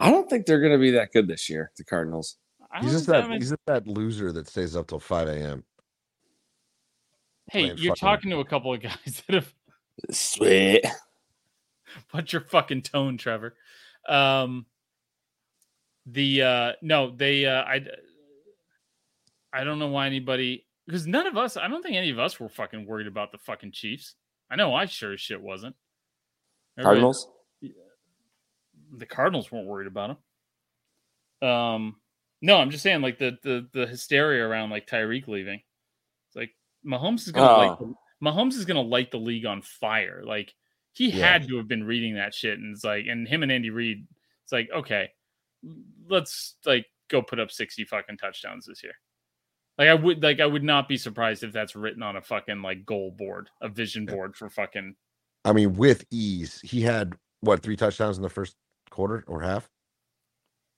I 0.00 0.10
don't 0.10 0.28
think 0.28 0.46
they're 0.46 0.60
going 0.60 0.72
to 0.72 0.78
be 0.78 0.90
that 0.92 1.12
good 1.12 1.28
this 1.28 1.48
year. 1.48 1.70
The 1.76 1.84
Cardinals. 1.84 2.36
I 2.72 2.80
he's 2.80 2.92
just 2.92 3.06
think 3.06 3.28
that 3.28 3.32
he's 3.32 3.50
just 3.50 3.66
that 3.66 3.86
loser 3.86 4.32
that 4.32 4.48
stays 4.48 4.74
up 4.74 4.86
till 4.88 4.98
five 5.00 5.28
a.m. 5.28 5.62
hey, 7.50 7.66
you're 7.76 7.94
fucking- 7.94 7.94
talking 7.96 8.30
to 8.30 8.38
a 8.38 8.44
couple 8.44 8.72
of 8.72 8.80
guys 8.82 9.22
that 9.26 9.34
have 9.34 9.54
Sweet. 10.10 10.84
What's 12.12 12.32
your 12.32 12.42
fucking 12.42 12.82
tone, 12.82 13.18
Trevor? 13.18 13.54
Um, 14.08 14.64
the 16.06 16.42
uh, 16.42 16.72
no, 16.82 17.14
they 17.14 17.44
uh, 17.46 17.62
I 17.62 17.84
I 19.52 19.64
don't 19.64 19.78
know 19.78 19.88
why 19.88 20.06
anybody 20.06 20.66
because 20.86 21.06
none 21.06 21.26
of 21.26 21.36
us, 21.36 21.56
I 21.56 21.68
don't 21.68 21.82
think 21.82 21.96
any 21.96 22.10
of 22.10 22.18
us 22.18 22.40
were 22.40 22.48
fucking 22.48 22.86
worried 22.86 23.06
about 23.06 23.32
the 23.32 23.38
fucking 23.38 23.72
Chiefs. 23.72 24.14
I 24.50 24.56
know 24.56 24.74
I 24.74 24.86
sure 24.86 25.12
as 25.12 25.20
shit 25.20 25.40
wasn't. 25.40 25.76
Everybody- 26.78 27.00
Cardinals. 27.00 27.28
the 28.96 29.06
Cardinals 29.06 29.52
weren't 29.52 29.66
worried 29.66 29.86
about 29.86 30.16
them. 31.42 31.48
Um, 31.48 31.96
no, 32.42 32.56
I'm 32.56 32.70
just 32.70 32.82
saying 32.82 33.02
like 33.02 33.18
the 33.18 33.36
the 33.42 33.68
the 33.72 33.86
hysteria 33.86 34.46
around 34.46 34.70
like 34.70 34.86
Tyreek 34.86 35.28
leaving. 35.28 35.60
It's 36.82 36.90
like 36.90 37.00
Mahomes 37.00 37.26
is 37.26 37.32
gonna 37.32 37.50
oh. 37.52 37.58
light 37.58 37.76
Oh. 37.80 37.96
the, 38.20 38.26
Mahomes 38.26 38.54
is 38.54 38.64
gonna 38.64 38.80
light 38.82 39.10
the 39.10 39.18
league 39.18 39.46
on 39.46 39.62
fire. 39.62 40.22
Like 40.24 40.54
he 40.92 41.10
Yeah. 41.10 41.32
had 41.32 41.48
to 41.48 41.56
have 41.56 41.68
been 41.68 41.84
reading 41.84 42.14
that 42.14 42.34
shit, 42.34 42.58
and 42.58 42.74
it's 42.74 42.84
like, 42.84 43.06
and 43.06 43.26
him 43.28 43.42
and 43.42 43.52
Andy 43.52 43.70
Reid, 43.70 44.06
it's 44.44 44.52
like, 44.52 44.68
okay, 44.74 45.10
let's 46.08 46.56
like 46.66 46.86
go 47.08 47.22
put 47.22 47.40
up 47.40 47.50
60 47.50 47.84
fucking 47.84 48.16
touchdowns 48.18 48.66
this 48.66 48.82
year. 48.82 48.94
Like 49.78 49.88
I 49.88 49.94
would 49.94 50.22
like 50.22 50.40
I 50.40 50.46
would 50.46 50.64
not 50.64 50.88
be 50.88 50.96
surprised 50.96 51.42
if 51.42 51.52
that's 51.52 51.74
written 51.76 52.02
on 52.02 52.16
a 52.16 52.20
fucking 52.22 52.60
like 52.62 52.84
goal 52.84 53.12
board, 53.16 53.48
a 53.62 53.68
vision 53.68 54.04
board 54.06 54.36
for 54.36 54.50
fucking 54.50 54.94
I 55.44 55.52
mean, 55.54 55.74
with 55.74 56.04
ease, 56.10 56.60
he 56.62 56.82
had 56.82 57.14
what 57.40 57.62
three 57.62 57.76
touchdowns 57.76 58.18
in 58.18 58.22
the 58.22 58.28
first 58.28 58.56
quarter 58.90 59.24
or 59.26 59.40
half, 59.40 59.70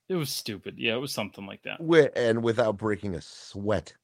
it 0.08 0.14
was 0.14 0.30
stupid. 0.30 0.76
Yeah, 0.78 0.94
it 0.94 1.00
was 1.00 1.12
something 1.12 1.46
like 1.46 1.62
that. 1.62 1.78
Wi- 1.78 2.10
and 2.14 2.42
without 2.44 2.76
breaking 2.76 3.14
a 3.16 3.20
sweat. 3.20 3.94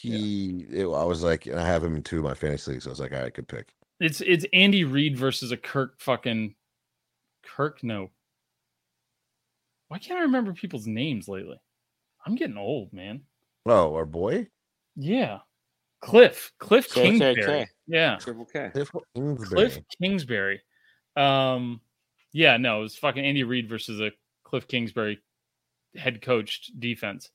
He, 0.00 0.66
it- 0.70 0.84
I 0.86 1.04
was 1.04 1.22
like, 1.22 1.46
and 1.46 1.58
I 1.60 1.66
have 1.66 1.84
him 1.84 1.96
in 1.96 2.02
two 2.02 2.18
of 2.18 2.24
my 2.24 2.34
fantasy 2.34 2.72
leagues. 2.72 2.84
So 2.84 2.90
I 2.90 2.92
was 2.92 3.00
like, 3.00 3.12
all 3.12 3.20
right, 3.20 3.32
could 3.34 3.48
pick. 3.48 3.68
It's 4.00 4.20
it's 4.20 4.44
Andy 4.52 4.84
Reid 4.84 5.16
versus 5.16 5.52
a 5.52 5.56
Kirk 5.56 6.00
fucking 6.00 6.54
Kirk. 7.44 7.84
No, 7.84 8.10
why 9.88 9.98
can't 9.98 10.18
I 10.18 10.22
remember 10.22 10.52
people's 10.52 10.86
names 10.86 11.28
lately? 11.28 11.60
I'm 12.26 12.34
getting 12.34 12.56
old, 12.56 12.92
man. 12.92 13.22
Oh, 13.66 13.94
our 13.94 14.06
boy, 14.06 14.48
Yeah, 14.96 15.38
Cliff 16.00 16.52
Cliff 16.58 16.88
KKK. 16.88 16.94
Kingsbury. 17.34 17.68
Yeah, 17.86 18.16
Triple 18.16 18.46
K. 18.46 18.70
Cliff 18.72 18.90
Kingsbury. 19.14 19.48
Cliff 19.70 19.78
Kingsbury. 20.00 20.60
Um, 21.16 21.80
yeah, 22.32 22.56
no, 22.56 22.80
it 22.80 22.82
was 22.82 22.96
fucking 22.96 23.24
Andy 23.24 23.44
Reid 23.44 23.68
versus 23.68 24.00
a 24.00 24.10
Cliff 24.44 24.66
Kingsbury 24.66 25.20
head 25.94 26.22
coached 26.22 26.72
defense. 26.80 27.30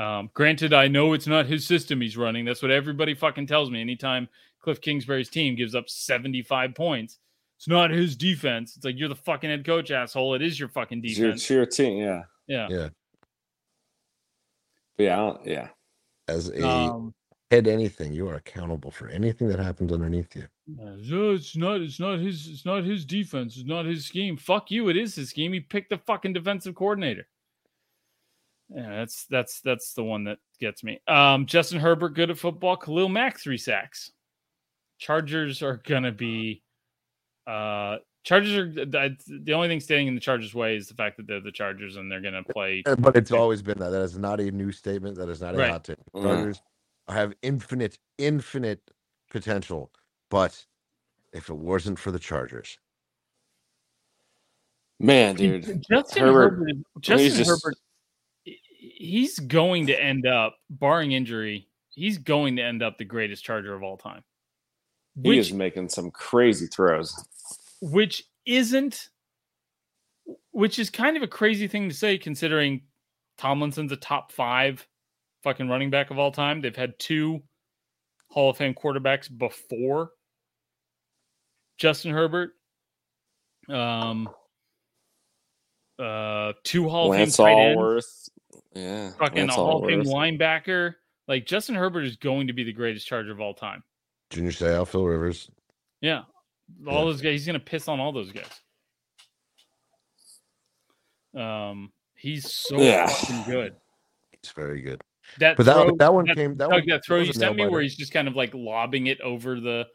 Um, 0.00 0.30
granted, 0.34 0.72
I 0.72 0.88
know 0.88 1.12
it's 1.12 1.26
not 1.26 1.46
his 1.46 1.66
system 1.66 2.00
he's 2.00 2.16
running. 2.16 2.44
That's 2.44 2.62
what 2.62 2.70
everybody 2.70 3.14
fucking 3.14 3.46
tells 3.46 3.70
me. 3.70 3.80
Anytime 3.80 4.28
Cliff 4.60 4.80
Kingsbury's 4.80 5.28
team 5.28 5.54
gives 5.56 5.74
up 5.74 5.88
75 5.90 6.74
points, 6.74 7.18
it's 7.58 7.68
not 7.68 7.90
his 7.90 8.16
defense. 8.16 8.76
It's 8.76 8.84
like 8.84 8.98
you're 8.98 9.08
the 9.08 9.14
fucking 9.14 9.50
head 9.50 9.64
coach, 9.66 9.90
asshole. 9.90 10.34
It 10.34 10.42
is 10.42 10.58
your 10.58 10.68
fucking 10.70 11.02
It's 11.04 11.18
your, 11.18 11.28
defense. 11.28 11.42
it's 11.42 11.50
your 11.50 11.66
team. 11.66 11.98
Yeah. 11.98 12.22
Yeah. 12.46 12.66
Yeah, 12.70 12.88
But 14.96 15.04
yeah. 15.04 15.12
I 15.14 15.16
don't, 15.18 15.46
yeah. 15.46 15.68
as 16.28 16.48
a 16.50 16.66
Um, 16.66 17.14
head 17.50 17.66
anything, 17.68 18.12
you 18.14 18.28
are 18.28 18.36
accountable 18.36 18.90
for 18.90 19.08
anything 19.08 19.48
that 19.48 19.58
happens 19.58 19.92
underneath 19.92 20.34
you. 20.34 20.46
Uh, 20.80 20.96
"Oh, 21.12 21.34
it's 21.34 21.56
not 21.56 21.80
it's 21.80 21.98
not 22.00 22.18
his 22.20 22.46
it's 22.48 22.64
not 22.64 22.84
his 22.84 23.04
defense 23.04 23.56
it's 23.56 23.66
not 23.66 23.84
his 23.84 24.06
scheme 24.06 24.36
fuck 24.36 24.70
you 24.70 24.88
it 24.88 24.96
is 24.96 25.16
his 25.16 25.28
scheme 25.30 25.52
he 25.52 25.58
picked 25.58 25.90
the 25.90 25.98
fucking 25.98 26.32
defensive 26.32 26.76
coordinator 26.76 27.26
yeah 28.74 28.96
that's 28.98 29.26
that's 29.26 29.60
that's 29.60 29.94
the 29.94 30.04
one 30.04 30.24
that 30.24 30.38
gets 30.60 30.84
me 30.84 31.00
um 31.08 31.44
justin 31.46 31.80
herbert 31.80 32.10
good 32.10 32.30
at 32.30 32.38
football 32.38 32.76
khalil 32.76 33.08
mack 33.08 33.38
three 33.38 33.56
sacks 33.58 34.12
chargers 34.98 35.62
are 35.62 35.80
gonna 35.86 36.12
be 36.12 36.62
uh 37.46 37.96
chargers 38.22 38.56
are 38.56 38.70
the 38.72 39.16
the 39.44 39.52
only 39.52 39.66
thing 39.66 39.80
standing 39.80 40.06
in 40.06 40.14
the 40.14 40.20
chargers 40.20 40.54
way 40.54 40.76
is 40.76 40.86
the 40.88 40.94
fact 40.94 41.16
that 41.16 41.26
they're 41.26 41.40
the 41.40 41.50
chargers 41.50 41.96
and 41.96 42.12
they're 42.12 42.20
gonna 42.20 42.44
play 42.44 42.82
But 42.98 43.16
it's 43.16 43.32
always 43.32 43.62
been 43.62 43.78
that. 43.78 43.90
That 43.90 44.02
is 44.02 44.18
not 44.18 44.40
a 44.40 44.50
new 44.50 44.70
statement. 44.72 45.16
That 45.16 45.28
is 45.30 45.40
not 45.40 45.54
a 45.54 45.58
Right. 45.58 45.70
hot 45.70 45.84
take. 45.84 45.96
Mhm. 46.14 46.22
Chargers 46.22 46.62
have 47.08 47.32
infinite, 47.40 47.98
infinite 48.18 48.82
potential. 49.30 49.90
But 50.28 50.64
if 51.32 51.48
it 51.48 51.56
wasn't 51.56 51.98
for 51.98 52.10
the 52.12 52.18
Chargers, 52.18 52.78
Man, 54.98 55.34
dude. 55.34 55.82
Justin 55.90 56.22
Herbert- 56.24 56.58
Herbert, 56.58 56.76
Justin 57.00 57.24
he's 57.24 57.36
just- 57.38 57.48
Herbert, 57.64 57.78
he's 59.00 59.38
going 59.38 59.86
to 59.86 59.98
end 59.98 60.26
up, 60.26 60.56
barring 60.68 61.12
injury, 61.12 61.66
he's 61.88 62.18
going 62.18 62.56
to 62.56 62.62
end 62.62 62.82
up 62.82 62.98
the 62.98 63.04
greatest 63.04 63.42
Charger 63.42 63.74
of 63.74 63.82
all 63.82 63.96
time. 63.96 64.22
He 65.22 65.38
is 65.38 65.52
making 65.52 65.88
some 65.88 66.10
crazy 66.10 66.66
throws. 66.66 67.14
which 67.80 68.22
isn't, 68.46 69.08
which 70.52 70.78
is 70.78 70.90
kind 70.90 71.16
of 71.16 71.22
a 71.22 71.28
crazy 71.28 71.66
thing 71.66 71.88
to 71.88 71.94
say 71.94 72.18
considering 72.18 72.82
Tomlinson's 73.38 73.90
a 73.90 73.96
top 73.96 74.32
five 74.32 74.86
fucking 75.42 75.68
running 75.68 75.90
back 75.90 76.10
of 76.10 76.18
all 76.18 76.30
time. 76.30 76.60
They've 76.60 76.76
had 76.76 76.98
two 76.98 77.42
Hall 78.28 78.50
of 78.50 78.58
Fame 78.58 78.74
quarterbacks 78.74 79.28
before 79.36 80.10
Justin 81.78 82.12
Herbert. 82.12 82.52
Um, 83.68 84.28
uh, 85.98 86.52
two 86.64 86.88
Hall 86.88 87.08
Lance 87.08 87.38
of 87.38 87.46
Fame 87.46 87.56
tight 87.56 87.62
ends. 87.62 88.30
Alworth. 88.52 88.64
Yeah. 88.74 89.10
fucking 89.18 89.38
Lance 89.38 89.52
a 89.52 89.54
Hall 89.54 89.82
of 89.84 89.88
Fame 89.88 90.02
linebacker. 90.02 90.94
Like 91.28 91.46
Justin 91.46 91.74
Herbert 91.74 92.02
is 92.04 92.16
going 92.16 92.46
to 92.48 92.52
be 92.52 92.64
the 92.64 92.72
greatest 92.72 93.06
Charger 93.06 93.32
of 93.32 93.40
all 93.40 93.54
time. 93.54 93.82
Junior 94.30 94.50
Seau, 94.50 94.86
Phil 94.86 95.04
Rivers, 95.04 95.50
Yeah, 96.00 96.22
all 96.86 96.94
Yeah. 96.94 97.04
those 97.04 97.20
guys. 97.20 97.32
He's 97.32 97.46
gonna 97.46 97.58
piss 97.60 97.88
on 97.88 97.98
all 98.00 98.12
those 98.12 98.32
guys. 98.32 98.60
Um, 101.34 101.92
he's 102.14 102.50
so 102.52 102.80
Yeah. 102.80 103.06
fucking 103.06 103.42
good. 103.52 103.76
he's 104.42 104.52
very 104.52 104.80
good. 104.82 105.00
That 105.38 105.56
But 105.56 105.66
that 105.66 105.74
throw, 105.74 105.96
that 105.96 106.12
one 106.14 106.26
that, 106.26 106.36
came. 106.36 106.56
That 106.56 106.70
Doug, 106.70 106.80
one 106.80 106.88
that 106.88 107.04
throw 107.04 107.18
you 107.18 107.28
was 107.28 107.36
a 107.36 107.40
sent 107.40 107.56
me, 107.56 107.68
where 107.68 107.82
he's 107.82 107.96
just 107.96 108.12
kind 108.12 108.26
of 108.26 108.34
like 108.34 108.52
lobbing 108.54 109.06
it 109.06 109.20
over 109.20 109.60
the 109.60 109.86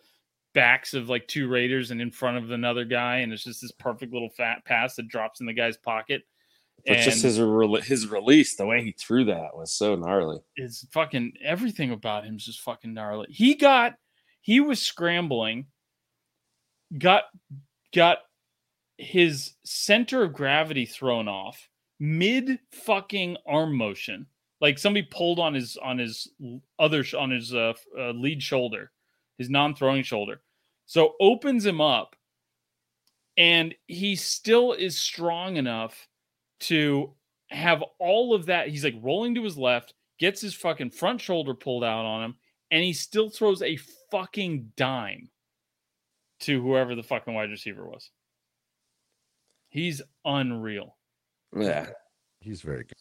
backs 0.54 0.94
of 0.94 1.10
like 1.10 1.28
two 1.28 1.50
Raiders 1.50 1.92
and 1.92 2.02
in 2.02 2.10
front 2.12 2.38
of 2.38 2.52
another 2.52 2.86
guy, 2.86 3.18
and 3.18 3.34
it's 3.34 3.44
just 3.44 3.62
this 3.62 3.72
perfect 3.74 4.14
little 4.14 4.30
fat 4.30 4.64
pass 4.64 4.96
that 4.96 5.08
drops 5.10 5.42
in 5.42 5.46
the 5.46 5.54
guy's 5.54 5.76
pocket. 5.78 6.24
But 6.86 7.00
just 7.00 7.24
his 7.24 7.40
rel- 7.40 7.82
his 7.82 8.08
release, 8.08 8.56
the 8.56 8.66
way 8.66 8.84
he 8.84 8.92
threw 8.92 9.26
that 9.26 9.56
was 9.56 9.74
so 9.74 9.96
gnarly. 9.96 10.40
is 10.56 10.86
fucking 10.92 11.34
everything 11.44 11.92
about 11.92 12.26
him 12.26 12.36
is 12.36 12.46
just 12.46 12.62
fucking 12.62 12.94
gnarly. 12.94 13.28
He 13.30 13.56
got 13.56 13.96
he 14.42 14.60
was 14.60 14.82
scrambling, 14.82 15.66
got 16.98 17.24
got 17.94 18.20
his 18.98 19.54
center 19.64 20.24
of 20.24 20.34
gravity 20.34 20.86
thrown 20.86 21.28
off 21.28 21.68
mid 22.00 22.60
fucking 22.72 23.38
arm 23.48 23.76
motion. 23.76 24.28
Like 24.62 24.78
somebody 24.78 25.08
pulled 25.10 25.40
on 25.40 25.54
his 25.54 25.78
on 25.78 25.98
his 25.98 26.30
other 26.78 27.04
on 27.18 27.32
his 27.32 27.54
uh, 27.54 27.74
uh, 27.98 28.12
lead 28.12 28.42
shoulder, 28.44 28.92
his 29.38 29.50
non-throwing 29.50 30.04
shoulder. 30.04 30.42
So 30.86 31.16
opens 31.20 31.66
him 31.66 31.82
up 31.82 32.16
and 33.38 33.76
he 33.88 34.16
still 34.16 34.74
is 34.74 35.00
strong 35.00 35.58
enough 35.58 36.08
to 36.62 37.14
have 37.50 37.84
all 38.00 38.34
of 38.34 38.48
that. 38.48 38.70
He's 38.70 38.84
like 38.84 38.96
rolling 39.02 39.36
to 39.36 39.44
his 39.44 39.58
left, 39.58 39.94
gets 40.20 40.42
his 40.42 40.54
fucking 40.54 40.92
front 40.92 41.22
shoulder 41.22 41.54
pulled 41.54 41.84
out 41.84 42.06
on 42.06 42.24
him, 42.24 42.36
and 42.72 42.84
he 42.84 42.94
still 42.94 43.30
throws 43.30 43.62
a 43.62 43.78
fucking 44.12 44.72
dime 44.78 45.30
to 46.42 46.62
whoever 46.62 46.96
the 46.96 47.04
fucking 47.04 47.34
wide 47.34 47.50
receiver 47.50 47.88
was. 47.88 48.10
He's 49.70 50.02
unreal. 50.24 50.96
Yeah. 51.56 51.88
He's 52.40 52.62
very 52.62 52.84
good. 52.84 52.94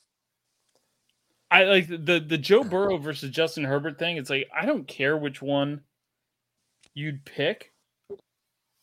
I 1.51 1.65
like 1.65 1.87
the 1.87 2.25
the 2.27 2.39
Joe 2.39 2.65
Burrow 2.65 2.97
versus 2.97 3.31
Justin 3.31 3.63
Herbert 3.63 3.97
thing. 3.97 4.17
It's 4.17 4.31
like 4.31 4.49
I 4.53 4.67
don't 4.67 4.89
care 4.89 5.17
which 5.17 5.41
one 5.41 5.83
you'd 6.95 7.25
pick, 7.25 7.73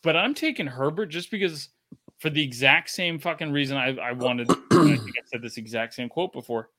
but 0.03 0.15
I'm 0.15 0.33
taking 0.33 0.67
Herbert 0.67 1.07
just 1.07 1.31
because 1.31 1.69
for 2.21 2.29
the 2.29 2.43
exact 2.43 2.91
same 2.91 3.17
fucking 3.17 3.51
reason 3.51 3.77
I, 3.77 3.97
I 3.97 4.11
wanted. 4.11 4.49
I 4.51 4.55
think 4.95 5.17
I 5.17 5.21
said 5.25 5.41
this 5.41 5.57
exact 5.57 5.95
same 5.95 6.07
quote 6.07 6.31
before. 6.31 6.69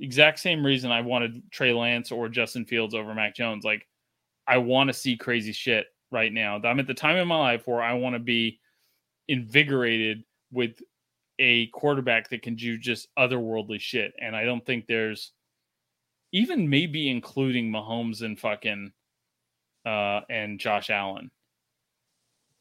Exact 0.00 0.38
same 0.38 0.64
reason 0.64 0.90
I 0.90 1.02
wanted 1.02 1.42
Trey 1.50 1.74
Lance 1.74 2.10
or 2.10 2.30
Justin 2.30 2.64
Fields 2.64 2.94
over 2.94 3.14
Mac 3.14 3.34
Jones. 3.36 3.64
Like 3.64 3.86
I 4.46 4.56
want 4.56 4.88
to 4.88 4.94
see 4.94 5.14
crazy 5.14 5.52
shit 5.52 5.86
right 6.10 6.32
now. 6.32 6.58
I'm 6.64 6.80
at 6.80 6.86
the 6.86 6.94
time 6.94 7.16
in 7.18 7.28
my 7.28 7.38
life 7.38 7.66
where 7.66 7.82
I 7.82 7.92
want 7.92 8.14
to 8.14 8.18
be 8.18 8.60
invigorated 9.28 10.24
with 10.50 10.80
a 11.38 11.66
quarterback 11.66 12.30
that 12.30 12.40
can 12.40 12.54
do 12.54 12.78
just 12.78 13.08
otherworldly 13.18 13.80
shit. 13.80 14.14
And 14.18 14.34
I 14.34 14.44
don't 14.44 14.64
think 14.64 14.86
there's 14.86 15.32
even 16.32 16.70
maybe 16.70 17.10
including 17.10 17.70
Mahomes 17.70 18.22
and 18.22 18.40
fucking 18.40 18.92
uh 19.84 20.20
and 20.30 20.58
Josh 20.58 20.88
Allen. 20.88 21.30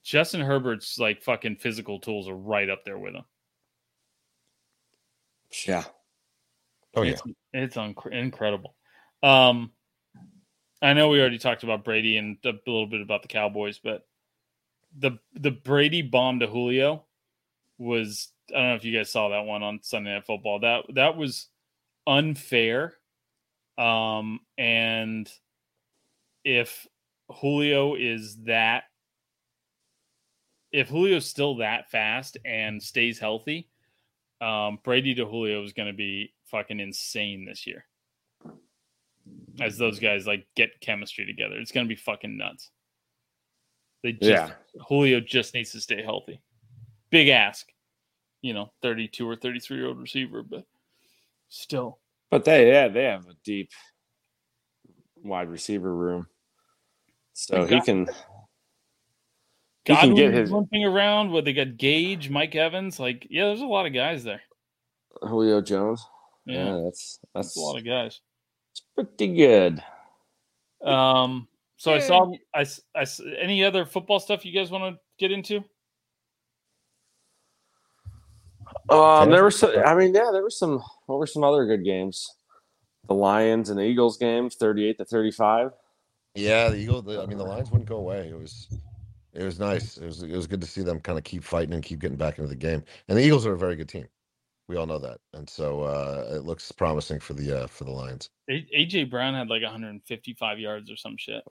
Justin 0.07 0.39
Herbert's 0.39 0.97
like 0.97 1.21
fucking 1.21 1.57
physical 1.57 1.99
tools 1.99 2.29
are 2.29 2.35
right 2.35 2.69
up 2.69 2.85
there 2.85 2.97
with 2.97 3.13
him. 3.13 3.25
Yeah. 5.67 5.83
Oh 6.95 7.01
yeah. 7.01 7.11
It's, 7.11 7.23
it's 7.51 7.77
un- 7.77 7.93
incredible. 8.13 8.73
Um 9.21 9.71
I 10.81 10.93
know 10.93 11.09
we 11.09 11.19
already 11.19 11.39
talked 11.39 11.63
about 11.63 11.83
Brady 11.83 12.15
and 12.15 12.37
a 12.45 12.53
little 12.65 12.87
bit 12.87 13.01
about 13.01 13.21
the 13.21 13.27
Cowboys, 13.27 13.79
but 13.83 14.07
the 14.97 15.19
the 15.33 15.51
Brady 15.51 16.03
bomb 16.03 16.39
to 16.39 16.47
Julio 16.47 17.03
was 17.77 18.29
I 18.49 18.59
don't 18.59 18.67
know 18.69 18.75
if 18.75 18.85
you 18.85 18.97
guys 18.97 19.11
saw 19.11 19.27
that 19.27 19.43
one 19.43 19.61
on 19.61 19.79
Sunday 19.81 20.13
Night 20.13 20.25
Football. 20.25 20.61
That 20.61 20.83
that 20.95 21.17
was 21.17 21.47
unfair. 22.05 22.93
Um, 23.77 24.39
and 24.57 25.29
if 26.45 26.87
Julio 27.29 27.95
is 27.95 28.37
that, 28.43 28.85
if 30.71 30.89
Julio's 30.89 31.25
still 31.25 31.57
that 31.57 31.89
fast 31.89 32.37
and 32.45 32.81
stays 32.81 33.19
healthy, 33.19 33.69
um, 34.41 34.79
Brady 34.83 35.15
to 35.15 35.25
Julio 35.25 35.63
is 35.63 35.73
going 35.73 35.87
to 35.87 35.93
be 35.97 36.33
fucking 36.45 36.79
insane 36.79 37.45
this 37.45 37.65
year. 37.65 37.85
As 39.59 39.77
those 39.77 39.99
guys 39.99 40.27
like 40.27 40.45
get 40.55 40.79
chemistry 40.79 41.25
together, 41.25 41.55
it's 41.57 41.71
going 41.71 41.85
to 41.85 41.89
be 41.89 41.99
fucking 41.99 42.37
nuts. 42.37 42.69
They 44.03 44.11
just 44.13 44.23
Yeah. 44.23 44.51
Julio 44.87 45.19
just 45.19 45.53
needs 45.53 45.71
to 45.71 45.81
stay 45.81 46.03
healthy. 46.03 46.39
Big 47.09 47.29
ask, 47.29 47.67
you 48.41 48.53
know, 48.53 48.71
32 48.81 49.27
or 49.27 49.35
33 49.35 49.77
year 49.77 49.87
old 49.87 49.97
receiver, 49.99 50.43
but 50.43 50.65
still. 51.49 51.99
But 52.29 52.45
they 52.45 52.69
yeah, 52.69 52.89
they 52.89 53.05
have 53.05 53.27
a 53.27 53.33
deep 53.43 53.71
wide 55.23 55.49
receiver 55.49 55.93
room. 55.93 56.27
So 57.33 57.65
he 57.65 57.75
got- 57.77 57.85
can 59.87 59.95
he 59.95 60.01
Godwin 60.09 60.15
can 60.17 60.31
get 60.31 60.39
his 60.41 60.51
limping 60.51 60.83
around. 60.83 61.31
What 61.31 61.45
they 61.45 61.53
got 61.53 61.77
Gage, 61.77 62.29
Mike 62.29 62.55
Evans. 62.55 62.99
Like, 62.99 63.25
yeah, 63.29 63.45
there's 63.45 63.61
a 63.61 63.65
lot 63.65 63.85
of 63.85 63.93
guys 63.93 64.23
there. 64.23 64.41
Julio 65.21 65.61
Jones. 65.61 66.05
Yeah, 66.45 66.65
Yeah, 66.75 66.81
that's 66.85 67.19
that's 67.33 67.47
that's 67.47 67.57
a 67.57 67.59
lot 67.61 67.77
of 67.77 67.85
guys. 67.85 68.19
It's 68.71 68.83
pretty 68.93 69.35
good. 69.35 69.81
Um, 70.83 71.47
so 71.77 71.93
I 71.93 71.99
saw, 71.99 72.31
I, 72.53 72.61
s- 72.61 72.81
I 72.95 73.01
s- 73.01 73.21
any 73.39 73.63
other 73.63 73.85
football 73.85 74.19
stuff 74.19 74.45
you 74.45 74.53
guys 74.53 74.69
want 74.69 74.95
to 74.95 74.99
get 75.19 75.31
into? 75.31 75.63
Um, 78.89 79.29
there 79.31 79.43
were 79.43 79.51
some. 79.51 79.71
I 79.85 79.95
mean, 79.95 80.13
yeah, 80.13 80.29
there 80.31 80.43
were 80.43 80.49
some. 80.49 80.81
What 81.07 81.19
were 81.19 81.27
some 81.27 81.43
other 81.43 81.65
good 81.65 81.83
games? 81.83 82.29
The 83.07 83.13
Lions 83.13 83.69
and 83.69 83.79
the 83.79 83.83
Eagles 83.83 84.17
game, 84.17 84.49
thirty-eight 84.49 84.97
to 84.97 85.05
thirty-five. 85.05 85.71
Yeah, 86.35 86.69
the 86.69 86.77
Eagle. 86.77 87.01
The, 87.01 87.21
I 87.21 87.25
mean, 87.25 87.37
the 87.37 87.45
Lions 87.45 87.71
wouldn't 87.71 87.89
go 87.89 87.97
away. 87.97 88.29
It 88.29 88.39
was, 88.39 88.67
it 89.37 89.43
was 89.43 89.59
nice. 89.59 89.97
It 89.97 90.05
was, 90.05 90.23
it 90.23 90.35
was 90.35 90.47
good 90.47 90.61
to 90.61 90.67
see 90.67 90.81
them 90.81 90.99
kind 90.99 91.17
of 91.17 91.23
keep 91.23 91.43
fighting 91.43 91.73
and 91.73 91.83
keep 91.83 91.99
getting 91.99 92.17
back 92.17 92.37
into 92.37 92.49
the 92.49 92.55
game. 92.55 92.83
And 93.07 93.17
the 93.17 93.23
Eagles 93.23 93.45
are 93.45 93.53
a 93.53 93.57
very 93.57 93.75
good 93.75 93.89
team. 93.89 94.07
We 94.67 94.75
all 94.75 94.85
know 94.85 94.99
that, 94.99 95.19
and 95.33 95.49
so 95.49 95.83
uh, 95.83 96.29
it 96.35 96.43
looks 96.43 96.69
promising 96.73 97.21
for 97.21 97.33
the 97.33 97.63
uh, 97.63 97.67
for 97.67 97.85
the 97.85 97.91
Lions. 97.91 98.29
AJ 98.49 99.09
Brown 99.09 99.33
had 99.33 99.47
like 99.47 99.61
155 99.61 100.59
yards 100.59 100.91
or 100.91 100.97
some 100.97 101.15
shit. 101.15 101.41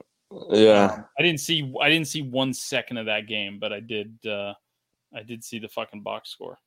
Yeah, 0.51 0.91
Um, 0.93 1.05
I 1.17 1.23
didn't 1.23 1.39
see, 1.39 1.73
I 1.81 1.89
didn't 1.89 2.07
see 2.07 2.21
one 2.21 2.53
second 2.53 2.97
of 2.97 3.05
that 3.07 3.27
game, 3.27 3.57
but 3.59 3.73
I 3.73 3.79
did, 3.79 4.17
uh, 4.27 4.53
I 5.15 5.23
did 5.23 5.43
see 5.43 5.57
the 5.57 5.69
fucking 5.69 6.03
box 6.03 6.29
score. 6.29 6.59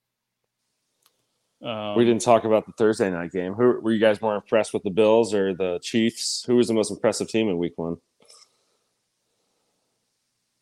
Um, 1.62 1.94
we 1.94 2.05
didn't 2.06 2.22
talk 2.22 2.44
about 2.44 2.64
the 2.64 2.72
Thursday 2.72 3.10
night 3.10 3.32
game. 3.32 3.52
Who 3.52 3.80
were 3.80 3.92
you 3.92 4.01
guys 4.01 4.22
more 4.22 4.34
impressed 4.34 4.72
with, 4.72 4.82
the 4.82 4.90
Bills 4.90 5.34
or 5.34 5.55
the 5.55 5.78
Chiefs? 5.82 6.42
Who 6.47 6.56
was 6.56 6.68
the 6.68 6.74
most 6.74 6.90
impressive 6.90 7.28
team 7.28 7.48
in 7.48 7.59
Week 7.59 7.74
One? 7.76 7.98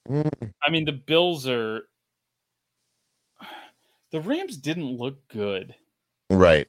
Mm, 0.09 0.52
I 0.64 0.70
mean, 0.70 0.85
the 0.85 0.93
Bills 0.93 1.47
are. 1.47 1.82
The 4.10 4.20
Rams 4.20 4.56
didn't 4.56 4.97
look 4.97 5.28
good, 5.28 5.74
Right. 6.30 6.66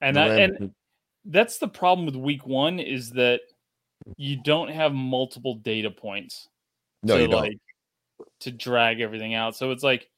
and 0.00 0.18
I, 0.18 0.40
and 0.40 0.72
that's 1.24 1.58
the 1.58 1.68
problem 1.68 2.04
with 2.04 2.16
Week 2.16 2.44
One 2.44 2.80
is 2.80 3.10
that 3.10 3.42
you 4.16 4.42
don't 4.42 4.70
have 4.70 4.92
multiple 4.92 5.54
data 5.54 5.90
points 5.90 6.48
no, 7.04 7.16
to 7.16 7.22
you 7.22 7.28
don't. 7.28 7.42
like 7.42 7.58
to 8.40 8.50
drag 8.50 9.00
everything 9.00 9.34
out. 9.34 9.56
So 9.56 9.70
it's 9.70 9.84
like 9.84 10.08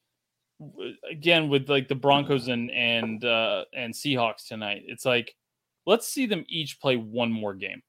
again 1.09 1.49
with 1.49 1.69
like 1.69 1.87
the 1.87 1.95
Broncos 1.95 2.47
and 2.47 2.71
and 2.71 3.23
uh 3.23 3.65
and 3.75 3.93
Seahawks 3.93 4.47
tonight. 4.47 4.83
It's 4.87 5.05
like 5.05 5.35
let's 5.85 6.07
see 6.07 6.25
them 6.25 6.43
each 6.47 6.79
play 6.79 6.95
one 6.95 7.31
more 7.31 7.53
game. 7.53 7.83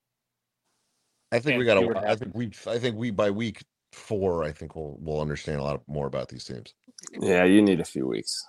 I 1.32 1.40
think 1.40 1.58
we 1.58 1.64
got 1.64 1.80
to. 1.80 1.98
I 1.98 2.14
think 2.14 2.34
we. 2.34 2.50
I 2.66 2.78
think 2.78 2.96
we 2.96 3.10
by 3.10 3.30
week 3.30 3.64
four. 3.94 4.44
I 4.44 4.52
think 4.52 4.76
we'll 4.76 4.96
we'll 5.00 5.20
understand 5.20 5.60
a 5.60 5.64
lot 5.64 5.82
more 5.86 6.06
about 6.06 6.28
these 6.28 6.44
teams. 6.44 6.74
Yeah, 7.12 7.44
you 7.44 7.62
need 7.62 7.80
a 7.80 7.84
few 7.84 8.06
weeks. 8.06 8.44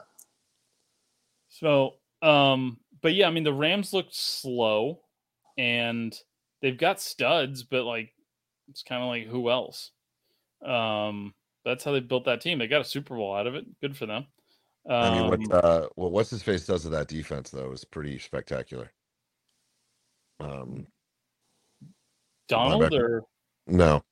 So, 1.49 1.93
um, 2.21 2.77
but 3.01 3.13
yeah, 3.13 3.27
I 3.27 3.31
mean, 3.31 3.43
the 3.43 3.53
Rams 3.53 3.93
looked 3.93 4.15
slow 4.15 5.01
and 5.57 6.17
they've 6.61 6.77
got 6.77 6.99
studs, 6.99 7.63
but 7.63 7.85
like, 7.85 8.11
it's 8.69 8.83
kind 8.83 9.01
of 9.01 9.07
like 9.07 9.27
who 9.27 9.49
else? 9.49 9.91
Um, 10.65 11.33
that's 11.63 11.83
how 11.83 11.91
they 11.91 11.99
built 11.99 12.25
that 12.25 12.41
team. 12.41 12.59
They 12.59 12.67
got 12.67 12.81
a 12.81 12.85
Super 12.85 13.15
Bowl 13.15 13.35
out 13.35 13.47
of 13.47 13.55
it. 13.55 13.65
Good 13.81 13.95
for 13.95 14.05
them. 14.05 14.27
Um, 14.87 14.95
I 14.95 15.19
mean, 15.19 15.29
what 15.49 15.63
uh, 15.65 15.87
what 15.95 16.11
what's 16.11 16.29
his 16.29 16.43
face 16.43 16.65
does 16.65 16.83
to 16.83 16.89
that 16.89 17.07
defense 17.07 17.49
though 17.49 17.71
is 17.71 17.83
pretty 17.83 18.19
spectacular. 18.19 18.91
Um, 20.39 20.87
Donald 22.47 22.93
or 22.93 23.23
no, 23.65 24.03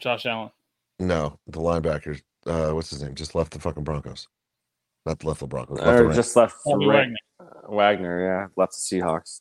Josh 0.00 0.26
Allen? 0.26 0.50
no, 0.98 1.38
the 1.46 1.58
linebackers. 1.60 2.22
Uh, 2.46 2.70
what's 2.72 2.90
his 2.90 3.02
name? 3.02 3.14
Just 3.14 3.34
left 3.34 3.52
the 3.52 3.58
fucking 3.58 3.84
Broncos. 3.84 4.28
Not 5.06 5.24
left 5.24 5.40
the 5.40 5.46
Broncos. 5.46 5.78
Left 5.78 6.00
Or 6.00 6.04
Rams. 6.04 6.16
just 6.16 6.36
left 6.36 6.56
Bobby 6.64 6.86
Ra- 6.86 6.94
Wagner. 6.96 7.16
Wagner. 7.68 8.24
Yeah, 8.24 8.46
left 8.56 8.72
the 8.72 8.96
Seahawks. 8.96 9.40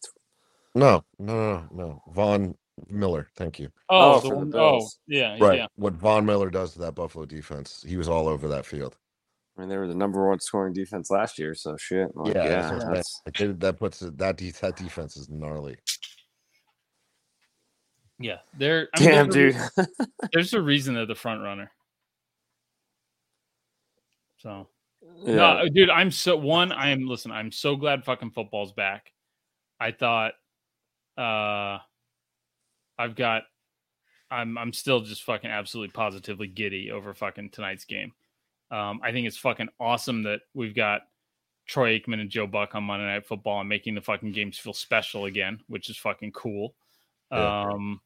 No, 0.76 1.04
no, 1.20 1.36
no, 1.36 1.68
no. 1.72 2.04
Von 2.14 2.56
Miller. 2.90 3.28
Thank 3.36 3.60
you. 3.60 3.70
Oh, 3.90 4.14
Oh, 4.16 4.20
the 4.20 4.22
for 4.22 4.30
the 4.30 4.36
one, 4.38 4.52
oh, 4.56 4.88
yeah, 5.08 5.38
Right. 5.40 5.60
yeah. 5.60 5.68
What 5.76 5.94
Von 5.94 6.26
Miller 6.26 6.50
does 6.50 6.74
to 6.74 6.80
that 6.80 6.96
Buffalo 6.96 7.26
defense, 7.26 7.84
he 7.88 7.98
was 7.98 8.08
all 8.10 8.28
over 8.28 8.48
that 8.50 8.66
field. 8.66 8.98
I 9.58 9.62
mean, 9.62 9.70
they 9.70 9.78
were 9.78 9.88
the 9.88 9.94
number 9.96 10.28
one 10.28 10.40
scoring 10.40 10.74
defense 10.74 11.12
last 11.12 11.38
year, 11.38 11.54
so 11.54 11.78
shit. 11.78 12.10
Like, 12.16 12.34
yeah, 12.34 12.44
yeah, 12.44 12.50
that's 12.50 12.64
what 12.66 12.74
I'm 12.74 12.80
saying. 12.80 12.94
that's- 12.94 13.22
Like, 13.52 13.60
that 13.60 13.78
puts 13.80 14.02
it, 14.02 14.18
that 14.18 14.38
de- 14.38 14.50
that 14.52 14.76
defense 14.76 15.16
is 15.16 15.30
gnarly. 15.30 15.78
Yeah, 18.24 18.38
they're 18.58 18.88
I 18.96 19.00
mean, 19.00 19.10
damn, 19.10 19.30
there's 19.30 19.56
dude. 19.56 19.88
a- 20.00 20.08
There's 20.32 20.54
a 20.54 20.62
reason 20.62 20.94
they're 20.96 21.06
the 21.06 21.14
front 21.16 21.42
runner. 21.42 21.72
So 24.38 24.68
yeah. 25.26 25.36
no, 25.36 25.68
dude, 25.70 25.90
I'm 25.90 26.12
so 26.12 26.38
one. 26.38 26.72
I 26.72 26.90
am 26.90 27.08
listen. 27.08 27.32
I'm 27.32 27.52
so 27.52 27.76
glad 27.76 28.06
fucking 28.06 28.32
football's 28.32 28.72
back. 28.72 29.12
I 29.80 29.92
thought, 29.92 30.34
uh, 31.18 31.80
I've 32.98 33.16
got. 33.16 33.44
I'm 34.32 34.58
I'm 34.58 34.74
still 34.74 35.02
just 35.02 35.24
fucking 35.24 35.50
absolutely 35.50 35.92
positively 35.92 36.48
giddy 36.48 36.92
over 36.92 37.14
fucking 37.14 37.50
tonight's 37.52 37.86
game. 37.86 38.14
Um, 38.72 39.02
I 39.04 39.12
think 39.12 39.28
it's 39.28 39.38
fucking 39.38 39.70
awesome 39.80 40.24
that 40.24 40.40
we've 40.54 40.74
got 40.74 41.02
Troy 41.68 42.00
Aikman 42.00 42.20
and 42.22 42.30
Joe 42.30 42.48
Buck 42.48 42.74
on 42.74 42.84
Monday 42.86 43.06
Night 43.06 43.26
Football 43.26 43.60
and 43.60 43.70
making 43.70 43.96
the 43.96 44.02
fucking 44.02 44.32
games 44.32 44.58
feel 44.58 44.74
special 44.74 45.26
again, 45.26 45.60
which 45.68 45.90
is 45.90 45.98
fucking 45.98 46.32
cool. 46.32 46.74
Yeah. 47.32 47.62
Um, 47.70 48.02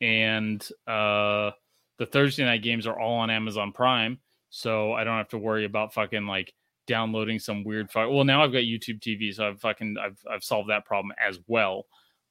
and 0.00 0.62
uh, 0.86 1.50
the 1.98 2.06
Thursday 2.06 2.44
night 2.44 2.62
games 2.62 2.86
are 2.86 2.98
all 2.98 3.18
on 3.18 3.30
Amazon 3.30 3.72
Prime, 3.72 4.18
so 4.50 4.92
I 4.92 5.04
don't 5.04 5.16
have 5.16 5.28
to 5.30 5.38
worry 5.38 5.64
about 5.64 5.94
fucking 5.94 6.26
like 6.26 6.52
downloading 6.86 7.38
some 7.38 7.64
weird. 7.64 7.90
Fu- 7.90 8.10
well, 8.10 8.24
now 8.24 8.44
I've 8.44 8.52
got 8.52 8.58
YouTube 8.62 9.00
TV, 9.00 9.32
so 9.34 9.48
I've 9.48 9.60
fucking 9.60 9.96
I've 10.00 10.18
I've 10.30 10.44
solved 10.44 10.70
that 10.70 10.84
problem 10.84 11.12
as 11.24 11.38
well. 11.46 11.86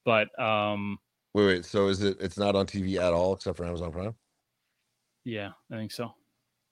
But 0.05 0.37
um, 0.39 0.97
Wait, 1.33 1.45
wait. 1.47 1.65
So 1.65 1.87
is 1.87 2.01
it? 2.01 2.17
It's 2.21 2.37
not 2.37 2.55
on 2.55 2.65
TV 2.65 2.97
at 2.97 3.11
all 3.13 3.33
except 3.33 3.57
for 3.57 3.65
Amazon 3.65 3.91
Prime. 3.91 4.15
yeah, 5.23 5.51
I 5.71 5.75
think 5.75 5.91
so. 5.91 6.13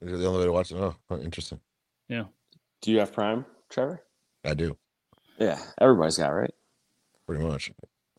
Is 0.00 0.12
it 0.12 0.16
the 0.16 0.26
only 0.26 0.40
way 0.40 0.46
to 0.46 0.52
watch 0.52 0.70
it? 0.72 0.76
Oh, 0.78 0.94
interesting. 1.18 1.60
Yeah. 2.08 2.24
Do 2.82 2.92
you 2.92 2.98
have 3.00 3.12
Prime, 3.12 3.44
Trevor? 3.70 4.02
I 4.44 4.54
do. 4.54 4.76
Yeah, 5.38 5.58
everybody's 5.80 6.18
got 6.18 6.30
it, 6.30 6.34
right. 6.34 6.54
pretty 7.26 7.42
much. 7.44 7.70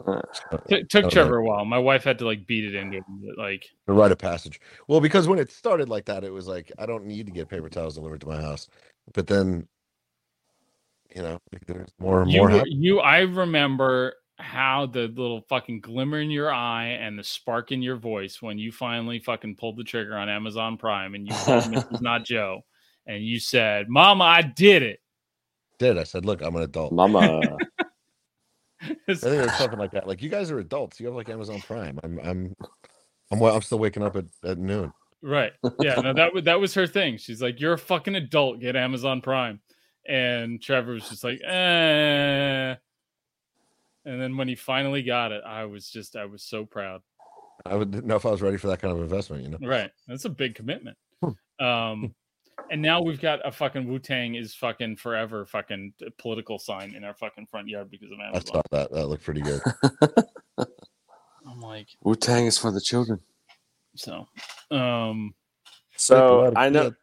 Uh, 0.08 0.22
T- 0.70 0.84
took 0.84 1.10
Trevor 1.10 1.38
a 1.38 1.44
while. 1.44 1.66
My 1.66 1.78
wife 1.78 2.04
had 2.04 2.20
to 2.20 2.26
like 2.26 2.46
beat 2.46 2.66
it 2.66 2.76
into 2.76 2.98
him. 2.98 3.04
Like, 3.38 3.66
The 3.88 3.94
rite 3.94 4.12
of 4.12 4.18
passage. 4.18 4.60
Well, 4.88 5.02
because 5.02 5.28
when 5.28 5.40
it 5.40 5.52
started 5.52 5.90
like 5.90 6.06
that, 6.06 6.24
it 6.24 6.32
was 6.32 6.48
like 6.48 6.72
I 6.78 6.86
don't 6.86 7.06
need 7.06 7.26
to 7.26 7.32
get 7.32 7.50
paper 7.50 7.70
towels 7.70 7.96
delivered 7.96 8.22
to 8.22 8.28
my 8.28 8.42
house. 8.42 8.68
But 9.14 9.28
then, 9.28 9.68
you 11.16 11.22
know, 11.22 11.40
there's 11.68 11.90
more 12.00 12.22
and 12.22 12.32
you, 12.32 12.40
more. 12.40 12.50
were- 12.50 12.68
you, 12.68 13.00
I 13.00 13.20
remember 13.20 14.16
how 14.38 14.86
the 14.86 15.08
little 15.08 15.42
fucking 15.48 15.80
glimmer 15.80 16.20
in 16.20 16.30
your 16.30 16.54
eye 16.54 16.88
and 16.88 17.18
the 17.18 17.24
spark 17.24 17.72
in 17.72 17.82
your 17.82 17.96
voice 17.96 18.42
when 18.42 18.60
you 18.60 18.72
finally 18.72 19.20
fucking 19.20 19.56
pulled 19.56 19.78
the 19.78 19.84
trigger 19.84 20.18
on 20.18 20.28
Amazon 20.28 20.78
Prime 20.78 21.16
and 21.16 21.26
you 21.26 21.34
called 21.34 21.64
Mrs. 21.64 22.02
Not 22.02 22.26
Joe 22.26 22.62
and 23.08 23.24
you 23.24 23.40
said, 23.40 23.88
"Mama, 23.90 24.24
I 24.26 24.42
did 24.42 24.84
it." 24.84 25.00
Did 25.78 25.98
I 25.98 26.04
said, 26.04 26.26
look, 26.26 26.42
I'm 26.42 26.56
an 26.56 26.64
adult. 26.64 26.94
Mama. 26.94 27.42
I 28.82 29.14
think 29.14 29.24
it 29.24 29.42
was 29.42 29.54
something 29.58 29.80
like 29.80 29.92
that. 29.92 30.08
Like 30.08 30.22
you 30.22 30.30
guys 30.30 30.52
are 30.52 30.60
adults. 30.60 31.00
You 31.00 31.08
have 31.08 31.16
like 31.16 31.30
Amazon 31.30 31.62
Prime. 31.62 32.00
I'm 32.04 32.20
I'm 32.20 32.56
I'm 33.32 33.44
I'm 33.44 33.62
still 33.62 33.80
waking 33.80 34.04
up 34.04 34.16
at, 34.16 34.26
at 34.44 34.58
noon. 34.58 34.94
Right. 35.22 35.54
Yeah. 35.80 35.96
No, 35.96 36.14
that 36.14 36.34
was 36.34 36.44
that 36.44 36.60
was 36.60 36.74
her 36.76 36.88
thing. 36.88 37.18
She's 37.18 37.42
like, 37.42 37.60
"You're 37.60 37.74
a 37.74 37.78
fucking 37.78 38.16
adult. 38.16 38.60
Get 38.60 38.76
Amazon 38.76 39.22
Prime." 39.22 39.60
And 40.08 40.62
Trevor 40.62 40.94
was 40.94 41.10
just 41.10 41.24
like, 41.24 41.42
"Eh." 41.44 42.76
And 44.06 44.22
then 44.22 44.38
when 44.38 44.48
he 44.48 44.56
finally 44.56 45.02
got 45.02 45.32
it, 45.32 45.44
I 45.46 45.66
was 45.66 45.90
just, 45.90 46.16
I 46.16 46.26
was 46.26 46.44
so 46.44 46.64
proud. 46.64 47.02
I 47.66 47.76
would 47.76 48.06
know 48.06 48.16
if 48.16 48.26
I 48.26 48.30
was 48.30 48.42
ready 48.42 48.58
for 48.58 48.68
that 48.68 48.80
kind 48.80 48.96
of 48.96 49.02
investment, 49.02 49.44
you 49.44 49.50
know. 49.50 49.58
Right. 49.60 49.90
That's 50.08 50.26
a 50.26 50.30
big 50.30 50.54
commitment. 50.54 50.98
Hmm. 51.24 51.66
Um, 51.66 52.16
and 52.72 52.82
now 52.82 53.02
we've 53.02 53.22
got 53.22 53.46
a 53.48 53.52
fucking 53.52 53.88
Wu 53.88 54.00
Tang 54.00 54.36
is 54.36 54.56
fucking 54.56 54.96
forever 54.98 55.46
fucking 55.46 55.94
political 56.18 56.58
sign 56.60 56.96
in 56.96 57.04
our 57.04 57.14
fucking 57.14 57.48
front 57.48 57.68
yard 57.68 57.90
because 57.92 58.12
of 58.12 58.20
Amazon. 58.20 58.32
I 58.34 58.38
Amazon. 58.38 58.54
saw 58.56 58.62
that. 58.72 58.92
That 58.92 59.08
looked 59.08 59.24
pretty 59.24 59.42
good. 59.42 59.62
I'm 61.48 61.62
like, 61.62 61.88
Wu 62.04 62.16
Tang 62.16 62.46
is 62.48 62.58
for 62.58 62.72
the 62.72 62.82
children. 62.82 63.20
so, 63.96 64.28
um, 64.72 65.34
So 65.96 66.52
I 66.56 66.70
know 66.70 66.86
kid. 66.92 66.96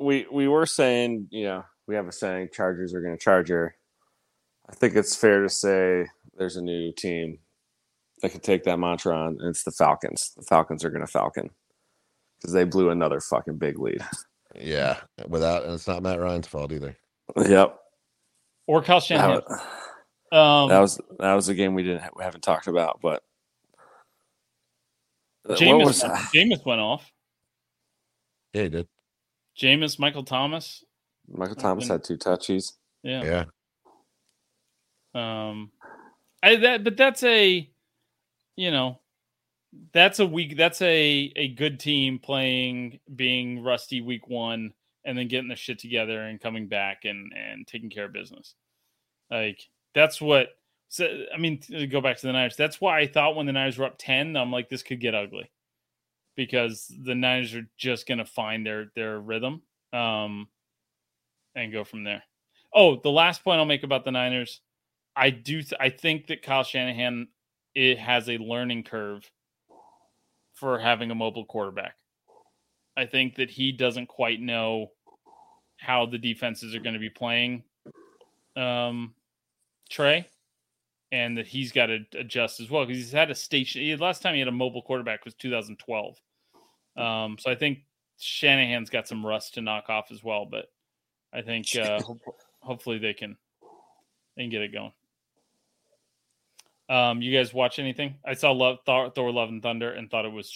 we 0.00 0.26
we 0.30 0.48
were 0.48 0.66
saying, 0.66 1.28
you 1.30 1.44
know, 1.44 1.64
we 1.86 1.94
have 1.96 2.06
a 2.08 2.12
saying 2.12 2.50
Chargers 2.52 2.94
are 2.94 3.00
going 3.00 3.16
to 3.16 3.22
charge 3.22 3.48
her. 3.48 3.74
I 4.68 4.74
think 4.74 4.94
it's 4.94 5.16
fair 5.16 5.42
to 5.42 5.48
say 5.48 6.06
there's 6.38 6.56
a 6.56 6.62
new 6.62 6.92
team 6.92 7.38
that 8.22 8.30
can 8.30 8.40
take 8.40 8.62
that 8.64 8.78
mantra 8.78 9.16
on, 9.16 9.38
and 9.40 9.48
it's 9.48 9.64
the 9.64 9.72
Falcons. 9.72 10.32
The 10.36 10.42
Falcons 10.44 10.84
are 10.84 10.90
going 10.90 11.04
to 11.04 11.10
Falcon 11.10 11.50
because 12.38 12.52
they 12.52 12.64
blew 12.64 12.90
another 12.90 13.18
fucking 13.20 13.58
big 13.58 13.78
lead. 13.78 14.04
Yeah, 14.58 14.98
without 15.28 15.64
and 15.64 15.74
it's 15.74 15.86
not 15.86 16.02
Matt 16.02 16.18
Ryan's 16.20 16.46
fault 16.46 16.72
either. 16.72 16.96
Yep, 17.36 17.78
or 18.66 18.82
Kyle 18.82 18.98
that 19.00 19.04
Shanahan. 19.04 19.40
was, 19.48 19.60
Um, 20.32 20.68
that 20.68 20.80
was 20.80 21.00
that 21.18 21.34
was 21.34 21.48
a 21.48 21.54
game 21.54 21.74
we 21.74 21.82
didn't 21.82 22.02
we 22.16 22.24
haven't 22.24 22.42
talked 22.42 22.66
about, 22.66 23.00
but 23.02 23.22
what 25.44 25.58
Jameis, 25.58 25.84
was 25.84 26.02
went, 26.02 26.14
Jameis 26.34 26.64
went 26.66 26.80
off. 26.80 27.10
Yeah, 28.52 28.62
he 28.62 28.68
did. 28.68 28.88
Jameis, 29.58 29.98
Michael 29.98 30.24
Thomas. 30.24 30.84
Michael 31.28 31.56
Thomas 31.56 31.88
had 31.88 32.02
two 32.04 32.16
touchies. 32.16 32.72
Yeah. 33.02 33.44
Yeah, 35.14 35.48
Um, 35.48 35.70
I 36.42 36.56
that 36.56 36.84
but 36.84 36.96
that's 36.96 37.22
a, 37.22 37.68
you 38.56 38.70
know, 38.70 38.99
that's 39.92 40.18
a 40.18 40.26
week. 40.26 40.56
That's 40.56 40.82
a 40.82 41.32
a 41.36 41.48
good 41.48 41.78
team 41.78 42.18
playing, 42.18 43.00
being 43.14 43.62
rusty 43.62 44.00
week 44.00 44.28
one, 44.28 44.72
and 45.04 45.16
then 45.16 45.28
getting 45.28 45.48
the 45.48 45.56
shit 45.56 45.78
together 45.78 46.22
and 46.22 46.40
coming 46.40 46.68
back 46.68 47.04
and 47.04 47.32
and 47.36 47.66
taking 47.66 47.90
care 47.90 48.06
of 48.06 48.12
business. 48.12 48.54
Like 49.30 49.60
that's 49.94 50.20
what. 50.20 50.48
So 50.88 51.06
I 51.32 51.38
mean, 51.38 51.60
to 51.60 51.86
go 51.86 52.00
back 52.00 52.18
to 52.18 52.26
the 52.26 52.32
Niners. 52.32 52.56
That's 52.56 52.80
why 52.80 52.98
I 52.98 53.06
thought 53.06 53.36
when 53.36 53.46
the 53.46 53.52
Niners 53.52 53.78
were 53.78 53.86
up 53.86 53.96
ten, 53.98 54.36
I'm 54.36 54.50
like, 54.50 54.68
this 54.68 54.82
could 54.82 55.00
get 55.00 55.14
ugly, 55.14 55.50
because 56.36 56.92
the 57.04 57.14
Niners 57.14 57.54
are 57.54 57.68
just 57.78 58.08
gonna 58.08 58.24
find 58.24 58.66
their 58.66 58.90
their 58.96 59.20
rhythm, 59.20 59.62
um, 59.92 60.48
and 61.54 61.72
go 61.72 61.84
from 61.84 62.02
there. 62.02 62.24
Oh, 62.74 62.96
the 62.96 63.10
last 63.10 63.44
point 63.44 63.58
I'll 63.58 63.66
make 63.66 63.84
about 63.84 64.04
the 64.04 64.10
Niners. 64.10 64.60
I 65.14 65.30
do. 65.30 65.62
Th- 65.62 65.80
I 65.80 65.90
think 65.90 66.26
that 66.26 66.42
Kyle 66.42 66.64
Shanahan 66.64 67.28
it 67.76 67.98
has 67.98 68.28
a 68.28 68.38
learning 68.38 68.82
curve 68.82 69.30
for 70.60 70.78
having 70.78 71.10
a 71.10 71.14
mobile 71.14 71.46
quarterback. 71.46 71.96
I 72.96 73.06
think 73.06 73.36
that 73.36 73.50
he 73.50 73.72
doesn't 73.72 74.06
quite 74.08 74.40
know 74.40 74.90
how 75.78 76.04
the 76.04 76.18
defenses 76.18 76.74
are 76.74 76.80
going 76.80 76.92
to 76.92 77.00
be 77.00 77.08
playing 77.08 77.64
um, 78.56 79.14
Trey, 79.88 80.28
and 81.10 81.38
that 81.38 81.46
he's 81.46 81.72
got 81.72 81.86
to 81.86 82.00
adjust 82.12 82.60
as 82.60 82.68
well 82.70 82.84
because 82.84 83.02
he's 83.02 83.12
had 83.12 83.30
a 83.30 83.34
station. 83.34 83.80
he- 83.80 83.96
Last 83.96 84.20
time 84.22 84.34
he 84.34 84.40
had 84.40 84.48
a 84.48 84.52
mobile 84.52 84.82
quarterback 84.82 85.24
was 85.24 85.34
2012. 85.34 86.20
Um, 86.96 87.38
so 87.38 87.50
I 87.50 87.54
think 87.54 87.78
Shanahan's 88.18 88.90
got 88.90 89.08
some 89.08 89.24
rust 89.24 89.54
to 89.54 89.62
knock 89.62 89.88
off 89.88 90.10
as 90.12 90.22
well. 90.22 90.44
But 90.44 90.66
I 91.32 91.40
think 91.40 91.66
uh, 91.76 92.00
hopefully 92.60 92.98
they 92.98 93.14
can 93.14 93.38
they 94.36 94.42
can 94.42 94.50
get 94.50 94.60
it 94.62 94.72
going. 94.74 94.92
Um, 96.90 97.22
you 97.22 97.32
guys 97.36 97.54
watch 97.54 97.78
anything? 97.78 98.16
I 98.26 98.34
saw 98.34 98.50
Love 98.50 98.78
Thor, 98.84 99.10
Thor 99.10 99.30
Love 99.32 99.48
and 99.48 99.62
Thunder 99.62 99.92
and 99.92 100.10
thought 100.10 100.24
it 100.24 100.32
was 100.32 100.52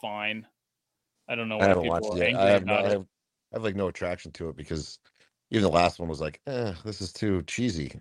fine. 0.00 0.46
I 1.28 1.34
don't 1.34 1.48
know 1.48 1.58
I 1.60 1.66
haven't 1.66 1.82
people 1.82 2.00
watched 2.00 2.18
it 2.22 2.34
I 2.36 2.50
have, 2.50 2.64
no, 2.64 2.72
about 2.74 2.84
I 2.86 2.88
have 2.90 3.00
I 3.52 3.56
have 3.56 3.64
like 3.64 3.76
no 3.76 3.88
attraction 3.88 4.30
to 4.32 4.48
it 4.48 4.56
because 4.56 4.98
even 5.50 5.62
the 5.64 5.68
last 5.70 5.98
one 5.98 6.08
was 6.08 6.20
like, 6.20 6.40
eh, 6.46 6.72
this 6.84 7.00
is 7.00 7.12
too 7.12 7.42
cheesy. 7.42 7.92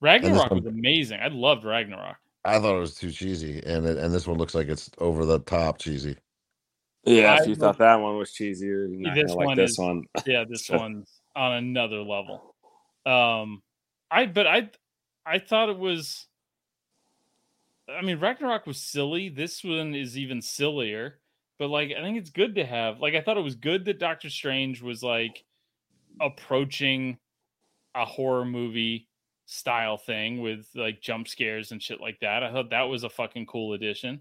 Ragnarok 0.00 0.50
one- 0.50 0.62
was 0.64 0.66
amazing. 0.72 1.18
I 1.20 1.28
loved 1.28 1.64
Ragnarok. 1.64 2.16
I 2.44 2.58
thought 2.60 2.76
it 2.76 2.80
was 2.80 2.94
too 2.94 3.10
cheesy, 3.10 3.62
and 3.64 3.86
it, 3.86 3.96
and 3.96 4.12
this 4.12 4.26
one 4.26 4.36
looks 4.36 4.54
like 4.54 4.68
it's 4.68 4.90
over 4.98 5.24
the 5.24 5.38
top 5.40 5.78
cheesy. 5.78 6.14
Yeah, 7.04 7.32
I 7.32 7.36
if 7.36 7.46
you 7.46 7.50
would- 7.52 7.58
thought 7.60 7.78
that 7.78 7.94
one 7.96 8.18
was 8.18 8.32
cheesy, 8.32 8.66
you're 8.66 8.86
not 8.88 9.14
This 9.14 9.24
gonna 9.28 9.38
like 9.38 9.46
one 9.46 9.56
this 9.56 9.70
is- 9.72 9.78
one. 9.78 10.04
Yeah, 10.26 10.44
this 10.48 10.66
So- 10.66 10.76
one's 10.76 11.08
on 11.34 11.52
another 11.54 12.02
level. 12.02 12.54
Um, 13.06 13.62
I 14.10 14.26
but 14.26 14.46
I 14.46 14.68
I 15.24 15.38
thought 15.38 15.70
it 15.70 15.78
was. 15.78 16.26
I 17.98 18.02
mean, 18.02 18.18
Ragnarok 18.18 18.66
was 18.66 18.78
silly. 18.78 19.28
This 19.28 19.62
one 19.64 19.94
is 19.94 20.18
even 20.18 20.42
sillier. 20.42 21.18
But 21.58 21.68
like, 21.68 21.92
I 21.96 22.02
think 22.02 22.18
it's 22.18 22.30
good 22.30 22.56
to 22.56 22.64
have. 22.64 23.00
Like, 23.00 23.14
I 23.14 23.20
thought 23.20 23.36
it 23.36 23.44
was 23.44 23.54
good 23.54 23.84
that 23.84 24.00
Doctor 24.00 24.28
Strange 24.28 24.82
was 24.82 25.02
like 25.02 25.44
approaching 26.20 27.18
a 27.94 28.04
horror 28.04 28.44
movie 28.44 29.08
style 29.46 29.96
thing 29.96 30.40
with 30.40 30.66
like 30.74 31.00
jump 31.00 31.28
scares 31.28 31.70
and 31.70 31.82
shit 31.82 32.00
like 32.00 32.18
that. 32.20 32.42
I 32.42 32.52
thought 32.52 32.70
that 32.70 32.88
was 32.88 33.04
a 33.04 33.10
fucking 33.10 33.46
cool 33.46 33.74
addition. 33.74 34.20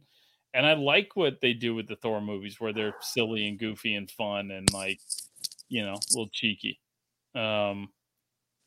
And 0.53 0.65
I 0.65 0.73
like 0.73 1.15
what 1.15 1.41
they 1.41 1.53
do 1.53 1.73
with 1.73 1.87
the 1.87 1.95
Thor 1.95 2.21
movies 2.21 2.59
where 2.59 2.73
they're 2.73 2.95
silly 3.01 3.47
and 3.47 3.57
goofy 3.57 3.95
and 3.95 4.09
fun 4.09 4.51
and 4.51 4.71
like, 4.71 4.99
you 5.69 5.83
know, 5.83 5.93
a 5.93 6.11
little 6.11 6.29
cheeky. 6.31 6.79
Um 7.35 7.89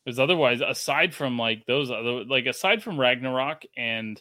because 0.04 0.20
otherwise, 0.20 0.60
aside 0.60 1.14
from 1.14 1.36
like 1.36 1.66
those 1.66 1.90
other 1.90 2.24
like 2.24 2.46
aside 2.46 2.82
from 2.82 2.98
Ragnarok 2.98 3.62
and 3.76 4.20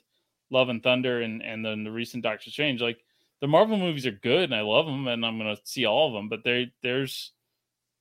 Love 0.50 0.70
and 0.70 0.82
Thunder 0.84 1.22
and 1.22 1.42
and 1.42 1.66
then 1.66 1.84
the 1.84 1.92
recent 1.92 2.24
Doctor 2.24 2.50
Strange, 2.50 2.82
like 2.82 3.00
the 3.42 3.48
Marvel 3.48 3.78
movies 3.78 4.06
are 4.06 4.12
good 4.12 4.44
and 4.44 4.56
I 4.56 4.62
love 4.62 4.86
them 4.86 5.08
and 5.08 5.26
I'm 5.26 5.38
gonna 5.38 5.58
see 5.64 5.86
all 5.86 6.08
of 6.08 6.14
them, 6.14 6.30
but 6.30 6.44
they 6.44 6.72
there's 6.82 7.32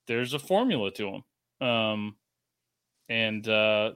there's 0.07 0.35
a 0.35 0.39
formula 0.39 0.91
to 0.93 1.23
them. 1.61 1.69
Um 1.69 2.17
and 3.09 3.47
uh 3.49 3.93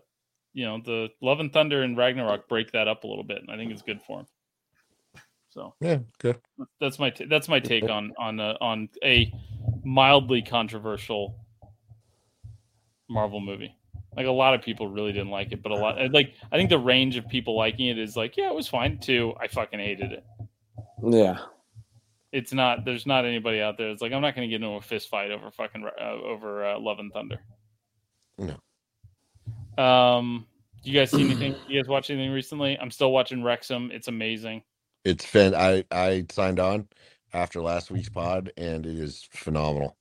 you 0.54 0.64
know 0.64 0.80
the 0.84 1.10
Love 1.20 1.40
and 1.40 1.52
Thunder 1.52 1.82
and 1.82 1.96
Ragnarok 1.96 2.48
break 2.48 2.72
that 2.72 2.88
up 2.88 3.04
a 3.04 3.06
little 3.06 3.24
bit, 3.24 3.38
and 3.38 3.50
I 3.50 3.56
think 3.56 3.70
it's 3.70 3.82
good 3.82 4.02
for 4.02 4.20
him. 4.20 4.26
So 5.50 5.74
Yeah, 5.80 5.98
good. 6.18 6.38
that's 6.80 6.98
my 6.98 7.10
t- 7.10 7.26
that's 7.26 7.48
my 7.48 7.60
take 7.60 7.88
on 7.88 8.12
on 8.18 8.40
uh, 8.40 8.54
on 8.60 8.88
a 9.04 9.32
mildly 9.84 10.42
controversial 10.42 11.36
Marvel 13.08 13.40
movie. 13.40 13.74
Like 14.18 14.26
a 14.26 14.32
lot 14.32 14.52
of 14.52 14.62
people 14.62 14.88
really 14.88 15.12
didn't 15.12 15.30
like 15.30 15.52
it, 15.52 15.62
but 15.62 15.70
a 15.70 15.76
lot 15.76 15.96
like 16.10 16.34
I 16.50 16.56
think 16.56 16.70
the 16.70 16.78
range 16.78 17.14
of 17.14 17.28
people 17.28 17.56
liking 17.56 17.86
it 17.86 17.98
is 18.00 18.16
like, 18.16 18.36
yeah, 18.36 18.48
it 18.48 18.54
was 18.54 18.66
fine 18.66 18.98
too. 18.98 19.32
I 19.40 19.46
fucking 19.46 19.78
hated 19.78 20.10
it. 20.10 20.24
Yeah. 21.00 21.38
It's 22.32 22.52
not. 22.52 22.84
There's 22.84 23.06
not 23.06 23.24
anybody 23.24 23.60
out 23.60 23.78
there. 23.78 23.90
It's 23.90 24.02
like 24.02 24.10
I'm 24.12 24.20
not 24.20 24.34
going 24.34 24.48
to 24.48 24.50
get 24.50 24.56
into 24.56 24.74
a 24.74 24.80
fist 24.80 25.08
fight 25.08 25.30
over 25.30 25.52
fucking 25.52 25.84
uh, 25.84 26.04
over 26.04 26.66
uh, 26.66 26.80
Love 26.80 26.98
and 26.98 27.12
Thunder. 27.12 27.40
No. 28.38 29.82
Um, 29.82 30.48
you 30.82 30.92
guys 30.92 31.12
see 31.12 31.22
anything? 31.22 31.54
You 31.68 31.80
guys 31.80 31.88
watch 31.88 32.10
anything 32.10 32.32
recently? 32.32 32.76
I'm 32.76 32.90
still 32.90 33.12
watching 33.12 33.44
Wrexham. 33.44 33.92
It's 33.92 34.08
amazing. 34.08 34.64
It's 35.04 35.24
fan. 35.24 35.54
I 35.54 35.84
I 35.92 36.26
signed 36.28 36.58
on 36.58 36.88
after 37.32 37.62
last 37.62 37.92
week's 37.92 38.08
pod, 38.08 38.52
and 38.56 38.84
it 38.84 38.98
is 38.98 39.28
phenomenal. 39.30 39.96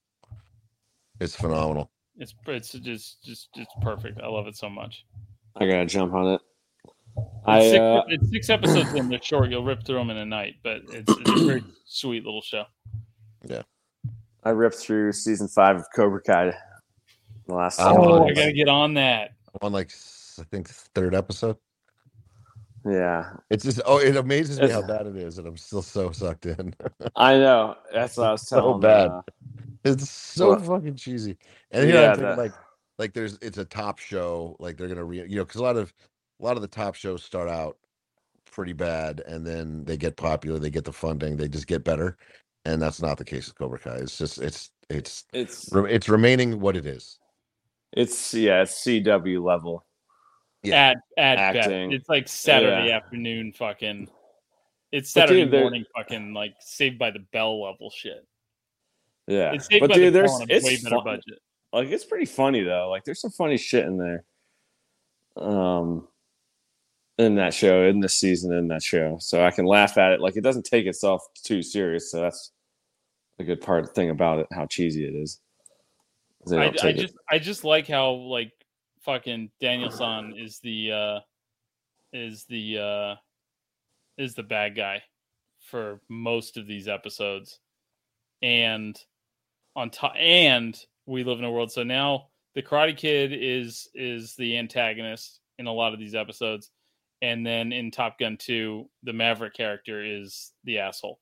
It's 1.19 1.35
phenomenal. 1.35 1.91
It's 2.18 2.34
it's 2.48 2.72
just 2.72 3.23
just 3.23 3.49
it's 3.56 3.73
perfect. 3.81 4.19
I 4.22 4.27
love 4.27 4.48
it 4.48 4.56
so 4.57 4.69
much. 4.69 5.06
I 5.56 5.65
gotta 5.65 5.85
jump 5.85 6.14
on 6.14 6.34
it. 6.34 6.41
It's, 7.18 7.26
I 7.45 7.61
six, 7.61 7.80
uh, 7.80 8.02
it's 8.07 8.30
six 8.30 8.49
episodes 8.49 8.94
in. 8.94 9.10
They're 9.10 9.22
short. 9.22 9.49
You'll 9.49 9.64
rip 9.64 9.84
through 9.85 9.98
them 9.98 10.10
in 10.10 10.18
a 10.18 10.26
night, 10.26 10.56
but 10.64 10.81
it's, 10.89 11.11
it's 11.11 11.30
a 11.41 11.45
very 11.45 11.64
sweet 11.85 12.23
little 12.26 12.41
show. 12.41 12.64
Yeah, 13.48 13.61
I 14.44 14.49
ripped 14.52 14.76
through 14.76 15.14
season 15.14 15.48
five 15.48 15.77
of 15.77 15.85
Cobra 15.95 16.22
Kai. 16.22 16.53
The 17.48 17.53
last 17.56 17.80
Oh, 17.80 17.84
couple 17.85 18.14
Oh, 18.14 18.23
of 18.23 18.27
I 18.30 18.34
gotta 18.34 18.53
get 18.53 18.68
on 18.68 18.94
that. 18.95 19.31
I'm 19.53 19.65
on 19.68 19.72
like 19.73 19.91
I 20.39 20.44
think 20.52 20.68
third 20.69 21.15
episode. 21.15 21.57
Yeah, 22.88 23.31
It's 23.49 23.64
just 23.65 23.81
oh, 23.85 23.99
it 23.99 24.15
amazes 24.18 24.61
me 24.61 24.69
how 24.69 24.81
bad 24.84 25.07
it 25.07 25.18
is, 25.18 25.38
and 25.39 25.47
I'm 25.47 25.57
still 25.57 25.81
so 25.84 26.11
sucked 26.11 26.45
in. 26.47 26.73
I 27.15 27.35
know. 27.38 27.76
That's 27.93 28.18
what 28.18 28.27
I 28.27 28.31
was 28.34 28.47
So 28.47 28.73
bad. 28.76 29.07
uh, 29.07 29.22
It's 29.85 30.09
so 30.09 30.49
Well, 30.49 30.59
fucking 30.59 30.95
cheesy. 30.95 31.38
And 31.72 31.89
yeah, 31.89 32.15
thinking 32.15 32.23
the- 32.26 32.38
like 32.38 32.53
like 32.99 33.14
there's 33.14 33.38
it's 33.41 33.57
a 33.59 33.65
top 33.65 33.99
show, 33.99 34.57
like 34.59 34.77
they're 34.77 34.88
gonna 34.89 35.03
re 35.05 35.26
you 35.27 35.38
know, 35.38 35.45
because 35.45 35.61
a 35.61 35.64
lot 35.64 35.77
of 35.77 35.93
a 36.41 36.45
lot 36.45 36.57
of 36.57 36.61
the 36.61 36.68
top 36.69 36.95
shows 36.95 37.23
start 37.23 37.49
out 37.49 37.77
pretty 38.45 38.73
bad 38.73 39.22
and 39.27 39.45
then 39.45 39.85
they 39.85 39.97
get 39.97 40.18
popular, 40.18 40.59
they 40.59 40.69
get 40.69 40.85
the 40.85 40.93
funding, 40.93 41.38
they 41.38 41.47
just 41.49 41.68
get 41.68 41.84
better. 41.84 42.18
And 42.65 42.81
that's 42.81 43.01
not 43.01 43.18
the 43.18 43.26
case 43.26 43.47
with 43.47 43.57
Cobra 43.57 43.80
Kai. 43.80 43.97
It's 43.97 44.18
just 44.18 44.39
it's 44.39 44.72
it's 44.89 45.26
it's 45.34 45.69
re- 45.72 45.93
it's 45.93 46.09
remaining 46.09 46.59
what 46.59 46.77
it 46.77 46.85
is. 46.85 47.19
it's 47.93 48.34
yeah, 48.34 48.64
it's 48.64 48.84
CW 48.85 49.43
level. 49.43 49.85
Yeah. 50.68 50.94
At 51.18 51.38
at 51.39 51.53
best. 51.53 51.69
It's 51.69 52.10
like 52.10 52.27
Saturday 52.27 52.88
Yeah. 52.89 52.98
afternoon 52.98 53.53
fucking. 53.53 54.10
It's 54.91 55.10
Saturday 55.11 55.44
dude, 55.45 55.52
morning 55.60 55.85
fucking 55.95 56.34
like 56.34 56.56
Saved 56.60 56.98
by 56.98 57.11
the 57.11 57.19
Bell 57.34 57.61
level 57.64 57.89
shit. 57.89 58.26
Yeah, 59.27 59.53
It's 59.53 59.68
Saved 59.68 59.81
but 59.81 59.89
by 59.89 59.95
dude, 59.95 60.14
the 60.14 60.19
there's 60.19 60.31
Bell 60.31 60.41
a 60.49 60.53
it's 60.56 60.65
way 60.65 60.77
better 60.77 60.95
fun- 60.95 61.03
budget. 61.03 61.39
like 61.73 61.89
it's 61.89 62.06
pretty 62.06 62.26
funny 62.26 62.64
though. 62.64 62.89
Like 62.89 63.03
there's 63.03 63.19
some 63.22 63.31
funny 63.31 63.57
shit 63.57 63.85
in 63.85 63.98
there. 63.98 64.23
Um 65.35 66.07
in 67.19 67.35
that 67.35 67.53
show, 67.53 67.84
in 67.84 67.99
this 67.99 68.15
season, 68.15 68.53
in 68.53 68.68
that 68.68 68.84
show. 68.84 69.18
So 69.19 69.44
I 69.44 69.49
can 69.52 69.65
laugh 69.65 69.98
at 69.98 70.11
it. 70.11 70.22
Like 70.22 70.38
it 70.38 70.41
doesn't 70.41 70.65
take 70.65 70.85
itself 70.85 71.23
too 71.44 71.64
serious. 71.64 72.11
So 72.11 72.22
that's 72.22 72.52
a 73.39 73.44
good 73.44 73.60
part 73.60 73.94
thing 73.95 74.10
about 74.11 74.39
it, 74.39 74.48
how 74.52 74.68
cheesy 74.68 75.06
it 75.06 75.15
is. 75.15 75.39
I, 76.52 76.68
I 76.68 76.69
take 76.69 76.98
it- 76.98 77.02
just 77.02 77.14
I 77.30 77.39
just 77.39 77.64
like 77.65 77.88
how 77.88 78.11
like 78.11 78.52
fucking 79.07 79.49
Daniel-san 79.61 80.34
is 80.38 80.59
the 80.59 80.91
uh 80.91 81.19
is 82.11 82.43
the 82.49 82.77
uh 82.77 83.15
is 84.21 84.35
the 84.35 84.43
bad 84.43 84.75
guy 84.75 85.01
for 85.61 86.01
most 86.09 86.57
of 86.57 86.67
these 86.67 86.88
episodes. 86.88 87.59
And 88.43 88.99
on 89.75 89.89
top 89.89 90.13
and 90.17 90.79
we 91.05 91.23
live 91.23 91.39
in 91.39 91.45
a 91.45 91.51
world 91.51 91.71
so 91.71 91.84
now 91.84 92.27
the 92.53 92.61
karate 92.61 92.97
kid 92.97 93.31
is 93.34 93.88
is 93.95 94.35
the 94.35 94.57
antagonist 94.57 95.39
in 95.57 95.67
a 95.67 95.73
lot 95.73 95.93
of 95.93 95.99
these 95.99 96.13
episodes. 96.13 96.69
And 97.21 97.45
then 97.45 97.71
in 97.71 97.89
top 97.91 98.19
gun 98.19 98.38
2 98.38 98.89
the 99.03 99.13
maverick 99.13 99.53
character 99.53 100.03
is 100.03 100.51
the 100.65 100.79
asshole. 100.79 101.19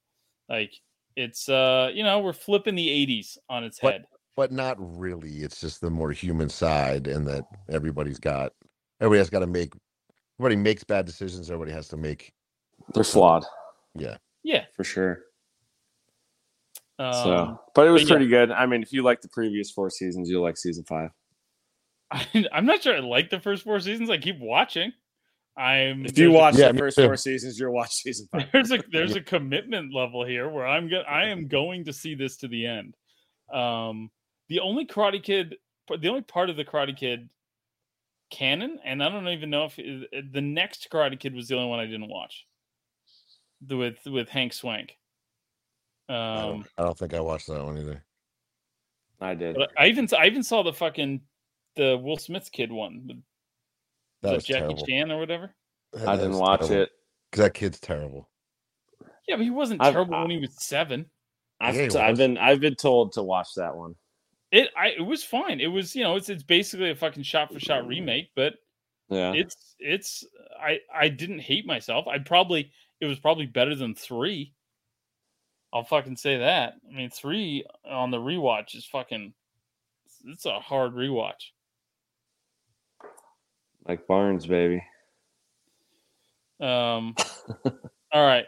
Like 0.50 0.74
it's 1.16 1.48
uh 1.50 1.92
you 1.94 2.04
know 2.04 2.20
we're 2.20 2.34
flipping 2.34 2.74
the 2.76 2.88
80s 2.88 3.38
on 3.48 3.64
its 3.64 3.82
What- 3.82 3.94
head 3.94 4.06
But 4.36 4.52
not 4.52 4.76
really. 4.80 5.44
It's 5.44 5.62
just 5.62 5.82
the 5.82 5.90
more 5.90 6.12
human 6.12 6.50
side 6.50 7.08
and 7.08 7.26
that 7.28 7.46
everybody's 7.70 8.20
got 8.20 8.52
everybody 9.00 9.20
has 9.20 9.30
got 9.30 9.40
to 9.40 9.48
make 9.48 9.74
everybody 10.40 10.56
makes 10.58 10.84
bad 10.84 11.06
decisions, 11.06 11.50
everybody 11.50 11.72
has 11.72 11.88
to 11.90 11.98
make 11.98 12.34
they're 12.94 13.04
flawed 13.04 13.46
yeah. 13.96 14.18
yeah 14.44 14.66
for 14.76 14.84
sure. 14.84 15.20
um, 17.00 17.14
so, 17.14 17.62
but 17.74 17.88
it 17.88 17.92
was 17.92 18.04
but 18.04 18.10
yeah. 18.10 18.16
pretty 18.16 18.28
good. 18.28 18.52
I 18.52 18.66
mean, 18.66 18.82
if 18.82 18.92
you 18.92 19.04
like 19.04 19.22
the 19.22 19.30
previous 19.30 19.72
four 19.72 19.90
seasons, 19.90 20.30
you'll 20.30 20.44
like 20.44 20.58
season 20.58 20.84
five. 20.84 21.12
I, 22.12 22.28
i'm 22.52 22.66
not 22.66 22.84
sure 22.84 22.96
i 22.96 23.00
like 23.00 23.30
the 23.30 23.40
first 23.40 23.64
four 23.64 23.80
seasons 23.80 24.10
i 24.10 24.18
keep 24.18 24.40
watching 24.40 24.92
i'm 25.58 26.06
If 26.06 26.18
you 26.18 26.32
watch 26.32 26.56
Yeah, 26.56 26.72
the 26.72 26.78
first 26.78 26.98
four 27.00 27.18
seasons, 27.18 27.60
you'll 27.60 27.74
watch 27.74 27.94
season 27.94 28.28
five. 28.32 28.48
there's 28.52 28.72
a 28.72 28.84
there's 28.92 29.16
a 29.16 29.22
commitment 29.22 29.94
level 29.94 30.26
here 30.26 30.50
where 30.50 30.68
I'm 30.68 30.90
going 30.90 31.06
I 31.08 31.30
am 31.30 31.48
going 31.60 31.86
to 31.86 31.94
see 31.94 32.14
this 32.14 32.38
to 32.38 32.48
the 32.48 32.66
end. 32.66 32.96
Um 33.54 34.12
the 34.50 34.60
only 34.60 34.86
Karate 34.86 35.22
Kid 35.24 35.56
the 36.00 36.08
only 36.10 36.22
part 36.22 36.50
of 36.50 36.58
the 36.58 36.66
Karate 36.66 36.98
Kid 36.98 37.30
canon 38.32 38.80
and 38.84 39.04
I 39.04 39.10
don't 39.10 39.28
even 39.28 39.50
know 39.52 39.66
if 39.66 39.78
it- 39.78 40.34
the 40.34 40.42
next 40.42 40.88
Karate 40.92 41.20
Kid 41.20 41.34
was 41.36 41.48
the 41.48 41.56
only 41.56 41.70
one 41.70 41.80
I 41.80 41.86
didn't 41.86 42.10
watch. 42.10 42.46
The 43.62 43.78
with 43.78 44.06
with 44.06 44.30
Hank 44.30 44.54
Swank. 44.54 44.98
I, 46.10 46.14
Um 46.14 46.52
don't, 46.52 46.68
I 46.78 46.84
don't 46.84 46.98
think 46.98 47.14
I 47.14 47.20
watched 47.20 47.48
that 47.48 47.64
one 47.64 47.78
either. 47.78 48.04
I 49.22 49.34
did. 49.36 49.56
but 49.56 49.72
I 49.78 49.88
even 49.88 50.08
I 50.18 50.26
even 50.26 50.44
saw 50.44 50.64
the 50.64 50.74
fucking 50.74 51.22
the 51.76 51.98
Will 51.98 52.18
Smith 52.18 52.52
kid 52.52 52.72
one 52.72 53.04
with 53.08 53.18
That 54.22 54.30
was 54.30 54.38
was 54.38 54.46
Jackie 54.46 54.60
terrible. 54.62 54.86
Chan 54.86 55.12
or 55.12 55.20
whatever. 55.20 55.56
I 56.06 56.16
didn't 56.16 56.38
watch 56.38 56.70
it. 56.72 56.90
because 57.32 57.46
that 57.46 57.54
kid's 57.54 57.80
terrible. 57.80 58.30
Yeah, 59.28 59.38
but 59.38 59.44
he 59.44 59.50
wasn't 59.52 59.82
I've- 59.82 59.94
terrible 59.94 60.16
I- 60.16 60.22
when 60.22 60.32
he 60.32 60.38
was 60.40 60.64
seven. 60.64 61.10
I've, 61.62 61.76
Yeah, 61.76 61.82
he 61.84 61.88
t- 61.90 61.98
I've 62.00 62.18
been 62.18 62.38
I've 62.38 62.60
been 62.60 62.76
told 62.76 63.14
to 63.14 63.24
watch 63.24 63.54
that 63.56 63.76
one. 63.76 63.96
It 64.56 64.70
I 64.78 64.88
it 64.98 65.06
was 65.06 65.22
fine. 65.22 65.60
It 65.60 65.68
was 65.68 65.94
you 65.98 66.04
know 66.04 66.16
it's 66.16 66.30
it's 66.30 66.42
basically 66.42 66.90
a 66.90 66.96
fucking 66.96 67.24
shot 67.24 67.52
for 67.52 67.60
shot 67.60 67.86
remake, 67.86 68.30
but 68.38 68.54
Yeah, 69.10 69.34
it's 69.34 69.76
it's 69.80 70.24
I 70.58 70.80
I 70.94 71.10
didn't 71.10 71.40
hate 71.40 71.66
myself. 71.66 72.08
I 72.08 72.20
probably 72.20 72.72
it 73.02 73.06
was 73.06 73.20
probably 73.20 73.48
better 73.48 73.76
than 73.76 73.96
three. 73.96 74.54
I'll 75.74 75.84
fucking 75.84 76.16
say 76.16 76.38
that. 76.38 76.76
I 76.90 76.96
mean, 76.96 77.10
three 77.10 77.66
on 77.86 78.12
the 78.12 78.18
rewatch 78.18 78.76
is 78.76 78.86
fucking. 78.86 79.34
It's 80.28 80.46
a 80.46 80.62
hard 80.62 80.94
rewatch. 80.94 81.52
like 83.86 84.08
Barnes, 84.08 84.46
baby. 84.46 84.82
Um, 86.62 87.14
all 88.14 88.26
right, 88.26 88.46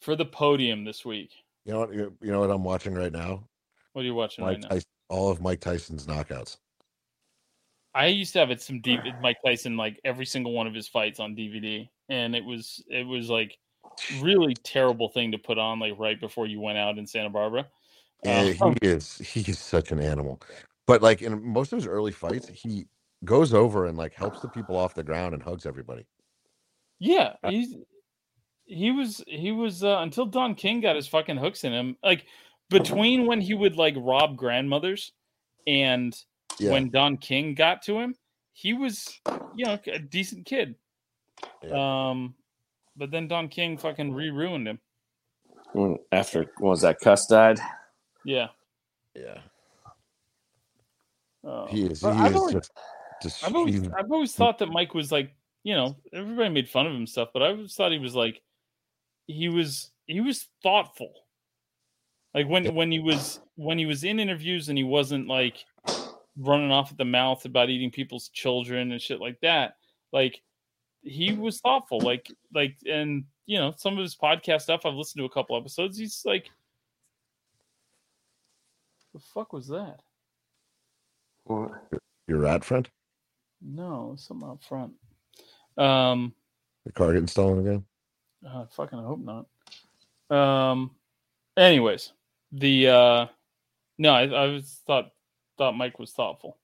for 0.00 0.14
the 0.14 0.26
podium 0.26 0.84
this 0.84 1.06
week. 1.06 1.30
You 1.64 1.72
know 1.72 1.78
what? 1.78 1.94
You 1.94 2.14
you 2.20 2.30
know 2.30 2.40
what 2.40 2.50
I'm 2.50 2.64
watching 2.64 2.92
right 2.92 3.12
now? 3.12 3.44
What 3.92 4.02
are 4.02 4.04
you 4.04 4.14
watching 4.14 4.44
Mike 4.44 4.54
right 4.54 4.62
now? 4.62 4.68
Tyson, 4.68 4.88
all 5.08 5.30
of 5.30 5.40
Mike 5.40 5.60
Tyson's 5.60 6.06
knockouts. 6.06 6.56
I 7.94 8.06
used 8.06 8.32
to 8.34 8.38
have 8.38 8.50
it 8.50 8.62
some 8.62 8.80
deep 8.80 9.00
Mike 9.22 9.38
Tyson 9.44 9.76
like 9.76 10.00
every 10.04 10.26
single 10.26 10.52
one 10.52 10.66
of 10.66 10.74
his 10.74 10.88
fights 10.88 11.20
on 11.20 11.34
DVD, 11.34 11.88
and 12.08 12.34
it 12.34 12.44
was 12.44 12.82
it 12.88 13.06
was 13.06 13.28
like 13.28 13.58
really 14.20 14.54
terrible 14.54 15.08
thing 15.08 15.32
to 15.32 15.38
put 15.38 15.58
on 15.58 15.78
like 15.80 15.98
right 15.98 16.20
before 16.20 16.46
you 16.46 16.60
went 16.60 16.78
out 16.78 16.98
in 16.98 17.06
Santa 17.06 17.30
Barbara. 17.30 17.66
And 18.22 18.60
Um, 18.60 18.76
he 18.80 18.88
is 18.88 19.18
he 19.18 19.40
is 19.50 19.58
such 19.58 19.92
an 19.92 20.00
animal. 20.00 20.40
But 20.86 21.02
like 21.02 21.22
in 21.22 21.42
most 21.42 21.72
of 21.72 21.78
his 21.78 21.86
early 21.86 22.12
fights, 22.12 22.48
he 22.48 22.86
goes 23.24 23.54
over 23.54 23.86
and 23.86 23.96
like 23.96 24.14
helps 24.14 24.40
the 24.40 24.48
people 24.48 24.76
off 24.76 24.94
the 24.94 25.04
ground 25.04 25.34
and 25.34 25.42
hugs 25.42 25.66
everybody. 25.66 26.06
Yeah, 26.98 27.34
Uh, 27.42 27.50
he's 27.50 27.74
he 28.66 28.92
was 28.92 29.22
he 29.26 29.52
was 29.52 29.82
uh, 29.82 29.98
until 30.00 30.26
Don 30.26 30.54
King 30.54 30.80
got 30.80 30.96
his 30.96 31.08
fucking 31.08 31.38
hooks 31.38 31.64
in 31.64 31.72
him. 31.72 31.96
Like 32.02 32.26
between 32.70 33.26
when 33.26 33.40
he 33.40 33.52
would 33.54 33.76
like 33.76 33.94
rob 33.98 34.36
grandmothers 34.36 35.12
and 35.66 36.16
Yeah. 36.58 36.70
when 36.72 36.90
Don 36.90 37.16
King 37.18 37.54
got 37.54 37.82
to 37.82 37.98
him, 37.98 38.14
he 38.52 38.72
was 38.72 39.20
you 39.54 39.66
know 39.66 39.78
a 39.86 39.98
decent 39.98 40.46
kid. 40.46 40.74
Um, 41.70 42.34
but 42.96 43.10
then 43.10 43.28
Don 43.28 43.48
King 43.48 43.76
fucking 43.78 44.12
re-ruined 44.12 44.66
him. 44.68 44.80
When, 45.72 45.98
after 46.12 46.46
what 46.58 46.70
was 46.70 46.80
that 46.82 46.98
Cus 47.00 47.26
died? 47.26 47.58
Yeah. 48.24 48.48
yeah. 49.14 49.38
Uh, 51.46 51.66
He 51.68 51.86
is 51.86 52.00
he 52.00 52.06
I've 52.08 52.32
is 52.32 52.36
always- 52.36 52.54
just, 52.54 52.72
just 53.22 53.44
I've 53.46 53.54
always, 53.54 53.88
I've 53.88 54.10
always 54.10 54.34
thought 54.34 54.58
that 54.58 54.66
Mike 54.66 54.94
was 54.94 55.10
like, 55.12 55.34
you 55.62 55.74
know, 55.74 55.96
everybody 56.12 56.48
made 56.50 56.68
fun 56.68 56.86
of 56.86 56.92
him 56.94 57.06
stuff, 57.06 57.28
but 57.32 57.42
I 57.42 57.48
always 57.48 57.74
thought 57.74 57.92
he 57.92 57.98
was 57.98 58.14
like, 58.14 58.40
he 59.26 59.48
was, 59.48 59.90
he 60.06 60.20
was 60.20 60.48
thoughtful. 60.62 61.12
Like 62.34 62.48
when, 62.48 62.74
when 62.74 62.92
he 62.92 62.98
was, 62.98 63.40
when 63.56 63.78
he 63.78 63.86
was 63.86 64.04
in 64.04 64.20
interviews 64.20 64.68
and 64.68 64.78
he 64.78 64.84
wasn't 64.84 65.26
like 65.26 65.64
running 66.36 66.70
off 66.70 66.92
at 66.92 66.98
the 66.98 67.04
mouth 67.04 67.44
about 67.44 67.70
eating 67.70 67.90
people's 67.90 68.28
children 68.28 68.92
and 68.92 69.02
shit 69.02 69.20
like 69.20 69.40
that. 69.40 69.76
Like 70.12 70.40
he 71.02 71.32
was 71.32 71.60
thoughtful. 71.60 72.00
Like, 72.00 72.30
like, 72.54 72.76
and 72.88 73.24
you 73.46 73.58
know, 73.58 73.74
some 73.76 73.94
of 73.94 74.02
his 74.02 74.14
podcast 74.14 74.62
stuff, 74.62 74.86
I've 74.86 74.94
listened 74.94 75.20
to 75.20 75.26
a 75.26 75.30
couple 75.30 75.56
episodes. 75.56 75.98
He's 75.98 76.22
like, 76.24 76.50
the 79.12 79.18
fuck 79.18 79.52
was 79.52 79.66
that? 79.68 80.00
What? 81.44 81.72
Your 82.28 82.38
rat 82.38 82.64
friend. 82.64 82.88
No, 83.60 84.14
something 84.16 84.48
out 84.48 84.62
front. 84.62 84.92
Um, 85.76 86.32
The 86.86 86.92
car 86.92 87.12
getting 87.12 87.26
stolen 87.26 87.66
again. 87.66 87.84
Uh, 88.46 88.66
fucking 88.66 88.98
I 88.98 89.02
hope 89.02 89.20
not. 89.20 90.34
Um. 90.34 90.92
Anyways, 91.56 92.12
the 92.52 92.88
uh, 92.88 93.26
no, 93.98 94.10
I, 94.12 94.46
I 94.56 94.60
thought 94.86 95.10
thought 95.58 95.76
Mike 95.76 95.98
was 95.98 96.12
thoughtful. 96.12 96.58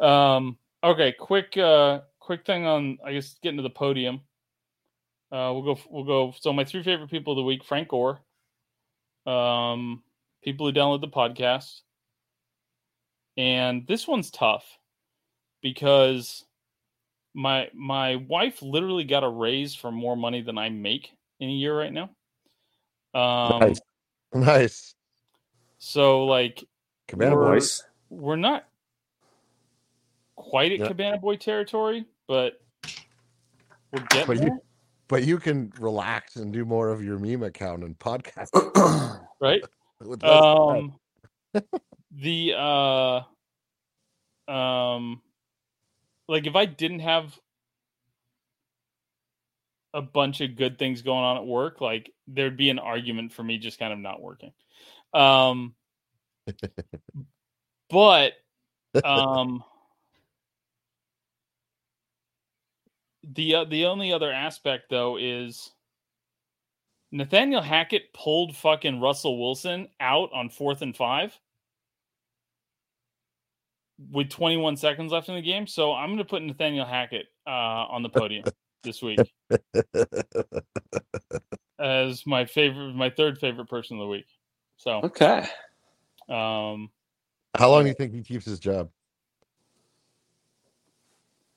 Um. 0.00 0.58
Okay. 0.82 1.12
Quick. 1.12 1.56
Uh. 1.56 2.00
Quick 2.20 2.44
thing 2.44 2.66
on. 2.66 2.98
I 3.04 3.12
guess 3.12 3.36
getting 3.42 3.58
to 3.58 3.62
the 3.62 3.70
podium. 3.70 4.20
Uh. 5.30 5.52
We'll 5.54 5.74
go. 5.74 5.80
We'll 5.90 6.04
go. 6.04 6.34
So 6.40 6.52
my 6.52 6.64
three 6.64 6.82
favorite 6.82 7.10
people 7.10 7.32
of 7.32 7.36
the 7.36 7.42
week: 7.42 7.64
Frank 7.64 7.88
Gore. 7.88 8.20
Um. 9.26 10.02
People 10.42 10.66
who 10.66 10.72
download 10.72 11.00
the 11.00 11.08
podcast. 11.08 11.82
And 13.36 13.86
this 13.86 14.06
one's 14.06 14.30
tough 14.30 14.64
because 15.62 16.44
my 17.34 17.68
my 17.72 18.16
wife 18.16 18.60
literally 18.60 19.04
got 19.04 19.24
a 19.24 19.28
raise 19.28 19.74
for 19.74 19.90
more 19.90 20.16
money 20.16 20.42
than 20.42 20.58
I 20.58 20.68
make 20.68 21.10
in 21.40 21.48
a 21.48 21.52
year 21.52 21.76
right 21.76 21.92
now. 21.92 22.10
Um, 23.14 23.60
nice, 23.60 23.80
nice. 24.40 24.94
so 25.78 26.24
like 26.24 26.64
Cabana 27.08 27.36
We're- 27.36 27.50
boys. 27.56 27.84
we're 28.10 28.36
not 28.36 28.66
quite 30.36 30.72
at 30.72 30.80
Yeah. 30.80 30.88
Cabana 30.88 31.18
Boy 31.18 31.36
territory, 31.36 32.06
but 32.26 32.54
We'll 33.92 34.04
get 34.08 34.26
But 34.26 34.38
there, 34.38 34.46
you, 34.48 34.60
but 35.08 35.24
you 35.24 35.38
can 35.38 35.70
relax 35.78 36.36
and 36.36 36.50
do 36.52 36.64
more 36.64 36.88
of 36.88 37.04
your 37.04 37.18
meme 37.18 37.42
account 37.42 37.84
and 37.84 37.98
podcast. 37.98 38.48
right? 39.40 39.60
with 40.00 40.22
less 40.22 40.38
stress. 40.38 41.62
Um, 41.62 41.62
the 42.10 42.54
uh, 42.56 43.20
um, 44.50 45.20
like 46.26 46.46
if 46.46 46.56
I 46.56 46.64
didn't 46.64 47.00
have 47.00 47.38
a 49.94 50.02
bunch 50.02 50.40
of 50.40 50.56
good 50.56 50.78
things 50.78 51.02
going 51.02 51.24
on 51.24 51.36
at 51.36 51.46
work, 51.46 51.80
like 51.80 52.12
there'd 52.26 52.56
be 52.56 52.70
an 52.70 52.78
argument 52.78 53.32
for 53.32 53.42
me 53.42 53.58
just 53.58 53.78
kind 53.78 53.92
of 53.92 53.98
not 53.98 54.20
working. 54.20 54.52
Um, 55.12 55.74
but 57.90 58.32
um, 59.04 59.62
the 63.22 63.54
uh, 63.56 63.64
the 63.64 63.86
only 63.86 64.12
other 64.12 64.32
aspect 64.32 64.90
though 64.90 65.16
is 65.18 65.70
Nathaniel 67.10 67.62
Hackett 67.62 68.12
pulled 68.14 68.56
fucking 68.56 69.00
Russell 69.00 69.38
Wilson 69.38 69.88
out 70.00 70.30
on 70.32 70.48
fourth 70.48 70.80
and 70.80 70.96
five 70.96 71.38
with 74.10 74.30
21 74.30 74.76
seconds 74.76 75.12
left 75.12 75.28
in 75.28 75.34
the 75.34 75.42
game. 75.42 75.66
So 75.66 75.92
I'm 75.92 76.08
going 76.08 76.18
to 76.18 76.24
put 76.24 76.42
Nathaniel 76.42 76.86
Hackett 76.86 77.26
uh, 77.46 77.50
on 77.50 78.02
the 78.02 78.08
podium 78.08 78.44
this 78.82 79.02
week 79.02 79.18
as 81.78 82.26
my 82.26 82.44
favorite, 82.44 82.94
my 82.94 83.10
third 83.10 83.38
favorite 83.38 83.68
person 83.68 83.98
of 83.98 84.02
the 84.02 84.08
week. 84.08 84.26
So, 84.76 85.00
okay. 85.04 85.46
um, 86.28 86.90
How 87.56 87.70
long 87.70 87.84
do 87.84 87.88
you 87.88 87.94
think 87.94 88.14
he 88.14 88.22
keeps 88.22 88.44
his 88.44 88.58
job? 88.58 88.90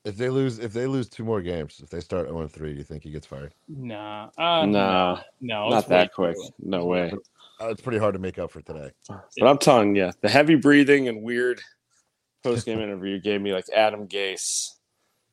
If 0.03 0.17
they 0.17 0.29
lose, 0.29 0.59
if 0.59 0.71
they 0.71 0.85
lose 0.85 1.09
two 1.09 1.23
more 1.23 1.41
games, 1.41 1.81
if 1.83 1.89
they 1.89 1.99
start 1.99 2.27
0 2.27 2.47
3, 2.47 2.73
do 2.73 2.77
you 2.77 2.83
think 2.83 3.01
he 3.01 3.09
gets 3.09 3.25
fired? 3.25 3.55
nah, 3.67 4.29
uh, 4.37 4.63
no, 4.65 5.19
no, 5.41 5.69
not 5.69 5.79
it's 5.79 5.87
that 5.87 6.13
quick. 6.13 6.35
early. 6.37 6.49
No 6.59 6.85
way. 6.85 7.11
Uh, 7.59 7.69
it's 7.69 7.81
pretty 7.81 7.97
hard 7.97 8.13
to 8.13 8.19
make 8.19 8.37
up 8.37 8.51
for 8.51 8.61
today. 8.61 8.91
But 9.07 9.47
I'm 9.47 9.57
telling 9.57 9.95
you, 9.95 10.11
the 10.21 10.29
heavy 10.29 10.55
breathing 10.55 11.07
and 11.07 11.23
weird 11.23 11.59
post 12.43 12.67
game 12.67 12.79
interview 12.79 13.19
gave 13.19 13.41
me 13.41 13.53
like 13.53 13.65
Adam 13.75 14.07
Gase, 14.07 14.74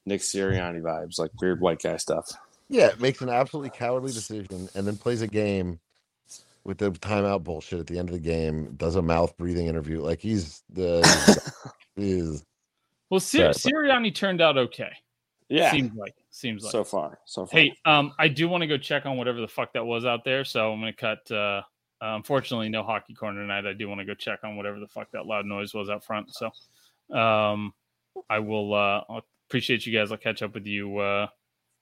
Nick 0.07 0.21
Sirianni 0.21 0.83
vibes, 0.83 1.19
like 1.19 1.31
weird 1.41 1.61
white 1.61 1.83
guy 1.83 1.97
stuff. 1.97 2.33
Yeah, 2.69 2.91
makes 2.99 3.21
an 3.21 3.29
absolutely 3.29 3.71
cowardly 3.71 4.13
decision 4.13 4.69
and 4.75 4.87
then 4.87 4.97
plays 4.97 5.23
a 5.23 5.27
game 5.27 5.79
with 6.65 6.79
the 6.79 6.91
timeout 6.91 7.45
bullshit 7.45 7.81
at 7.81 7.87
the 7.87 7.99
end 7.99 8.09
of 8.09 8.15
the 8.15 8.21
game. 8.21 8.75
Does 8.77 8.97
a 8.97 9.03
mouth 9.03 9.37
breathing 9.37 9.67
interview 9.67 10.01
like 10.01 10.21
he's 10.21 10.63
the 10.71 11.03
is 11.97 12.45
Well, 13.11 13.21
Sir- 13.21 13.51
Sirianni 13.51 14.15
turned 14.15 14.41
out 14.41 14.57
okay. 14.57 14.93
Yeah, 15.49 15.71
Seems 15.71 15.95
like, 15.95 16.15
seems 16.31 16.65
like. 16.65 16.73
so 16.73 16.83
far, 16.83 17.19
so 17.27 17.45
far. 17.45 17.61
Hey, 17.61 17.77
um, 17.85 18.15
I 18.19 18.29
do 18.29 18.49
want 18.49 18.63
to 18.63 18.67
go 18.67 18.79
check 18.79 19.05
on 19.05 19.19
whatever 19.19 19.39
the 19.39 19.49
fuck 19.49 19.75
that 19.75 19.85
was 19.85 20.07
out 20.07 20.25
there. 20.25 20.47
So 20.47 20.73
I'm 20.73 20.81
gonna 20.81 20.95
cut. 20.95 21.31
Uh, 21.31 21.61
uh, 22.01 22.17
unfortunately, 22.17 22.71
no 22.71 22.83
hockey 22.83 23.13
corner 23.13 23.43
tonight. 23.43 23.67
I 23.67 23.75
do 23.75 23.87
want 23.87 24.01
to 24.01 24.07
go 24.07 24.15
check 24.15 24.41
on 24.45 24.57
whatever 24.57 24.81
the 24.81 24.89
fuck 24.89 25.11
that 25.13 25.27
loud 25.27 25.45
noise 25.45 25.75
was 25.75 25.91
out 25.91 26.05
front. 26.05 26.29
So, 26.35 26.47
um, 27.15 27.75
I 28.31 28.39
will. 28.39 28.73
Uh, 28.73 29.05
I'll 29.11 29.25
appreciate 29.53 29.87
you 29.87 29.93
guys. 29.93 30.11
I'll 30.11 30.17
catch 30.17 30.43
up 30.43 30.55
with 30.55 30.67
you. 30.67 30.97
Uh, 30.97 31.27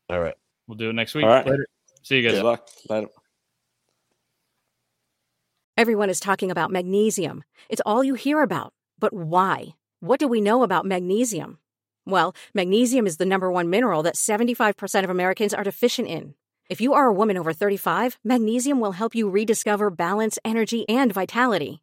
all 0.08 0.20
right. 0.20 0.34
we'll 0.66 0.76
do 0.76 0.90
it 0.90 0.92
next 0.92 1.14
week. 1.14 1.24
All 1.24 1.30
right. 1.30 1.46
Later. 1.46 1.66
See 2.02 2.16
you 2.16 2.28
guys. 2.28 2.38
Good 2.38 2.44
luck. 2.44 2.68
Let 2.88 3.04
Everyone 5.76 6.10
is 6.10 6.18
talking 6.18 6.50
about 6.50 6.72
magnesium. 6.72 7.44
It's 7.68 7.80
all 7.86 8.02
you 8.02 8.14
hear 8.14 8.42
about. 8.42 8.72
But 8.98 9.12
why? 9.12 9.74
What 10.00 10.18
do 10.18 10.26
we 10.26 10.40
know 10.40 10.64
about 10.64 10.84
magnesium? 10.84 11.58
Well, 12.04 12.34
magnesium 12.54 13.06
is 13.06 13.18
the 13.18 13.24
number 13.24 13.52
one 13.52 13.70
mineral 13.70 14.02
that 14.02 14.16
75% 14.16 15.04
of 15.04 15.10
Americans 15.10 15.54
are 15.54 15.62
deficient 15.62 16.08
in. 16.08 16.34
If 16.68 16.80
you 16.80 16.92
are 16.94 17.06
a 17.06 17.12
woman 17.12 17.38
over 17.38 17.52
35, 17.52 18.18
magnesium 18.24 18.80
will 18.80 18.92
help 18.92 19.14
you 19.14 19.30
rediscover 19.30 19.90
balance, 19.90 20.40
energy, 20.44 20.88
and 20.88 21.12
vitality. 21.12 21.82